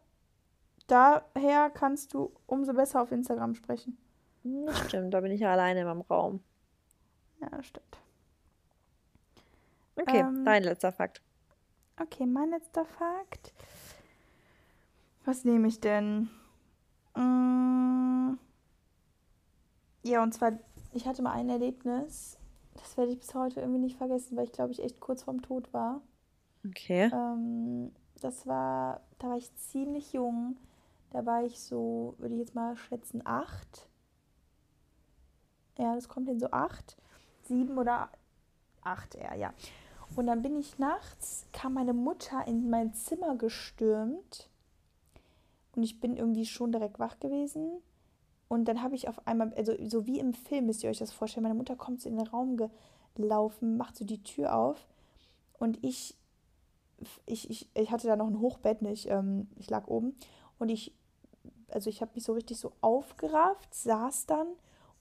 daher 0.85 1.71
kannst 1.71 2.13
du 2.13 2.31
umso 2.45 2.73
besser 2.73 3.01
auf 3.01 3.11
Instagram 3.11 3.55
sprechen. 3.55 3.97
Das 4.43 4.79
stimmt, 4.87 5.13
da 5.13 5.21
bin 5.21 5.31
ich 5.31 5.41
ja 5.41 5.51
alleine 5.51 5.81
in 5.81 5.87
meinem 5.87 6.01
Raum. 6.01 6.41
Ja, 7.39 7.63
stimmt. 7.63 7.97
Okay, 9.95 10.19
Ähm, 10.19 10.43
dein 10.45 10.63
letzter 10.63 10.91
Fakt. 10.91 11.21
Okay, 12.01 12.25
mein 12.25 12.49
letzter 12.49 12.85
Fakt. 12.85 13.53
Was 15.25 15.45
nehme 15.45 15.67
ich 15.67 15.79
denn? 15.79 16.29
Mm. 17.15 18.37
Ja, 20.03 20.21
und 20.23 20.33
zwar, 20.33 20.53
ich 20.93 21.07
hatte 21.07 21.21
mal 21.21 21.31
ein 21.31 21.49
Erlebnis, 21.49 22.37
das 22.75 22.97
werde 22.97 23.11
ich 23.11 23.19
bis 23.19 23.33
heute 23.35 23.61
irgendwie 23.61 23.79
nicht 23.79 23.97
vergessen, 23.97 24.35
weil 24.35 24.45
ich 24.45 24.51
glaube 24.51 24.71
ich 24.71 24.83
echt 24.83 24.99
kurz 24.99 25.23
vorm 25.23 25.41
Tod 25.41 25.71
war. 25.73 26.01
Okay. 26.67 27.09
Ähm, 27.13 27.93
das 28.21 28.47
war, 28.47 29.01
da 29.19 29.29
war 29.29 29.37
ich 29.37 29.53
ziemlich 29.55 30.13
jung. 30.13 30.57
Da 31.11 31.25
war 31.25 31.43
ich 31.45 31.59
so, 31.61 32.15
würde 32.17 32.33
ich 32.33 32.39
jetzt 32.39 32.55
mal 32.55 32.75
schätzen, 32.75 33.21
acht. 33.25 33.87
Ja, 35.77 35.95
das 35.95 36.07
kommt 36.07 36.27
hin 36.27 36.39
so 36.39 36.51
acht, 36.51 36.97
sieben 37.43 37.77
oder 37.77 38.09
acht 38.81 39.15
eher, 39.15 39.35
ja. 39.35 39.53
Und 40.15 40.27
dann 40.27 40.41
bin 40.41 40.57
ich 40.57 40.77
nachts, 40.77 41.47
kam 41.51 41.73
meine 41.73 41.93
Mutter 41.93 42.45
in 42.47 42.69
mein 42.69 42.93
Zimmer 42.93 43.35
gestürmt. 43.35 44.49
Und 45.75 45.83
ich 45.83 45.99
bin 45.99 46.15
irgendwie 46.15 46.45
schon 46.45 46.71
direkt 46.71 46.99
wach 46.99 47.19
gewesen. 47.19 47.81
Und 48.47 48.65
dann 48.65 48.83
habe 48.83 48.93
ich 48.93 49.07
auf 49.07 49.25
einmal, 49.25 49.51
also 49.55 49.73
so 49.87 50.05
wie 50.05 50.19
im 50.19 50.35
Film 50.35 50.67
müsst 50.67 50.83
ihr 50.83 50.91
euch 50.91 50.99
das 50.99 51.11
vorstellen, 51.11 51.43
meine 51.43 51.55
Mutter 51.55 51.75
kommt 51.75 52.01
so 52.01 52.09
in 52.09 52.17
den 52.17 52.27
Raum 52.27 52.57
gelaufen, 53.15 53.77
macht 53.77 53.95
so 53.95 54.05
die 54.05 54.21
Tür 54.21 54.55
auf. 54.55 54.87
Und 55.57 55.83
ich 55.83 56.15
ich, 57.25 57.49
ich, 57.49 57.69
ich 57.73 57.91
hatte 57.91 58.07
da 58.07 58.15
noch 58.15 58.27
ein 58.27 58.39
Hochbett, 58.39 58.81
nicht, 58.81 59.09
ähm, 59.09 59.47
ich 59.55 59.69
lag 59.69 59.87
oben 59.87 60.15
und 60.59 60.69
ich, 60.69 60.93
also 61.69 61.89
ich 61.89 62.01
habe 62.01 62.11
mich 62.15 62.23
so 62.23 62.33
richtig 62.33 62.57
so 62.57 62.71
aufgerafft, 62.81 63.73
saß 63.73 64.25
dann 64.25 64.47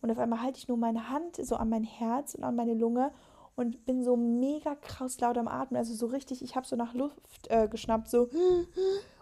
und 0.03 0.11
auf 0.11 0.19
einmal 0.19 0.43
halte 0.43 0.59
ich 0.59 0.69
nur 0.69 0.77
meine 0.77 1.09
Hand 1.09 1.37
so 1.37 1.57
an 1.57 1.71
mein 1.71 1.85
Herz 1.85 2.35
und 2.35 2.45
an 2.45 2.55
meine 2.57 2.75
Lunge 2.75 3.11
und 3.57 3.85
bin 3.87 4.03
so 4.05 4.17
mega 4.17 4.75
krass 4.75 5.19
laut 5.21 5.39
am 5.39 5.49
Atmen, 5.49 5.79
also 5.79 5.95
so 5.95 6.07
richtig, 6.07 6.43
ich 6.43 6.55
habe 6.57 6.67
so 6.67 6.77
nach 6.77 6.93
Luft 6.95 7.21
äh, 7.49 7.69
geschnappt, 7.69 8.09
so 8.11 8.29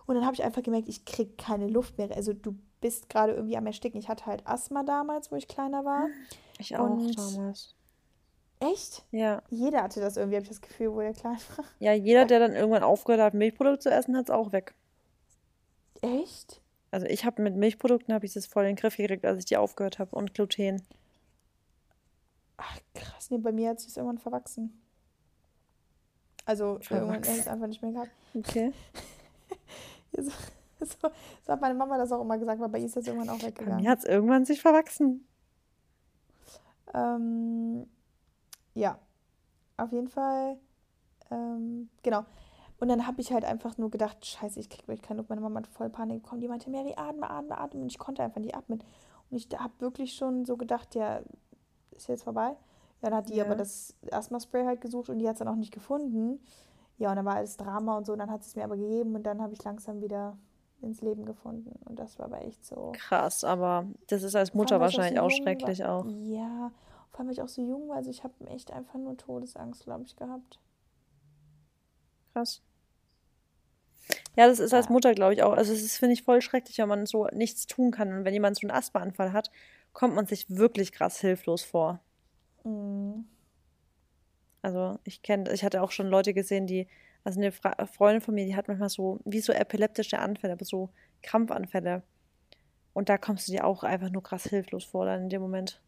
und 0.07 0.14
dann 0.16 0.24
habe 0.24 0.35
ich 0.35 0.43
einfach 0.43 0.62
gemerkt, 0.62 0.89
ich 0.89 1.05
kriege 1.05 1.33
keine 1.37 1.68
Luft 1.68 1.99
mehr, 1.99 2.11
also 2.16 2.33
du 2.33 2.57
bist 2.81 3.09
gerade 3.11 3.35
irgendwie 3.35 3.59
am 3.59 3.66
Ersticken. 3.66 4.01
Ich 4.01 4.09
hatte 4.09 4.24
halt 4.24 4.47
Asthma 4.47 4.83
damals, 4.83 5.31
wo 5.31 5.37
ich 5.37 5.47
kleiner 5.49 5.85
war. 5.85 6.07
Ich 6.59 6.74
auch 6.78 6.89
Und- 6.89 7.14
damals. 7.18 7.74
Echt? 8.59 9.05
Ja. 9.11 9.43
Jeder 9.51 9.83
hatte 9.83 10.01
das 10.01 10.16
irgendwie, 10.16 10.37
habe 10.37 10.45
ich 10.45 10.49
das 10.51 10.61
Gefühl, 10.62 10.93
wo 10.93 11.01
der 11.01 11.12
klein 11.12 11.37
war. 11.57 11.64
Ja, 11.78 11.93
jeder, 11.93 12.24
der 12.24 12.39
dann 12.41 12.53
irgendwann 12.55 12.83
aufgehört 12.83 13.20
hat, 13.22 13.35
Milchprodukte 13.35 13.81
zu 13.81 13.91
essen, 13.91 14.16
hat 14.16 14.24
es 14.24 14.31
auch 14.31 14.53
weg. 14.53 14.74
Echt? 16.03 16.60
Also 16.91 17.07
ich 17.07 17.24
habe 17.24 17.43
mit 17.43 17.57
Milchprodukten 17.57 18.12
habe 18.14 18.26
ich 18.26 18.32
das 18.32 18.47
voll 18.47 18.64
in 18.64 18.70
den 18.70 18.76
Griff 18.76 18.97
gekriegt, 18.97 19.24
als 19.24 19.38
ich 19.38 19.45
die 19.45 19.57
aufgehört 19.57 19.99
habe 19.99 20.14
und 20.16 20.34
Gluten. 20.34 20.82
Ach, 22.57 22.78
krass. 22.95 23.30
Nee, 23.30 23.38
bei 23.38 23.53
mir 23.53 23.70
hat 23.70 23.80
sich 23.80 23.97
irgendwann 23.97 24.18
verwachsen. 24.18 24.80
Also 26.45 26.80
irgendwann 26.91 27.14
hätte 27.14 27.30
ich 27.30 27.38
es 27.38 27.49
einfach 27.49 27.68
nicht 27.68 27.82
mehr 27.82 27.93
gehabt. 27.93 28.11
Okay. 28.34 28.72
So, 30.12 30.22
so, 30.80 31.11
so 31.47 31.53
hat 31.53 31.61
meine 31.61 31.74
Mama 31.74 31.97
das 31.97 32.11
auch 32.11 32.20
immer 32.22 32.36
gesagt, 32.36 32.61
weil 32.61 32.68
bei 32.68 32.78
ihr 32.80 32.86
ist 32.86 32.97
das 32.97 33.07
irgendwann 33.07 33.28
auch 33.28 33.38
Bei 33.38 33.47
weggegangen. 33.47 33.80
mir 33.80 33.91
hat 33.91 34.01
es 34.01 34.05
irgendwann 34.05 34.45
sich 34.45 34.61
verwachsen. 34.61 35.24
Ähm, 36.93 37.86
ja, 38.74 38.99
auf 39.76 39.93
jeden 39.93 40.09
Fall. 40.09 40.57
Ähm, 41.30 41.91
genau. 42.03 42.24
Und 42.81 42.89
dann 42.89 43.07
habe 43.07 43.20
ich 43.20 43.31
halt 43.33 43.45
einfach 43.45 43.76
nur 43.78 43.91
gedacht, 43.91 44.24
scheiße, 44.24 44.59
ich 44.59 44.70
kriege 44.70 44.89
wirklich 44.89 45.03
keine 45.03 45.18
Luft. 45.18 45.28
Meine 45.28 45.43
Mama 45.43 45.61
hat 45.61 45.66
voll 45.66 45.91
Panik 45.91 46.22
bekommen. 46.22 46.41
Die 46.41 46.49
meinte, 46.49 46.70
Mary, 46.70 46.95
atme, 46.97 47.28
atme, 47.28 47.59
atme. 47.59 47.83
Und 47.83 47.87
ich 47.93 47.99
konnte 47.99 48.22
einfach 48.22 48.41
nicht 48.41 48.55
atmen. 48.57 48.83
Und 49.31 49.37
ich 49.37 49.49
habe 49.59 49.72
wirklich 49.81 50.14
schon 50.14 50.47
so 50.47 50.57
gedacht, 50.57 50.95
ja, 50.95 51.20
ist 51.93 52.09
jetzt 52.09 52.24
vorbei. 52.24 52.57
Ja, 53.03 53.11
dann 53.11 53.14
hat 53.14 53.28
die 53.28 53.35
Ja. 53.37 53.45
aber 53.45 53.55
das 53.55 53.95
Asthma-Spray 54.11 54.64
halt 54.64 54.81
gesucht 54.81 55.11
und 55.11 55.18
die 55.18 55.26
hat 55.28 55.35
es 55.35 55.39
dann 55.41 55.49
auch 55.49 55.57
nicht 55.57 55.72
gefunden. 55.72 56.41
Ja, 56.97 57.11
und 57.11 57.16
dann 57.16 57.24
war 57.26 57.37
alles 57.37 57.57
Drama 57.59 57.97
und 57.99 58.07
so. 58.07 58.12
Und 58.14 58.18
dann 58.18 58.31
hat 58.31 58.43
sie 58.43 58.49
es 58.49 58.57
mir 58.57 58.64
aber 58.64 58.76
gegeben 58.76 59.14
und 59.14 59.24
dann 59.24 59.43
habe 59.43 59.53
ich 59.53 59.62
langsam 59.62 60.01
wieder 60.01 60.37
ins 60.81 61.03
Leben 61.03 61.26
gefunden. 61.26 61.78
Und 61.85 61.99
das 61.99 62.18
war 62.18 62.26
aber 62.26 62.43
echt 62.45 62.64
so. 62.64 62.93
Krass, 62.95 63.45
aber 63.45 63.85
das 64.07 64.22
ist 64.22 64.35
als 64.35 64.55
Mutter 64.55 64.81
wahrscheinlich 64.81 65.18
so 65.18 65.26
auch 65.26 65.31
schrecklich 65.31 65.81
war. 65.81 65.97
auch. 66.01 66.07
Ja, 66.07 66.72
vor 67.11 67.20
allem, 67.20 67.28
weil 67.28 67.33
ich 67.35 67.43
auch 67.43 67.49
so 67.49 67.61
jung 67.61 67.89
war. 67.89 67.97
Also 67.97 68.09
ich 68.09 68.24
habe 68.24 68.33
echt 68.47 68.72
einfach 68.72 68.99
nur 68.99 69.16
Todesangst, 69.18 69.85
glaube 69.85 70.05
ich, 70.05 70.16
gehabt. 70.16 70.59
Krass. 72.33 72.62
Ja, 74.41 74.47
das 74.49 74.59
ist 74.59 74.72
als. 74.72 74.88
Mutter, 74.88 75.12
glaube 75.14 75.34
ich, 75.34 75.43
auch. 75.43 75.53
Also 75.53 75.70
es 75.74 75.82
ist, 75.82 75.99
finde 75.99 76.14
ich, 76.14 76.22
voll 76.22 76.41
schrecklich, 76.41 76.78
wenn 76.78 76.88
man 76.88 77.05
so 77.05 77.26
nichts 77.26 77.66
tun 77.66 77.91
kann. 77.91 78.11
Und 78.11 78.24
wenn 78.24 78.32
jemand 78.32 78.57
so 78.57 78.66
einen 78.66 78.70
Asthmaanfall 78.74 79.34
hat, 79.34 79.51
kommt 79.93 80.14
man 80.14 80.24
sich 80.24 80.47
wirklich 80.49 80.93
krass 80.93 81.20
hilflos 81.20 81.62
vor. 81.62 82.01
Mhm. 82.64 83.26
Also 84.62 84.99
ich 85.05 85.20
kenne, 85.20 85.53
ich 85.53 85.62
hatte 85.62 85.82
auch 85.82 85.91
schon 85.91 86.07
Leute 86.07 86.32
gesehen, 86.32 86.66
die, 86.66 86.88
also 87.22 87.38
eine 87.38 87.53
Fra 87.53 87.84
Freundin 87.84 88.22
von 88.22 88.34
mir, 88.34 88.47
die 88.47 88.57
hat 88.57 88.66
manchmal 88.66 88.88
so, 88.88 89.20
wie 89.26 89.41
so 89.41 89.53
epileptische 89.53 90.18
Anfälle, 90.18 90.55
aber 90.55 90.64
so 90.64 90.88
Krampfanfälle. 91.22 92.03
Und 92.95 93.11
da 93.11 93.18
kommst 93.18 93.47
du 93.47 93.53
dir 93.53 93.66
auch 93.66 93.82
einfach 93.84 94.09
nur 94.09 94.22
krass 94.22 94.45
hilflos 94.45 94.84
vor 94.84 95.05
dann 95.05 95.24
in 95.24 95.28
dem 95.28 95.43
Moment. 95.43 95.82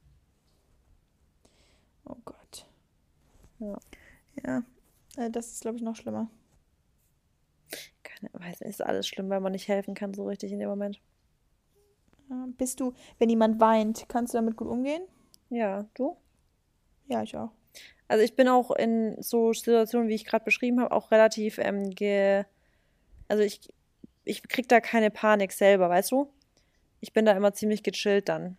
Oh 2.05 2.17
Gott. 2.27 2.67
Ja. 3.61 3.79
Ja, 4.45 4.63
äh, 5.17 5.31
das 5.31 5.53
ist, 5.53 5.63
glaube 5.63 5.79
ich, 5.79 5.83
noch 5.83 5.97
schlimmer. 5.97 6.29
Weiß 8.33 8.61
nicht, 8.61 8.71
ist 8.71 8.83
alles 8.83 9.07
schlimm, 9.07 9.29
weil 9.31 9.41
man 9.41 9.53
nicht 9.53 9.69
helfen 9.69 9.95
kann 9.95 10.15
so 10.15 10.27
richtig 10.27 10.53
in 10.53 10.59
dem 10.59 10.69
Moment. 10.69 11.01
Bist 12.57 12.81
du, 12.81 12.95
wenn 13.19 13.29
jemand 13.29 13.61
weint, 13.61 14.07
kannst 14.09 14.33
du 14.33 14.39
damit 14.39 14.57
gut 14.57 14.69
umgehen? 14.69 15.03
Ja, 15.51 15.87
du? 15.95 16.17
Ja, 17.09 17.23
ich 17.23 17.37
auch. 17.37 17.51
Also 18.09 18.25
ich 18.25 18.37
bin 18.37 18.49
auch 18.49 18.71
in 18.71 19.21
so 19.21 19.53
Situationen, 19.53 20.09
wie 20.09 20.15
ich 20.15 20.25
gerade 20.25 20.45
beschrieben 20.45 20.81
habe, 20.81 20.93
auch 20.93 21.11
relativ 21.11 21.59
ähm, 21.59 21.91
ge... 21.91 22.45
Also 23.29 23.43
ich, 23.43 23.73
ich 24.25 24.43
krieg 24.49 24.69
da 24.69 24.81
keine 24.81 25.11
Panik 25.11 25.53
selber, 25.53 25.89
weißt 25.91 26.13
du? 26.13 26.33
Ich 27.01 27.13
bin 27.13 27.25
da 27.25 27.33
immer 27.33 27.53
ziemlich 27.53 27.83
gechillt 27.83 28.29
dann. 28.29 28.57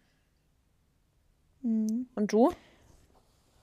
Mhm. 1.62 2.08
Und 2.16 2.32
du? 2.32 2.52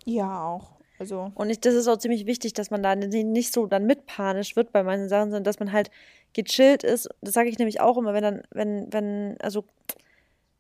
Ja, 0.05 0.45
auch. 0.45 0.80
Also, 1.01 1.33
Und 1.35 1.49
ich, 1.49 1.61
das 1.61 1.75
ist 1.75 1.89
auch 1.89 1.97
ziemlich 1.97 2.27
wichtig, 2.27 2.53
dass 2.53 2.71
man 2.71 2.83
da 2.83 2.95
ni- 2.95 3.25
nicht 3.25 3.55
so 3.55 3.67
dann 3.67 3.87
mitpanisch 3.87 4.55
wird 4.55 4.71
bei 4.71 4.83
manchen 4.83 5.09
Sachen, 5.09 5.31
sondern 5.31 5.45
dass 5.45 5.59
man 5.59 5.72
halt 5.72 5.91
gechillt 6.35 6.85
ist. 6.85 7.09
Das 7.22 7.33
sage 7.33 7.49
ich 7.49 7.59
nämlich 7.59 7.81
auch 7.81 7.97
immer, 7.97 8.13
wenn 8.13 8.22
dann, 8.22 8.43
wenn, 8.51 8.93
wenn, 8.93 9.37
also 9.41 9.64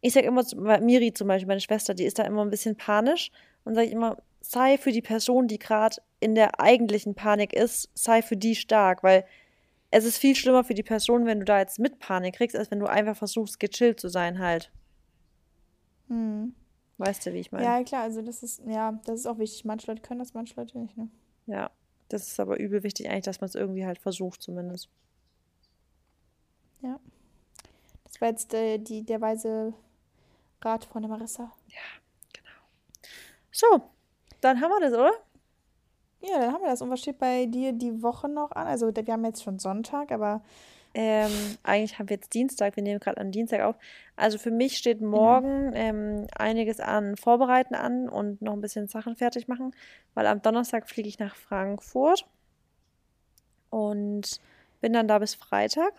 ich 0.00 0.14
sage 0.14 0.26
immer, 0.26 0.44
Miri 0.80 1.12
zum 1.12 1.28
Beispiel, 1.28 1.48
meine 1.48 1.60
Schwester, 1.60 1.94
die 1.94 2.04
ist 2.04 2.18
da 2.18 2.24
immer 2.24 2.42
ein 2.42 2.50
bisschen 2.50 2.76
panisch 2.76 3.30
und 3.64 3.74
sage 3.74 3.88
ich 3.88 3.92
immer, 3.92 4.16
sei 4.40 4.78
für 4.78 4.92
die 4.92 5.02
Person, 5.02 5.46
die 5.46 5.58
gerade 5.58 5.96
in 6.20 6.34
der 6.34 6.60
eigentlichen 6.60 7.14
Panik 7.14 7.52
ist, 7.52 7.90
sei 7.94 8.22
für 8.22 8.38
die 8.38 8.56
stark, 8.56 9.02
weil 9.02 9.26
es 9.90 10.06
ist 10.06 10.18
viel 10.18 10.36
schlimmer 10.36 10.64
für 10.64 10.74
die 10.74 10.82
Person, 10.84 11.26
wenn 11.26 11.40
du 11.40 11.44
da 11.46 11.60
jetzt 11.60 11.78
mit 11.78 11.98
Panik 11.98 12.36
kriegst, 12.36 12.56
als 12.56 12.70
wenn 12.70 12.80
du 12.80 12.86
einfach 12.86 13.16
versuchst, 13.16 13.60
gechillt 13.60 14.00
zu 14.00 14.08
sein 14.08 14.38
halt. 14.38 14.72
mhm. 16.08 16.54
Weißt 17.00 17.24
du, 17.24 17.32
wie 17.32 17.38
ich 17.38 17.50
meine? 17.50 17.64
ja, 17.64 17.82
klar, 17.82 18.02
also 18.02 18.20
das 18.20 18.42
ist, 18.42 18.60
ja, 18.66 18.92
das 19.06 19.20
ist 19.20 19.26
auch 19.26 19.38
wichtig. 19.38 19.64
Manche 19.64 19.90
Leute 19.90 20.02
können 20.02 20.20
das, 20.20 20.34
manche 20.34 20.54
Leute 20.54 20.78
nicht, 20.78 20.98
ne? 20.98 21.08
Ja, 21.46 21.70
das 22.10 22.26
ist 22.26 22.38
aber 22.38 22.60
übel 22.60 22.82
wichtig 22.82 23.08
eigentlich, 23.08 23.24
dass 23.24 23.40
man 23.40 23.48
es 23.48 23.54
irgendwie 23.54 23.86
halt 23.86 23.98
versucht 23.98 24.42
zumindest. 24.42 24.90
Ja. 26.82 27.00
Das 28.04 28.20
war 28.20 28.28
jetzt 28.28 28.52
äh, 28.52 28.76
die, 28.76 29.02
der 29.02 29.22
weise 29.22 29.72
Rat 30.60 30.84
von 30.84 31.00
der 31.00 31.10
Marissa. 31.10 31.50
So, 33.50 33.82
dann 34.42 34.60
haben 34.60 34.70
wir 34.70 34.80
das, 34.80 34.92
oder? 34.92 35.12
Ja, 36.20 36.38
dann 36.38 36.52
haben 36.52 36.62
wir 36.62 36.68
das. 36.68 36.82
Und 36.82 36.90
was 36.90 37.00
steht 37.00 37.18
bei 37.18 37.46
dir 37.46 37.72
die 37.72 38.02
Woche 38.02 38.28
noch 38.28 38.50
an? 38.52 38.66
Also, 38.66 38.94
wir 38.94 39.12
haben 39.12 39.24
jetzt 39.24 39.42
schon 39.42 39.58
Sonntag, 39.58 40.12
aber 40.12 40.42
Ähm, 40.92 41.30
eigentlich 41.62 41.98
haben 41.98 42.08
wir 42.08 42.16
jetzt 42.16 42.34
Dienstag, 42.34 42.74
wir 42.74 42.82
nehmen 42.82 42.98
gerade 42.98 43.20
am 43.20 43.30
Dienstag 43.30 43.60
auf. 43.60 43.76
Also 44.16 44.38
für 44.38 44.50
mich 44.50 44.76
steht 44.76 45.00
morgen 45.00 45.72
ähm, 45.74 46.26
einiges 46.36 46.80
an 46.80 47.16
Vorbereiten 47.16 47.74
an 47.74 48.08
und 48.08 48.42
noch 48.42 48.52
ein 48.52 48.60
bisschen 48.60 48.88
Sachen 48.88 49.14
fertig 49.14 49.46
machen, 49.46 49.72
weil 50.14 50.26
am 50.26 50.42
Donnerstag 50.42 50.88
fliege 50.88 51.08
ich 51.08 51.18
nach 51.18 51.36
Frankfurt 51.36 52.26
und 53.70 54.40
bin 54.80 54.92
dann 54.92 55.06
da 55.06 55.18
bis 55.18 55.34
Freitag. 55.34 55.92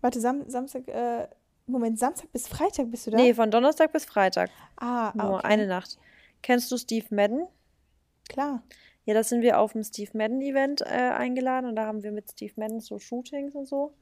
warte, 0.00 0.20
Sam 0.20 0.48
Samstag, 0.48 0.88
äh, 0.88 1.28
Moment, 1.66 1.98
Samstag 1.98 2.32
bis 2.32 2.48
Freitag 2.48 2.90
bist 2.90 3.06
du 3.06 3.10
da? 3.10 3.18
Nee, 3.18 3.34
von 3.34 3.50
Donnerstag 3.50 3.92
bis 3.92 4.06
Freitag. 4.06 4.50
ah, 4.76 5.08
ah, 5.08 5.12
Nur 5.14 5.34
okay. 5.34 5.46
eine 5.48 5.66
Nacht. 5.66 5.98
Kennst 6.42 6.70
du 6.70 6.78
Steve 6.78 7.06
Madden? 7.14 7.46
Klar. 8.28 8.62
Ja, 9.06 9.14
da 9.14 9.22
sind 9.24 9.40
wir 9.42 9.58
auf 9.60 9.72
dem 9.72 9.82
Steve 9.84 10.10
Madden 10.18 10.42
Event 10.42 10.82
äh, 10.82 10.84
eingeladen 10.84 11.66
und 11.68 11.76
da 11.76 11.86
haben 11.86 12.02
wir 12.02 12.12
mit 12.12 12.30
Steve 12.30 12.52
Madden 12.56 12.80
so 12.80 12.98
Shootings 12.98 13.54
und 13.54 13.66
so. 13.66 13.94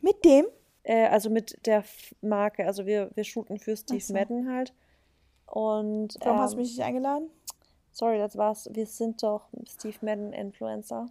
Mit 0.00 0.24
dem? 0.24 0.46
Äh, 0.84 1.08
also 1.08 1.28
mit 1.28 1.66
der 1.66 1.78
F- 1.78 2.14
Marke, 2.22 2.64
also 2.64 2.86
wir, 2.86 3.10
wir 3.14 3.24
shooten 3.24 3.58
für 3.58 3.76
Steve 3.76 4.00
so. 4.00 4.14
Madden 4.14 4.50
halt. 4.50 4.72
Und 5.46 6.16
Warum 6.20 6.38
hast 6.38 6.52
du 6.52 6.56
ähm, 6.58 6.62
mich 6.62 6.70
nicht 6.76 6.84
eingeladen? 6.84 7.30
sorry, 7.90 8.18
das 8.18 8.36
war's. 8.36 8.68
Wir 8.72 8.86
sind 8.86 9.22
doch 9.24 9.48
Steve 9.68 9.96
Madden 10.02 10.32
Influencer. 10.32 11.08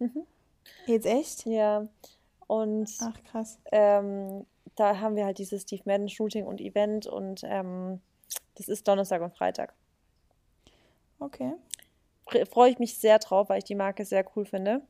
Jetzt 0.86 1.06
echt? 1.06 1.46
Ja. 1.46 1.86
Und 2.48 2.90
Ach, 3.00 3.22
krass. 3.30 3.58
ähm, 3.70 4.44
da 4.74 4.98
haben 4.98 5.14
wir 5.14 5.26
halt 5.26 5.38
dieses 5.38 5.62
Steve 5.62 5.82
Madden 5.84 6.08
Shooting 6.08 6.44
und 6.44 6.60
Event 6.60 7.06
und 7.06 7.42
ähm, 7.44 8.00
das 8.56 8.66
ist 8.68 8.88
Donnerstag 8.88 9.22
und 9.22 9.32
Freitag. 9.36 9.74
Okay. 11.20 11.52
Freue 12.50 12.70
ich 12.70 12.78
mich 12.78 12.98
sehr 12.98 13.18
drauf, 13.18 13.48
weil 13.48 13.58
ich 13.58 13.64
die 13.64 13.74
Marke 13.74 14.04
sehr 14.04 14.24
cool 14.36 14.44
finde. 14.46 14.82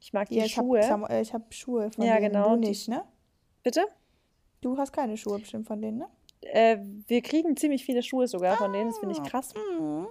Ich 0.00 0.12
mag 0.12 0.28
die 0.28 0.36
Ja, 0.36 0.44
ich 0.44 0.56
habe 0.56 0.66
Schuhe. 0.82 1.06
äh, 1.10 1.20
ich 1.20 1.34
hab 1.34 1.52
Schuhe 1.52 1.90
von 1.90 2.04
Ja, 2.04 2.14
denen. 2.18 2.32
genau, 2.32 2.54
Du 2.54 2.60
nicht, 2.60 2.88
ne? 2.88 3.04
Bitte? 3.62 3.86
Du 4.60 4.76
hast 4.78 4.92
keine 4.92 5.16
Schuhe 5.16 5.38
bestimmt 5.38 5.66
von 5.66 5.80
denen, 5.82 5.98
ne? 5.98 6.08
Äh, 6.40 6.78
wir 7.06 7.20
kriegen 7.22 7.56
ziemlich 7.56 7.84
viele 7.84 8.02
Schuhe 8.02 8.26
sogar 8.28 8.56
von 8.56 8.72
denen, 8.72 8.90
das 8.90 8.98
finde 8.98 9.14
ich 9.14 9.20
Ah, 9.20 9.28
krass. 9.28 9.52
Mhm. 9.54 10.06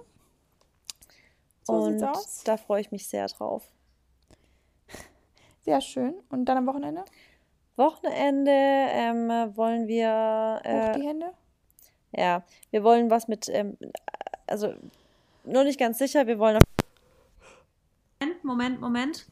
So 1.64 1.72
und 1.74 2.02
aus. 2.04 2.42
da 2.44 2.56
freue 2.56 2.80
ich 2.80 2.90
mich 2.90 3.06
sehr 3.08 3.26
drauf. 3.26 3.70
Sehr 5.60 5.80
schön. 5.80 6.14
Und 6.30 6.46
dann 6.46 6.58
am 6.58 6.66
Wochenende? 6.66 7.04
Wochenende 7.76 8.50
ähm, 8.52 9.28
wollen 9.56 9.86
wir, 9.86 10.60
Hoch 10.60 10.64
äh, 10.68 10.98
die 10.98 11.06
Hände? 11.06 11.32
ja, 12.12 12.42
wir 12.70 12.82
wollen 12.84 13.10
was 13.10 13.28
mit, 13.28 13.48
ähm, 13.50 13.76
also 14.46 14.72
nur 15.48 15.64
nicht 15.64 15.78
ganz 15.78 15.98
sicher, 15.98 16.26
wir 16.26 16.38
wollen 16.38 16.58
Moment, 18.20 18.44
Moment, 18.44 18.80
Moment. 18.80 19.26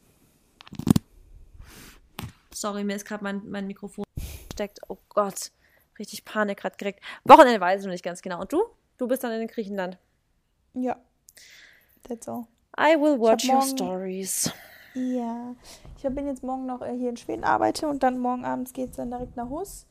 Sorry, 2.52 2.84
mir 2.84 2.96
ist 2.96 3.04
gerade 3.04 3.22
mein, 3.22 3.42
mein 3.48 3.66
Mikrofon 3.66 4.04
steckt. 4.52 4.80
Oh 4.88 4.96
Gott, 5.10 5.50
richtig 5.98 6.24
Panik 6.24 6.58
gerade 6.58 6.76
gekriegt. 6.76 7.00
Wochenende 7.24 7.60
weiß 7.60 7.80
ich 7.80 7.86
noch 7.86 7.92
nicht 7.92 8.04
ganz 8.04 8.22
genau. 8.22 8.40
Und 8.40 8.52
du? 8.52 8.62
Du 8.96 9.06
bist 9.06 9.22
dann 9.24 9.32
in 9.32 9.46
Griechenland. 9.46 9.98
Ja. 10.72 10.96
That's 12.04 12.28
all. 12.28 12.46
I 12.78 12.94
will 12.98 13.18
watch 13.18 13.44
your 13.46 13.56
morgen- 13.56 13.68
stories. 13.68 14.50
Ja. 14.94 15.54
Ich 15.98 16.02
bin 16.04 16.26
jetzt 16.26 16.42
morgen 16.42 16.64
noch 16.66 16.80
äh, 16.80 16.96
hier 16.96 17.10
in 17.10 17.16
Schweden 17.18 17.44
arbeite 17.44 17.88
und 17.88 18.02
dann 18.02 18.18
morgen 18.18 18.44
abends 18.46 18.72
geht 18.72 18.90
es 18.90 18.96
dann 18.96 19.10
direkt 19.10 19.36
nach 19.36 19.48
Hus. 19.50 19.86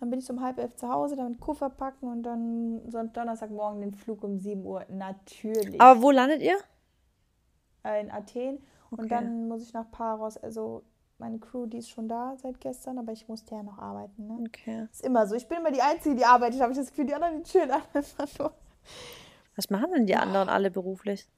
Dann 0.00 0.10
bin 0.10 0.18
ich 0.18 0.30
um 0.30 0.40
halb 0.40 0.58
elf 0.58 0.74
zu 0.76 0.88
Hause, 0.88 1.14
dann 1.14 1.38
Koffer 1.38 1.70
packen 1.70 2.08
und 2.08 2.22
dann 2.22 2.90
so 2.90 3.02
Donnerstagmorgen 3.02 3.82
den 3.82 3.94
Flug 3.94 4.24
um 4.24 4.38
7 4.38 4.64
Uhr. 4.64 4.84
Natürlich. 4.88 5.80
Aber 5.80 6.02
wo 6.02 6.10
landet 6.10 6.42
ihr? 6.42 6.56
äh, 7.84 8.00
in 8.00 8.10
Athen. 8.10 8.58
Okay. 8.90 9.02
Und 9.02 9.08
dann 9.10 9.48
muss 9.48 9.62
ich 9.62 9.72
nach 9.72 9.90
Paros. 9.90 10.36
Also 10.36 10.82
meine 11.18 11.38
Crew, 11.38 11.66
die 11.66 11.78
ist 11.78 11.90
schon 11.90 12.08
da 12.08 12.34
seit 12.36 12.60
gestern, 12.60 12.98
aber 12.98 13.12
ich 13.12 13.28
musste 13.28 13.54
ja 13.54 13.62
noch 13.62 13.78
arbeiten. 13.78 14.26
Ne? 14.26 14.38
Okay. 14.46 14.88
Ist 14.90 15.04
immer 15.04 15.26
so. 15.26 15.34
Ich 15.34 15.48
bin 15.48 15.58
immer 15.58 15.70
die 15.70 15.82
Einzige, 15.82 16.16
die 16.16 16.24
arbeitet, 16.24 16.60
habe 16.60 16.72
ich 16.72 16.78
das 16.78 16.88
Gefühl, 16.88 17.06
die 17.06 17.14
anderen, 17.14 17.42
die 17.42 17.50
chillen 17.50 17.70
einfach 17.70 18.26
nur. 18.38 18.52
Was 19.56 19.70
machen 19.70 19.92
denn 19.92 20.06
die 20.06 20.16
anderen 20.16 20.48
alle 20.48 20.70
beruflich? 20.70 21.28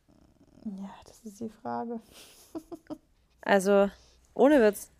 Ja, 0.64 0.90
das 1.06 1.20
ist 1.24 1.40
die 1.40 1.48
Frage. 1.48 2.00
Also, 3.44 3.90
ohne 4.34 4.62
Witz. 4.62 4.92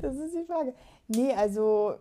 Das 0.00 0.14
ist 0.16 0.34
die 0.34 0.44
Frage. 0.44 0.74
Nee, 1.08 1.32
also, 1.32 1.94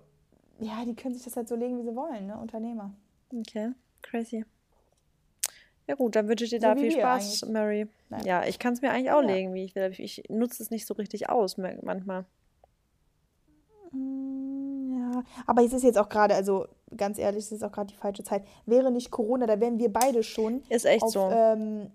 ja, 0.59 0.83
die 0.85 0.95
können 0.95 1.13
sich 1.13 1.23
das 1.23 1.35
halt 1.35 1.47
so 1.47 1.55
legen, 1.55 1.77
wie 1.79 1.83
sie 1.83 1.95
wollen, 1.95 2.27
ne? 2.27 2.37
Unternehmer. 2.37 2.93
Okay, 3.33 3.71
crazy. 4.01 4.45
Ja 5.87 5.95
gut, 5.95 6.15
dann 6.15 6.27
wünsche 6.27 6.43
ich 6.45 6.49
dir 6.49 6.59
So 6.59 6.67
da 6.67 6.75
viel 6.75 6.91
Spaß, 6.91 7.43
eigentlich. 7.43 7.53
Mary. 7.53 7.87
Nein. 8.09 8.25
Ja, 8.25 8.43
ich 8.45 8.57
kann 8.59 8.73
es 8.73 8.81
mir 8.81 8.91
eigentlich 8.91 9.11
auch 9.11 9.21
Ja. 9.21 9.27
legen, 9.27 9.53
wie 9.53 9.63
ich 9.65 9.75
will. 9.75 9.93
Ich 9.97 10.23
nutze 10.29 10.63
es 10.63 10.71
nicht 10.71 10.85
so 10.87 10.93
richtig 10.95 11.29
aus 11.29 11.57
manchmal. 11.57 12.25
Mm, 13.91 14.93
Ja, 14.97 15.23
aber 15.45 15.63
es 15.63 15.73
ist 15.73 15.83
jetzt 15.83 15.97
auch 15.97 16.09
gerade, 16.09 16.33
also 16.35 16.67
ganz 16.97 17.17
ehrlich, 17.19 17.45
es 17.45 17.51
ist 17.51 17.63
auch 17.63 17.71
gerade 17.71 17.87
die 17.93 17.95
falsche 17.99 18.23
Zeit. 18.23 18.43
Wäre 18.65 18.91
nicht 18.91 19.11
Corona, 19.11 19.45
da 19.45 19.59
wären 19.59 19.77
wir 19.79 19.91
beide 19.91 20.23
schon 20.23 20.63
Ist 20.69 20.85
echt 20.85 21.03
auf, 21.03 21.11
so. 21.11 21.29
ähm, 21.31 21.91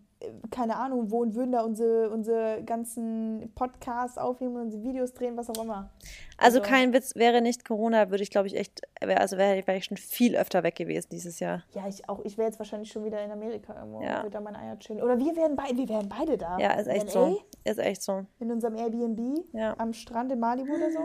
keine 0.50 0.76
Ahnung, 0.76 1.10
wo 1.10 1.20
und 1.22 1.34
würden 1.34 1.52
da 1.52 1.62
unsere, 1.62 2.10
unsere 2.10 2.62
ganzen 2.64 3.50
Podcasts 3.54 4.18
aufnehmen, 4.18 4.56
unsere 4.56 4.82
Videos 4.82 5.14
drehen, 5.14 5.36
was 5.36 5.48
auch 5.48 5.62
immer. 5.62 5.90
also 6.36 6.58
also- 6.60 6.70
kein 6.70 6.92
Witz, 6.92 7.14
wäre 7.16 7.40
nicht 7.40 7.64
Corona, 7.64 8.10
würde 8.10 8.22
ich 8.22 8.30
glaube 8.30 8.46
ich 8.48 8.56
echt, 8.56 8.82
also 9.00 9.38
wäre 9.38 9.66
wär 9.66 9.76
ich 9.76 9.84
schon 9.86 9.96
viel 9.96 10.36
öfter 10.36 10.62
weg 10.62 10.74
gewesen 10.76 11.08
dieses 11.10 11.40
Jahr. 11.40 11.62
Ja, 11.74 11.86
ich 11.88 12.08
auch. 12.08 12.20
Ich 12.24 12.36
wäre 12.36 12.48
jetzt 12.48 12.58
wahrscheinlich 12.58 12.92
schon 12.92 13.04
wieder 13.04 13.22
in 13.24 13.30
Amerika 13.30 13.74
irgendwo 13.78 14.02
Ja. 14.02 14.16
und 14.18 14.24
würde 14.24 14.30
da 14.30 14.40
meine 14.40 14.58
Eier 14.58 14.78
chillen. 14.78 15.02
Oder 15.02 15.18
wir 15.18 15.34
wären 15.36 15.56
beide, 15.56 15.76
wir 15.78 15.88
wären 15.88 16.08
beide 16.08 16.36
da. 16.36 16.58
Ja, 16.58 16.72
ist 16.72 16.86
echt 16.86 17.10
so. 17.10 17.40
Ist 17.64 17.78
echt 17.78 18.02
so. 18.02 18.26
In 18.40 18.50
unserem 18.52 18.76
Airbnb 18.76 19.44
Ja. 19.52 19.74
am 19.78 19.92
Strand 19.92 20.32
in 20.32 20.38
Malibu 20.40 20.74
oder 20.74 20.90
so. 20.90 21.00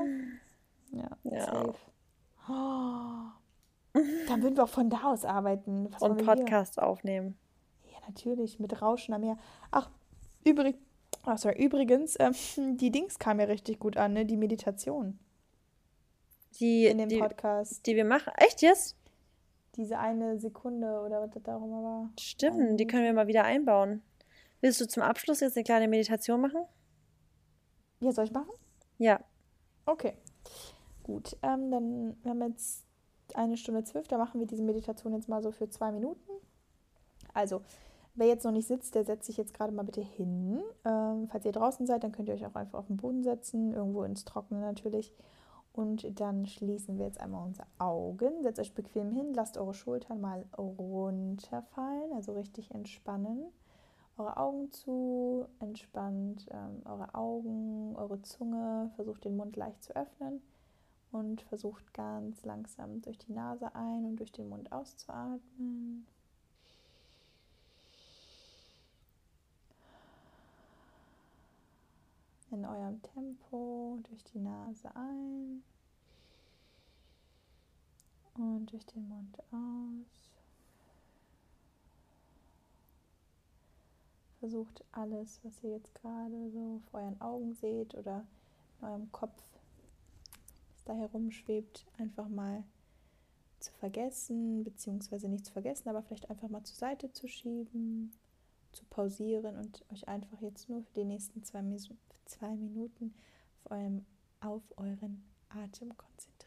Ja, 0.92 1.10
Ja. 1.24 1.46
safe. 1.46 1.76
Oh. 2.50 3.32
Dann 4.28 4.44
würden 4.44 4.58
wir 4.58 4.64
auch 4.66 4.70
von 4.70 4.90
da 4.90 5.04
aus 5.06 5.24
arbeiten. 5.26 5.88
Was 5.92 6.02
Und 6.02 6.10
wollen 6.10 6.20
wir 6.28 6.34
hier? 6.36 6.36
Podcast 6.46 6.82
aufnehmen. 6.82 7.38
Natürlich, 8.08 8.60
mit 8.60 8.82
Rauschen 8.82 9.14
am 9.14 9.22
Meer. 9.22 9.38
Ach, 9.72 9.90
übrig, 10.44 10.76
ach, 11.24 11.38
sorry, 11.38 11.64
übrigens, 11.64 12.18
ähm, 12.20 12.34
die 12.78 12.92
Dings 12.92 13.20
kam 13.20 13.40
ja 13.40 13.46
richtig 13.46 13.80
gut 13.80 13.98
an, 13.98 14.14
ne? 14.14 14.26
Die 14.26 14.38
Meditation 14.38 15.20
Die, 16.60 16.86
in 16.86 16.98
dem 16.98 17.10
die, 17.10 17.20
Podcast. 17.20 17.86
die 17.86 17.96
wir 17.96 18.06
machen. 18.06 18.32
Echt 18.38 18.62
jetzt? 18.62 18.96
Diese 19.76 20.00
eine 20.00 20.40
Sekunde 20.40 21.02
oder 21.02 21.22
was 21.22 21.32
das 21.32 21.44
da 21.44 21.58
auch 21.58 21.64
immer 21.64 21.84
war. 21.84 22.10
Stimmt, 22.20 22.80
die 22.80 22.88
können 22.88 23.04
wir 23.04 23.14
mal 23.14 23.28
wieder 23.28 23.44
einbauen. 23.44 24.02
Willst 24.62 24.80
du 24.80 24.88
zum 24.88 25.04
Abschluss 25.04 25.42
jetzt 25.42 25.58
eine 25.58 25.64
kleine 25.66 25.88
Meditation 25.88 26.40
machen? 26.40 26.62
Ja, 28.00 28.12
soll 28.12 28.26
ich 28.26 28.32
machen? 28.32 28.52
Ja. 28.98 29.20
Okay. 29.86 30.14
Gut, 31.04 31.38
ähm, 31.44 31.72
dann 31.72 32.18
wir 32.24 32.32
haben 32.32 32.42
jetzt 32.44 32.86
eine 33.34 33.58
Stunde 33.58 33.84
zwölf, 33.84 34.08
da 34.08 34.18
machen 34.18 34.40
wir 34.40 34.48
diese 34.48 34.64
Meditation 34.64 35.14
jetzt 35.14 35.28
mal 35.28 35.44
so 35.44 35.52
für 35.52 35.70
zwei 35.70 35.92
Minuten. 35.92 36.32
Also, 37.34 37.62
wer 38.16 38.28
jetzt 38.28 38.44
noch 38.44 38.52
nicht 38.52 38.68
sitzt, 38.68 38.96
der 38.96 39.06
setzt 39.06 39.26
sich 39.26 39.38
jetzt 39.38 39.54
gerade 39.54 39.74
mal 39.74 39.84
bitte 39.84 40.02
hin. 40.02 40.62
Ähm, 40.86 41.28
falls 41.30 41.46
ihr 41.46 41.52
draußen 41.52 41.86
seid, 41.86 42.04
dann 42.04 42.12
könnt 42.12 42.30
ihr 42.30 42.36
euch 42.36 42.46
auch 42.46 42.56
einfach 42.56 42.80
auf 42.80 42.88
den 42.88 42.98
Boden 42.98 43.24
setzen, 43.24 43.74
irgendwo 43.74 44.04
ins 44.04 44.26
Trockene 44.26 44.62
natürlich. 44.62 45.14
Und 45.74 46.20
dann 46.22 46.46
schließen 46.46 46.98
wir 46.98 47.06
jetzt 47.06 47.20
einmal 47.20 47.46
unsere 47.46 47.68
Augen. 47.80 48.42
Setzt 48.42 48.60
euch 48.60 48.74
bequem 48.74 49.12
hin, 49.12 49.34
lasst 49.34 49.58
eure 49.58 49.74
Schultern 49.74 50.22
mal 50.22 50.46
runterfallen, 50.58 52.14
also 52.14 52.34
richtig 52.34 52.72
entspannen. 52.72 53.48
Eure 54.18 54.38
Augen 54.38 54.72
zu, 54.72 55.46
entspannt 55.60 56.48
ähm, 56.50 56.82
eure 56.86 57.14
Augen, 57.14 57.94
eure 57.98 58.22
Zunge, 58.22 58.90
versucht 58.96 59.26
den 59.26 59.36
Mund 59.36 59.58
leicht 59.58 59.84
zu 59.84 59.94
öffnen 59.94 60.42
und 61.12 61.42
versucht 61.42 61.94
ganz 61.94 62.46
langsam 62.46 63.02
durch 63.02 63.18
die 63.18 63.34
Nase 63.34 63.76
ein 63.76 64.06
und 64.06 64.16
durch 64.18 64.32
den 64.32 64.48
Mund 64.48 64.72
auszuatmen. 64.72 66.08
In 72.52 72.64
eurem 72.64 73.02
Tempo 73.02 74.00
durch 74.04 74.24
die 74.26 74.40
Nase 74.40 74.96
ein 74.96 75.64
und 78.36 78.72
durch 78.72 78.86
den 78.86 79.08
Mund 79.08 79.38
aus. 79.52 80.32
Versucht 84.40 84.84
alles, 84.92 85.40
was 85.44 85.64
ihr 85.64 85.72
jetzt 85.72 85.96
gerade 85.96 86.52
so 86.52 86.82
vor 86.92 87.00
euren 87.00 87.20
Augen 87.20 87.54
seht 87.56 87.96
oder 87.96 88.26
in 88.80 88.88
eurem 88.88 89.12
Kopf, 89.12 89.42
was 90.74 90.84
da 90.86 90.94
herumschwebt, 90.94 91.86
einfach 91.98 92.28
mal 92.28 92.64
zu 93.60 93.72
vergessen, 93.74 94.64
beziehungsweise 94.64 95.28
nicht 95.28 95.46
zu 95.46 95.54
vergessen, 95.54 95.90
aber 95.90 96.04
vielleicht 96.04 96.30
einfach 96.30 96.50
mal 96.50 96.64
zur 96.64 96.76
Seite 96.76 97.12
zu 97.12 97.28
schieben, 97.28 98.12
zu 98.76 98.86
pausieren 98.86 99.58
und 99.58 99.84
euch 99.92 100.08
einfach 100.08 100.40
jetzt 100.42 100.70
nur 100.70 100.84
für 100.84 100.94
die 100.94 101.06
nächsten 101.06 101.44
zwei, 101.44 101.64
zwei 102.26 102.56
Minuten 102.56 103.16
auf, 103.64 103.72
eurem, 103.72 104.06
auf 104.42 104.64
euren 104.78 105.24
Atem 105.50 105.96
konzentriert. 105.96 106.45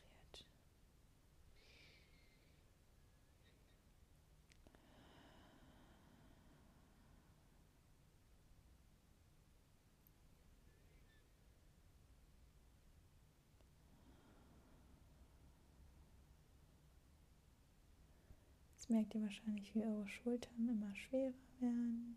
Jetzt 18.89 18.95
merkt 18.95 19.15
ihr 19.15 19.23
wahrscheinlich, 19.23 19.75
wie 19.75 19.85
eure 19.85 20.09
Schultern 20.09 20.67
immer 20.67 20.97
schwerer 20.97 21.35
werden. 21.61 22.17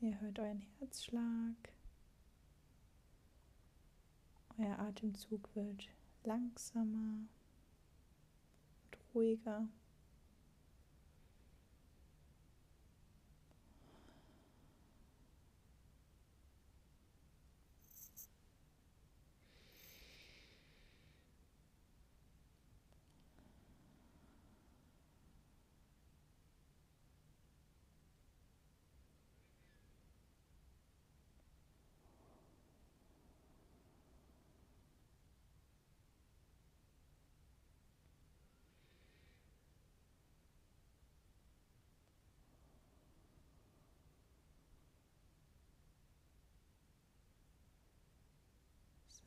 Ihr 0.00 0.18
hört 0.18 0.38
euren 0.38 0.62
Herzschlag. 0.78 1.56
Euer 4.56 4.78
Atemzug 4.78 5.54
wird 5.54 5.90
langsamer 6.24 7.26
und 8.86 8.98
ruhiger. 9.14 9.68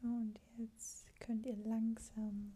So, 0.02 0.08
und 0.08 0.40
jetzt 0.58 1.06
könnt 1.20 1.46
ihr 1.46 1.56
langsam 1.66 2.54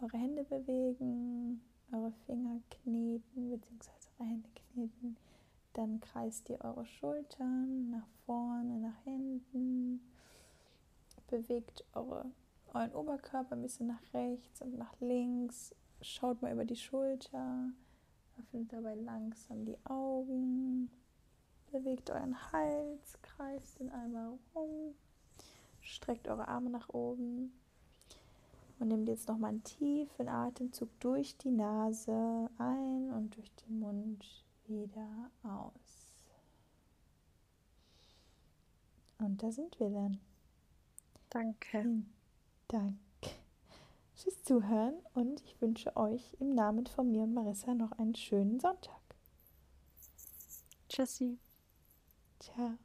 eure 0.00 0.16
Hände 0.16 0.44
bewegen, 0.44 1.60
eure 1.92 2.12
Finger 2.24 2.60
kneten, 2.70 3.50
beziehungsweise 3.50 4.08
eure 4.18 4.28
Hände 4.28 4.48
kneten. 4.54 5.16
Dann 5.74 6.00
kreist 6.00 6.48
ihr 6.48 6.60
eure 6.62 6.86
Schultern 6.86 7.90
nach 7.90 8.06
vorne, 8.24 8.78
nach 8.78 8.98
hinten. 9.04 10.00
Bewegt 11.28 11.84
eure, 11.92 12.30
euren 12.72 12.92
Oberkörper 12.92 13.56
ein 13.56 13.62
bisschen 13.62 13.88
nach 13.88 14.14
rechts 14.14 14.62
und 14.62 14.78
nach 14.78 14.98
links. 15.00 15.74
Schaut 16.00 16.40
mal 16.40 16.52
über 16.52 16.64
die 16.64 16.76
Schulter. 16.76 17.70
Öffnet 18.38 18.72
dabei 18.72 18.94
langsam 18.94 19.64
die 19.64 19.78
Augen. 19.84 20.90
Bewegt 21.72 22.10
euren 22.10 22.52
Hals, 22.52 23.20
kreist 23.22 23.80
ihn 23.80 23.90
einmal 23.90 24.38
rum. 24.54 24.94
Streckt 25.86 26.28
eure 26.28 26.48
Arme 26.48 26.70
nach 26.70 26.88
oben. 26.88 27.52
Und 28.78 28.88
nehmt 28.88 29.08
jetzt 29.08 29.28
nochmal 29.28 29.50
einen 29.50 29.64
tiefen 29.64 30.28
Atemzug 30.28 30.88
durch 31.00 31.36
die 31.38 31.50
Nase 31.50 32.50
ein 32.58 33.10
und 33.12 33.34
durch 33.36 33.50
den 33.54 33.78
Mund 33.80 34.44
wieder 34.66 35.30
aus. 35.42 35.96
Und 39.18 39.42
da 39.42 39.50
sind 39.50 39.80
wir 39.80 39.88
dann. 39.88 40.20
Danke. 41.30 41.82
Vielen 41.82 42.12
Dank 42.68 42.98
fürs 44.14 44.42
Zuhören 44.42 44.94
und 45.14 45.40
ich 45.42 45.60
wünsche 45.60 45.96
euch 45.96 46.36
im 46.40 46.54
Namen 46.54 46.86
von 46.86 47.10
mir 47.10 47.22
und 47.22 47.34
Marissa 47.34 47.74
noch 47.74 47.92
einen 47.92 48.14
schönen 48.14 48.60
Sonntag. 48.60 49.00
Tschüssi. 50.88 51.38
Ciao. 52.40 52.78